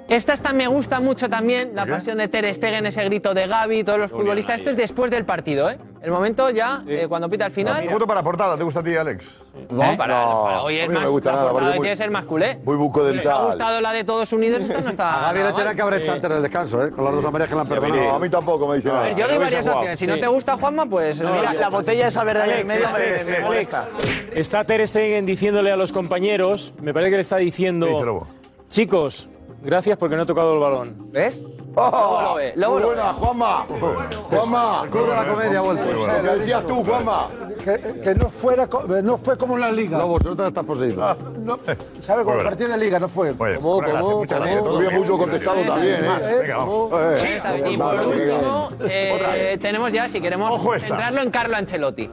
Esta 0.10 0.34
esta 0.34 0.52
me 0.52 0.68
gusta 0.68 1.00
mucho 1.00 1.30
también, 1.30 1.72
la 1.76 1.86
pasión 1.86 2.18
de 2.18 2.28
Ter 2.28 2.54
Stegen, 2.54 2.86
ese 2.86 3.06
grito 3.06 3.34
de 3.34 3.48
Gaby, 3.48 3.86
todos 3.86 4.00
los 4.00 4.12
futbolistas. 4.12 4.58
Esto 4.58 4.72
es 4.72 4.78
después 4.78 5.10
del 5.10 5.24
partido, 5.26 5.70
¿eh? 5.70 5.80
El 6.04 6.12
momento 6.12 6.50
ya, 6.50 6.84
eh, 6.86 7.06
cuando 7.08 7.30
pita 7.30 7.46
el 7.46 7.52
final. 7.54 7.88
Foto 7.90 8.06
para 8.06 8.22
portada, 8.22 8.58
¿te 8.58 8.64
gusta 8.66 8.82
a 8.82 8.84
ti, 8.84 8.94
Alex? 8.94 9.26
No, 9.70 9.96
para, 9.96 10.26
No, 10.26 10.44
para 10.44 10.62
hoy 10.64 10.78
a 10.80 10.84
es 10.84 10.90
mí 10.90 10.94
no 10.94 11.00
más, 11.00 11.04
me 11.06 11.12
gusta 11.12 11.32
la 11.32 11.38
nada, 11.38 11.52
portada 11.52 11.72
muy- 11.72 11.80
tiene 11.80 11.90
que 11.92 11.96
ser 11.96 12.12
más 12.12 12.26
culé. 12.26 12.60
Muy 12.66 12.76
buco 12.76 13.10
Si 13.10 13.20
os 13.20 13.26
ha 13.26 13.46
gustado 13.46 13.80
la 13.80 13.92
de 13.94 14.04
todos 14.04 14.34
unidos, 14.34 14.62
esta 14.64 14.82
no 14.82 14.90
está. 14.90 15.10
Ah, 15.14 15.20
A 15.30 15.34
Gaby 15.34 15.38
le 15.38 15.44
nada 15.46 15.64
mal. 15.64 15.76
que 15.78 15.82
haber 15.82 15.94
echado 16.02 16.16
antes 16.16 16.30
en 16.30 16.36
el 16.38 16.44
descanso, 16.44 16.86
¿eh? 16.86 16.92
Con 16.92 17.06
las 17.06 17.14
dos 17.16 17.24
amarillas 17.24 17.48
que 17.48 17.56
le 17.56 17.62
han 17.62 17.68
perdonado. 17.70 18.04
No, 18.04 18.16
a 18.16 18.20
mí 18.20 18.30
tampoco 18.30 18.68
me 18.68 18.76
dice 18.76 18.90
nada. 18.90 19.12
yo 19.12 19.28
doy 19.30 19.38
varias 19.38 19.66
opciones. 19.66 20.00
Si 20.00 20.06
no 20.08 20.20
te 20.20 20.28
gusta 20.28 20.58
Juanma, 20.58 20.86
pues. 20.88 21.22
Mira, 21.22 21.54
la 21.54 21.70
botella 21.70 22.08
esa 22.10 22.24
verde 22.26 22.48
del 22.54 22.66
medio 22.66 22.90
me, 22.90 23.00
me 23.00 23.06
Alex, 23.38 23.42
molesta. 23.42 23.88
está 24.34 24.66
Ter 24.66 24.86
Stegen 24.86 25.26
diciéndole 25.26 25.72
a 25.72 25.78
los 25.78 25.94
compañeros, 25.94 26.74
me 26.82 26.94
parece 26.94 27.12
que 27.12 27.16
le 27.16 27.22
está 27.22 27.38
¿Qué 27.38 27.44
dice 27.46 27.56
diciendo, 27.56 28.04
Lobo? 28.04 28.28
chicos, 28.68 29.30
gracias 29.64 29.98
porque 29.98 30.18
no 30.18 30.24
he 30.24 30.26
tocado 30.26 30.54
el 30.54 30.60
balón. 30.60 31.12
¿Ves? 31.14 31.42
Oh, 31.76 32.38
lo 32.56 32.74
ve, 32.76 32.86
buena, 32.86 33.14
Juanma. 33.14 33.66
Juanma. 34.30 34.88
Club 34.92 35.10
de 35.10 35.16
la 35.16 35.28
comedia 35.28 35.58
ha 35.60 35.62
vuelto. 35.62 35.84
Lo 35.86 36.06
que 36.24 36.30
decías 36.40 36.68
tú, 36.68 36.84
Juanma. 36.84 37.28
Que, 37.64 38.00
que 38.02 38.16
no, 38.16 38.30
fuera, 38.30 38.68
co- 38.68 38.84
no 38.88 39.18
fue 39.18 39.38
como 39.38 39.56
en 39.56 39.62
la 39.62 39.72
liga. 39.72 39.98
No 39.98 40.18
te 40.20 40.48
estás 40.48 40.64
poseído. 40.66 41.16
No, 41.40 41.58
¿Sabe? 42.02 42.24
Como 42.24 42.38
el 42.40 42.46
partido 42.46 42.70
de 42.72 42.78
liga 42.78 43.00
no 43.00 43.08
fue. 43.10 43.34
Oye, 43.38 43.56
¿Cómo, 43.56 43.76
muchas 43.76 43.90
gracias, 43.92 44.02
cómo, 44.04 44.18
muchas 44.20 44.40
cómo? 44.40 44.50
gracias. 44.52 44.80
Bien, 44.80 45.02
mucho 45.02 45.18
contestado 45.18 45.62
también, 45.62 45.96
¿eh? 46.06 46.36
Venga, 46.42 46.58
vamos. 46.58 46.92
Eh, 46.94 47.18
Sí, 47.18 47.72
y 47.72 47.78
por 47.78 47.96
último, 47.96 48.70
eh, 48.82 49.58
tenemos 49.62 49.92
ya, 49.92 50.10
si 50.10 50.20
queremos 50.22 50.52
Ojo 50.52 50.76
esta. 50.76 50.88
centrarlo 50.90 51.22
en 51.22 51.32
Carlo 51.32 51.56
Ancelotti. 51.58 52.10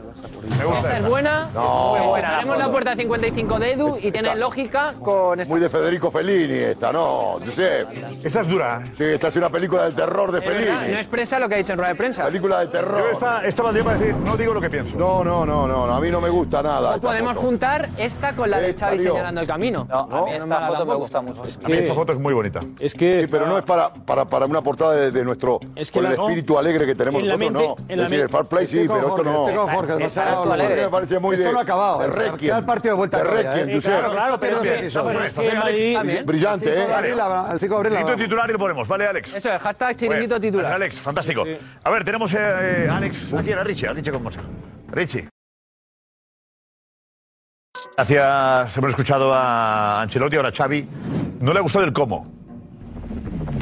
Me 0.59 0.65
gusta 0.65 0.79
Esta 0.79 0.91
es 0.91 0.97
esta. 0.99 1.09
buena. 1.09 1.51
No. 1.55 1.95
Muy 1.97 2.07
buena. 2.09 2.31
Tenemos 2.39 2.59
la 2.59 2.71
puerta 2.71 2.97
55 2.97 3.59
de 3.59 3.73
Edu 3.73 3.97
y 4.01 4.11
tiene 4.13 4.35
lógica 4.37 4.95
con 5.01 5.41
esta. 5.41 5.51
Muy 5.53 5.61
de 5.61 5.69
Federico 5.71 6.11
Fellini 6.11 6.59
esta, 6.59 6.93
¿no? 6.93 7.39
Josep. 7.45 7.89
Esta 8.25 8.41
es 8.43 8.49
dura. 8.49 8.83
¿eh? 8.85 8.91
Sí, 8.97 9.05
esta 9.05 9.29
es 9.29 9.37
una 9.37 9.49
película 9.49 9.85
del 9.85 9.95
terror 9.95 10.31
de 10.33 10.41
verdad, 10.41 10.73
no 10.75 10.81
Fellini. 10.81 10.99
expresa 10.99 11.39
lo 11.39 11.49
que 11.49 11.55
ha 11.55 11.59
dicho 11.59 11.73
en 11.73 11.79
rueda 11.79 11.91
de 11.93 11.97
prensa. 11.97 12.25
Película 12.27 12.59
de 12.61 12.67
Yo 12.67 12.71
terror. 12.73 13.09
esta, 13.11 13.45
esta 13.47 13.63
valdría 13.63 13.85
para 13.85 13.99
decir, 13.99 14.15
no 14.17 14.37
digo 14.37 14.55
lo 14.55 14.61
que 14.61 14.71
pienso. 14.71 14.97
No, 14.97 15.25
no, 15.25 15.47
no, 15.47 15.67
no, 15.67 15.87
no, 15.87 15.95
a 15.95 16.01
mí 16.01 16.11
no 16.11 16.21
me 16.21 16.29
gusta 16.29 16.63
nada. 16.63 16.97
Esta 16.97 17.07
podemos 17.09 17.35
foto. 17.35 17.47
juntar 17.47 17.89
esta 17.97 18.33
con 18.35 18.51
la 18.51 18.61
de 18.61 18.71
Esta, 18.71 18.87
Xavi 18.87 18.99
señalando 19.05 19.41
el 19.41 19.47
camino. 19.47 19.87
No, 19.89 19.99
a 20.11 20.25
mí 20.25 20.33
esta 20.33 20.67
foto 20.69 20.87
me 20.87 20.95
gusta 20.95 21.21
mucho. 21.23 21.43
A 21.43 21.69
mí 21.69 21.75
esta 21.77 21.95
foto 21.95 22.13
es 22.13 22.19
muy 22.19 22.35
bonita. 22.35 22.61
Es 22.79 22.95
que 22.95 23.25
Sí, 23.25 23.31
pero 23.31 23.47
no 23.47 23.59
es 23.59 23.65
para, 23.65 23.93
para, 23.93 24.25
para 24.25 24.47
una 24.47 24.61
portada 24.63 24.93
de, 24.95 25.11
de 25.11 25.25
nuestro. 25.25 25.61
Es 25.75 25.91
que 25.91 25.99
con 26.01 26.05
la- 26.05 26.15
el 26.15 26.21
espíritu 26.21 26.59
alegre 26.59 26.87
que 26.87 26.95
tenemos 26.95 27.23
En 27.23 27.29
la 27.29 27.37
nosotros, 27.37 27.63
mente- 27.63 27.83
no. 27.83 27.89
en 27.93 27.99
la 27.99 28.05
es 28.05 28.11
decir, 28.11 28.25
el 28.25 28.31
fair 28.31 28.45
play 28.47 28.67
sí, 28.67 28.77
pero 28.87 28.99
esto 29.01 29.11
Jorge, 29.11 29.31
no. 29.31 29.47
Me 30.47 31.19
muy 31.21 31.35
Esto 31.35 31.53
no 31.53 31.59
ha 31.59 31.63
acabado. 31.63 32.07
Requiem. 32.09 32.57
El 32.57 32.65
partido 32.65 32.95
de 32.95 32.99
vuelta 32.99 33.19
De 33.19 33.25
Requiem, 33.25 33.69
eh. 33.69 33.75
Josep. 33.75 33.93
Claro, 33.93 34.13
claro, 34.13 34.41
pero 34.41 34.57
es 34.57 34.63
que- 34.63 34.87
es 34.87 36.27
Brillante, 36.27 36.69
El 36.69 36.77
5 36.77 36.89
de 36.89 36.95
¿eh? 36.95 37.53
el 37.53 37.59
5 37.61 37.75
de 37.75 37.79
abril 37.79 37.93
Chiringuito 37.93 38.17
titular 38.17 38.49
y 38.49 38.53
lo 38.53 38.59
ponemos, 38.59 38.89
¿vale, 38.89 39.07
Alex? 39.07 39.35
Eso, 39.35 39.53
el 39.53 39.59
hashtag 39.59 39.97
chiringuito 39.97 40.41
titular. 40.41 40.67
gracias, 40.67 40.77
Alex, 40.77 41.01
fantástico. 41.01 41.45
A 41.85 41.91
ver, 41.91 42.05
tenemos 42.05 42.33
eh, 42.35 42.39
eh, 42.41 42.89
Alex. 42.91 43.35
Aquí 43.35 43.51
era 43.51 43.63
Richie, 43.65 43.89
a 43.89 43.93
Richie 43.93 44.13
con 44.13 44.23
música. 44.23 44.45
Richie. 44.91 45.29
Gracias, 47.97 48.77
hemos 48.79 48.91
escuchado 48.91 49.33
a 49.35 50.01
Ancelotti, 50.01 50.37
ahora 50.37 50.49
a 50.49 50.53
Xavi. 50.53 50.89
No 51.41 51.53
le 51.53 51.59
ha 51.59 51.63
gustado 51.63 51.85
el 51.85 51.93
cómo. 51.93 52.40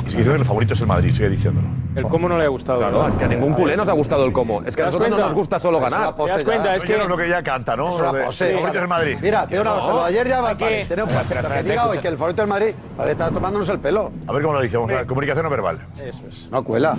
Y 0.06 0.10
sigue 0.10 0.18
diciendo 0.18 0.32
que 0.34 0.40
el 0.42 0.44
favorito 0.46 0.74
es 0.74 0.80
el 0.80 0.86
Madrid, 0.86 1.12
sigue 1.12 1.28
diciéndolo. 1.28 1.68
El 1.94 2.04
cómo 2.04 2.28
no 2.28 2.38
le 2.38 2.44
ha 2.44 2.48
gustado. 2.48 2.78
Claro, 2.78 3.08
es 3.08 3.14
que 3.16 3.24
a 3.24 3.28
ningún 3.28 3.52
culé 3.52 3.76
nos 3.76 3.88
ha 3.88 3.92
gustado 3.92 4.24
el 4.24 4.32
cómo. 4.32 4.60
Es 4.62 4.76
que 4.76 4.76
¿Te 4.76 4.82
a 4.82 4.86
nosotros 4.86 5.08
no 5.10 5.16
cuenta? 5.16 5.26
nos 5.26 5.34
gusta 5.34 5.58
solo 5.58 5.80
ganar. 5.80 6.14
¿Te 6.16 6.26
das 6.26 6.44
cuenta? 6.44 6.76
Es 6.76 6.82
que 6.84 6.92
es 6.96 7.08
lo 7.08 7.16
que 7.16 7.28
ya 7.28 7.42
canta, 7.42 7.76
¿no? 7.76 7.90
Es 7.94 8.00
una 8.00 8.24
pose. 8.24 8.46
el 8.50 8.54
favorito 8.56 8.78
es 8.78 8.82
el 8.82 8.88
Madrid. 8.88 9.18
Mira, 9.20 9.46
te 9.46 9.60
una 9.60 9.70
cosa, 9.74 10.06
ayer 10.06 10.28
ya 10.28 10.40
va 10.40 10.56
que- 10.56 10.64
que 10.64 10.80
espera, 10.82 11.06
que 11.06 11.14
espera, 11.16 11.62
diga 11.62 11.86
hoy 11.88 11.98
que 11.98 12.08
el 12.08 12.16
favorito 12.16 12.42
del 12.42 12.48
Madrid 12.48 12.74
estar 13.08 13.32
tomándonos 13.32 13.68
el 13.68 13.78
pelo. 13.80 14.12
A 14.26 14.32
ver 14.32 14.42
cómo 14.42 14.54
lo 14.54 14.60
dice, 14.60 14.78
comunicación 15.06 15.44
no 15.44 15.50
verbal. 15.50 15.78
Eso 16.02 16.22
es. 16.28 16.48
No 16.50 16.62
cuela. 16.62 16.96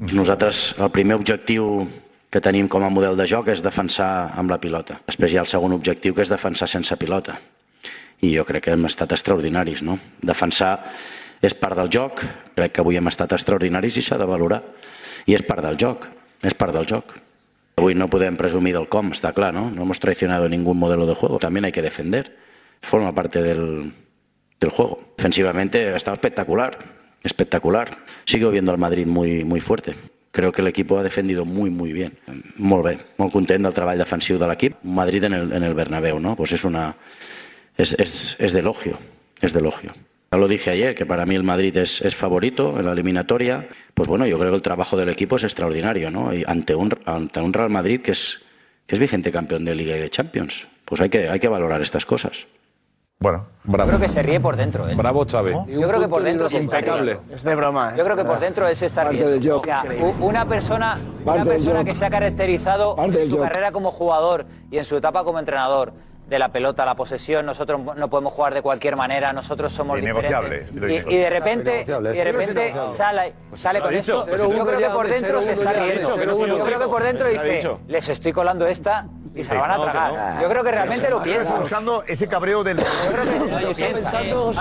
Nosaltres, 0.00 0.74
el 0.78 0.90
primer 0.92 1.16
objectiu 1.16 1.86
que 2.30 2.40
tenim 2.44 2.66
com 2.68 2.84
a 2.84 2.90
model 2.92 3.16
de 3.16 3.24
joc 3.30 3.48
és 3.48 3.62
defensar 3.64 4.32
amb 4.36 4.50
la 4.52 4.58
pilota. 4.60 4.98
Després 5.06 5.32
hi 5.32 5.38
ha 5.38 5.44
el 5.44 5.48
segon 5.48 5.72
objectiu, 5.72 6.12
que 6.14 6.20
és 6.26 6.28
defensar 6.28 6.68
sense 6.68 6.96
pilota. 7.00 7.38
I 8.20 8.34
jo 8.36 8.44
crec 8.48 8.64
que 8.66 8.74
hem 8.76 8.84
estat 8.88 9.12
extraordinaris, 9.12 9.82
no? 9.82 9.98
Defensar 10.20 10.74
és 11.46 11.54
part 11.54 11.78
del 11.78 11.90
joc, 11.92 12.22
crec 12.56 12.74
que 12.74 12.82
avui 12.82 12.98
hem 12.98 13.06
estat 13.10 13.32
extraordinaris 13.36 13.96
i 14.00 14.02
s'ha 14.02 14.18
de 14.18 14.26
valorar. 14.26 14.62
I 15.26 15.36
és 15.36 15.44
part 15.46 15.62
del 15.64 15.78
joc, 15.78 16.08
és 16.42 16.54
part 16.54 16.74
del 16.74 16.86
joc. 16.88 17.14
Avui 17.76 17.94
no 17.94 18.08
podem 18.08 18.38
presumir 18.38 18.72
del 18.72 18.88
com, 18.88 19.12
está 19.12 19.32
claro, 19.36 19.60
¿no? 19.60 19.70
No 19.70 19.82
hemos 19.82 20.00
traicionado 20.00 20.48
ningún 20.48 20.78
modelo 20.78 21.06
de 21.06 21.14
juego. 21.14 21.38
También 21.38 21.66
hay 21.66 21.72
que 21.72 21.82
defender. 21.82 22.36
Forma 22.80 23.14
parte 23.14 23.42
del, 23.42 23.92
del 24.58 24.70
juego. 24.70 25.12
Defensivamente 25.16 25.88
ha 25.88 25.96
estado 25.96 26.14
espectacular, 26.14 26.78
espectacular. 27.22 27.98
Sigo 28.24 28.50
viendo 28.50 28.72
al 28.72 28.78
Madrid 28.78 29.06
muy, 29.06 29.44
muy 29.44 29.60
fuerte. 29.60 29.94
Creo 30.30 30.52
que 30.52 30.62
el 30.62 30.68
equipo 30.68 30.98
ha 30.98 31.02
defendido 31.02 31.44
muy, 31.44 31.70
muy 31.70 31.92
bien. 31.92 32.16
Molt 32.56 32.84
bé, 32.84 32.98
molt 33.16 33.32
content 33.32 33.64
del 33.64 33.72
treball 33.72 34.00
defensiu 34.00 34.36
de 34.36 34.48
l'equip. 34.48 34.76
Madrid 34.84 35.24
en 35.24 35.32
el, 35.32 35.52
en 35.52 35.64
el 35.64 35.72
Bernabéu, 35.72 36.20
¿no? 36.20 36.36
Pues 36.36 36.52
es 36.52 36.64
una... 36.64 36.96
Es, 37.76 37.92
es, 37.98 38.36
es 38.38 38.52
de 38.52 38.60
elogio, 38.60 38.98
es 39.40 39.52
de 39.52 39.60
elogio. 39.60 39.92
Ya 40.36 40.40
lo 40.40 40.48
dije 40.48 40.68
ayer, 40.68 40.94
que 40.94 41.06
para 41.06 41.24
mí 41.24 41.34
el 41.34 41.44
Madrid 41.44 41.74
es, 41.78 42.02
es 42.02 42.14
favorito 42.14 42.78
en 42.78 42.84
la 42.84 42.92
eliminatoria. 42.92 43.68
Pues 43.94 44.06
bueno, 44.06 44.26
yo 44.26 44.38
creo 44.38 44.50
que 44.50 44.56
el 44.56 44.60
trabajo 44.60 44.94
del 44.94 45.08
equipo 45.08 45.36
es 45.36 45.44
extraordinario, 45.44 46.10
¿no? 46.10 46.34
Y 46.34 46.44
ante 46.46 46.74
un, 46.74 46.94
ante 47.06 47.40
un 47.40 47.54
Real 47.54 47.70
Madrid 47.70 48.02
que 48.02 48.10
es, 48.10 48.42
que 48.86 48.96
es 48.96 48.98
vigente 49.00 49.32
campeón 49.32 49.64
de 49.64 49.74
Liga 49.74 49.96
y 49.96 50.00
de 50.00 50.10
Champions. 50.10 50.68
Pues 50.84 51.00
hay 51.00 51.08
que, 51.08 51.30
hay 51.30 51.40
que 51.40 51.48
valorar 51.48 51.80
estas 51.80 52.04
cosas. 52.04 52.46
Bueno, 53.18 53.46
Yo 53.64 53.72
creo 53.72 53.98
que 53.98 54.10
se 54.10 54.22
ríe 54.22 54.38
por 54.38 54.56
dentro. 54.56 54.86
¿eh? 54.86 54.94
Bravo, 54.94 55.24
Xavi. 55.24 55.52
Yo 55.68 55.88
creo 55.88 56.00
que 56.00 56.08
por 56.08 56.22
dentro 56.22 56.48
está 56.48 56.60
Impecable. 56.60 57.16
Es 57.32 57.42
de 57.42 57.54
broma. 57.54 57.92
¿eh? 57.92 57.94
Yo 57.96 58.04
creo 58.04 58.16
que 58.16 58.24
por 58.26 58.38
dentro 58.38 58.66
riendo. 58.68 59.30
del 59.30 59.42
job. 59.42 59.62
O 59.62 59.64
sea, 59.64 59.84
una 60.20 60.46
persona, 60.46 60.98
una 61.24 61.46
persona 61.46 61.82
que 61.82 61.94
se 61.94 62.04
ha 62.04 62.10
caracterizado 62.10 62.94
Parte 62.94 63.22
en 63.22 63.30
su 63.30 63.40
carrera 63.40 63.72
como 63.72 63.90
jugador 63.90 64.44
y 64.70 64.76
en 64.76 64.84
su 64.84 64.98
etapa 64.98 65.24
como 65.24 65.38
entrenador 65.38 65.94
de 66.26 66.38
la 66.38 66.48
pelota, 66.50 66.84
la 66.84 66.96
posesión, 66.96 67.46
nosotros 67.46 67.80
no 67.96 68.10
podemos 68.10 68.32
jugar 68.32 68.52
de 68.52 68.62
cualquier 68.62 68.96
manera, 68.96 69.32
nosotros 69.32 69.72
somos 69.72 70.00
diferentes. 70.00 70.72
Y, 70.74 71.14
y 71.14 71.18
de 71.18 71.30
repente, 71.30 71.84
y 71.86 72.16
de 72.16 72.24
repente 72.24 72.74
sale, 72.90 73.34
sale 73.54 73.80
con 73.80 73.90
dicho. 73.90 74.20
esto. 74.20 74.24
Pero 74.24 74.44
Yo 74.44 74.48
uno 74.48 74.66
creo 74.66 74.78
que 74.78 74.90
por 74.90 75.08
dentro 75.08 75.42
se 75.42 75.52
está 75.52 75.72
riendo. 75.72 76.16
Yo 76.46 76.64
creo 76.64 76.78
que 76.80 76.86
por 76.86 77.02
dentro 77.02 77.28
dice, 77.28 77.70
les 77.86 78.08
estoy 78.08 78.32
colando 78.32 78.66
esta 78.66 79.06
y 79.36 79.44
se 79.44 79.54
la 79.54 79.60
van 79.60 79.70
a 79.72 79.76
no, 79.76 79.84
que 79.84 79.90
tragar. 79.90 80.42
Yo 80.42 80.48
creo 80.48 80.64
que 80.64 80.70
realmente 80.70 81.10
lo 81.10 81.22
piensa. 81.22 81.42
Está 81.42 81.58
buscando 81.60 82.04
ese 82.06 82.26
cabreo 82.26 82.64
del. 82.64 82.78
Oye, 82.78 83.70
está 83.70 83.86
pensando, 83.86 84.52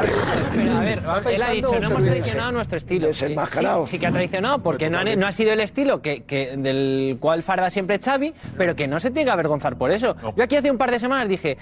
pero 0.55 0.75
a 0.75 0.79
ver, 0.81 1.01
él 1.33 1.41
ha 1.43 1.49
dicho, 1.51 1.79
no 1.79 1.87
hemos 1.87 2.03
traicionado 2.03 2.51
nuestro 2.51 2.77
estilo. 2.77 3.07
Desenmascarados. 3.07 3.89
Sí, 3.89 3.95
sí 3.95 3.99
que 4.01 4.07
ha 4.07 4.11
traicionado, 4.11 4.59
porque 4.61 4.89
no, 4.89 4.99
han- 4.99 5.17
no 5.19 5.27
ha 5.27 5.31
sido 5.31 5.53
el 5.53 5.61
estilo 5.61 6.01
que, 6.01 6.23
que- 6.23 6.55
del 6.57 7.17
cual 7.19 7.41
farda 7.43 7.69
siempre 7.69 7.99
Xavi, 7.99 8.33
pero 8.57 8.75
que 8.75 8.87
no 8.87 8.99
se 8.99 9.11
tiene 9.11 9.25
que 9.25 9.31
avergonzar 9.31 9.77
por 9.77 9.91
eso. 9.91 10.15
Yo 10.35 10.43
aquí 10.43 10.55
hace 10.57 10.69
un 10.71 10.77
par 10.77 10.91
de 10.91 10.99
semanas 10.99 11.29
dije, 11.29 11.57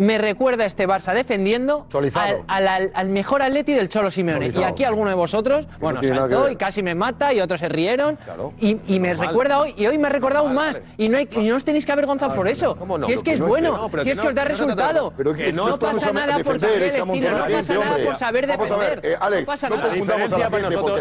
me 0.00 0.18
recuerda 0.18 0.64
este 0.64 0.88
Barça 0.88 1.14
defendiendo 1.14 1.82
al, 1.84 1.88
Cholizado. 1.88 2.44
al- 2.48 2.66
al- 2.68 2.90
al 2.94 3.08
mejor 3.08 3.42
Atleti 3.42 3.72
del 3.74 3.88
Cholo 3.88 4.10
Simeone. 4.10 4.46
Cholizado. 4.46 4.66
Y 4.66 4.68
aquí 4.70 4.84
alguno 4.84 5.10
de 5.10 5.16
vosotros, 5.16 5.66
bueno, 5.78 6.02
saltó 6.02 6.48
y 6.50 6.56
casi 6.56 6.82
me 6.82 6.94
mata 6.94 7.32
y 7.32 7.40
otros 7.40 7.60
se 7.60 7.68
rieron. 7.68 8.18
Y, 8.58 8.80
y 8.86 8.98
me 9.00 9.14
recuerda 9.14 9.58
hoy, 9.60 9.74
y 9.76 9.86
hoy 9.86 9.98
me 9.98 10.08
ha 10.08 10.10
recordado 10.10 10.44
aún 10.46 10.54
más. 10.54 10.82
Y 10.96 11.08
no, 11.08 11.18
hay, 11.18 11.28
y 11.30 11.48
no 11.48 11.56
os 11.56 11.64
tenéis 11.64 11.86
que 11.86 11.92
avergonzar 11.92 12.34
por 12.34 12.48
eso. 12.48 12.76
no? 12.98 13.06
Si 13.06 13.12
es 13.12 13.22
que 13.22 13.32
es 13.34 13.40
No 13.40 13.46
bueno, 13.46 13.76
no, 13.76 13.88
si 13.98 14.04
que 14.04 14.10
es 14.12 14.16
no- 14.16 14.22
que 14.24 14.28
os 14.30 14.34
da 14.34 14.42
no 14.42 14.48
resultado. 14.48 15.12
Pero 15.16 15.34
que 15.34 15.52
no 15.52 15.78
pasa 15.78 16.12
nada 16.12 16.38
por 16.40 16.58
saber 16.58 16.82
estilo, 16.82 17.30
no 17.30 17.46
pasa 17.48 17.74
nada 17.74 17.96
por 18.04 18.16
saber 18.16 18.46
defender. 18.46 19.00
eh, 19.02 19.16
Alex, 19.20 19.40
no 19.42 19.46
pasa 19.46 19.68
no 19.68 19.76
nada. 19.76 19.88
La 19.88 19.94
diferencia 19.94 20.50
para 20.50 20.70
nosotros, 20.70 21.00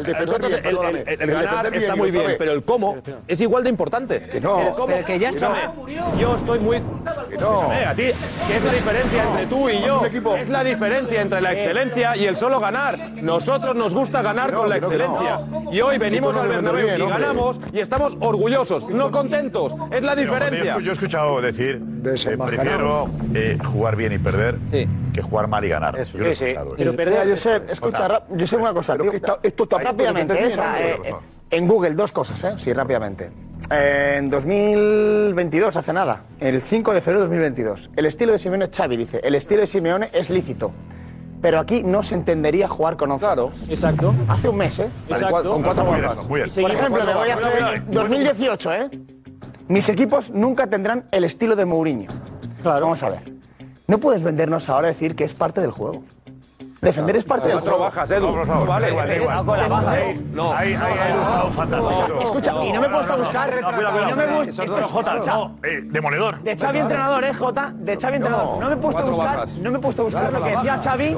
el 1.05 1.31
ganar 1.31 1.75
está 1.75 1.95
muy 1.95 2.11
bien, 2.11 2.35
pero 2.37 2.51
el 2.51 2.63
cómo 2.63 2.97
es 3.27 3.41
igual 3.41 3.63
de 3.63 3.69
importante. 3.69 4.21
Que 4.23 4.41
no. 4.41 4.75
Que 5.05 5.19
ya 5.19 5.29
está. 5.29 5.71
Yo 6.19 6.35
estoy 6.35 6.59
muy. 6.59 6.77
Escúchame, 7.31 7.85
a 7.85 7.95
ti, 7.95 8.03
¿qué 8.47 8.57
es 8.57 8.63
la 8.65 8.71
diferencia 8.91 9.23
entre 9.23 9.47
tú 9.47 9.69
y 9.69 9.81
yo? 9.81 10.01
Es 10.35 10.49
la 10.49 10.63
diferencia 10.63 11.21
entre 11.21 11.41
la 11.41 11.53
excelencia 11.53 12.17
y 12.17 12.25
el 12.25 12.35
solo 12.35 12.59
ganar. 12.59 13.13
Nosotros 13.21 13.75
nos 13.75 13.93
gusta 13.93 14.21
ganar 14.21 14.53
con 14.53 14.69
la 14.69 14.77
excelencia. 14.77 15.41
Y 15.71 15.81
hoy 15.81 15.97
venimos 15.97 16.35
al 16.35 16.47
Bernabéu 16.47 16.85
bien, 16.85 16.99
y 16.99 17.01
hombre. 17.01 17.19
ganamos 17.19 17.59
y 17.71 17.79
estamos 17.79 18.17
orgullosos, 18.19 18.89
no 18.89 19.11
contentos. 19.11 19.75
Es 19.91 20.03
la 20.03 20.15
Pero, 20.15 20.31
diferencia. 20.31 20.73
Yo, 20.75 20.79
yo 20.79 20.91
he 20.91 20.93
escuchado 20.93 21.41
decir, 21.41 21.81
eh, 22.05 22.37
prefiero 22.37 23.09
eh, 23.33 23.57
jugar 23.63 23.95
bien 23.95 24.13
y 24.13 24.17
perder 24.17 24.57
que 25.13 25.21
jugar 25.21 25.47
mal 25.47 25.63
y 25.63 25.69
ganar. 25.69 26.03
yo 26.03 26.19
lo 26.19 26.25
he 26.25 26.31
escuchado. 26.31 26.75
Pero 26.77 26.91
eh. 26.91 26.95
Mira, 26.97 27.23
Josep, 27.27 27.69
escucha, 27.69 28.23
yo 28.31 28.47
sé 28.47 28.55
una 28.55 28.73
cosa, 28.73 28.97
tío, 28.97 29.11
esto 29.43 29.63
está 29.63 29.79
rápidamente, 29.79 30.47
eh, 30.47 31.15
en 31.51 31.67
Google, 31.67 31.91
dos 31.91 32.11
cosas, 32.11 32.43
¿eh? 32.43 32.53
Sí, 32.57 32.73
rápidamente. 32.73 33.31
En 33.71 34.31
2022, 34.31 35.75
hace 35.75 35.93
nada, 35.93 36.23
el 36.39 36.59
5 36.59 36.91
de 36.91 37.01
febrero 37.01 37.19
de 37.19 37.25
2022, 37.27 37.91
el 37.95 38.07
estilo 38.07 38.31
de 38.31 38.39
Simeone, 38.39 38.67
Xavi 38.75 38.97
dice, 38.97 39.21
el 39.23 39.35
estilo 39.35 39.61
de 39.61 39.67
Simeone 39.67 40.09
es 40.11 40.31
lícito, 40.31 40.71
pero 41.39 41.59
aquí 41.59 41.83
no 41.83 42.01
se 42.01 42.15
entendería 42.15 42.67
jugar 42.67 42.97
con 42.97 43.11
11. 43.11 43.25
Claro. 43.25 43.51
Exacto. 43.67 44.15
Hace 44.27 44.49
un 44.49 44.57
mes, 44.57 44.79
¿eh? 44.79 44.89
Exacto. 45.07 45.51
Con 45.51 45.61
cuatro 45.61 45.85
bien. 45.93 46.47
Por 46.61 46.71
ejemplo, 46.71 47.05
me 47.05 47.13
voy 47.13 47.29
a 47.29 47.33
hacer 47.35 47.83
2018, 47.91 48.73
¿eh? 48.73 48.89
Mis 49.67 49.87
equipos 49.87 50.31
nunca 50.31 50.65
tendrán 50.65 51.05
el 51.11 51.23
estilo 51.23 51.55
de 51.55 51.65
Mourinho. 51.65 52.09
Claro. 52.63 52.81
Vamos 52.81 53.03
a 53.03 53.09
ver. 53.09 53.19
No 53.85 53.99
puedes 53.99 54.23
vendernos 54.23 54.67
ahora 54.69 54.87
decir 54.87 55.15
que 55.15 55.23
es 55.23 55.35
parte 55.35 55.61
del 55.61 55.71
juego. 55.71 56.03
Defender 56.81 57.15
es 57.17 57.25
parte 57.25 57.47
del 57.47 57.55
Cuatro 57.57 57.71
juego. 57.73 57.85
bajas, 57.85 58.11
Edu. 58.11 58.27
Vale. 58.65 58.89
igual, 58.89 59.15
igual. 59.17 59.45
con 59.45 59.57
la 59.59 59.67
baja. 59.67 59.91
Ahí, 59.91 60.29
No. 60.33 60.53
ahí, 60.53 60.73
ahí 60.73 60.97
ha 60.99 61.09
ilustrado 61.13 61.51
fantástico. 61.51 62.19
Escucha, 62.21 62.63
y 62.63 62.71
no 62.71 62.81
me 62.81 62.87
he 62.87 62.89
puesto 62.89 63.13
a 63.13 63.15
buscar. 63.17 63.61
No, 63.61 63.71
cuidado, 63.73 63.99
y 63.99 64.09
no 64.11 64.15
me 64.15 64.53
Pero, 64.55 64.87
Jota, 64.87 65.15
no, 65.25 65.55
eh, 65.63 65.81
demoledor. 65.83 66.39
De 66.41 66.57
Xavi 66.57 66.79
entrenador, 66.79 67.23
eh, 67.25 67.33
Jota, 67.33 67.73
de 67.75 67.97
Xavi 67.97 68.15
entrenador. 68.15 68.59
No 68.59 68.67
me 68.67 68.73
he 68.73 68.77
puesto 68.77 69.01
a 69.01 69.05
cuatro 69.11 69.15
buscar, 69.41 69.61
no 69.61 69.71
me 69.71 69.77
he 69.77 69.81
puesto 69.81 70.01
a 70.01 70.05
buscar 70.05 70.33
lo 70.33 70.43
que 70.43 70.49
decía 70.51 70.81
Xavi 70.83 71.17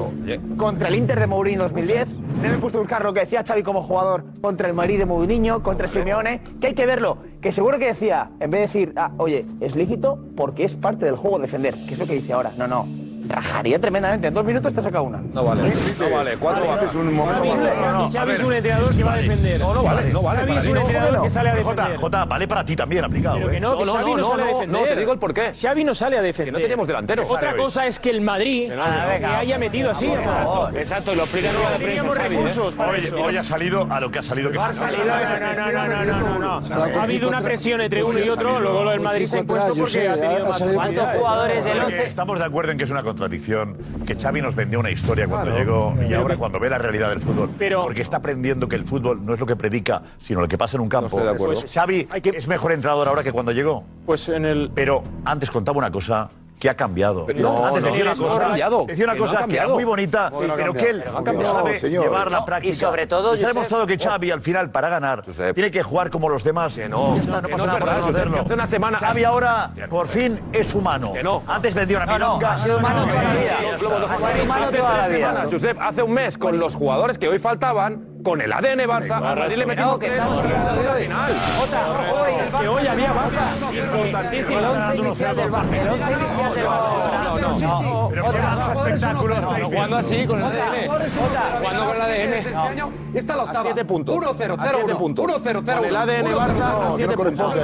contra 0.56 0.88
el 0.88 0.94
Inter 0.96 1.20
de 1.20 1.26
Mourinho 1.26 1.62
2010. 1.62 2.08
No 2.08 2.48
me 2.48 2.54
he 2.54 2.58
puesto 2.58 2.78
a 2.78 2.80
buscar 2.82 3.04
lo 3.04 3.12
que 3.12 3.20
decía 3.20 3.44
Xavi 3.46 3.62
como 3.62 3.82
jugador 3.82 4.24
contra 4.40 4.66
el 4.66 4.74
Madrid 4.74 4.98
de 4.98 5.06
Mourinho, 5.06 5.62
contra 5.62 5.86
Simeone, 5.86 6.40
que 6.60 6.68
hay 6.68 6.74
que 6.74 6.86
verlo. 6.86 7.18
Que 7.40 7.52
seguro 7.52 7.78
que 7.78 7.86
decía, 7.86 8.30
en 8.40 8.50
vez 8.50 8.60
de 8.60 8.66
decir, 8.66 8.92
ah, 8.96 9.12
oye, 9.18 9.46
es 9.60 9.76
lícito 9.76 10.18
porque 10.36 10.64
es 10.64 10.74
parte 10.74 11.04
del 11.04 11.14
juego 11.16 11.38
defender, 11.38 11.74
que 11.86 11.94
es 11.94 11.98
lo 12.00 12.06
que 12.06 12.14
dice 12.14 12.32
ahora. 12.32 12.50
No, 12.56 12.66
no. 12.66 12.86
Rajaría 13.28 13.80
tremendamente. 13.80 14.28
En 14.28 14.34
dos 14.34 14.44
minutos 14.44 14.72
te 14.74 14.82
saca 14.82 15.00
una. 15.00 15.18
No 15.32 15.44
vale. 15.44 15.72
No 15.98 16.10
vale. 16.10 16.36
Cuatro 16.38 16.66
bajas. 16.66 16.94
No, 16.94 17.04
no, 17.04 18.10
Xavi 18.10 18.18
a 18.18 18.24
ver. 18.24 18.34
es 18.36 18.42
un 18.42 18.52
entrenador 18.52 18.96
que 18.96 19.02
va 19.04 19.12
a 19.12 19.16
defender. 19.16 19.60
No, 19.60 19.74
no 19.74 19.82
vale. 19.82 20.12
No 20.12 20.22
vale. 20.22 20.40
Xavi 20.40 20.56
es 20.56 20.68
un 20.68 20.76
entrenador 20.78 21.22
que 21.22 21.30
sale 21.30 21.48
a 21.50 21.52
Jota, 21.62 21.70
defender. 21.82 21.96
Jota, 22.00 22.24
vale 22.24 22.48
para 22.48 22.64
ti 22.64 22.76
también 22.76 23.04
aplicado. 23.04 23.36
Pero 23.36 23.48
eh. 23.50 23.52
que 23.52 23.60
no, 23.60 23.78
que 23.78 23.84
No, 23.84 23.92
no, 23.92 23.98
Xavi 23.98 24.14
no, 24.14 24.24
sale 24.24 24.42
a 24.42 24.46
defender. 24.46 24.80
no, 24.80 24.86
te 24.86 24.96
digo 24.96 25.12
el 25.12 25.18
porqué. 25.18 25.52
Xavi 25.54 25.84
no 25.84 25.94
sale 25.94 26.18
a 26.18 26.22
defender. 26.22 26.52
no 26.54 26.60
tenemos 26.60 26.86
delanteros. 26.86 27.30
Otra 27.30 27.56
cosa 27.56 27.86
es 27.86 27.98
que 27.98 28.10
el 28.10 28.20
Madrid 28.20 28.70
que 28.70 29.24
haya 29.26 29.58
metido 29.58 29.90
así. 29.90 30.06
Exacto, 30.74 31.12
y 31.12 31.16
lo 31.16 31.22
explica 31.22 31.48
en 31.50 31.54
rueda 31.56 31.70
de 31.70 31.76
prensa 31.76 31.92
Teníamos 31.92 32.16
Xavi, 32.18 32.34
¿eh? 32.34 32.38
recursos 32.38 32.74
para 32.74 32.90
Hoy, 32.92 33.00
eso. 33.00 33.16
hoy 33.22 33.36
ha 33.36 33.44
salido 33.44 33.86
a 33.90 34.00
lo 34.00 34.10
que 34.10 34.18
ha 34.18 34.22
salido. 34.22 34.50
Que 34.50 34.58
No, 34.58 34.70
es- 34.70 34.80
no, 34.80 36.04
no, 36.04 36.38
no, 36.38 36.60
no. 36.60 36.82
Ha 37.00 37.02
habido 37.02 37.28
una 37.28 37.40
presión 37.40 37.80
entre 37.80 38.02
uno 38.02 38.18
y 38.18 38.28
otro, 38.28 38.60
luego 38.60 38.84
lo 38.84 38.90
del 38.90 39.00
Madrid 39.00 39.26
se 39.26 39.36
ha 39.36 39.40
impuesto 39.40 39.74
porque 39.74 40.08
ha 40.08 40.14
tenido 40.14 40.48
más 40.48 40.62
¿Cuántos 40.62 41.08
jugadores 41.16 41.64
del 41.64 41.72
Creo 41.72 41.86
que 41.88 41.94
11? 41.96 42.08
Estamos 42.08 42.38
de 42.38 42.44
acuerdo 42.44 42.72
en 42.72 42.78
que 42.78 42.84
es 42.84 42.90
una 42.90 43.02
contradicción, 43.12 43.76
que 44.06 44.14
Xavi 44.16 44.40
nos 44.42 44.54
vendió 44.54 44.80
una 44.80 44.90
historia 44.90 45.28
cuando 45.28 45.56
llegó 45.56 45.94
y 46.08 46.14
ahora 46.14 46.36
cuando 46.36 46.58
ve 46.58 46.70
la 46.70 46.78
realidad 46.78 47.10
del 47.10 47.20
fútbol. 47.20 47.50
Pero- 47.58 47.82
porque 47.82 48.00
está 48.02 48.16
aprendiendo 48.18 48.68
que 48.68 48.76
el 48.76 48.84
fútbol 48.84 49.24
no 49.24 49.34
es 49.34 49.40
lo 49.40 49.46
que 49.46 49.54
predica, 49.56 50.02
sino 50.18 50.40
lo 50.40 50.48
que 50.48 50.56
pasa 50.58 50.76
en 50.76 50.82
un 50.82 50.88
campo. 50.88 51.06
estoy 51.06 51.24
de 51.24 51.30
acuerdo. 51.30 51.60
Pues 51.60 51.72
Xavi 51.72 52.04
que- 52.22 52.30
es 52.30 52.48
mejor 52.48 52.72
entrenador 52.72 53.08
ahora 53.08 53.22
que 53.22 53.32
cuando 53.32 53.52
llegó. 53.52 53.84
Pues 54.06 54.28
en 54.28 54.46
el. 54.46 54.70
Pero 54.74 55.02
antes 55.24 55.50
contaba 55.50 55.78
una 55.78 55.90
cosa 55.90 56.28
que 56.62 56.70
ha 56.70 56.76
cambiado. 56.76 57.26
No, 57.34 57.66
Antes 57.66 57.82
decía 57.82 58.04
una 58.04 58.14
cosa, 58.14 58.38
cambiado, 58.38 58.84
decía 58.86 59.04
una 59.04 59.16
cosa 59.16 59.46
que 59.48 59.56
era 59.56 59.66
muy 59.66 59.82
bonita, 59.82 60.30
pero 60.54 60.72
que 60.72 60.90
él 60.90 61.02
sabe 61.42 61.80
llevar 61.80 62.30
la 62.30 62.36
No, 62.38 62.42
y 62.44 62.46
práctica. 62.46 62.76
sobre 62.76 63.08
todo, 63.08 63.36
se 63.36 63.44
ha 63.44 63.48
demostrado 63.48 63.84
que 63.84 63.98
Xavi 63.98 64.30
al 64.30 64.42
final 64.42 64.70
para 64.70 64.88
ganar 64.88 65.24
tiene 65.54 65.72
que 65.72 65.82
jugar 65.82 66.08
como 66.08 66.28
los 66.28 66.44
demás. 66.44 66.78
no, 66.88 67.16
no 67.16 67.22
pasa 67.48 67.66
nada 67.66 67.78
por 67.80 68.12
que 68.14 68.38
hace 68.38 68.54
una 68.54 68.66
semana- 68.68 68.98
Xavi 68.98 69.24
ahora 69.24 69.72
por 69.90 70.06
fin 70.06 70.38
es 70.52 70.72
humano. 70.72 71.12
Que 71.14 71.24
no. 71.24 71.42
Antes 71.48 71.74
vendía 71.74 71.96
una 71.96 72.06
milonga. 72.12 72.52
ha 72.52 72.58
sido 72.58 72.78
humano 72.78 73.06
toda 73.08 73.22
la 73.24 73.34
vida. 73.34 73.56
Ha 73.68 73.78
sido 73.80 74.44
humano 74.44 74.66
toda 74.70 74.96
la 74.98 75.08
vida. 75.08 75.46
Josep, 75.50 75.80
hace 75.80 76.02
un 76.04 76.12
mes, 76.12 76.38
con 76.38 76.60
los 76.60 76.76
jugadores 76.76 77.18
que 77.18 77.26
hoy 77.26 77.40
faltaban, 77.40 78.06
con 78.22 78.40
el 78.40 78.52
ADN 78.52 78.80
Barça, 78.88 79.16
a 79.16 79.20
Madrid 79.20 79.56
le 79.56 79.66
metimos 79.66 79.98
que 79.98 80.06
tres 80.06 80.18
estamos 80.18 80.42
goles 80.42 80.56
hablando 80.58 80.82
de 80.82 80.88
al 80.88 80.94
hoy. 80.96 81.02
final. 81.02 81.32
Otra, 81.62 81.88
hoy 82.12 82.32
el 82.38 82.46
Es 82.46 82.54
que 82.54 82.68
hoy 82.68 82.86
había 82.86 83.14
Barça 83.14 83.74
importantísimo. 83.74 84.58
El 84.58 84.64
once 84.64 84.96
inicial 84.96 85.36
del 85.36 85.50
Barça. 85.50 85.74
El 85.80 85.88
once 85.88 86.12
inicial 86.12 86.54
del 86.54 86.64
Barcelona. 86.66 87.24
No, 87.24 87.38
no, 87.38 87.82
no. 87.82 88.08
Pero 88.10 88.22
qué 88.30 88.38
Barça 88.38 88.72
espectáculo 88.72 89.34
estáis 89.38 89.64
Jugando 89.64 89.96
así, 89.96 90.26
con 90.26 90.38
el 90.38 90.44
ADN. 90.44 90.88
Jugando 91.58 91.86
con 91.86 91.96
el 91.96 92.02
ADN. 92.02 92.92
Y 93.14 93.18
está 93.18 93.36
la 93.36 93.42
A 93.42 93.44
octava. 93.46 93.62
siete 93.64 93.84
puntos. 93.84 94.14
1-0, 94.16 94.30
A 94.58 94.68
siete 94.70 94.92
0-1. 94.92 94.98
puntos. 94.98 95.24
1-0, 95.26 95.40
0 95.44 95.62
Con 95.64 95.84
el 95.84 95.96
ADN 95.96 96.34
Barça, 96.34 96.92
a 96.92 96.96
siete 96.96 97.16
puntos. 97.16 97.54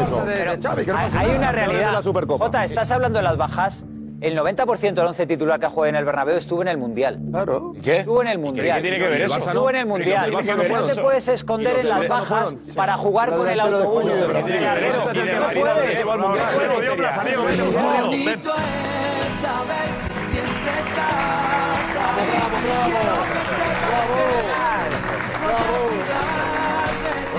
Hay 1.17 1.31
una 1.37 1.53
realidad. 1.53 2.03
Jota, 2.39 2.65
estás 2.65 2.91
hablando 2.91 3.19
de 3.19 3.23
las 3.23 3.37
bajas. 3.37 3.85
El 4.21 4.37
90% 4.37 4.95
del 4.95 5.07
once 5.07 5.27
titular 5.27 5.61
que 5.61 5.67
ha 5.67 5.71
jugado 5.71 5.91
en 5.91 5.97
el 5.97 6.05
Bernabéu 6.05 6.37
estuvo 6.37 6.61
en 6.63 6.69
el 6.69 6.77
Mundial. 6.77 7.21
Claro. 7.31 7.73
¿Y 7.77 7.81
qué? 7.81 7.99
Estuvo 7.99 8.21
en 8.23 8.29
el 8.29 8.39
Mundial. 8.41 8.77
¿Qué 8.79 8.83
tiene 8.83 8.99
que 8.99 9.09
ver 9.09 9.21
eso? 9.23 9.39
Estuvo 9.39 9.71
en 9.71 9.77
el 9.77 9.87
Mundial. 9.87 10.25
¿Qué 10.31 10.43
tiene 10.43 10.63
que 10.63 10.69
ver 10.69 10.71
No 10.73 10.87
te 10.87 10.93
eso? 10.93 11.03
puedes 11.03 11.29
esconder 11.29 11.79
en 11.79 11.89
las 11.89 12.09
bajas 12.09 12.55
para 12.75 12.97
jugar 12.97 13.35
con 13.37 13.49
el 13.49 13.61
autobús. 13.61 14.11
¿Qué 14.11 14.43
tiene 14.43 14.59
que 14.59 14.65
ver 14.75 14.85
eso? 14.85 14.99
No 14.99 15.07
¿Qué 15.07 15.13
tiene 15.13 15.31
que 15.31 15.39
ver? 15.39 15.61
puedes. 15.61 15.99
Lleva 15.99 16.15
al 16.15 16.19
Mundial. 16.21 16.49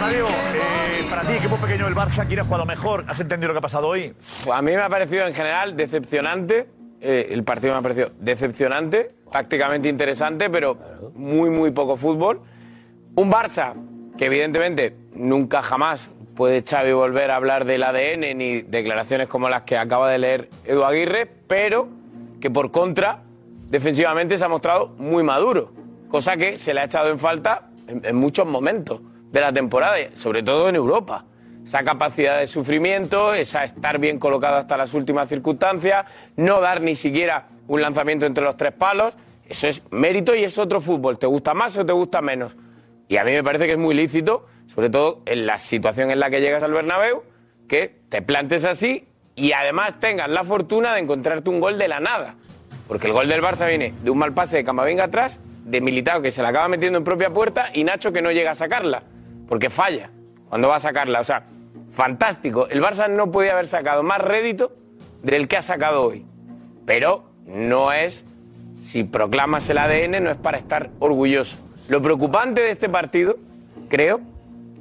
Diego 0.09 0.27
equipo 1.49 1.65
pequeño 1.65 1.85
del 1.85 1.95
Barça, 1.95 2.27
¿quién 2.27 2.41
ha 2.41 2.43
jugado 2.43 2.65
mejor? 2.67 3.05
¿Has 3.07 3.19
entendido 3.19 3.47
lo 3.47 3.55
que 3.55 3.57
ha 3.57 3.61
pasado 3.61 3.87
hoy? 3.87 4.13
Pues 4.43 4.55
a 4.55 4.61
mí 4.61 4.71
me 4.71 4.81
ha 4.81 4.89
parecido 4.89 5.25
en 5.25 5.33
general 5.33 5.75
decepcionante. 5.75 6.67
eh, 7.01 7.29
el 7.31 7.43
partido 7.43 7.73
me 7.73 7.79
ha 7.79 7.81
parecido 7.81 8.11
decepcionante, 8.19 9.15
prácticamente 9.31 9.89
interesante, 9.89 10.47
pero 10.51 10.77
muy, 11.15 11.49
muy 11.49 11.71
poco 11.71 11.97
fútbol. 11.97 12.41
Un 13.15 13.31
Barça 13.31 13.73
que 14.15 14.27
evidentemente 14.27 14.95
nunca 15.15 15.63
jamás 15.63 16.07
puede 16.35 16.61
Xavi 16.61 16.91
volver 16.91 17.31
a 17.31 17.37
hablar 17.37 17.65
del 17.65 17.81
ADN 17.81 18.37
ni 18.37 18.61
declaraciones 18.61 19.27
como 19.27 19.49
las 19.49 19.63
que 19.63 19.75
acaba 19.75 20.07
de 20.11 20.19
leer 20.19 20.49
Edu 20.65 20.83
Aguirre, 20.83 21.25
pero 21.25 21.89
que 22.39 22.51
por 22.51 22.69
contra 22.69 23.23
defensivamente 23.71 24.37
se 24.37 24.45
ha 24.45 24.49
mostrado 24.49 24.89
muy 24.99 25.23
maduro, 25.23 25.71
cosa 26.11 26.37
que 26.37 26.57
se 26.57 26.75
le 26.75 26.81
ha 26.81 26.83
echado 26.83 27.09
en 27.09 27.17
falta 27.17 27.69
en, 27.87 28.15
muchos 28.17 28.45
momentos 28.45 29.01
de 29.31 29.41
la 29.41 29.51
temporada, 29.51 29.95
sobre 30.13 30.43
todo 30.43 30.69
en 30.69 30.75
Europa. 30.75 31.25
Esa 31.69 31.83
capacidad 31.83 32.39
de 32.39 32.47
sufrimiento, 32.47 33.35
esa 33.35 33.63
estar 33.63 33.99
bien 33.99 34.17
colocado 34.17 34.55
hasta 34.55 34.75
las 34.75 34.95
últimas 34.95 35.29
circunstancias, 35.29 36.03
no 36.35 36.61
dar 36.61 36.81
ni 36.81 36.95
siquiera 36.95 37.45
un 37.67 37.79
lanzamiento 37.79 38.25
entre 38.25 38.43
los 38.43 38.57
tres 38.57 38.71
palos, 38.71 39.13
eso 39.47 39.67
es 39.67 39.83
mérito 39.91 40.33
y 40.33 40.43
es 40.43 40.57
otro 40.57 40.81
fútbol. 40.81 41.19
¿Te 41.19 41.27
gusta 41.27 41.53
más 41.53 41.77
o 41.77 41.85
te 41.85 41.93
gusta 41.93 42.23
menos? 42.23 42.57
Y 43.07 43.17
a 43.17 43.23
mí 43.23 43.33
me 43.33 43.43
parece 43.43 43.67
que 43.67 43.73
es 43.73 43.77
muy 43.77 43.93
lícito, 43.93 44.47
sobre 44.65 44.89
todo 44.89 45.21
en 45.27 45.45
la 45.45 45.59
situación 45.59 46.09
en 46.09 46.19
la 46.19 46.31
que 46.31 46.41
llegas 46.41 46.63
al 46.63 46.71
Bernabéu, 46.71 47.21
que 47.67 47.99
te 48.09 48.23
plantes 48.23 48.65
así 48.65 49.05
y 49.35 49.51
además 49.51 49.99
tengas 49.99 50.27
la 50.27 50.43
fortuna 50.43 50.95
de 50.95 51.01
encontrarte 51.01 51.51
un 51.51 51.59
gol 51.59 51.77
de 51.77 51.87
la 51.87 51.99
nada. 51.99 52.33
Porque 52.87 53.05
el 53.05 53.13
gol 53.13 53.27
del 53.27 53.43
Barça 53.43 53.67
viene 53.67 53.93
de 54.01 54.09
un 54.09 54.17
mal 54.17 54.33
pase 54.33 54.57
de 54.57 54.63
Camavinga 54.63 55.03
atrás, 55.03 55.39
de 55.65 55.81
Militao 55.81 56.23
que 56.23 56.31
se 56.31 56.41
la 56.41 56.49
acaba 56.49 56.67
metiendo 56.67 56.97
en 56.97 57.03
propia 57.03 57.29
puerta 57.29 57.69
y 57.75 57.83
Nacho 57.83 58.11
que 58.11 58.23
no 58.23 58.31
llega 58.31 58.49
a 58.49 58.55
sacarla, 58.55 59.03
porque 59.47 59.69
falla 59.69 60.09
cuando 60.49 60.67
va 60.67 60.77
a 60.77 60.79
sacarla. 60.79 61.19
O 61.19 61.23
sea, 61.23 61.45
fantástico. 61.91 62.67
El 62.69 62.81
Barça 62.81 63.09
no 63.09 63.31
podía 63.31 63.53
haber 63.53 63.67
sacado 63.67 64.03
más 64.03 64.19
rédito 64.19 64.71
del 65.23 65.47
que 65.47 65.57
ha 65.57 65.61
sacado 65.61 66.03
hoy. 66.03 66.25
Pero 66.85 67.23
no 67.45 67.91
es, 67.91 68.25
si 68.81 69.03
proclamas 69.03 69.69
el 69.69 69.77
ADN, 69.77 70.23
no 70.23 70.29
es 70.31 70.37
para 70.37 70.57
estar 70.57 70.89
orgulloso. 70.99 71.57
Lo 71.87 72.01
preocupante 72.01 72.61
de 72.61 72.71
este 72.71 72.89
partido, 72.89 73.37
creo, 73.89 74.21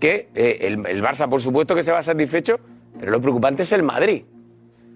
que 0.01 0.28
eh, 0.35 0.59
el, 0.62 0.86
el 0.86 1.02
Barça, 1.02 1.28
por 1.28 1.40
supuesto, 1.40 1.74
que 1.74 1.82
se 1.82 1.90
va 1.93 2.02
satisfecho, 2.02 2.60
pero 2.98 3.10
lo 3.12 3.20
preocupante 3.20 3.62
es 3.62 3.72
el 3.72 3.82
Madrid. 3.82 4.24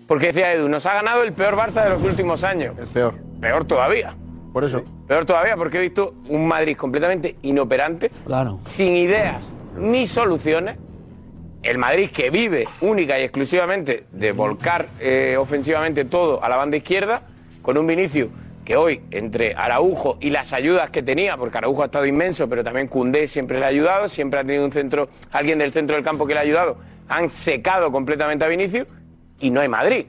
Porque 0.06 0.26
decía 0.26 0.52
Edu, 0.52 0.68
nos 0.68 0.84
ha 0.86 0.94
ganado 0.94 1.22
el 1.22 1.32
peor 1.32 1.56
Barça 1.56 1.82
de 1.84 1.90
los 1.90 2.02
últimos 2.02 2.44
años. 2.44 2.76
El 2.78 2.86
peor. 2.88 3.14
Peor 3.40 3.64
todavía. 3.64 4.14
Por 4.52 4.64
eso. 4.64 4.82
Peor 5.08 5.24
todavía, 5.24 5.56
porque 5.56 5.78
he 5.78 5.80
visto 5.80 6.14
un 6.28 6.46
Madrid 6.46 6.76
completamente 6.76 7.36
inoperante, 7.42 8.10
Claro. 8.26 8.58
sin 8.66 8.94
ideas 8.94 9.42
ni 9.78 10.06
soluciones. 10.06 10.76
El 11.62 11.78
Madrid 11.78 12.10
que 12.10 12.30
vive 12.30 12.66
única 12.80 13.18
y 13.18 13.22
exclusivamente 13.22 14.04
de 14.10 14.32
volcar 14.32 14.88
eh, 14.98 15.36
ofensivamente 15.38 16.04
todo 16.04 16.42
a 16.42 16.48
la 16.48 16.56
banda 16.56 16.76
izquierda, 16.76 17.22
con 17.62 17.78
un 17.78 17.86
Vinicius 17.86 18.28
que 18.64 18.76
hoy, 18.76 19.02
entre 19.10 19.54
Araujo 19.54 20.18
y 20.20 20.30
las 20.30 20.52
ayudas 20.52 20.90
que 20.90 21.02
tenía, 21.02 21.36
porque 21.36 21.58
Araujo 21.58 21.82
ha 21.82 21.86
estado 21.86 22.06
inmenso, 22.06 22.48
pero 22.48 22.62
también 22.62 22.88
Cundé 22.88 23.26
siempre 23.26 23.58
le 23.58 23.64
ha 23.64 23.68
ayudado, 23.68 24.08
siempre 24.08 24.40
ha 24.40 24.44
tenido 24.44 24.64
un 24.64 24.72
centro, 24.72 25.08
alguien 25.32 25.58
del 25.58 25.72
centro 25.72 25.96
del 25.96 26.04
campo 26.04 26.26
que 26.26 26.34
le 26.34 26.40
ha 26.40 26.42
ayudado, 26.42 26.76
han 27.08 27.28
secado 27.28 27.90
completamente 27.90 28.44
a 28.44 28.48
Vinicius 28.48 28.86
y 29.40 29.50
no 29.50 29.60
hay 29.60 29.68
Madrid. 29.68 30.06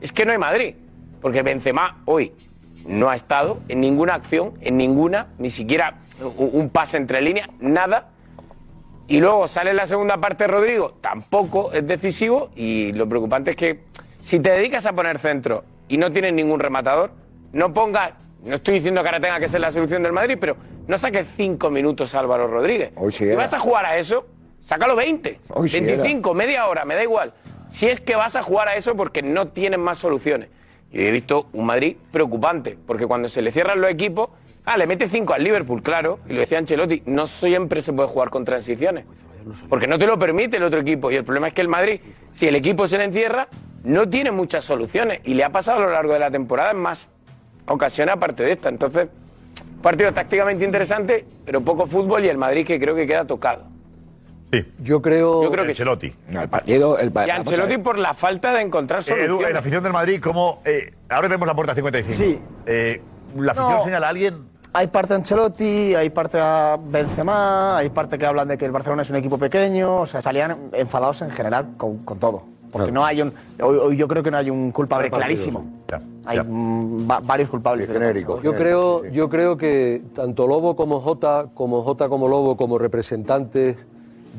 Es 0.00 0.12
que 0.12 0.24
no 0.24 0.32
hay 0.32 0.38
Madrid, 0.38 0.74
porque 1.20 1.42
Benzema 1.42 2.02
hoy 2.04 2.32
no 2.86 3.08
ha 3.08 3.14
estado 3.14 3.60
en 3.68 3.80
ninguna 3.80 4.14
acción, 4.14 4.54
en 4.60 4.76
ninguna, 4.76 5.28
ni 5.38 5.50
siquiera 5.50 5.98
un 6.20 6.70
pase 6.70 6.96
entre 6.96 7.20
líneas, 7.20 7.48
nada. 7.60 8.08
Y 9.08 9.20
luego 9.20 9.46
sale 9.46 9.70
en 9.70 9.76
la 9.76 9.86
segunda 9.86 10.16
parte 10.18 10.46
Rodrigo, 10.46 10.94
tampoco 11.00 11.72
es 11.72 11.86
decisivo. 11.86 12.50
Y 12.56 12.92
lo 12.92 13.08
preocupante 13.08 13.50
es 13.50 13.56
que 13.56 13.80
si 14.20 14.40
te 14.40 14.50
dedicas 14.50 14.86
a 14.86 14.92
poner 14.92 15.18
centro 15.18 15.64
y 15.88 15.96
no 15.96 16.12
tienes 16.12 16.32
ningún 16.32 16.58
rematador, 16.60 17.12
no 17.52 17.72
pongas. 17.72 18.12
No 18.44 18.56
estoy 18.56 18.74
diciendo 18.74 19.02
que 19.02 19.08
ahora 19.08 19.20
tenga 19.20 19.40
que 19.40 19.48
ser 19.48 19.60
la 19.60 19.72
solución 19.72 20.02
del 20.02 20.12
Madrid, 20.12 20.36
pero 20.40 20.56
no 20.86 20.98
saques 20.98 21.26
cinco 21.36 21.70
minutos 21.70 22.14
a 22.14 22.20
Álvaro 22.20 22.46
Rodríguez. 22.48 22.92
Hoy 22.96 23.12
sí 23.12 23.18
si 23.18 23.24
era. 23.30 23.36
vas 23.36 23.52
a 23.54 23.58
jugar 23.58 23.86
a 23.86 23.96
eso, 23.96 24.26
sácalo 24.60 24.94
20, 24.94 25.40
Hoy 25.48 25.68
sí 25.68 25.80
25, 25.80 26.34
media 26.34 26.66
hora, 26.66 26.84
me 26.84 26.94
da 26.94 27.02
igual. 27.02 27.32
Si 27.70 27.88
es 27.88 28.00
que 28.00 28.14
vas 28.14 28.36
a 28.36 28.42
jugar 28.42 28.68
a 28.68 28.76
eso 28.76 28.94
porque 28.94 29.22
no 29.22 29.48
tienes 29.48 29.80
más 29.80 29.98
soluciones. 29.98 30.48
Y 30.96 31.02
he 31.02 31.10
visto 31.10 31.48
un 31.52 31.66
Madrid 31.66 31.94
preocupante, 32.10 32.78
porque 32.86 33.06
cuando 33.06 33.28
se 33.28 33.42
le 33.42 33.52
cierran 33.52 33.82
los 33.82 33.90
equipos, 33.90 34.30
ah, 34.64 34.78
le 34.78 34.86
mete 34.86 35.08
5 35.08 35.34
al 35.34 35.44
Liverpool, 35.44 35.82
claro, 35.82 36.20
y 36.26 36.32
lo 36.32 36.40
decía 36.40 36.56
Ancelotti, 36.56 37.02
no 37.04 37.26
siempre 37.26 37.82
se 37.82 37.92
puede 37.92 38.08
jugar 38.08 38.30
con 38.30 38.46
transiciones, 38.46 39.04
porque 39.68 39.86
no 39.86 39.98
te 39.98 40.06
lo 40.06 40.18
permite 40.18 40.56
el 40.56 40.62
otro 40.62 40.80
equipo. 40.80 41.10
Y 41.10 41.16
el 41.16 41.24
problema 41.24 41.48
es 41.48 41.52
que 41.52 41.60
el 41.60 41.68
Madrid, 41.68 42.00
si 42.32 42.48
el 42.48 42.56
equipo 42.56 42.86
se 42.86 42.96
le 42.96 43.04
encierra, 43.04 43.46
no 43.84 44.08
tiene 44.08 44.30
muchas 44.30 44.64
soluciones, 44.64 45.20
y 45.24 45.34
le 45.34 45.44
ha 45.44 45.50
pasado 45.50 45.80
a 45.80 45.82
lo 45.82 45.90
largo 45.90 46.14
de 46.14 46.18
la 46.18 46.30
temporada 46.30 46.70
en 46.70 46.78
más 46.78 47.10
ocasiones 47.66 48.14
aparte 48.14 48.44
de 48.44 48.52
esta. 48.52 48.70
Entonces, 48.70 49.08
partido 49.82 50.14
tácticamente 50.14 50.64
interesante, 50.64 51.26
pero 51.44 51.60
poco 51.60 51.86
fútbol 51.86 52.24
y 52.24 52.28
el 52.28 52.38
Madrid 52.38 52.66
que 52.66 52.80
creo 52.80 52.94
que 52.94 53.06
queda 53.06 53.26
tocado. 53.26 53.64
Yo 54.78 55.02
creo. 55.02 55.42
Yo 55.42 55.50
creo 55.50 55.64
que 55.64 55.70
Ancelotti. 55.70 56.14
No, 56.28 56.42
el 56.42 56.48
partido. 56.48 56.98
El, 56.98 57.12
Y 57.26 57.30
Ancelotti 57.30 57.78
por 57.78 57.98
la 57.98 58.14
falta 58.14 58.52
de 58.54 58.62
encontrar 58.62 59.00
Eh, 59.00 59.04
Edu, 59.08 59.16
soluciones. 59.16 59.46
en 59.48 59.52
la 59.52 59.58
afición 59.58 59.82
del 59.82 59.92
Madrid, 59.92 60.20
¿cómo...? 60.22 60.60
eh, 60.64 60.92
ahora 61.08 61.28
vemos 61.28 61.46
la 61.46 61.54
puerta 61.54 61.74
55. 61.74 62.16
Sí. 62.16 62.38
Eh, 62.64 63.02
¿La 63.36 63.52
afición 63.52 63.72
No. 63.78 63.84
señala 63.84 64.06
a 64.06 64.10
alguien? 64.10 64.38
Hay 64.72 64.86
parte 64.88 65.08
de 65.08 65.14
Ancelotti, 65.16 65.94
hay 65.94 66.10
parte 66.10 66.38
a 66.40 66.78
Benzema, 66.82 67.78
hay 67.78 67.88
parte 67.90 68.18
que 68.18 68.26
hablan 68.26 68.48
de 68.48 68.58
que 68.58 68.64
el 68.66 68.72
Barcelona 68.72 69.02
es 69.02 69.10
un 69.10 69.16
equipo 69.16 69.38
pequeño, 69.38 70.00
o 70.02 70.06
sea, 70.06 70.20
salían 70.22 70.56
enfadados 70.72 71.22
en 71.22 71.30
general 71.30 71.68
con, 71.76 71.98
con 71.98 72.18
todo. 72.18 72.42
Porque 72.70 72.92
no 72.92 73.04
hay 73.06 73.22
un. 73.22 73.32
Hoy, 73.62 73.78
hoy 73.78 73.96
yo 73.96 74.06
creo 74.06 74.22
que 74.22 74.30
no 74.30 74.36
hay 74.36 74.50
un 74.50 74.70
culpable 74.70 75.08
Partido. 75.08 75.18
clarísimo. 75.20 75.64
Ya, 75.88 76.00
Hay 76.26 76.36
ya. 76.36 76.42
mm, 76.44 77.10
va- 77.10 77.20
varios 77.20 77.48
culpables. 77.48 77.88
Genérico. 77.88 78.42
Yo 78.42 78.54
creo, 78.54 79.04
yo 79.06 79.30
creo 79.30 79.56
que 79.56 80.02
tanto 80.14 80.46
Lobo 80.46 80.76
como 80.76 81.00
Jota, 81.00 81.46
como 81.54 81.82
Jota 81.82 82.08
como 82.10 82.28
Lobo, 82.28 82.56
como 82.58 82.76
representantes 82.78 83.86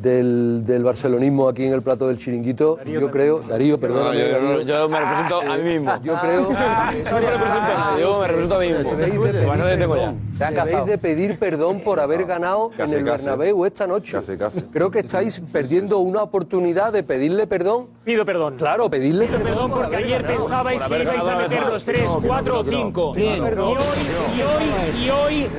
del, 0.01 0.63
del 0.65 0.83
barcelonismo 0.83 1.47
aquí 1.49 1.65
en 1.65 1.73
el 1.73 1.81
plato 1.81 2.07
del 2.07 2.17
chiringuito, 2.17 2.77
yo 2.85 3.09
creo, 3.11 3.39
Darío, 3.41 3.77
perdón. 3.77 4.15
yo, 4.15 4.19
yo- 4.19 4.61
yo 4.61 4.89
me 4.89 4.99
represento 4.99 5.41
a 5.41 5.57
mí 5.57 5.63
mismo. 5.63 5.91
Yo 6.03 6.15
creo 6.21 6.41
Yo 6.41 6.49
no 6.49 7.19
me 7.19 7.31
represento 7.31 7.71
a 7.71 7.73
nadie, 7.75 8.01
yo 8.01 8.19
me 8.19 8.27
represento 8.27 8.55
a 8.55 8.59
mí 8.59 8.67
mismo. 8.73 8.95
Debéis 8.95 9.13
de 9.13 9.19
pedir 9.19 9.87
perdón. 9.89 10.17
Debéis 10.37 10.85
de 10.85 10.97
pedir 10.97 11.39
perdón 11.39 11.79
por 11.81 11.99
haber 11.99 12.25
ganado 12.25 12.69
Casi, 12.77 12.93
en 12.93 12.99
el 12.99 13.05
casi. 13.05 13.25
Bernabéu 13.25 13.65
esta 13.65 13.87
noche. 13.87 14.11
Casi, 14.13 14.37
casi. 14.37 14.61
Creo 14.61 14.91
que 14.91 14.99
estáis 14.99 15.41
perdiendo 15.51 15.97
una 15.99 16.21
oportunidad 16.23 16.93
de 16.93 17.03
pedirle 17.03 17.47
perdón. 17.47 17.87
Pido 18.03 18.23
perdón. 18.25 18.55
Claro, 18.57 18.89
pedirle 18.89 19.25
Pido 19.27 19.39
perdón 19.39 19.69
por 19.71 19.81
porque 19.81 19.95
ayer 19.97 20.21
ganado. 20.21 20.39
pensabais 20.41 20.81
que 20.83 21.01
ibais 21.03 21.27
a 21.27 21.35
meter 21.37 21.65
los 21.67 21.83
3, 21.85 22.01
4 22.25 22.59
o 22.59 22.63
5. 22.63 23.13
Y 23.17 23.21
hoy, 23.23 23.37
y 23.37 24.41
hoy, 24.41 25.03
y 25.05 25.09
hoy 25.09 25.49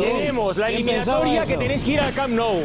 tenemos 0.00 0.56
la 0.56 0.70
eliminatoria 0.70 1.44
que 1.44 1.56
tenéis 1.56 1.84
que 1.84 1.92
ir 1.92 2.00
al 2.00 2.12
Camp 2.14 2.34
Nou. 2.34 2.60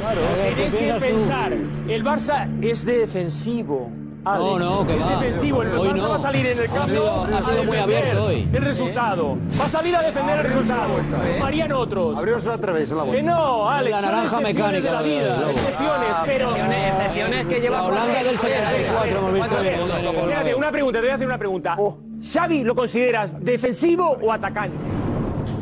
Tenéis 0.56 0.76
que 0.76 0.86
pensar, 1.18 1.54
el 1.88 2.04
Barça 2.04 2.48
es 2.62 2.86
defensivo. 2.86 3.90
Alex. 4.26 4.44
No, 4.44 4.60
no, 4.60 4.86
que 4.88 4.94
es 4.98 5.06
va. 5.06 5.10
defensivo. 5.12 5.62
El 5.62 5.70
Hoy 5.78 5.88
Barça 5.90 6.02
no. 6.02 6.10
va 6.10 6.16
a 6.16 6.20
salir 6.20 6.46
en 6.48 6.60
el 6.60 6.66
Ha 6.66 6.74
campo 6.74 6.88
sido- 6.90 7.10
ha 7.34 7.38
a 7.38 7.42
sido 7.42 7.64
muy 7.64 7.78
abierto 7.78 8.26
hoy. 8.26 8.50
El 8.52 8.62
resultado. 8.62 9.38
Va 9.58 9.64
a 9.66 9.70
salir 9.70 9.96
a 9.96 10.02
defender 10.02 10.40
el 10.40 10.44
resultado. 10.46 10.90
Harían 11.46 11.72
otros. 11.72 12.18
Abrióse 12.18 12.50
otra 12.50 12.74
vez 12.74 12.90
la 12.92 13.06
Que 13.06 13.24
no, 13.24 13.70
Alex. 13.70 14.02
La 14.02 14.12
naranja 14.12 14.40
mecánica 14.42 14.88
de 14.88 14.92
la 14.92 15.02
vida. 15.02 15.38
Excepciones, 15.50 16.18
pero. 16.26 16.56
Excepciones, 16.58 17.46
que 17.46 17.62
lleva 17.62 17.78
La 17.78 17.84
Holanda 17.84 18.24
del 18.24 18.38
74 18.38 19.18
hemos 19.18 19.34
visto 19.34 19.58
Espérate, 19.62 20.56
una 20.56 20.72
pregunta, 20.72 21.00
te 21.00 21.06
voy 21.06 21.12
a 21.12 21.16
hacer 21.16 21.28
una 21.28 21.38
pregunta. 21.38 21.78
¿Xavi 22.34 22.64
lo 22.66 22.76
consideras 22.76 23.42
defensivo 23.42 24.18
o 24.22 24.32
atacante? 24.34 24.76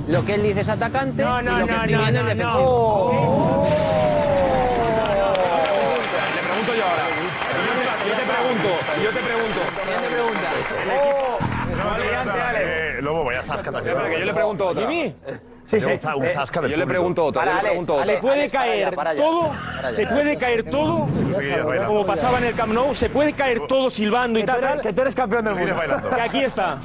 Lo 0.08 0.24
que 0.26 0.36
él 0.36 0.44
dice 0.44 0.62
es 0.62 0.70
atacante 0.70 1.24
No, 1.24 1.42
no, 1.42 1.58
y 1.58 1.60
lo 1.62 1.66
que 1.68 1.72
no, 1.72 1.78
estoy 1.80 1.94
no, 1.94 2.02
viendo 2.02 2.24
no, 2.24 2.30
es 2.30 2.36
no. 2.38 2.44
defensivo. 2.46 3.66
Le 6.36 6.42
pregunto 6.42 6.74
yo 6.76 6.84
ahora. 6.84 7.06
Yo 8.06 8.14
te 8.14 8.26
pregunto, 8.32 8.70
yo 9.04 9.10
te 9.10 9.20
pregunto. 9.20 9.60
¿Quién 9.86 10.02
te 10.02 10.08
pregunta? 10.08 10.50
Eh, 12.58 12.95
Lobo, 13.06 13.24
vaya 13.24 13.42
zasca 13.44 13.72
también. 13.72 13.96
Espera, 13.96 14.14
que 14.14 14.20
yo 14.20 14.26
le 14.26 14.34
pregunto 14.34 14.68
otra. 14.68 14.82
Jimmy. 14.88 15.16
Sí, 15.66 15.82
sí. 15.82 15.90
Un 16.16 16.28
zasca 16.34 16.62
del 16.62 16.72
Yo 16.72 16.78
le 16.78 16.86
pregunto 16.86 17.24
otra. 17.26 17.46
yo 17.46 17.54
le 17.54 17.60
pregunto 17.62 17.96
Se 17.96 18.02
otra. 18.12 18.22
puede 18.22 18.50
caer 18.50 18.96
todo, 19.16 19.52
se 19.94 20.08
puede 20.08 20.38
caer 20.38 20.64
todo, 20.64 21.08
como 21.88 22.06
pasaba 22.06 22.38
en 22.40 22.46
el 22.46 22.54
Camp 22.54 22.74
Nou, 22.74 22.94
se 22.94 23.10
puede 23.10 23.34
caer 23.34 23.62
todo 23.68 23.90
silbando 23.90 24.40
y 24.40 24.44
tal, 24.44 24.60
tal. 24.62 24.82
Que 24.82 24.94
tú 24.94 25.02
eres 25.02 25.16
campeón 25.16 25.46
del 25.46 25.56
mundo. 25.56 25.76
Que 26.16 26.22
aquí 26.22 26.44
está, 26.44 26.78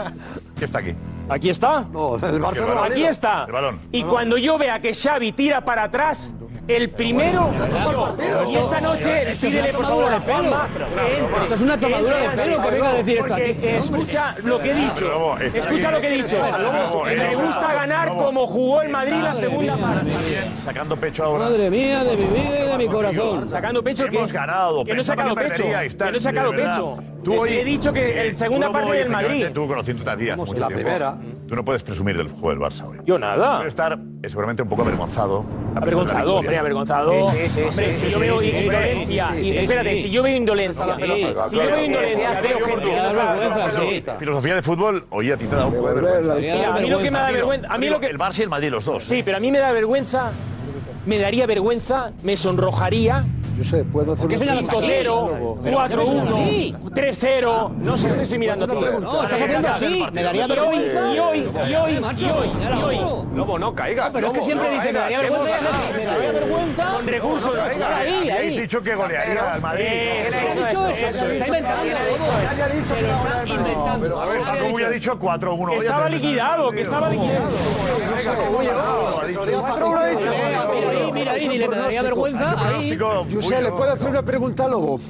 ¿Qué 0.59 0.65
está 0.65 0.79
aquí? 0.79 0.95
Aquí 1.31 1.51
está, 1.51 1.87
No, 1.93 2.17
el 2.17 2.41
Barça 2.41 2.67
no 2.67 2.75
lo 2.75 2.83
ha 2.83 2.87
aquí 2.87 3.05
está. 3.05 3.45
El 3.47 3.53
balón. 3.53 3.81
Y 3.93 4.03
cuando 4.03 4.37
yo 4.37 4.59
vea 4.59 4.81
que 4.81 4.93
Xavi 4.95 5.33
tira 5.33 5.65
para 5.65 5.85
atrás, 5.85 6.33
el 6.69 6.91
primero, 6.91 7.51
yo, 7.83 8.15
y 8.49 8.55
esta 8.55 8.81
noche 8.81 9.35
pídele 9.41 9.73
por 9.73 9.87
favor 9.87 10.13
a 10.13 10.21
Juanma 10.21 10.69
que 10.75 11.19
entre. 11.19 11.39
Esto 11.41 11.55
es 11.55 11.61
una 11.63 11.79
tomadura 11.79 12.19
de 12.19 12.29
pelo 12.29 12.63
que 12.63 12.71
venga 12.71 12.89
a 12.91 12.95
decir 12.95 13.19
esto 13.19 13.35
aquí. 13.35 13.67
escucha 13.67 14.37
lo 14.45 14.59
que 14.59 14.71
he 14.71 14.75
dicho, 14.75 15.37
escucha 15.41 15.91
lo 15.91 16.01
que 16.01 16.07
he 16.07 16.23
dicho. 16.23 16.37
Lobo, 16.39 17.09
eh, 17.09 17.17
Me 17.17 17.35
gusta 17.35 17.73
ganar 17.73 18.09
como 18.11 18.47
jugó 18.47 18.83
el 18.83 18.89
Madrid 18.89 19.21
la 19.23 19.35
segunda 19.35 19.77
parte. 19.77 20.11
Sacando 20.59 20.97
pecho 20.97 21.25
ahora. 21.25 21.45
Madre 21.47 21.71
mía, 21.71 22.05
de 22.05 22.17
mi 22.17 22.27
vida 22.27 22.65
y 22.65 22.69
de 22.69 22.79
mi 22.79 22.87
corazón. 22.87 23.49
Sacando 23.49 23.83
pecho 23.83 24.07
que 24.09 24.17
Hemos 24.17 24.33
ganado. 24.33 24.85
que 24.85 24.95
no 24.95 25.01
he 25.01 25.05
sacado 25.05 25.35
pecho, 25.35 25.65
que 25.65 26.11
no 26.11 26.17
he 26.17 26.21
sacado 26.21 26.51
pecho. 26.53 26.99
Tú 27.25 27.41
hoy 27.41 27.51
he 27.51 27.65
dicho 27.65 27.93
que 27.93 28.29
el 28.29 28.37
segunda 28.37 28.71
parte 28.71 28.93
del 28.93 29.11
Madrid. 29.11 29.47
Tú 29.53 29.67
conociendo 29.67 30.17
Díaz 30.17 30.37
mucho 30.37 30.55
la 30.55 30.69
primera. 30.69 31.17
Tú 31.49 31.57
no 31.57 31.65
puedes 31.65 31.83
presumir 31.83 32.17
del 32.17 32.29
juego 32.29 32.51
del 32.51 32.59
Barça 32.61 32.87
hoy. 32.89 32.99
Yo 33.05 33.19
nada. 33.19 33.57
Debe 33.59 33.69
estar 33.69 33.99
eh, 34.23 34.29
seguramente 34.29 34.63
un 34.63 34.69
poco 34.69 34.83
avergonzado. 34.83 35.41
a 35.41 35.43
pesar 35.45 35.65
de 35.75 35.75
la 35.75 35.81
Avergonzado, 35.81 36.37
hombre, 36.37 36.59
avergonzado. 36.59 37.31
Sí, 37.33 37.37
sí, 37.43 37.49
sí, 37.49 37.61
Hombre, 37.69 37.95
sí, 37.95 38.01
si 38.01 38.07
sí, 38.07 38.13
yo 38.13 38.19
veo 38.21 38.41
sí, 38.41 38.49
indolencia, 38.51 39.29
sí, 39.33 39.41
y 39.41 39.51
sí, 39.53 39.59
espérate, 39.59 39.97
sí. 39.97 40.03
si 40.03 40.11
yo 40.11 40.23
veo 40.23 40.37
indolencia, 40.37 40.85
Sí. 40.97 41.03
si 41.03 41.57
yo 41.57 41.63
veo 41.67 41.85
indolencia, 41.85 42.41
veo 42.41 42.59
gente 42.67 42.83
que 42.85 42.97
no 42.97 43.09
está- 43.09 43.35
vergüenza, 43.35 43.81
sí. 43.81 44.05
Filosofía 44.19 44.55
de 44.55 44.63
fútbol, 44.63 45.07
hoy 45.11 45.33
a 45.33 45.37
ti 45.37 45.47
te 45.47 45.57
da 45.57 45.67
un 45.67 45.75
poco 45.75 45.89
de 45.89 45.95
vergüenza. 46.01 46.35
Mira, 46.37 46.75
a 46.77 46.81
mí 46.81 46.89
lo 46.91 46.99
que 46.99 47.11
me 47.11 47.19
da 47.19 47.31
vergüenza, 47.33 47.69
a 47.69 47.79
mí 47.79 47.87
lo 47.89 48.01
que 48.01 48.07
El 48.07 48.19
Barça 48.19 48.39
y 48.39 48.43
el 48.43 48.49
Madrid, 48.49 48.71
los 48.71 48.85
dos. 48.85 49.03
Sí, 49.05 49.23
pero 49.25 49.37
a 49.37 49.41
mí 49.41 49.51
me 49.51 49.59
da 49.59 49.73
vergüenza, 49.73 50.31
me 51.07 51.19
daría 51.19 51.47
vergüenza, 51.47 52.13
me 52.23 52.37
sonrojaría. 52.37 53.25
Yo 53.61 53.65
sé, 53.67 53.85
puedo 53.85 54.15
hacer 54.15 54.27
pregunta. 54.27 54.73
5-0, 54.73 55.61
4-1, 55.65 56.73
3-0, 56.95 57.71
no 57.77 57.95
sé, 57.99 58.09
te 58.09 58.23
estoy 58.23 58.39
mirando 58.39 58.65
a 58.65 58.69
ti. 58.69 58.75
No, 59.03 59.23
estás 59.23 59.43
haciendo 59.43 59.69
así. 59.69 60.07
Me 60.15 60.23
daría 60.23 60.47
Y 60.47 60.51
hoy, 60.51 60.57
vergüenza. 60.57 61.15
y 61.15 61.19
hoy, 61.19 61.39
y 61.39 61.75
hoy, 61.75 61.93
y 61.93 62.25
hoy, 62.25 62.51
y 62.71 62.83
hoy. 62.83 63.01
Lobo, 63.35 63.59
no 63.59 63.75
caiga. 63.75 64.11
Pero 64.11 64.29
es 64.29 64.33
que 64.39 64.45
siempre 64.47 64.71
dice, 64.71 64.93
me 64.95 64.99
daría 64.99 65.21
vergüenza. 65.21 65.59
Me 65.95 66.05
daría 66.07 66.33
vergüenza. 66.33 66.93
Con 66.95 67.07
recursos. 67.07 67.59
Ahí, 67.59 68.31
Habéis 68.31 68.33
ahí. 68.33 68.61
dicho 68.61 68.81
que 68.81 68.95
golearía 68.95 69.53
al 69.53 69.61
Madrid. 69.61 69.85
Eso, 69.85 70.37
¿Quién 70.41 70.65
ha 70.65 70.71
dicho 70.71 70.89
eso? 70.89 71.27
está 71.27 71.47
inventando. 71.47 71.85
Nadie 71.85 72.63
ha 72.63 72.69
dicho 72.69 72.95
que 73.45 73.51
inventando. 73.51 74.15
Paco 74.47 74.65
Bulla 74.71 74.87
ha 74.87 74.91
dicho 74.91 75.19
4-1. 75.19 75.71
Que 75.73 75.79
estaba 75.81 76.09
liquidado, 76.09 76.71
que 76.71 76.81
estaba 76.81 77.11
liquidado. 77.11 77.49
Mira 78.21 80.01
ahí, 80.01 80.17
ahí, 81.29 81.49
dile, 81.49 81.69
me 81.69 81.77
daría 81.77 82.03
vergüenza. 82.03 82.55
Ahí. 82.69 82.97
Yo 83.29 83.43
sé, 83.43 83.61
¿le 83.63 83.73
puedo 83.73 83.93
hacer 83.93 84.09
una 84.09 84.23
pregunta 84.23 84.65
al 84.65 84.71
Lobo? 84.73 85.01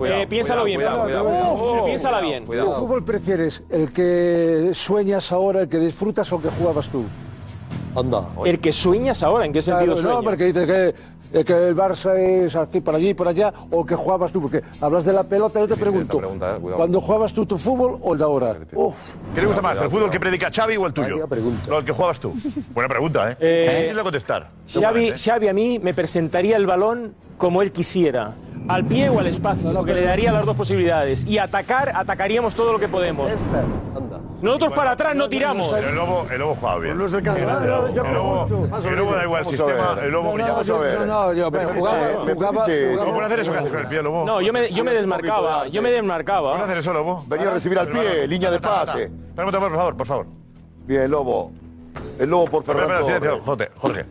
Eh, 0.00 0.26
piénsalo 0.28 0.64
bien, 0.64 0.76
cuidado, 0.78 0.98
Pablo. 0.98 1.20
cuidado, 1.24 1.54
Oh, 1.54 1.84
piénsala 1.84 2.20
bien. 2.20 2.44
¿Qué 2.46 2.60
fútbol 2.62 3.04
prefieres? 3.04 3.62
¿El 3.68 3.92
que 3.92 4.70
sueñas 4.72 5.32
ahora, 5.32 5.62
el 5.62 5.68
que 5.68 5.78
disfrutas 5.78 6.30
o 6.32 6.36
el 6.36 6.42
que 6.42 6.50
jugabas 6.50 6.88
tú? 6.88 7.04
Anda. 7.96 8.28
El 8.44 8.60
que 8.60 8.70
sueñas 8.70 9.22
ahora, 9.24 9.44
¿en 9.46 9.52
qué 9.52 9.60
sentido 9.60 9.94
Claro, 9.94 10.02
no, 10.02 10.14
sueñas? 10.14 10.24
porque 10.24 10.44
dices 10.44 10.66
que, 10.66 10.94
eh, 11.32 11.44
que 11.44 11.68
el 11.68 11.76
Barça 11.76 12.16
es 12.16 12.56
aquí, 12.56 12.80
por 12.80 12.94
allí, 12.94 13.14
por 13.14 13.28
allá, 13.28 13.52
o 13.70 13.84
que 13.84 13.94
jugabas 13.94 14.32
tú, 14.32 14.40
porque 14.40 14.62
hablas 14.80 15.04
de 15.04 15.12
la 15.12 15.24
pelota, 15.24 15.60
yo 15.60 15.68
te 15.68 15.76
pregunto, 15.76 16.18
pregunta, 16.18 16.56
eh. 16.56 16.60
¿cuándo 16.76 17.00
jugabas 17.00 17.32
tú 17.32 17.46
tu 17.46 17.58
fútbol 17.58 17.98
o 18.02 18.12
el 18.12 18.18
de 18.18 18.24
ahora? 18.24 18.56
¿Qué 19.34 19.40
le 19.40 19.46
gusta 19.46 19.62
más, 19.62 19.80
el 19.80 19.90
fútbol 19.90 20.10
que 20.10 20.20
predica 20.20 20.50
Xavi 20.50 20.76
o 20.76 20.86
el 20.86 20.92
tuyo? 20.92 21.26
Lo 21.68 21.78
el 21.78 21.84
que 21.84 21.92
jugabas 21.92 22.20
tú. 22.20 22.34
Buena 22.74 22.88
pregunta, 22.88 23.32
¿eh? 23.32 23.36
Eh, 23.40 23.70
Difícil 23.76 23.96
de 23.96 24.02
contestar. 24.02 24.57
Xavi. 24.68 25.12
Xavi 25.16 25.48
a 25.48 25.52
mí 25.54 25.78
me 25.78 25.94
presentaría 25.94 26.56
el 26.56 26.66
balón 26.66 27.14
como 27.36 27.62
él 27.62 27.72
quisiera. 27.72 28.34
Al 28.68 28.84
pie 28.84 29.08
o 29.08 29.18
al 29.18 29.26
espacio, 29.26 29.72
porque 29.72 29.94
le 29.94 30.02
daría 30.02 30.30
las 30.30 30.44
dos 30.44 30.54
posibilidades. 30.54 31.24
Y 31.24 31.38
atacar, 31.38 31.90
atacaríamos 31.94 32.54
todo 32.54 32.72
lo 32.72 32.78
que 32.78 32.86
podemos. 32.88 33.32
Nosotros 34.42 34.72
para 34.74 34.90
atrás 34.92 35.16
no 35.16 35.28
tiramos. 35.28 35.72
El 35.72 35.94
lobo, 35.94 36.26
el 36.30 36.38
lobo 36.38 36.54
juega 36.60 36.78
bien. 36.78 36.98
No 36.98 37.06
es 37.06 37.12
el 37.14 37.22
caso. 37.22 37.38
El 37.38 37.44
lobo, 37.46 37.88
yo 37.88 38.04
el 38.04 38.96
lobo, 38.96 39.12
da 39.14 39.24
igual 39.24 39.40
el 39.42 39.46
sistema, 39.48 39.96
el 40.02 40.10
lobo 40.10 40.24
No, 40.28 40.32
brilla. 40.34 40.48
no, 40.48 40.52
Vamos 40.54 40.68
a 40.68 40.72
yo- 40.72 40.80
ver. 40.80 40.98
no, 41.00 41.06
no, 41.06 41.32
yo 41.32 41.50
Me 41.50 41.64
jugaba, 41.64 42.06
jugaba, 42.14 42.34
¿Cómo 42.98 43.12
puede 43.14 43.26
hacer 43.26 43.40
eso 43.40 43.52
que 43.52 43.58
haces 43.58 43.70
con 43.70 43.80
el 43.80 43.86
pie, 43.88 44.02
lobo? 44.02 44.24
No, 44.26 44.40
yo 44.42 44.52
me, 44.52 44.70
yo 44.70 44.84
me 44.84 44.92
desmarcaba, 44.92 45.66
yo 45.68 45.80
me 45.82 45.88
¿Puedes 45.88 45.96
desmarcaba. 46.02 46.62
hacer 46.62 46.78
eso, 46.78 46.92
lobo? 46.92 47.24
Venía 47.26 47.48
a 47.48 47.54
recibir 47.54 47.78
al 47.78 47.88
pie, 47.88 48.26
línea 48.28 48.50
de 48.50 48.60
pase. 48.60 49.04
Espera 49.04 49.10
un 49.10 49.34
momento, 49.36 49.60
por 49.60 49.72
favor, 49.76 49.96
por 49.96 50.06
favor. 50.06 50.26
Bien, 50.86 51.10
Lobo. 51.10 51.50
El 52.20 52.28
Lobo 52.30 52.44
por 52.46 52.60
Espera, 52.62 52.78
Fernando. 52.80 53.00
espera, 53.08 53.20
silencio, 53.20 53.44
Jorge. 53.44 53.70
Jorge. 53.76 54.04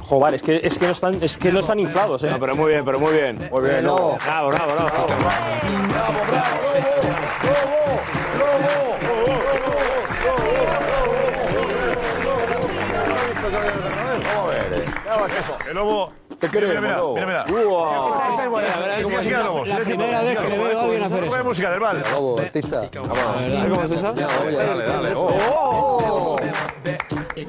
Joder, 0.00 0.34
es 0.34 0.42
que, 0.42 0.60
es 0.62 0.78
que 0.78 0.86
no 0.86 0.92
están, 0.92 1.22
es 1.22 1.38
que 1.38 1.50
no 1.50 1.60
están 1.60 1.78
inflados, 1.78 2.22
eh. 2.24 2.30
No, 2.30 2.38
pero 2.38 2.54
muy 2.54 2.72
bien, 2.72 2.84
pero 2.84 3.00
muy 3.00 3.12
bien. 3.12 3.38
Muy 3.50 3.62
bien, 3.62 3.84
Lobo. 3.84 4.18
Bravo, 4.24 4.48
bravo, 4.48 4.72
bravo. 4.74 5.06
El 15.68 15.74
lobo. 15.74 16.12
Te 16.44 16.50
Mira, 16.60 16.68
queremos, 16.68 17.14
mira, 17.14 17.26
mira, 17.26 17.44
mira. 17.48 17.64
Wow. 17.64 18.10
La 18.10 18.16
primera 19.78 20.20
vez 20.20 20.28
siga, 20.28 20.42
que 20.42 20.48
le 20.48 20.56
lobo. 20.56 20.64
veo 20.64 20.78
a 20.78 20.82
alguien 20.82 21.02
hacer 21.02 21.20
Ponme 21.20 21.36
eso. 21.36 21.44
música 21.44 21.70
del 21.70 21.80
Val. 21.80 22.04
Lobo, 22.10 22.38
artista. 22.38 22.90
¿Cómo 22.92 23.82
es 23.82 23.90
esa? 23.90 24.12
Dale, 24.12 24.84
dale. 24.84 25.12
Oh. 25.16 25.30
Oh. 25.56 26.36
¿Qué, 27.34 27.48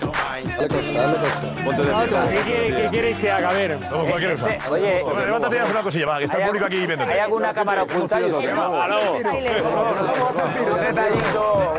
queréis 2.92 3.18
que 3.18 3.32
haga? 3.32 3.50
A 3.50 3.54
ver. 3.54 3.78
Cualquier 3.78 4.32
cosa. 4.32 4.48
Oye, 4.70 5.04
levántate 5.26 5.56
y 5.58 5.60
haz 5.60 5.70
una 5.72 5.82
cosilla, 5.82 6.06
va, 6.06 6.18
que 6.20 6.24
está 6.26 6.38
el 6.38 6.46
público 6.48 6.66
aquí 6.66 6.86
viéndote. 6.86 7.12
¿hay 7.12 7.20
alguna 7.20 7.54
cámara 7.54 7.84
oculta? 7.84 8.20
Yo 8.22 8.40
sé. 8.42 8.50
Aló. 8.50 9.12
Un 9.12 9.18
detallito, 9.18 10.74
un 10.74 10.82
detallito. 10.82 11.74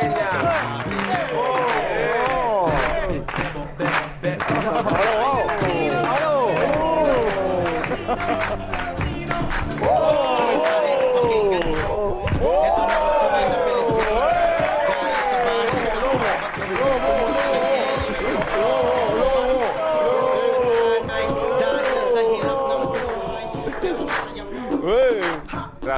Peña. 0.00 0.30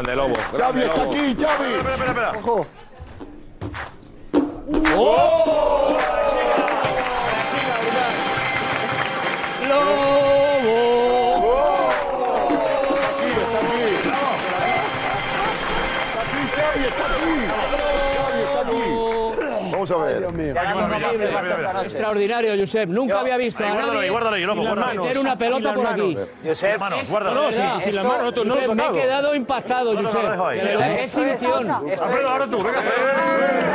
Grande 0.02 0.16
Lobo. 0.16 0.34
Xavi 0.34 0.56
grande 0.56 0.84
está 0.86 0.96
Lobo. 0.96 1.10
aquí, 1.12 1.36
Xavi. 1.38 1.74
Espera, 1.74 1.94
espera, 1.94 2.10
espera. 2.10 2.32
Ojo. 2.38 2.66
Xavi 9.68 10.11
a 20.00 20.04
ver. 20.04 21.84
Extraordinario, 21.84 22.54
Josep. 22.58 22.88
Nunca 22.88 23.20
había 23.20 23.36
visto 23.36 23.64
a 23.64 23.70
guárdalo 23.70 23.94
nadie 23.94 24.10
guárdalo 24.10 24.36
meter 25.02 25.18
una 25.18 25.38
pelota 25.38 25.74
por 25.74 25.86
aquí. 25.86 26.16
Josep, 26.44 26.78
Manos, 26.78 27.10
guárdalo. 27.10 27.50
No, 27.50 27.50
no, 28.44 28.66
lo 28.66 28.74
me 28.74 28.86
he 28.86 28.92
quedado 28.92 29.34
impactado, 29.34 29.94
No, 29.94 30.02
no, 30.02 30.12
no, 30.12 30.30
deja 30.30 30.48
ahí. 30.48 30.60
Josep. 30.60 31.04
Exhibición. 31.04 31.70
Ahora 31.70 32.46
tú, 32.46 32.62
venga. 32.62 33.71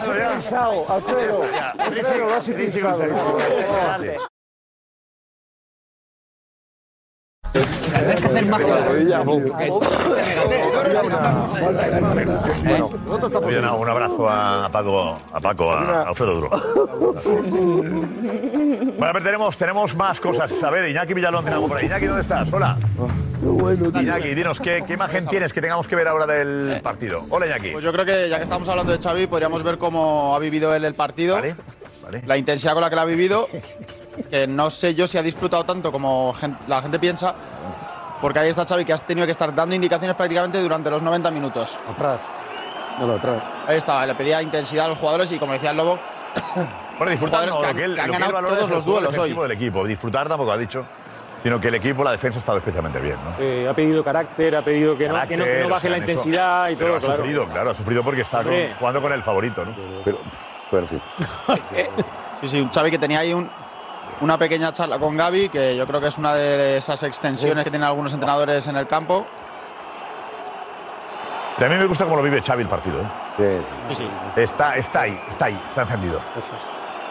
Alfredo. 0.00 0.86
Alfredo. 0.88 1.42
Alfredo, 1.78 2.24
lo 2.24 2.34
has 2.34 2.48
utilizado. 2.48 2.98
Tienes 7.52 8.20
que 8.20 8.26
hacer 8.26 8.46
más 8.46 8.60
Un 13.78 13.88
abrazo 13.88 14.28
a 14.28 14.68
Paco, 14.70 15.16
a 15.32 15.40
Paco, 15.40 15.72
a 15.72 16.02
Alfredo 16.08 16.34
Duro. 16.34 16.50
Bueno, 18.98 19.06
a 19.06 19.12
ver, 19.12 19.22
tenemos, 19.22 19.56
tenemos 19.56 19.96
más 19.96 20.20
cosas. 20.20 20.62
A 20.62 20.70
ver, 20.70 20.88
Iñaki 20.88 21.14
Villalón 21.14 21.42
tiene 21.42 21.54
algo 21.56 21.68
por 21.68 21.78
ahí. 21.78 21.86
Iñaki, 21.86 22.06
¿dónde 22.06 22.22
estás? 22.22 22.52
Hola. 22.52 22.76
Iñaki, 23.94 24.34
dinos, 24.34 24.60
¿qué, 24.60 24.82
qué 24.86 24.94
imagen 24.94 25.26
tienes 25.26 25.52
que 25.52 25.60
tengamos 25.60 25.86
que 25.86 25.96
ver 25.96 26.08
ahora 26.08 26.26
del 26.26 26.80
partido? 26.82 27.22
Hola, 27.30 27.46
Iñaki. 27.46 27.70
Pues 27.70 27.84
yo 27.84 27.92
creo 27.92 28.04
que 28.04 28.28
ya 28.28 28.36
que 28.36 28.44
estamos 28.44 28.68
hablando 28.68 28.92
de 28.92 28.98
Xavi, 28.98 29.26
podríamos 29.26 29.62
ver 29.62 29.78
cómo 29.78 30.34
ha 30.34 30.38
vivido 30.38 30.74
él 30.74 30.84
el 30.84 30.94
partido. 30.94 31.38
La 32.26 32.36
intensidad 32.36 32.72
con 32.72 32.82
la 32.82 32.90
que 32.90 32.96
lo 32.96 33.02
ha 33.02 33.06
vivido. 33.06 33.48
Que 34.30 34.46
no 34.46 34.68
sé 34.70 34.94
yo 34.94 35.06
si 35.06 35.16
ha 35.16 35.22
disfrutado 35.22 35.64
tanto 35.64 35.90
como 35.90 36.34
la 36.66 36.82
gente 36.82 36.98
piensa. 36.98 37.34
Porque 38.20 38.38
ahí 38.38 38.48
está 38.50 38.64
Xavi 38.66 38.84
que 38.84 38.92
has 38.92 39.02
tenido 39.02 39.26
que 39.26 39.32
estar 39.32 39.54
dando 39.54 39.74
indicaciones 39.74 40.14
prácticamente 40.16 40.60
durante 40.62 40.90
los 40.90 41.02
90 41.02 41.30
minutos. 41.30 41.78
Atrás. 41.88 42.20
No, 42.98 43.12
atrás. 43.14 43.42
Ahí 43.66 43.78
estaba, 43.78 44.04
le 44.06 44.14
pedía 44.14 44.42
intensidad 44.42 44.86
a 44.86 44.88
los 44.88 44.98
jugadores 44.98 45.32
y 45.32 45.38
como 45.38 45.52
decía 45.54 45.70
el 45.70 45.76
Lobo, 45.78 45.98
Bueno, 46.98 47.10
disfrutar 47.10 47.48
no, 47.48 47.62
que 47.62 47.74
que 47.74 47.84
él, 47.84 47.94
que 47.94 48.00
han 48.02 48.06
lo 48.08 48.12
que 48.12 48.16
él 48.16 48.22
ganado 48.22 48.32
valora 48.32 48.56
todos 48.56 48.70
los 48.70 48.84
duelos 48.84 49.16
hoy. 49.18 49.32
del 49.32 49.52
equipo. 49.52 49.86
Disfrutar 49.86 50.28
tampoco 50.28 50.52
ha 50.52 50.58
dicho, 50.58 50.84
sino 51.42 51.58
que 51.58 51.68
el 51.68 51.76
equipo, 51.76 52.04
la 52.04 52.10
defensa 52.12 52.38
ha 52.38 52.40
estado 52.40 52.58
especialmente 52.58 53.00
bien, 53.00 53.16
¿no? 53.24 53.34
Eh, 53.42 53.66
ha 53.66 53.72
pedido 53.72 54.04
carácter, 54.04 54.54
ha 54.54 54.62
pedido 54.62 54.98
que, 54.98 55.08
no, 55.08 55.14
que, 55.26 55.36
no, 55.38 55.44
que 55.44 55.62
baje 55.64 55.72
o 55.72 55.80
sea, 55.80 55.90
la 55.90 55.96
eso- 55.96 56.04
intensidad 56.10 56.68
y 56.68 56.76
pero 56.76 56.88
todo. 56.90 56.96
ha 56.96 57.00
claro. 57.00 57.16
sufrido, 57.16 57.48
claro, 57.48 57.70
ha 57.70 57.74
sufrido 57.74 58.04
porque 58.04 58.20
está 58.20 58.44
con- 58.44 58.52
jugando 58.78 59.00
con 59.00 59.12
el 59.14 59.22
favorito, 59.22 59.64
¿no? 59.64 59.74
Pero, 60.04 60.18
pero 60.70 60.82
en 60.82 60.88
fin. 60.88 61.02
Sí, 62.42 62.48
sí, 62.48 62.60
un 62.60 62.70
Xavi 62.70 62.90
que 62.90 62.98
tenía 62.98 63.18
ahí 63.20 63.32
un- 63.34 63.50
una 64.20 64.36
pequeña 64.38 64.72
charla 64.72 64.98
con 64.98 65.16
Gaby, 65.16 65.48
que 65.48 65.76
yo 65.76 65.86
creo 65.86 66.00
que 66.00 66.08
es 66.08 66.18
una 66.18 66.34
de 66.34 66.76
esas 66.76 67.02
extensiones 67.02 67.64
que 67.64 67.70
tienen 67.70 67.88
algunos 67.88 68.12
entrenadores 68.12 68.66
en 68.66 68.76
el 68.76 68.86
campo. 68.86 69.26
Pero 71.56 71.70
a 71.70 71.74
mí 71.74 71.80
me 71.80 71.86
gusta 71.86 72.04
cómo 72.04 72.16
lo 72.16 72.22
vive 72.22 72.40
Xavi 72.40 72.62
el 72.62 72.68
partido, 72.68 73.00
¿eh? 73.00 73.60
Sí, 73.88 73.96
sí. 73.96 74.08
Está, 74.36 74.76
está 74.76 75.02
ahí, 75.02 75.20
está 75.28 75.46
ahí, 75.46 75.60
está 75.68 75.82
encendido. 75.82 76.20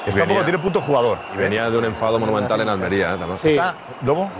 Y 0.06 0.10
Está 0.10 0.26
poco, 0.26 0.41
tiene 0.44 0.57
punto 0.57 0.81
jugador. 0.81 1.19
Y 1.36 1.38
venía 1.38 1.69
de 1.69 1.77
un 1.77 1.86
enfado 1.86 2.18
monumental 2.19 2.61
en 2.61 2.69
Almería, 2.69 3.14
¿eh? 3.14 3.18
Sí. 3.38 3.48
¿Está, 3.49 3.76
Lobo? 4.03 4.31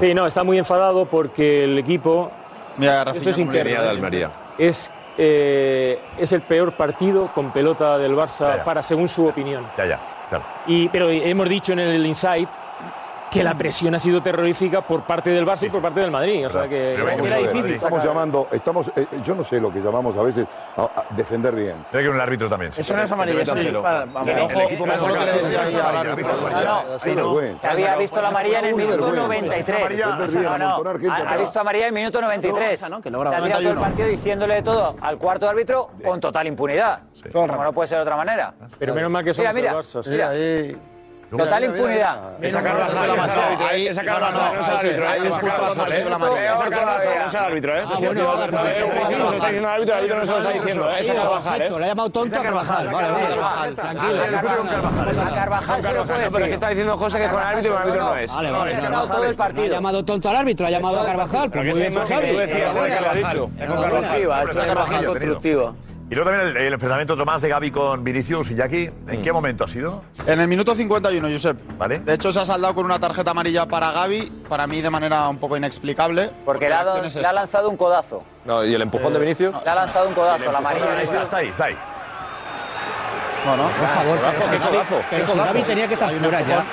Sí, 0.00 0.14
no, 0.14 0.26
está 0.26 0.44
muy 0.44 0.58
enfadado 0.58 1.06
porque 1.06 1.64
el 1.64 1.78
equipo. 1.78 2.30
Mira, 2.76 3.02
esto 3.14 3.30
es 3.30 3.38
interno. 3.38 3.64
venía 3.64 3.82
de 3.82 3.88
Almería. 3.88 4.30
Es, 4.58 4.90
eh, 5.16 6.00
es 6.16 6.32
el 6.32 6.42
peor 6.42 6.72
partido 6.72 7.32
con 7.34 7.50
pelota 7.50 7.98
del 7.98 8.14
Barça 8.14 8.62
para 8.62 8.82
según 8.82 9.08
su 9.08 9.26
opinión. 9.26 9.66
Ya, 9.76 9.86
ya, 9.86 10.00
claro. 10.28 10.44
Y, 10.66 10.88
pero 10.88 11.10
hemos 11.10 11.48
dicho 11.48 11.72
en 11.72 11.80
el 11.80 12.06
Insight 12.06 12.48
que 13.30 13.42
la 13.44 13.56
presión 13.56 13.94
ha 13.94 13.98
sido 13.98 14.22
terrorífica 14.22 14.80
por 14.80 15.02
parte 15.02 15.30
del 15.30 15.46
Barça 15.46 15.66
y 15.66 15.70
por 15.70 15.82
parte 15.82 16.00
del 16.00 16.10
Madrid. 16.10 16.46
O 16.46 16.50
sea 16.50 16.68
que 16.68 16.94
era 16.94 17.36
difícil. 17.36 17.74
Estamos 17.74 18.02
llamando, 18.04 18.48
estamos, 18.50 18.90
eh, 18.96 19.06
yo 19.24 19.34
no 19.34 19.44
sé 19.44 19.60
lo 19.60 19.72
que 19.72 19.80
llamamos 19.80 20.16
a 20.16 20.22
veces 20.22 20.46
a, 20.76 20.82
a 20.82 21.04
defender 21.10 21.54
bien. 21.54 21.84
Creo 21.90 22.02
que 22.02 22.08
un 22.16 22.20
árbitro 22.20 22.48
también. 22.48 22.72
Eso 22.76 22.96
no 22.96 23.02
es 23.02 23.10
amarilla, 23.10 23.44
sí, 23.44 23.50
metan 23.52 23.82
para- 23.82 24.00
cero. 24.04 24.12
vamos. 24.14 24.28
El- 24.28 24.38
Ojo, 24.38 24.50
el 24.52 24.60
equipo 24.60 24.86
me 24.86 24.92
ha 24.92 24.96
ojo 24.96 25.08
lo 25.08 25.14
que 25.14 25.20
sacado 25.20 25.36
le 25.36 25.42
decía 25.42 25.58
cosas 25.64 25.74
ahí 25.74 25.80
al 25.80 25.80
amarillas, 25.96 26.12
árbitro. 26.12 26.32
árbitro. 26.32 26.60
No, 26.64 26.84
no, 26.92 26.98
Sí, 26.98 27.10
no. 27.10 27.34
vergüenza. 27.34 27.68
Xavi 27.68 27.82
ha 27.84 27.96
visto 27.96 28.22
la 28.22 28.28
amarilla 28.28 28.58
en 28.60 28.64
el 28.64 28.74
minuto 28.74 28.96
vergüenza. 29.12 29.22
93. 29.22 29.78
Amarilla, 29.78 30.06
No, 30.06 30.58
no, 30.58 30.64
amontonar 30.66 31.00
gente 31.00 31.28
ha, 31.28 31.36
visto 31.36 31.60
amarilla 31.60 31.88
en 31.88 31.94
el 31.94 32.00
minuto 32.00 32.20
93. 32.20 32.80
Se 32.80 32.86
ha 32.86 32.88
tirado 32.88 33.02
todo 33.02 33.14
el 33.14 33.42
91. 33.74 33.80
partido 33.80 34.08
diciéndole 34.08 34.62
todo 34.62 34.94
al 35.00 35.18
cuarto 35.18 35.48
árbitro 35.48 35.90
con 36.04 36.20
total 36.20 36.46
impunidad. 36.46 37.00
Como 37.32 37.46
no 37.62 37.72
puede 37.72 37.88
ser 37.88 37.98
de 37.98 38.02
otra 38.02 38.16
manera. 38.16 38.54
Pero 38.78 38.94
menos 38.94 39.10
mal 39.10 39.24
que 39.24 39.34
somos 39.34 39.54
el 39.54 39.64
Barça. 39.66 40.02
sí. 40.02 40.10
mira. 40.10 40.32
Total 41.30 41.64
impunidad. 41.64 42.18
Esa 42.40 42.62
Carvajal, 42.62 43.10
Ahí- 43.68 43.86
esa- 43.86 44.00
esa 44.00 44.04
Carvajal, 44.04 44.54
no 44.54 44.60
es 44.60 44.68
el 44.68 44.74
árbitro, 44.76 45.08
ahí 45.08 45.18
¿eh? 45.18 45.22
es 45.22 45.28
Esa 45.28 45.40
justo 45.40 45.46
Carvajal, 45.48 45.66
cuando 45.66 45.82
¿eh? 45.82 45.88
recibe 45.88 46.10
la 46.10 46.18
es 47.26 47.34
el 47.34 47.40
árbitro, 47.40 47.72
¿eh? 47.72 47.78
El 47.78 47.82
está 47.84 47.96
diciendo 49.48 49.68
árbitro, 49.68 49.94
el 49.94 49.98
árbitro 49.98 50.16
no 50.18 50.24
se 50.24 50.32
lo 50.32 50.38
está 50.38 50.50
diciendo, 50.50 50.90
¿eh? 50.90 50.94
Esa 51.00 51.14
Carvajal, 51.14 51.62
¿eh? 51.62 51.70
Le 51.78 51.84
ha 51.84 51.88
llamado 51.88 52.10
tonto 52.10 52.36
a 52.36 52.42
Carvajal. 52.42 52.88
Vale, 52.88 53.10
vale, 53.10 53.26
Carvajal, 53.28 53.76
tranquilo. 53.76 54.12
A 55.22 55.34
Carvajal 55.34 55.82
se 55.82 55.92
lo 55.92 56.04
puede 56.04 56.24
No, 56.24 56.30
pero 56.32 56.44
es 56.44 56.48
que 56.48 56.54
está 56.54 56.68
diciendo 56.70 56.96
cosas 56.96 57.20
que 57.20 57.28
con 57.28 57.40
el 57.40 57.46
árbitro 57.46 57.72
y 57.72 57.74
con 57.74 57.82
el 57.82 57.88
árbitro 57.88 58.04
no 58.08 58.16
es. 58.16 58.32
Vale, 58.32 58.48
es 58.72 58.78
Ha 58.78 58.80
estado 58.80 59.06
todo 59.08 59.24
el 59.24 59.32
Ha 59.32 59.36
partido. 59.36 59.74
llamado 59.74 60.04
tonto 60.04 60.30
al 60.30 60.36
árbitro, 60.36 60.66
ha 60.66 60.70
llamado 60.70 61.00
a 61.00 61.04
Carvajal. 61.04 61.50
Pero 61.50 61.62
que 61.62 61.70
esa 61.70 61.86
imagen 61.86 62.20
que 62.20 62.32
tú 62.32 62.38
decías, 62.38 62.74
¿eh? 62.74 62.78
que 62.86 62.94
ha. 62.94 63.50
Es 63.58 63.66
Carvajal. 63.66 64.66
Carvajal, 64.66 65.04
Y 66.10 66.14
luego 66.14 66.30
también 66.30 66.48
el, 66.48 66.56
el 66.56 66.72
enfrentamiento 66.72 67.12
otro 67.12 67.26
más 67.26 67.42
de 67.42 67.50
Gaby 67.50 67.70
con 67.70 68.02
Vinicius 68.02 68.50
y 68.50 68.54
Jackie. 68.54 68.90
¿En 69.08 69.20
qué 69.22 69.30
momento 69.30 69.64
ha 69.64 69.68
sido? 69.68 70.04
En 70.26 70.40
el 70.40 70.48
minuto 70.48 70.74
51, 70.74 71.28
Josep. 71.30 71.58
Vale. 71.76 71.98
De 71.98 72.14
hecho, 72.14 72.32
se 72.32 72.40
ha 72.40 72.46
saldado 72.46 72.74
con 72.74 72.86
una 72.86 72.98
tarjeta 72.98 73.32
amarilla 73.32 73.66
para 73.66 73.92
Gaby, 73.92 74.32
para 74.48 74.66
mí 74.66 74.80
de 74.80 74.88
manera 74.88 75.28
un 75.28 75.36
poco 75.38 75.56
inexplicable. 75.58 76.30
Porque 76.46 76.66
le 76.68 76.74
ha, 76.74 76.78
la 76.78 76.84
dado- 76.84 76.96
acción 76.96 77.06
es 77.08 77.14
le 77.16 77.20
ha 77.20 77.22
esta. 77.22 77.32
lanzado 77.34 77.68
un 77.68 77.76
codazo. 77.76 78.24
No, 78.46 78.64
¿Y 78.64 78.74
el 78.74 78.80
empujón 78.80 79.12
de 79.12 79.18
Vinicius? 79.18 79.54
Le 79.62 79.70
ha 79.70 79.74
lanzado 79.74 80.08
un 80.08 80.14
codazo, 80.14 80.50
la 80.50 80.58
amarilla. 80.58 80.92
Ahí 80.96 81.04
está, 81.04 81.22
está 81.24 81.36
ahí, 81.36 81.48
está 81.48 81.64
ahí. 81.66 81.76
No, 83.44 83.56
no. 83.56 83.68
Por 83.68 83.86
favor, 83.88 84.18
pero 84.18 84.42
si 84.42 84.50
Qué 84.50 84.58
Gavi- 84.58 84.68
codazo, 84.70 85.02
pero 85.10 85.22
qué 85.22 85.26
si 85.26 85.32
codazo. 85.32 85.52
Gavi 85.52 85.62
tenía 85.62 85.88
que 85.88 85.94
estar 85.94 86.10
fuera 86.10 86.40
ya. 86.40 86.64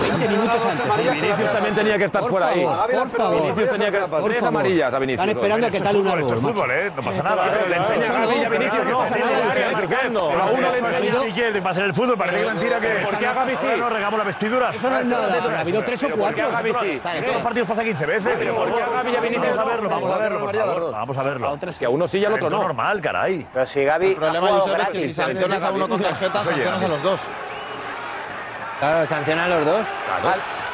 20 0.00 0.28
minutos 0.28 0.64
antes. 0.64 0.96
Vinicius 0.96 1.52
también 1.52 1.74
tenía 1.74 1.98
que 1.98 2.04
estar 2.04 2.22
Por 2.22 2.30
fuera 2.30 2.48
ahí. 2.48 2.62
favor, 2.64 2.90
por 2.90 3.08
favor. 3.10 3.42
Vinicius 3.42 3.70
tenía 3.70 3.90
que 3.90 3.98
Por 3.98 4.24
Tres 4.24 4.34
favor. 4.40 4.48
amarillas 4.48 4.94
a 4.94 4.98
Vinicius. 4.98 5.20
Están 5.26 5.36
esperando 5.36 5.66
a 5.66 5.70
que 5.70 5.80
tal 5.80 5.96
un 5.96 6.02
fútbol, 6.04 6.20
esto 6.20 6.32
árbol. 6.34 6.38
es 6.50 6.54
fútbol, 6.54 6.70
¿eh? 6.70 6.92
No 6.96 7.02
pasa 7.02 7.22
nada. 7.22 7.50
Pero 7.52 7.66
le 7.68 7.76
enseña 7.76 8.06
a 8.06 8.18
no, 8.18 8.26
a 8.46 8.48
Vinicius, 8.48 8.84
no. 8.84 8.90
no 8.90 8.98
pasa 8.98 9.18
nada, 9.18 10.08
no. 10.10 10.20
A 10.30 10.46
uno 10.50 10.70
le 10.72 10.78
enseña. 10.78 11.26
¿Y 11.28 11.32
qué? 11.32 11.62
¿Pasa 11.62 11.80
en 11.80 11.86
el 11.86 11.94
fútbol? 11.94 12.16
Parece 12.16 12.38
que 12.40 12.46
mentira 12.46 12.80
que... 12.80 12.88
¿Por 12.88 13.18
qué 13.18 13.26
a 13.26 13.32
Gavi 13.34 13.52
sí? 13.52 13.66
Ahora 13.66 13.76
nos 13.76 13.92
regamos 13.92 14.18
las 14.18 14.26
vestiduras. 14.26 14.76
Eso 14.76 14.90
no 14.90 14.98
es 14.98 15.06
nada, 15.06 15.56
ha 15.56 15.60
habido 15.60 15.82
tres 15.82 16.02
o 16.02 16.06
Pero 16.06 16.16
¿por 16.18 16.34
qué 16.34 16.42
cuatro. 16.42 16.56
a 16.58 16.62
Gavi 16.62 16.72
sí? 16.80 17.00
En 17.14 17.22
todos 17.22 17.34
los 17.34 17.42
partidos 17.42 17.68
pasa 17.68 17.84
15 17.84 18.06
veces. 18.06 18.32
Pero 18.38 18.54
¿por 18.54 18.74
qué 18.74 18.82
a 18.82 18.88
Gavi 18.88 19.10
y 19.12 19.16
a 19.16 19.20
Vinicius? 19.20 19.56
Vamos 19.56 19.58
a 19.58 19.64
verlo, 19.76 19.88
vamos 19.90 20.12
a 20.12 20.18
verlo, 20.18 20.40
por 20.40 20.56
favor. 20.56 20.92
Vamos 20.92 21.16
a 21.18 21.22
verlo. 21.22 21.58
Que 21.78 21.84
a 21.84 21.88
uno 21.90 22.08
sí 22.08 22.18
y 22.18 22.24
al 22.24 22.32
otro 22.34 22.50
no. 22.50 22.62
normal, 22.62 23.00
caray. 23.00 23.46
Pero 23.52 23.66
si 23.66 23.84
Gavi 23.84 24.06
El 24.10 24.16
problema, 24.16 24.48
Josep, 24.48 24.80
es 24.80 24.88
que 24.90 24.98
si 25.00 25.12
sancionas 25.12 25.62
a 25.64 25.70
uno 25.70 25.88
con 25.88 26.00
tarjeta, 26.02 26.42
sancionas 26.44 26.82
a 26.84 26.88
los 26.88 27.02
dos. 27.02 27.20
Claro, 28.78 29.06
sancionan 29.06 29.50
los 29.50 29.64
dos. 29.64 29.86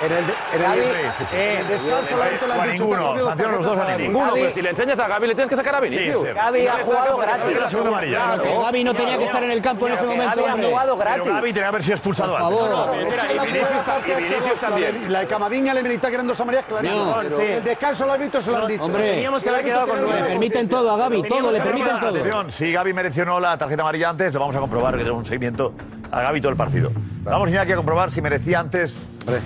En 0.02 0.10
el, 0.10 0.24
eh, 0.24 1.60
El 1.60 1.68
descanso, 1.68 2.16
el 2.16 2.22
árbitro 2.22 2.48
le 2.48 2.54
han 2.54 2.72
dicho, 2.72 2.82
ninguno, 2.84 3.04
"Cambio 3.04 3.14
las 3.14 3.24
sancionan 3.36 3.54
los 3.54 3.64
dos 3.64 3.78
a 3.78 3.96
Ninguno, 3.96 4.30
pero 4.34 4.50
si 4.50 4.62
le 4.62 4.70
enseñas 4.70 4.98
a 4.98 5.06
Gavi 5.06 5.26
le 5.28 5.34
tienes 5.36 5.48
que 5.48 5.54
sacar 5.56 5.74
a 5.76 5.80
Vinicius. 5.80 6.16
Sí, 6.18 6.24
sí. 6.26 6.32
Gavi 6.34 6.66
ha 6.66 6.72
jugado 6.82 7.16
gratis. 7.18 7.60
la 7.60 7.68
segunda 7.68 7.90
amarilla. 7.90 8.38
Que 8.42 8.58
Gavi 8.58 8.84
no 8.84 8.94
tenía 8.94 9.18
que 9.18 9.24
estar 9.26 9.44
en 9.44 9.50
el 9.52 9.62
campo 9.62 9.86
en 9.86 9.92
ese 9.94 10.04
momento, 10.04 10.44
Gavi 10.44 10.64
ha 10.64 10.68
jugado 10.68 10.98
Pero 10.98 11.10
gratis. 11.12 11.32
Gaby 11.32 11.48
tenía 11.52 11.62
que 11.62 11.68
haber 11.68 11.82
sido 11.84 11.94
expulsado 11.94 12.32
Por 12.32 12.42
antes. 12.42 12.58
favor. 12.58 12.90
Que 12.92 13.32
y 13.32 13.36
la 13.36 13.44
Vinicius 13.44 13.70
la 13.86 13.98
de- 14.50 14.56
también. 14.60 15.12
La 15.12 15.20
de 15.20 15.26
Camavinga, 15.28 15.74
la 15.74 15.82
militar, 15.82 16.10
que 16.10 16.14
eran 16.14 16.26
dos 16.26 16.40
amarillas 16.40 16.64
clarísimas. 16.66 17.38
El 17.38 17.62
descanso 17.64 18.04
al 18.04 18.10
árbitro 18.10 18.42
se 18.42 18.50
lo 18.50 18.56
han 18.58 18.66
dicho. 18.66 18.82
Hombre, 18.82 19.10
Teníamos 19.12 19.44
que 19.44 19.50
haber 19.50 19.64
quedado 19.64 19.86
con 19.86 20.00
Le 20.16 20.22
permiten 20.24 20.68
todo 20.68 20.90
a 20.90 20.96
Gavi, 20.96 21.22
todo, 21.28 21.52
le 21.52 21.60
permiten 21.60 22.00
todo. 22.00 22.08
Atención, 22.08 22.50
si 22.50 22.72
Gaby 22.72 22.92
mereció 22.92 23.38
la 23.38 23.56
tarjeta 23.56 23.82
amarilla 23.82 24.08
antes, 24.10 24.34
lo 24.34 24.40
vamos 24.40 24.56
a 24.56 24.58
comprobar, 24.58 24.96
que 24.96 25.02
es 25.04 25.08
un 25.08 25.24
seguimiento 25.24 25.72
a 26.12 26.20
Gaby 26.22 26.40
todo 26.40 26.50
el 26.52 26.56
partido. 26.56 26.92
Vamos, 27.24 27.48
Iñaki, 27.48 27.72
a 27.72 27.76
comprobar 27.76 28.10
si 28.10 28.20
merecía 28.20 28.60
antes 28.60 29.02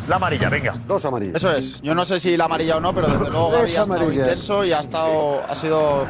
la 0.09 0.16
amarilla, 0.16 0.48
venga. 0.48 0.74
Dos 0.86 1.05
amarillas. 1.05 1.36
Eso 1.36 1.52
es. 1.52 1.80
Yo 1.80 1.94
no 1.94 2.05
sé 2.05 2.18
si 2.18 2.36
la 2.36 2.47
amarilla 2.47 2.76
o 2.76 2.80
no, 2.80 2.93
pero 2.94 3.06
desde 3.06 3.30
luego 3.30 3.51
Gavi 3.51 3.76
ha 3.76 3.82
estado 3.82 4.12
intenso 4.12 4.64
y 4.64 4.72
ha 4.72 4.80
estado, 4.80 5.43
ha 5.48 5.55
sido 5.55 6.06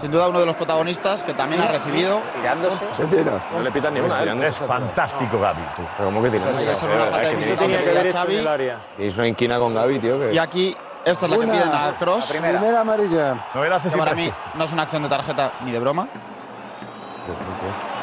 sin 0.00 0.10
duda 0.12 0.28
uno 0.28 0.40
de 0.40 0.46
los 0.46 0.56
protagonistas 0.56 1.24
que 1.24 1.32
también 1.34 1.62
ha 1.62 1.68
recibido. 1.68 2.20
Tirándose. 2.40 2.78
Se 2.96 3.04
tira. 3.06 3.42
No 3.52 3.62
le 3.62 3.70
pitan 3.72 3.94
ni 3.94 4.00
una, 4.00 4.22
¿eh? 4.22 4.48
Es 4.48 4.58
fantástico, 4.58 5.40
Gaby. 5.40 5.62
Tú. 5.74 5.82
Pero 5.96 6.08
¿Cómo 6.10 6.22
que 6.22 6.30
tiene? 6.30 6.44
Ahí 6.46 6.66
es 6.68 6.82
una 6.82 7.04
falta 7.06 7.18
de 7.18 8.12
Xavi. 8.12 9.28
inquina 9.28 9.58
con 9.58 9.74
Gavi, 9.74 9.98
tío. 9.98 10.20
que- 10.20 10.34
Y 10.34 10.38
aquí, 10.38 10.76
esta 11.04 11.24
es 11.26 11.30
la 11.32 11.38
que 11.38 11.46
piden 11.46 11.72
a 11.72 11.96
Cross. 11.98 12.26
Primera 12.30 12.80
amarilla. 12.80 13.46
No, 13.54 13.64
él 13.64 13.72
hace 13.72 13.88
Que 13.88 13.96
para 13.96 14.14
mí 14.14 14.30
no 14.54 14.64
es 14.64 14.72
una 14.72 14.82
acción 14.82 15.02
de 15.02 15.08
tarjeta 15.08 15.52
ni 15.64 15.72
de 15.72 15.78
broma. 15.78 16.06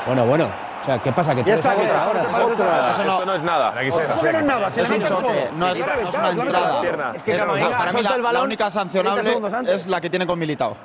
Bueno, 0.07 0.25
bueno. 0.25 0.64
O 0.85 0.87
sea, 0.87 0.99
¿qué 1.01 1.11
pasa? 1.11 1.33
Que 1.33 1.43
Ya 1.43 1.55
está, 1.55 1.71
árbitro 1.71 1.89
otra, 1.89 2.03
ahora. 2.05 2.21
otra. 2.21 2.89
Eso 2.91 3.01
Esto 3.01 3.19
no, 3.19 3.25
no 3.25 3.33
es 3.35 3.41
nada. 3.41 3.73
Se- 3.75 3.89
no 3.89 4.31
no 4.31 4.37
es 4.37 4.43
nada, 4.45 4.69
si 4.69 4.81
es 4.81 4.89
un 4.91 5.03
choque, 5.03 5.49
no 5.55 5.67
es, 5.69 5.79
no 5.79 5.93
es 5.95 6.15
una 6.15 6.29
entrada. 6.29 7.13
Es 7.15 7.23
que 7.23 7.37
para 7.37 7.91
mí 7.91 8.01
la, 8.03 8.31
la 8.33 8.43
única 8.43 8.69
sancionable 8.69 9.35
es 9.67 9.87
la 9.87 9.99
que 9.99 10.11
tiene 10.11 10.27
con 10.27 10.37
Militao, 10.37 10.77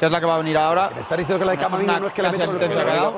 que 0.00 0.06
es 0.06 0.10
la 0.10 0.18
que 0.18 0.26
va 0.26 0.34
a 0.34 0.38
venir 0.38 0.58
ahora. 0.58 0.90
Está 0.98 1.16
diciendo 1.16 1.38
que 1.38 1.44
la 1.44 1.52
de 1.52 1.58
Camavinga 1.58 2.00
no 2.00 2.08
es 2.08 2.12
que 2.12 2.22
mete 2.22 2.42
asistencia 2.42 2.84
que 2.84 2.90
ha 2.90 2.94
dado. 2.96 3.14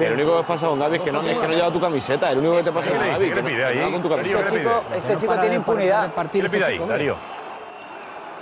El 0.00 0.12
único 0.14 0.36
que 0.40 0.42
pasa 0.48 0.66
con 0.66 0.80
Gavi 0.80 0.96
es 0.96 1.02
que 1.02 1.12
no, 1.12 1.20
es 1.22 1.38
que 1.38 1.46
no 1.46 1.54
lleva 1.54 1.70
tu 1.70 1.80
camiseta. 1.80 2.30
El 2.32 2.38
único 2.38 2.56
que 2.56 2.62
te 2.64 2.72
pasa 2.72 2.90
es 2.90 2.98
¿Qué 2.98 3.08
Gavi. 3.08 3.28
le 3.28 3.34
que 3.36 3.42
no- 3.42 3.48
pide 3.48 3.64
ahí? 3.64 3.78
no. 3.78 4.02
¿qué 4.02 4.16
le 4.16 4.24
Chico, 4.24 4.84
este 4.94 5.16
chico 5.16 5.38
tiene 5.38 5.54
impunidad. 5.56 6.10
¿Qué 6.32 6.42
le 6.42 6.50
pide 6.50 6.64
ahí, 6.64 6.78
Darío? 6.78 7.16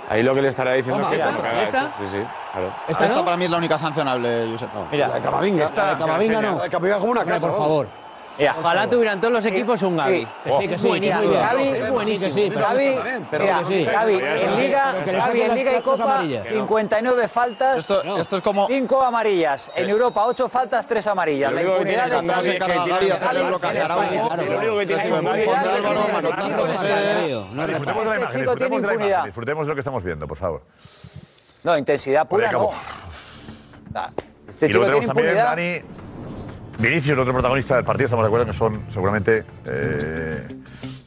Ahí 0.09 0.23
lo 0.23 0.33
que 0.33 0.41
le 0.41 0.47
estará 0.47 0.71
diciendo 0.73 1.03
es 1.03 1.09
que 1.09 1.63
¿esta? 1.63 1.91
Sí, 1.99 2.07
sí, 2.09 2.17
claro. 2.57 2.73
¿Esta 2.87 3.05
Esta 3.05 3.17
no? 3.17 3.25
para 3.25 3.37
mí 3.37 3.45
es 3.45 3.51
la 3.51 3.57
única 3.57 3.77
sancionable, 3.77 4.47
Josep. 4.51 4.69
Mira, 4.91 5.07
la 5.07 5.15
de 5.15 5.21
Camavinga. 5.21 5.65
La 5.75 5.95
de 5.95 5.97
Camavinga 5.97 6.41
no. 6.41 6.57
La 6.57 6.63
de 6.63 6.69
Camavinga 6.69 6.99
como 6.99 7.11
una 7.11 7.25
casa. 7.25 7.47
por 7.47 7.57
favor. 7.57 7.87
Ojalá 8.59 8.87
tuvieran 8.87 9.19
todos 9.19 9.33
los 9.33 9.45
equipos 9.45 9.81
un 9.81 9.97
Gaby. 9.97 10.27
Que 10.43 10.51
sí, 10.51 10.67
que 10.67 10.77
sí, 10.77 10.87
Buenísimo. 10.87 11.31
que 11.31 11.89
buenísimo. 11.91 12.31
sí, 12.31 12.51
pero 12.53 12.67
Gaby, 12.67 12.95
Pero 13.31 13.43
mira, 13.43 13.59
que 13.59 13.65
sí. 13.65 13.83
Gaby, 13.85 14.13
en 14.13 14.55
Liga, 14.57 14.95
saquen 15.05 15.41
en 15.51 15.55
Liga 15.55 15.77
y 15.77 15.81
Copa, 15.81 16.03
amarillas. 16.03 16.47
59 16.47 17.27
faltas, 17.27 17.77
Esto, 17.77 18.17
esto 18.17 18.35
es 18.37 18.41
como. 18.43 18.67
5 18.67 19.01
amarillas. 19.01 19.71
En 19.75 19.89
Europa, 19.89 20.23
8 20.25 20.49
faltas, 20.49 20.85
3 20.85 21.07
amarillas. 21.07 21.51
La 21.51 21.63
impunidad 21.63 22.21
de 22.21 22.27
Xavi. 22.27 22.59
Lo 24.47 24.57
único 24.59 24.77
que 24.77 24.85
tiene 24.85 25.03
este 25.03 25.21
no 27.53 27.67
disfrutemos 27.67 28.05
de 28.05 28.87
la 28.87 28.93
imagen, 28.93 29.25
disfrutemos 29.25 29.65
de 29.65 29.69
lo 29.69 29.75
que 29.75 29.81
estamos 29.81 30.03
viendo, 30.03 30.27
por 30.27 30.37
favor. 30.37 30.61
No, 31.63 31.77
intensidad 31.77 32.27
pura, 32.27 32.51
no. 32.51 32.69
Ah, 33.95 34.09
Este 34.47 34.67
y 34.67 34.69
luego 34.73 34.85
chico 34.99 34.99
tiene 35.01 35.05
tenemos 35.05 35.05
también 35.07 35.27
impunidad. 35.27 35.49
Dani 35.55 35.81
Vinicius, 36.79 37.09
el 37.13 37.19
otro 37.19 37.33
protagonista 37.33 37.75
del 37.75 37.85
partido, 37.85 38.05
estamos 38.05 38.23
de 38.23 38.27
acuerdo 38.27 38.45
que 38.45 38.53
son 38.53 38.83
seguramente 38.89 39.43
eh, 39.65 40.47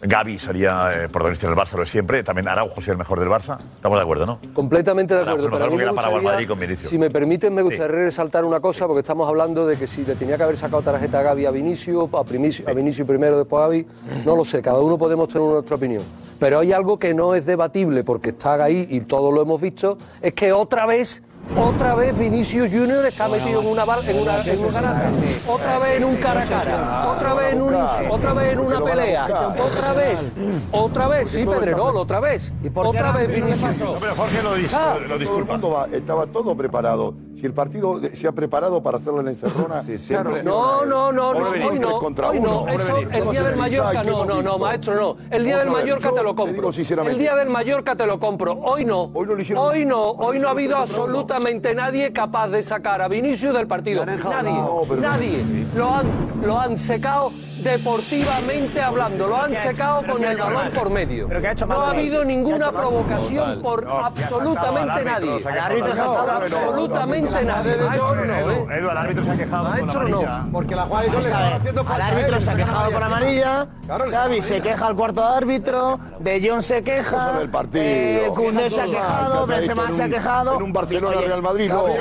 Gaby 0.02 0.39
sería 0.39 0.90
eh, 1.05 1.09
protagonista 1.09 1.47
del 1.47 1.56
Barça, 1.56 1.77
lo 1.77 1.82
es 1.82 1.90
siempre. 1.90 2.22
También 2.22 2.48
Araujo 2.48 2.77
sería 2.77 2.93
el 2.93 2.98
mejor 2.98 3.20
del 3.20 3.28
Barça. 3.28 3.59
Estamos 3.60 3.98
de 3.98 4.02
acuerdo, 4.02 4.24
¿no? 4.24 4.39
Completamente 4.55 5.12
de 5.14 5.20
Para 5.20 5.32
acuerdo. 5.32 5.51
conocer 5.51 5.68
Pero 5.68 5.74
a 5.74 5.77
mí 5.77 5.90
me 5.90 5.94
para 5.94 6.09
gustaría, 6.09 6.48
con 6.48 6.77
si 6.89 6.98
me 6.98 7.10
permiten, 7.10 7.55
me 7.55 7.60
Sí. 7.60 7.68
gustaría 7.68 7.97
resaltar 7.97 8.44
una 8.47 8.60
cosa, 8.60 8.86
porque 8.86 9.01
estamos 9.01 9.28
hablando 9.28 9.66
de 9.66 9.77
que 9.77 9.86
si 9.86 10.05
le 10.05 10.14
tenía 10.14 10.39
que 10.39 10.43
haber 10.44 10.56
sacado 10.56 10.81
tarjeta 10.82 11.20
a 11.20 11.22
Gaby 11.22 11.47
a 11.47 11.51
Vinicius, 11.51 12.09
a, 12.14 12.24
Primicio- 12.24 12.66
a 12.68 12.72
Vinicius 12.72 13.06
primero, 13.06 13.36
después 13.39 13.60
a 13.60 13.66
Gaby, 13.66 13.86
no 14.24 14.36
lo 14.36 14.44
sé, 14.44 14.62
cada 14.62 14.81
uno 14.81 14.97
podemos 14.97 15.28
tener 15.28 15.47
nuestra 15.47 15.77
opinión. 15.77 16.02
Pero 16.39 16.60
hay 16.60 16.72
algo 16.72 16.98
que 16.98 17.12
no 17.12 17.35
es 17.35 17.44
debatible, 17.44 18.02
porque 18.02 18.31
está 18.31 18.55
ahí 18.64 18.86
y 18.89 19.01
todos 19.02 19.35
lo 19.35 19.43
hemos 19.43 19.60
visto, 19.60 19.98
es 20.22 20.32
que 20.32 20.52
otra 20.52 20.86
vez... 20.86 21.22
Otra 21.56 21.94
vez 21.97 22.16
Vinicius 22.16 22.68
Junior 22.70 23.05
está 23.05 23.27
metido 23.28 23.60
en 23.60 23.66
una 23.66 23.82
en 24.06 24.20
una, 24.20 24.43
en 24.44 24.64
un 24.64 24.72
garata. 24.72 25.10
Otra 25.48 25.78
vez 25.81 25.97
en 25.97 26.05
un 26.05 26.16
cara 26.16 26.43
a 26.43 26.47
cara. 26.47 27.09
Otra 27.10 27.35
vez 27.35 27.52
en 27.55 27.62
un 27.62 27.74
otra 28.10 28.32
vez 28.35 28.52
en 28.52 28.59
una 28.60 28.81
pelea. 28.81 29.24
Otra 29.59 29.93
vez. 29.93 30.32
Otra 30.70 31.09
vez, 31.09 31.28
sí, 31.31 31.44
Pedrerol, 31.44 31.97
otra 31.97 32.20
vez. 32.20 32.52
Otra 32.74 33.12
vez 33.12 33.35
Vinicius. 33.35 33.77
pero 34.01 34.14
Jorge 34.14 34.43
lo, 34.43 34.56
dis- 34.56 34.72
Ah. 34.74 34.94
lo 35.09 35.18
disculpa. 35.18 35.47
Todo 35.47 35.56
el 35.56 35.60
mundo 35.62 35.70
va- 35.70 35.89
estaba 35.97 36.27
todo 36.27 36.56
preparado. 36.56 37.14
Si 37.39 37.47
el 37.47 37.52
partido 37.55 38.01
se 38.14 38.28
ha 38.28 38.32
preparado 38.32 38.82
para 38.82 38.98
hacerlo 38.98 39.20
en 39.20 39.27
la 39.27 39.31
encerrona, 39.32 39.82
siempre- 39.82 40.43
No, 40.43 40.85
no, 40.85 41.10
no, 41.12 41.32
no, 41.35 41.48
hoy 41.48 41.78
no, 41.78 41.98
hoy 42.28 42.40
no, 42.40 42.68
eso, 42.68 42.97
el 42.98 43.31
día 43.31 43.43
del 43.43 43.56
Mallorca, 43.56 44.05
no, 44.05 44.24
no, 44.24 44.43
no, 44.43 44.59
maestro, 44.59 44.94
no, 44.94 45.16
el 45.31 45.44
día 45.44 45.59
del 45.59 45.70
Mallorca 45.70 46.10
te 46.12 46.22
lo 46.22 46.36
compro, 46.36 46.70
el 46.70 47.18
día 47.18 47.35
del 47.35 47.51
Mallorca 47.51 47.97
te 47.97 48.06
lo 48.06 48.20
compro, 48.20 48.52
hoy 48.62 48.85
no, 48.85 49.10
hoy 49.56 49.85
no, 49.85 50.10
hoy 50.12 50.39
no. 50.39 50.48
Ha 50.48 50.51
habido 50.51 50.77
absolutamente 50.77 51.39
nadie 51.74 52.12
capaz 52.12 52.48
de 52.48 52.62
sacar 52.62 53.02
a 53.02 53.08
Vinicius 53.08 53.54
del 53.54 53.66
partido, 53.66 54.04
nadie, 54.06 54.52
nadie, 55.00 55.44
lo 55.74 55.94
han, 55.94 56.06
lo 56.44 56.58
han 56.58 56.76
secado 56.76 57.32
deportivamente 57.62 58.80
hablando, 58.80 59.26
lo 59.26 59.42
han 59.42 59.54
secado 59.54 60.04
con 60.06 60.24
el 60.24 60.36
balón 60.36 60.70
por 60.70 60.90
medio, 60.90 61.28
no 61.66 61.80
ha 61.82 61.90
habido 61.90 62.24
ninguna 62.24 62.72
provocación 62.72 63.60
por 63.62 63.86
absolutamente 63.88 65.04
nadie, 65.04 65.40
absolutamente 65.46 67.44
nadie, 67.44 67.72
no, 67.76 68.50
¿eh? 68.50 68.78
Edu, 68.78 68.90
el 68.90 68.96
árbitro 68.96 69.24
se 69.24 69.30
ha 69.30 69.36
quejado 69.36 69.64
con 69.64 69.70
Maestro, 69.72 70.08
no. 70.08 70.18
amarilla. 70.20 70.52
Porque 70.52 70.76
la 70.76 70.82
jugada 70.84 71.04
de 71.04 71.10
le 71.20 71.28
están 71.28 71.52
haciendo 71.52 71.84
Al 71.88 72.02
árbitro 72.02 72.40
se 72.40 72.50
ha 72.50 72.56
quejado 72.56 72.92
con 72.92 73.02
amarilla, 73.02 73.68
Xavi 74.10 74.42
se 74.42 74.60
queja 74.60 74.86
al 74.86 74.96
cuarto 74.96 75.24
árbitro, 75.24 75.98
De 76.18 76.48
Jong 76.48 76.62
se 76.62 76.82
queja, 76.82 77.40
partido. 77.50 77.82
eh, 77.84 78.70
se 78.70 78.80
ha 78.80 78.84
quejado, 78.84 79.46
Benzema 79.46 79.90
se 79.92 80.02
ha 80.02 80.08
quejado. 80.08 80.56
En 80.56 80.62
un 80.62 80.72
Barcelona 80.72 81.16
Oye, 81.18 81.26
Real 81.26 81.42
Madrid, 81.42 81.68
no. 81.70 81.86
No, 81.86 81.92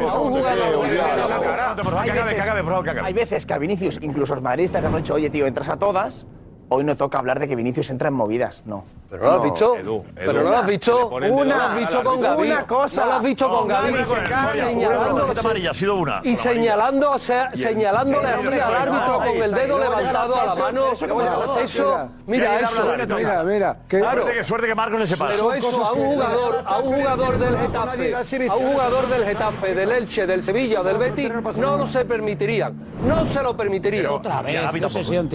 Hay 3.03 3.13
veces 3.13 3.45
que 3.45 3.53
a 3.53 3.57
Vinicius, 3.57 3.99
incluso 4.01 4.35
los 4.35 4.43
madridistas 4.43 4.83
han 4.83 4.95
dicho, 4.95 5.13
oye 5.13 5.29
tío, 5.29 5.45
entras 5.45 5.69
a 5.69 5.77
todas. 5.77 6.25
Hoy 6.69 6.83
no 6.83 6.97
toca 6.97 7.19
hablar 7.19 7.39
de 7.39 7.47
que 7.47 7.55
Vinicius 7.55 7.89
entra 7.89 8.09
en 8.09 8.13
movidas, 8.13 8.61
no. 8.65 8.83
Pero 9.09 9.23
no 9.23 9.29
lo 9.31 9.37
has 9.37 9.43
visto. 9.45 9.75
Pero 10.15 10.33
no 10.43 10.49
lo 10.49 10.57
has 10.57 10.67
visto. 10.67 11.07
Una- 11.07 11.29
No 11.31 11.45
lo 11.45 11.63
has 11.63 11.75
visto 11.77 12.03
con 12.03 12.19
Gaby. 12.21 12.47
Una 12.47 12.67
cosa. 12.67 13.01
No 13.01 13.07
lo 13.07 13.13
has 13.13 13.23
visto 13.23 13.49
con 13.49 13.67
Gaby. 13.69 13.93
Señalando. 14.51 15.27
Ha 15.69 15.73
sido 15.73 15.95
una. 15.95 16.19
Y 16.23 16.35
señalando, 16.35 17.11
o 17.11 17.19
sea, 17.19 17.51
señalándole 17.55 18.27
así 18.27 18.47
al 18.47 18.75
árbitro 18.75 19.17
con 19.17 19.27
el 19.43 19.53
dedo 19.53 19.79
levantado 19.79 20.41
a 20.41 20.45
la 20.45 20.55
mano. 20.55 20.91
Eso, 21.61 22.09
mira 22.25 22.59
eso. 22.59 22.93
Mira, 23.15 23.43
mira. 23.43 23.77
Claro. 23.87 24.25
Suerte 24.43 24.67
que, 24.67 24.75
Marcos 24.75 24.99
le 24.99 25.07
sepa. 25.07 25.29
Pero 25.29 25.53
eso 25.53 25.85
a 25.85 25.91
un 25.93 26.05
jugador, 26.05 26.63
a 26.65 26.77
un 26.79 26.95
jugador 26.95 27.37
del 27.37 27.57
Getafe, 27.57 28.15
a 28.49 28.55
un 28.55 28.67
jugador 28.73 29.07
del 29.07 29.25
Getafe, 29.25 29.73
del 29.73 29.91
Elche, 29.91 30.27
del 30.27 30.43
Sevilla 30.43 30.81
o 30.81 30.83
del 30.83 30.97
Betis, 30.97 31.31
no 31.57 31.85
se 31.85 32.03
permitirían. 32.03 32.73
No 33.07 33.23
se 33.23 33.41
lo 33.41 33.55
permitirían. 33.55 34.07
Otra 34.07 34.41
vez, 34.41 34.59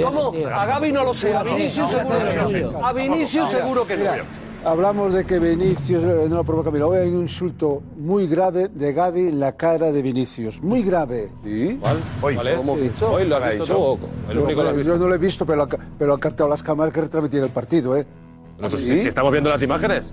¿Cómo? 0.05 0.33
A 0.55 0.67
Gaby 0.67 0.93
no 0.93 1.05
lo 1.05 1.15
sé, 1.23 1.35
a 1.35 1.43
Vinicius 1.43 1.91
seguro 1.91 2.19
que 2.51 2.61
no. 2.63 2.87
A 2.87 2.93
Vinicius 2.93 3.51
seguro 3.51 3.87
que 3.87 3.97
no. 3.97 4.01
Mira, 4.03 4.25
Hablamos 4.65 5.13
de 5.13 5.25
que 5.25 5.41
Vinicius 5.41 6.05
eh, 6.05 6.27
no 6.29 6.37
lo 6.37 6.45
provoca. 6.45 6.71
Mira, 6.71 6.87
hoy 6.87 6.99
hay 6.99 7.09
un 7.09 7.23
insulto 7.23 7.83
muy 7.97 8.29
grave 8.29 8.69
de 8.69 8.93
Gaby 8.93 9.27
en 9.29 9.41
la 9.41 9.57
cara 9.57 9.91
de 9.91 10.01
Vinicius. 10.03 10.63
Muy 10.63 10.85
grave. 10.85 11.31
¿Sí? 11.43 11.81
Hoy, 12.23 12.37
¿Vale? 12.37 12.55
¿Cómo 12.55 12.77
Sí. 12.77 12.83
visto? 12.83 13.11
Hoy 13.11 13.27
lo 13.27 13.37
has 13.39 13.51
visto 13.59 13.65
tú. 13.99 13.99
El 14.31 14.37
Yo- 14.37 14.45
único 14.45 14.61
que 14.61 14.65
lo 14.73 14.81
has 14.81 14.87
Yo 14.87 14.97
no 14.99 15.09
lo 15.09 15.15
he 15.17 15.19
visto, 15.19 15.45
pero, 15.45 15.67
pero 15.99 16.15
han 16.15 16.21
captado 16.21 16.49
las 16.49 16.63
cámaras 16.63 16.95
que 16.95 17.01
retransmitían 17.01 17.43
el 17.43 17.51
partido, 17.51 17.97
¿eh? 17.97 18.07
No, 18.61 18.69
pues 18.69 18.85
si, 18.85 19.01
si 19.01 19.09
estamos 19.09 19.33
viendo 19.33 19.51
las 19.51 19.61
imágenes. 19.63 20.05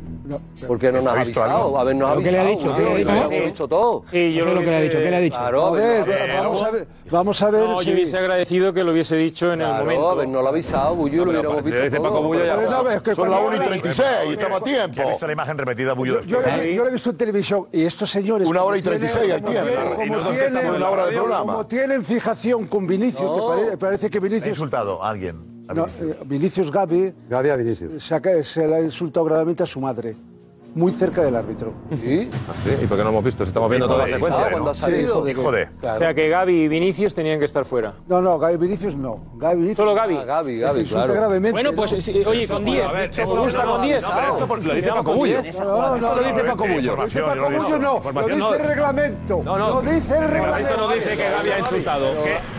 ¿Por 0.67 0.79
qué 0.79 0.91
no 0.91 1.01
nos 1.01 1.07
ha 1.15 1.21
avisado? 1.21 1.77
A 1.79 1.83
ver, 1.83 1.95
nos 1.95 2.09
ha 2.09 2.13
¿Pero 2.15 2.23
qué 2.25 2.31
le 2.31 2.37
ha 2.37 2.41
avisado. 2.41 2.73
dicho? 2.73 2.75
¿Qué 2.77 2.83
le 2.83 2.91
ha 2.91 2.95
dicho? 2.97 3.11
Lo 3.11 3.17
hemos 3.33 3.43
visto 3.45 3.67
todo. 3.67 4.03
Sí, 4.09 4.33
yo 4.33 4.45
es 4.47 4.53
lo 4.53 4.59
que 4.61 4.65
le 4.67 4.75
ha 4.75 4.81
dicho. 4.81 4.97
¿Qué 4.99 5.09
le 5.11 5.15
ha 5.15 5.19
dicho? 5.19 5.37
Claro, 5.37 5.65
A 5.67 5.71
ver, 5.71 6.05
vamos 6.05 6.61
a 6.61 6.67
avisado. 6.67 6.71
ver, 6.73 6.87
vamos 7.11 7.41
a 7.41 7.49
ver 7.51 7.63
No, 7.69 7.79
si... 7.79 7.85
yo 7.87 7.93
hubiese 7.93 8.17
agradecido 8.17 8.73
que 8.73 8.83
lo 8.83 8.91
hubiese 8.91 9.15
dicho 9.15 9.53
en 9.53 9.61
el 9.61 9.67
momento. 9.73 10.09
a 10.09 10.15
ver, 10.15 10.27
no 10.27 10.41
lo 10.41 10.47
ha 10.47 10.51
avisado, 10.51 10.95
Bullo, 10.95 11.25
lo 11.25 11.31
hubiéramos 11.31 11.63
visto 11.63 11.81
dice 11.81 11.97
Paco 11.97 12.09
todo. 12.09 12.23
Bullo 12.23 12.45
ya- 12.45 12.55
Pero 12.57 12.69
no, 12.71 12.83
ves 12.83 13.01
que 13.01 13.15
Son 13.15 13.29
las 13.31 13.41
1 13.41 13.55
y 13.55 13.59
36 13.59 14.07
y 14.27 14.31
estamos 14.33 14.61
a 14.61 14.63
tiempo. 14.63 15.01
Ha 15.01 15.09
visto 15.09 15.27
la 15.27 15.33
imagen 15.33 15.57
repetida, 15.57 15.93
Bullo. 15.93 16.21
Yo, 16.21 16.41
lo 16.41 16.47
he- 16.47 16.73
yo 16.75 16.83
lo 16.83 16.89
he 16.89 16.93
visto 16.93 17.09
en 17.09 17.17
televisión 17.17 17.67
y 17.71 17.83
estos 17.83 18.09
señores. 18.09 18.47
Una 18.47 18.63
hora 18.63 18.77
y 18.77 18.81
como 18.81 18.97
36 18.97 19.33
hay 19.33 19.41
como 19.41 19.53
tiempo. 19.53 21.35
Como 21.45 21.65
tienen, 21.65 22.03
fijación 22.03 22.67
con 22.67 22.87
Vinicius, 22.87 23.29
parece 23.79 24.09
que 24.09 24.17
¿Ha 24.17 24.21
Vinicius. 24.21 24.49
insultado 24.49 25.03
a 25.03 25.09
alguien? 25.09 25.58
No, 25.73 25.85
Vinicius. 25.85 26.15
eh, 26.15 26.23
Vinicius 26.25 26.71
Gaby 26.71 27.13
Gaby 27.29 27.49
a 27.49 27.55
Vinicius. 27.55 28.03
se, 28.03 28.15
ha- 28.15 28.43
se 28.43 28.67
le 28.67 28.75
ha 28.75 28.81
insultado 28.81 29.25
gravemente 29.25 29.63
a 29.63 29.65
su 29.65 29.79
madre, 29.79 30.15
muy 30.75 30.91
cerca 30.91 31.21
del 31.23 31.35
árbitro. 31.35 31.73
¿Sí? 32.01 32.29
Ah, 32.47 32.53
sí, 32.63 32.71
¿Y 32.83 32.87
por 32.87 32.97
qué 32.97 33.03
no 33.03 33.09
hemos 33.09 33.23
visto? 33.23 33.43
Si 33.43 33.49
estamos 33.49 33.69
viendo 33.69 33.87
toda 33.87 34.07
la 34.07 34.13
secuencia. 34.17 34.49
cuando 34.51 34.69
ha 34.69 34.73
Sí, 34.73 34.79
salido. 34.81 35.01
hijo 35.09 35.21
de- 35.23 35.31
Hijo 35.31 35.51
de. 35.51 35.67
Claro. 35.81 35.95
O 35.95 35.99
sea 35.99 36.13
que 36.13 36.29
Gaby 36.29 36.53
y 36.63 36.67
Vinicius 36.67 37.13
tenían 37.15 37.39
que 37.39 37.45
estar 37.45 37.65
fuera. 37.65 37.93
No, 38.07 38.21
no, 38.21 38.37
Gaby 38.37 38.57
Vinicius 38.57 38.95
no. 38.95 39.19
Gaby 39.35 39.55
Vinicius 39.55 39.77
Solo 39.77 39.95
Gaby. 39.95 40.17
Ah, 40.17 40.23
Gaby, 40.25 40.59
Gaby, 40.59 40.79
insulta 40.81 41.03
claro. 41.05 41.19
gravemente. 41.19 41.51
Bueno, 41.51 41.71
pues 41.75 41.93
¿no? 41.93 42.01
sí, 42.01 42.23
oye, 42.25 42.47
con 42.47 42.63
10. 42.65 42.85
A 42.85 42.91
ver, 42.91 43.11
¿Te 43.11 43.21
esto- 43.23 43.35
gusta 43.41 43.63
no, 43.65 43.71
con 43.71 43.81
10? 43.81 44.01
no, 44.03 44.09
pero 44.15 44.31
esto 44.33 44.47
por- 44.47 44.65
lo 44.65 44.73
dice 44.75 44.89
Paco 44.89 45.13
Bullo. 45.13 45.41
10. 45.41 45.59
No, 45.59 45.65
no, 45.65 45.97
no, 45.97 46.15
lo 46.15 46.21
dice 46.23 46.43
Paco 46.43 46.67
Bullo. 46.67 46.95
Dice 47.03 47.19
Paco. 47.21 47.45
Bullo 47.45 47.79
no, 47.79 47.99
lo 47.99 48.21
dice 48.21 48.35
el 48.35 48.39
no. 48.39 48.51
reglamento. 48.53 49.41
No, 49.43 49.57
no. 49.57 49.69
Lo 49.69 49.81
dice 49.81 50.17
el 50.17 50.23
El 50.23 50.29
reglamento 50.29 50.77
no 50.77 50.87
dice 50.89 51.09
que 51.17 51.29
Gaby 51.29 51.49
ha 51.51 51.59
insultado. 51.59 52.05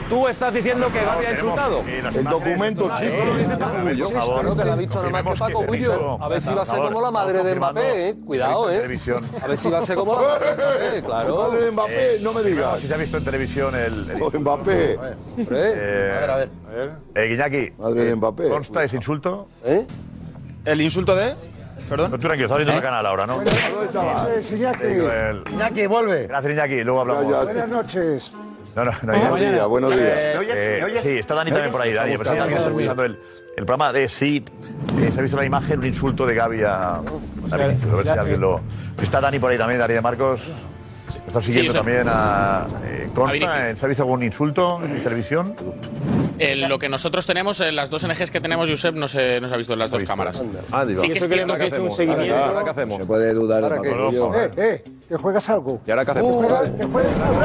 Tú 0.08 0.26
estás 0.26 0.52
diciendo 0.52 0.88
que 0.92 0.98
Gaby 1.04 1.26
ha 1.26 1.32
insultado. 1.32 1.82
El 1.86 2.24
documento 2.24 2.90
chiste. 2.96 3.16
Por 3.20 4.12
favor. 4.12 4.56
Que 4.56 4.64
lo 4.64 4.72
ha 4.72 4.76
visto 4.76 5.02
nada 5.02 5.10
más 5.10 5.22
que 5.22 5.38
Confirmemos 5.38 5.38
Paco 5.38 5.62
Bullo. 5.66 6.18
A 6.22 6.28
ver 6.28 6.40
si 6.40 6.52
va 6.54 6.62
a 6.62 6.66
ser 6.66 6.80
como 6.80 7.00
la 7.00 7.10
madre 7.10 7.42
de 7.44 7.54
Mbappé, 7.54 7.99
eh. 8.08 8.16
Cuidado, 8.24 8.70
eh. 8.70 8.76
televisión. 8.78 9.24
A 9.42 9.46
ver 9.46 9.56
si 9.56 9.70
va 9.70 9.78
a 9.78 9.82
ser 9.82 9.96
como 9.96 10.14
la 10.14 10.20
madre 10.22 10.46
de 10.46 10.54
Mbappé, 10.56 11.02
claro. 11.04 11.36
Madre 11.36 11.64
de 11.64 11.70
Mbappé, 11.70 11.92
no 12.22 12.32
me 12.32 12.34
Confirmemos 12.40 12.44
digas. 12.44 12.80
Si 12.80 12.86
se 12.88 12.94
ha 12.94 12.96
visto 12.96 13.16
en 13.18 13.24
televisión 13.24 13.74
el. 13.74 14.10
el- 14.10 14.22
O 14.22 14.30
Mbappé. 14.30 14.96
Hombre, 14.96 15.14
Eh, 15.48 16.12
a 16.16 16.20
ver, 16.20 16.30
a 16.30 16.36
ver. 16.36 16.48
Eh, 17.14 17.26
Guiñaki, 17.28 17.72
Madre 17.78 18.04
de 18.04 18.14
Mbappé. 18.16 18.48
¿consta 18.48 18.84
ese 18.84 18.96
insulto? 18.96 19.48
¿Eh? 19.64 19.86
¿El 20.64 20.80
insulto 20.80 21.14
de? 21.14 21.34
Perdón. 21.88 22.10
No, 22.10 22.16
tú 22.18 22.22
tranquilo, 22.26 22.44
estás 22.46 22.58
viendo 22.58 22.74
el 22.74 22.82
canal 22.82 23.04
ahora, 23.06 23.26
¿no? 23.26 23.36
¿Dónde 23.36 23.50
es 24.40 24.50
Iñaki? 24.52 24.78
Te 24.78 24.86
digo, 24.94 25.10
el- 25.10 25.44
Iñaki, 25.52 25.86
vuelve. 25.86 26.26
Gracias, 26.26 26.52
Iñaki, 26.52 26.84
luego 26.84 27.00
hablamos. 27.00 27.24
Ya, 27.24 27.30
ya. 27.38 27.42
Buenas 27.44 27.68
noches. 27.68 28.32
No, 28.76 28.84
no, 28.84 28.92
no. 29.02 29.12
Buenos 29.12 29.40
días, 29.40 29.66
buenos 29.66 29.96
días. 29.96 30.18
Eh, 30.54 30.98
sí, 31.02 31.18
está 31.18 31.34
Dani 31.34 31.50
también 31.50 31.72
por 31.72 31.80
ahí, 31.80 31.92
Dani. 31.92 32.16
Pero 32.16 32.30
sí, 32.30 32.36
Dani 32.38 32.54
está 32.54 32.66
escuchando 32.68 33.04
el, 33.04 33.18
el 33.60 33.66
programa 33.66 33.92
de 33.92 34.08
sí. 34.08 34.42
eh, 34.98 35.10
se 35.12 35.20
ha 35.20 35.22
visto 35.22 35.36
la 35.36 35.44
imagen, 35.44 35.78
un 35.80 35.86
insulto 35.86 36.26
de 36.26 36.34
Gaby 36.34 36.62
a, 36.62 36.94
a 36.96 37.00
Vinicius. 37.56 37.92
A 37.92 37.96
ver 37.96 38.06
si 38.06 38.12
alguien 38.12 38.40
lo. 38.40 38.60
Está 39.00 39.20
Dani 39.20 39.38
por 39.38 39.50
ahí 39.50 39.58
también, 39.58 39.78
Dani 39.80 39.94
de 39.94 40.00
Marcos. 40.00 40.66
Está 41.26 41.40
siguiendo 41.40 41.72
Sí, 41.72 41.78
o 41.78 41.82
sea, 41.82 41.82
también 41.82 42.08
a. 42.08 42.66
eh, 42.84 43.08
consta, 43.14 43.70
eh, 43.70 43.76
¿se 43.76 43.84
ha 43.84 43.88
visto 43.88 44.02
algún 44.04 44.22
insulto 44.22 44.80
en 44.84 45.02
televisión? 45.02 45.54
Eh, 46.38 46.56
lo 46.56 46.78
que 46.78 46.88
nosotros 46.88 47.26
tenemos, 47.26 47.60
en 47.60 47.76
las 47.76 47.90
dos 47.90 48.06
NGs 48.06 48.30
que 48.30 48.40
tenemos, 48.40 48.70
Josep, 48.70 48.94
no 48.94 49.08
se, 49.08 49.40
no 49.40 49.48
se 49.48 49.54
ha 49.54 49.56
visto 49.58 49.72
en 49.74 49.80
las 49.80 49.90
dos 49.90 50.04
cámaras. 50.04 50.40
Ah, 50.72 50.84
digo. 50.86 51.00
Sí 51.02 51.10
que 51.10 51.18
es 51.18 51.28
que 51.28 51.40
hemos 51.40 51.58
que 51.58 51.66
hecho 51.66 51.76
un 51.82 51.88
¿Ahora 51.90 51.94
seguimiento. 51.96 52.36
ahora 52.36 52.64
qué 52.64 52.70
hacemos? 52.70 52.98
Se 52.98 53.04
puede 53.04 53.34
dudar 53.34 53.60
de 53.60 53.66
¿Ahora 53.66 53.82
qué? 53.82 53.90
Eh, 53.90 54.50
eh, 54.56 54.84
que 55.08 55.16
juegas 55.16 55.50
algo. 55.50 55.80
¿Y 55.86 55.90
ahora 55.90 56.04
qué 56.06 56.12
Que 56.12 56.18
hacemos? 56.20 56.46
que 56.78 56.84
juegas 56.86 57.20
algo. 57.20 57.40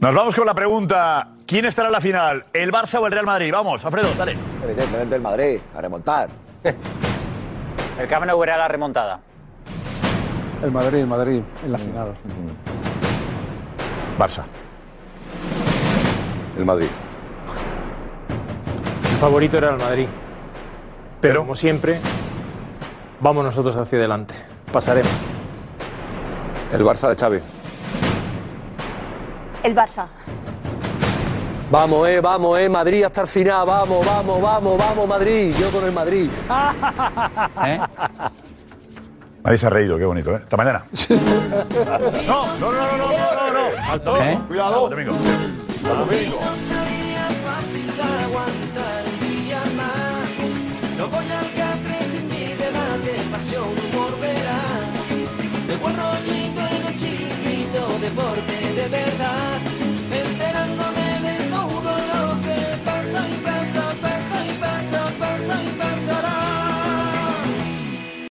Nos 0.00 0.14
vamos 0.14 0.34
con 0.34 0.46
la 0.46 0.54
pregunta: 0.54 1.28
¿quién 1.46 1.66
estará 1.66 1.88
en 1.88 1.92
la 1.92 2.00
final? 2.00 2.46
¿El 2.54 2.72
Barça 2.72 2.98
o 2.98 3.06
el 3.06 3.12
Real 3.12 3.26
Madrid? 3.26 3.52
Vamos, 3.52 3.84
Alfredo, 3.84 4.08
dale. 4.16 4.34
Evidentemente 4.64 5.16
el 5.16 5.20
Madrid, 5.20 5.60
a 5.76 5.80
remontar. 5.82 6.30
El 6.64 8.08
Camp 8.08 8.24
Nou 8.24 8.40
verá 8.40 8.56
la 8.56 8.66
remontada. 8.66 9.20
El 10.62 10.72
Madrid, 10.72 11.00
el 11.00 11.06
Madrid, 11.06 11.42
en 11.62 11.72
la 11.72 11.76
final. 11.76 12.14
Barça. 14.18 14.44
El 16.56 16.64
Madrid. 16.64 16.88
El 19.04 19.16
favorito 19.18 19.58
era 19.58 19.68
el 19.68 19.76
Madrid. 19.76 20.08
Pero, 21.20 21.40
como 21.40 21.54
siempre, 21.54 22.00
vamos 23.20 23.44
nosotros 23.44 23.76
hacia 23.76 23.98
adelante. 23.98 24.34
Pasaremos. 24.72 25.12
El 26.72 26.82
Barça 26.84 27.10
de 27.10 27.16
Xavi. 27.16 27.59
El 29.62 29.74
Barça. 29.74 30.06
Vamos, 31.70 32.08
eh, 32.08 32.20
vamos, 32.20 32.58
eh, 32.58 32.68
Madrid 32.68 33.04
hasta 33.04 33.20
el 33.20 33.28
final, 33.28 33.64
vamos, 33.64 34.04
vamos, 34.04 34.42
vamos, 34.42 34.76
vamos, 34.76 35.08
Madrid, 35.08 35.54
yo 35.56 35.70
con 35.70 35.84
el 35.84 35.92
Madrid. 35.92 36.28
¿Eh? 37.64 37.80
Ahí 39.44 39.56
se 39.56 39.66
ha 39.66 39.70
reído, 39.70 39.96
qué 39.96 40.04
bonito, 40.04 40.32
¿eh? 40.32 40.40
Hasta 40.42 40.56
mañana. 40.56 40.84
no, 42.26 42.46
no, 42.58 42.72
no, 42.72 42.72
no, 42.72 42.98
no, 42.98 43.34
no, 43.36 43.52
no. 43.52 43.92
Al 43.92 44.04
domingo, 44.04 44.30
¿Eh? 44.30 44.38
cuidado. 44.48 44.88
Domingo. 44.88 45.12
Domingo. 45.82 46.40
No 50.98 51.08
voy 51.08 51.24
al 51.24 51.54
catre 51.54 52.04
sin 52.10 52.28
mi 52.28 52.52
debate, 52.54 53.12
pasión, 53.30 53.64
humor, 53.64 54.20
verás. 54.20 55.08
De 55.66 55.76
buen 55.76 55.96
rollito 55.96 56.60
en 56.60 56.86
el 56.88 56.96
chiquito, 56.96 57.98
deporte 58.00 58.74
de 58.74 58.88
verdad. 58.88 59.49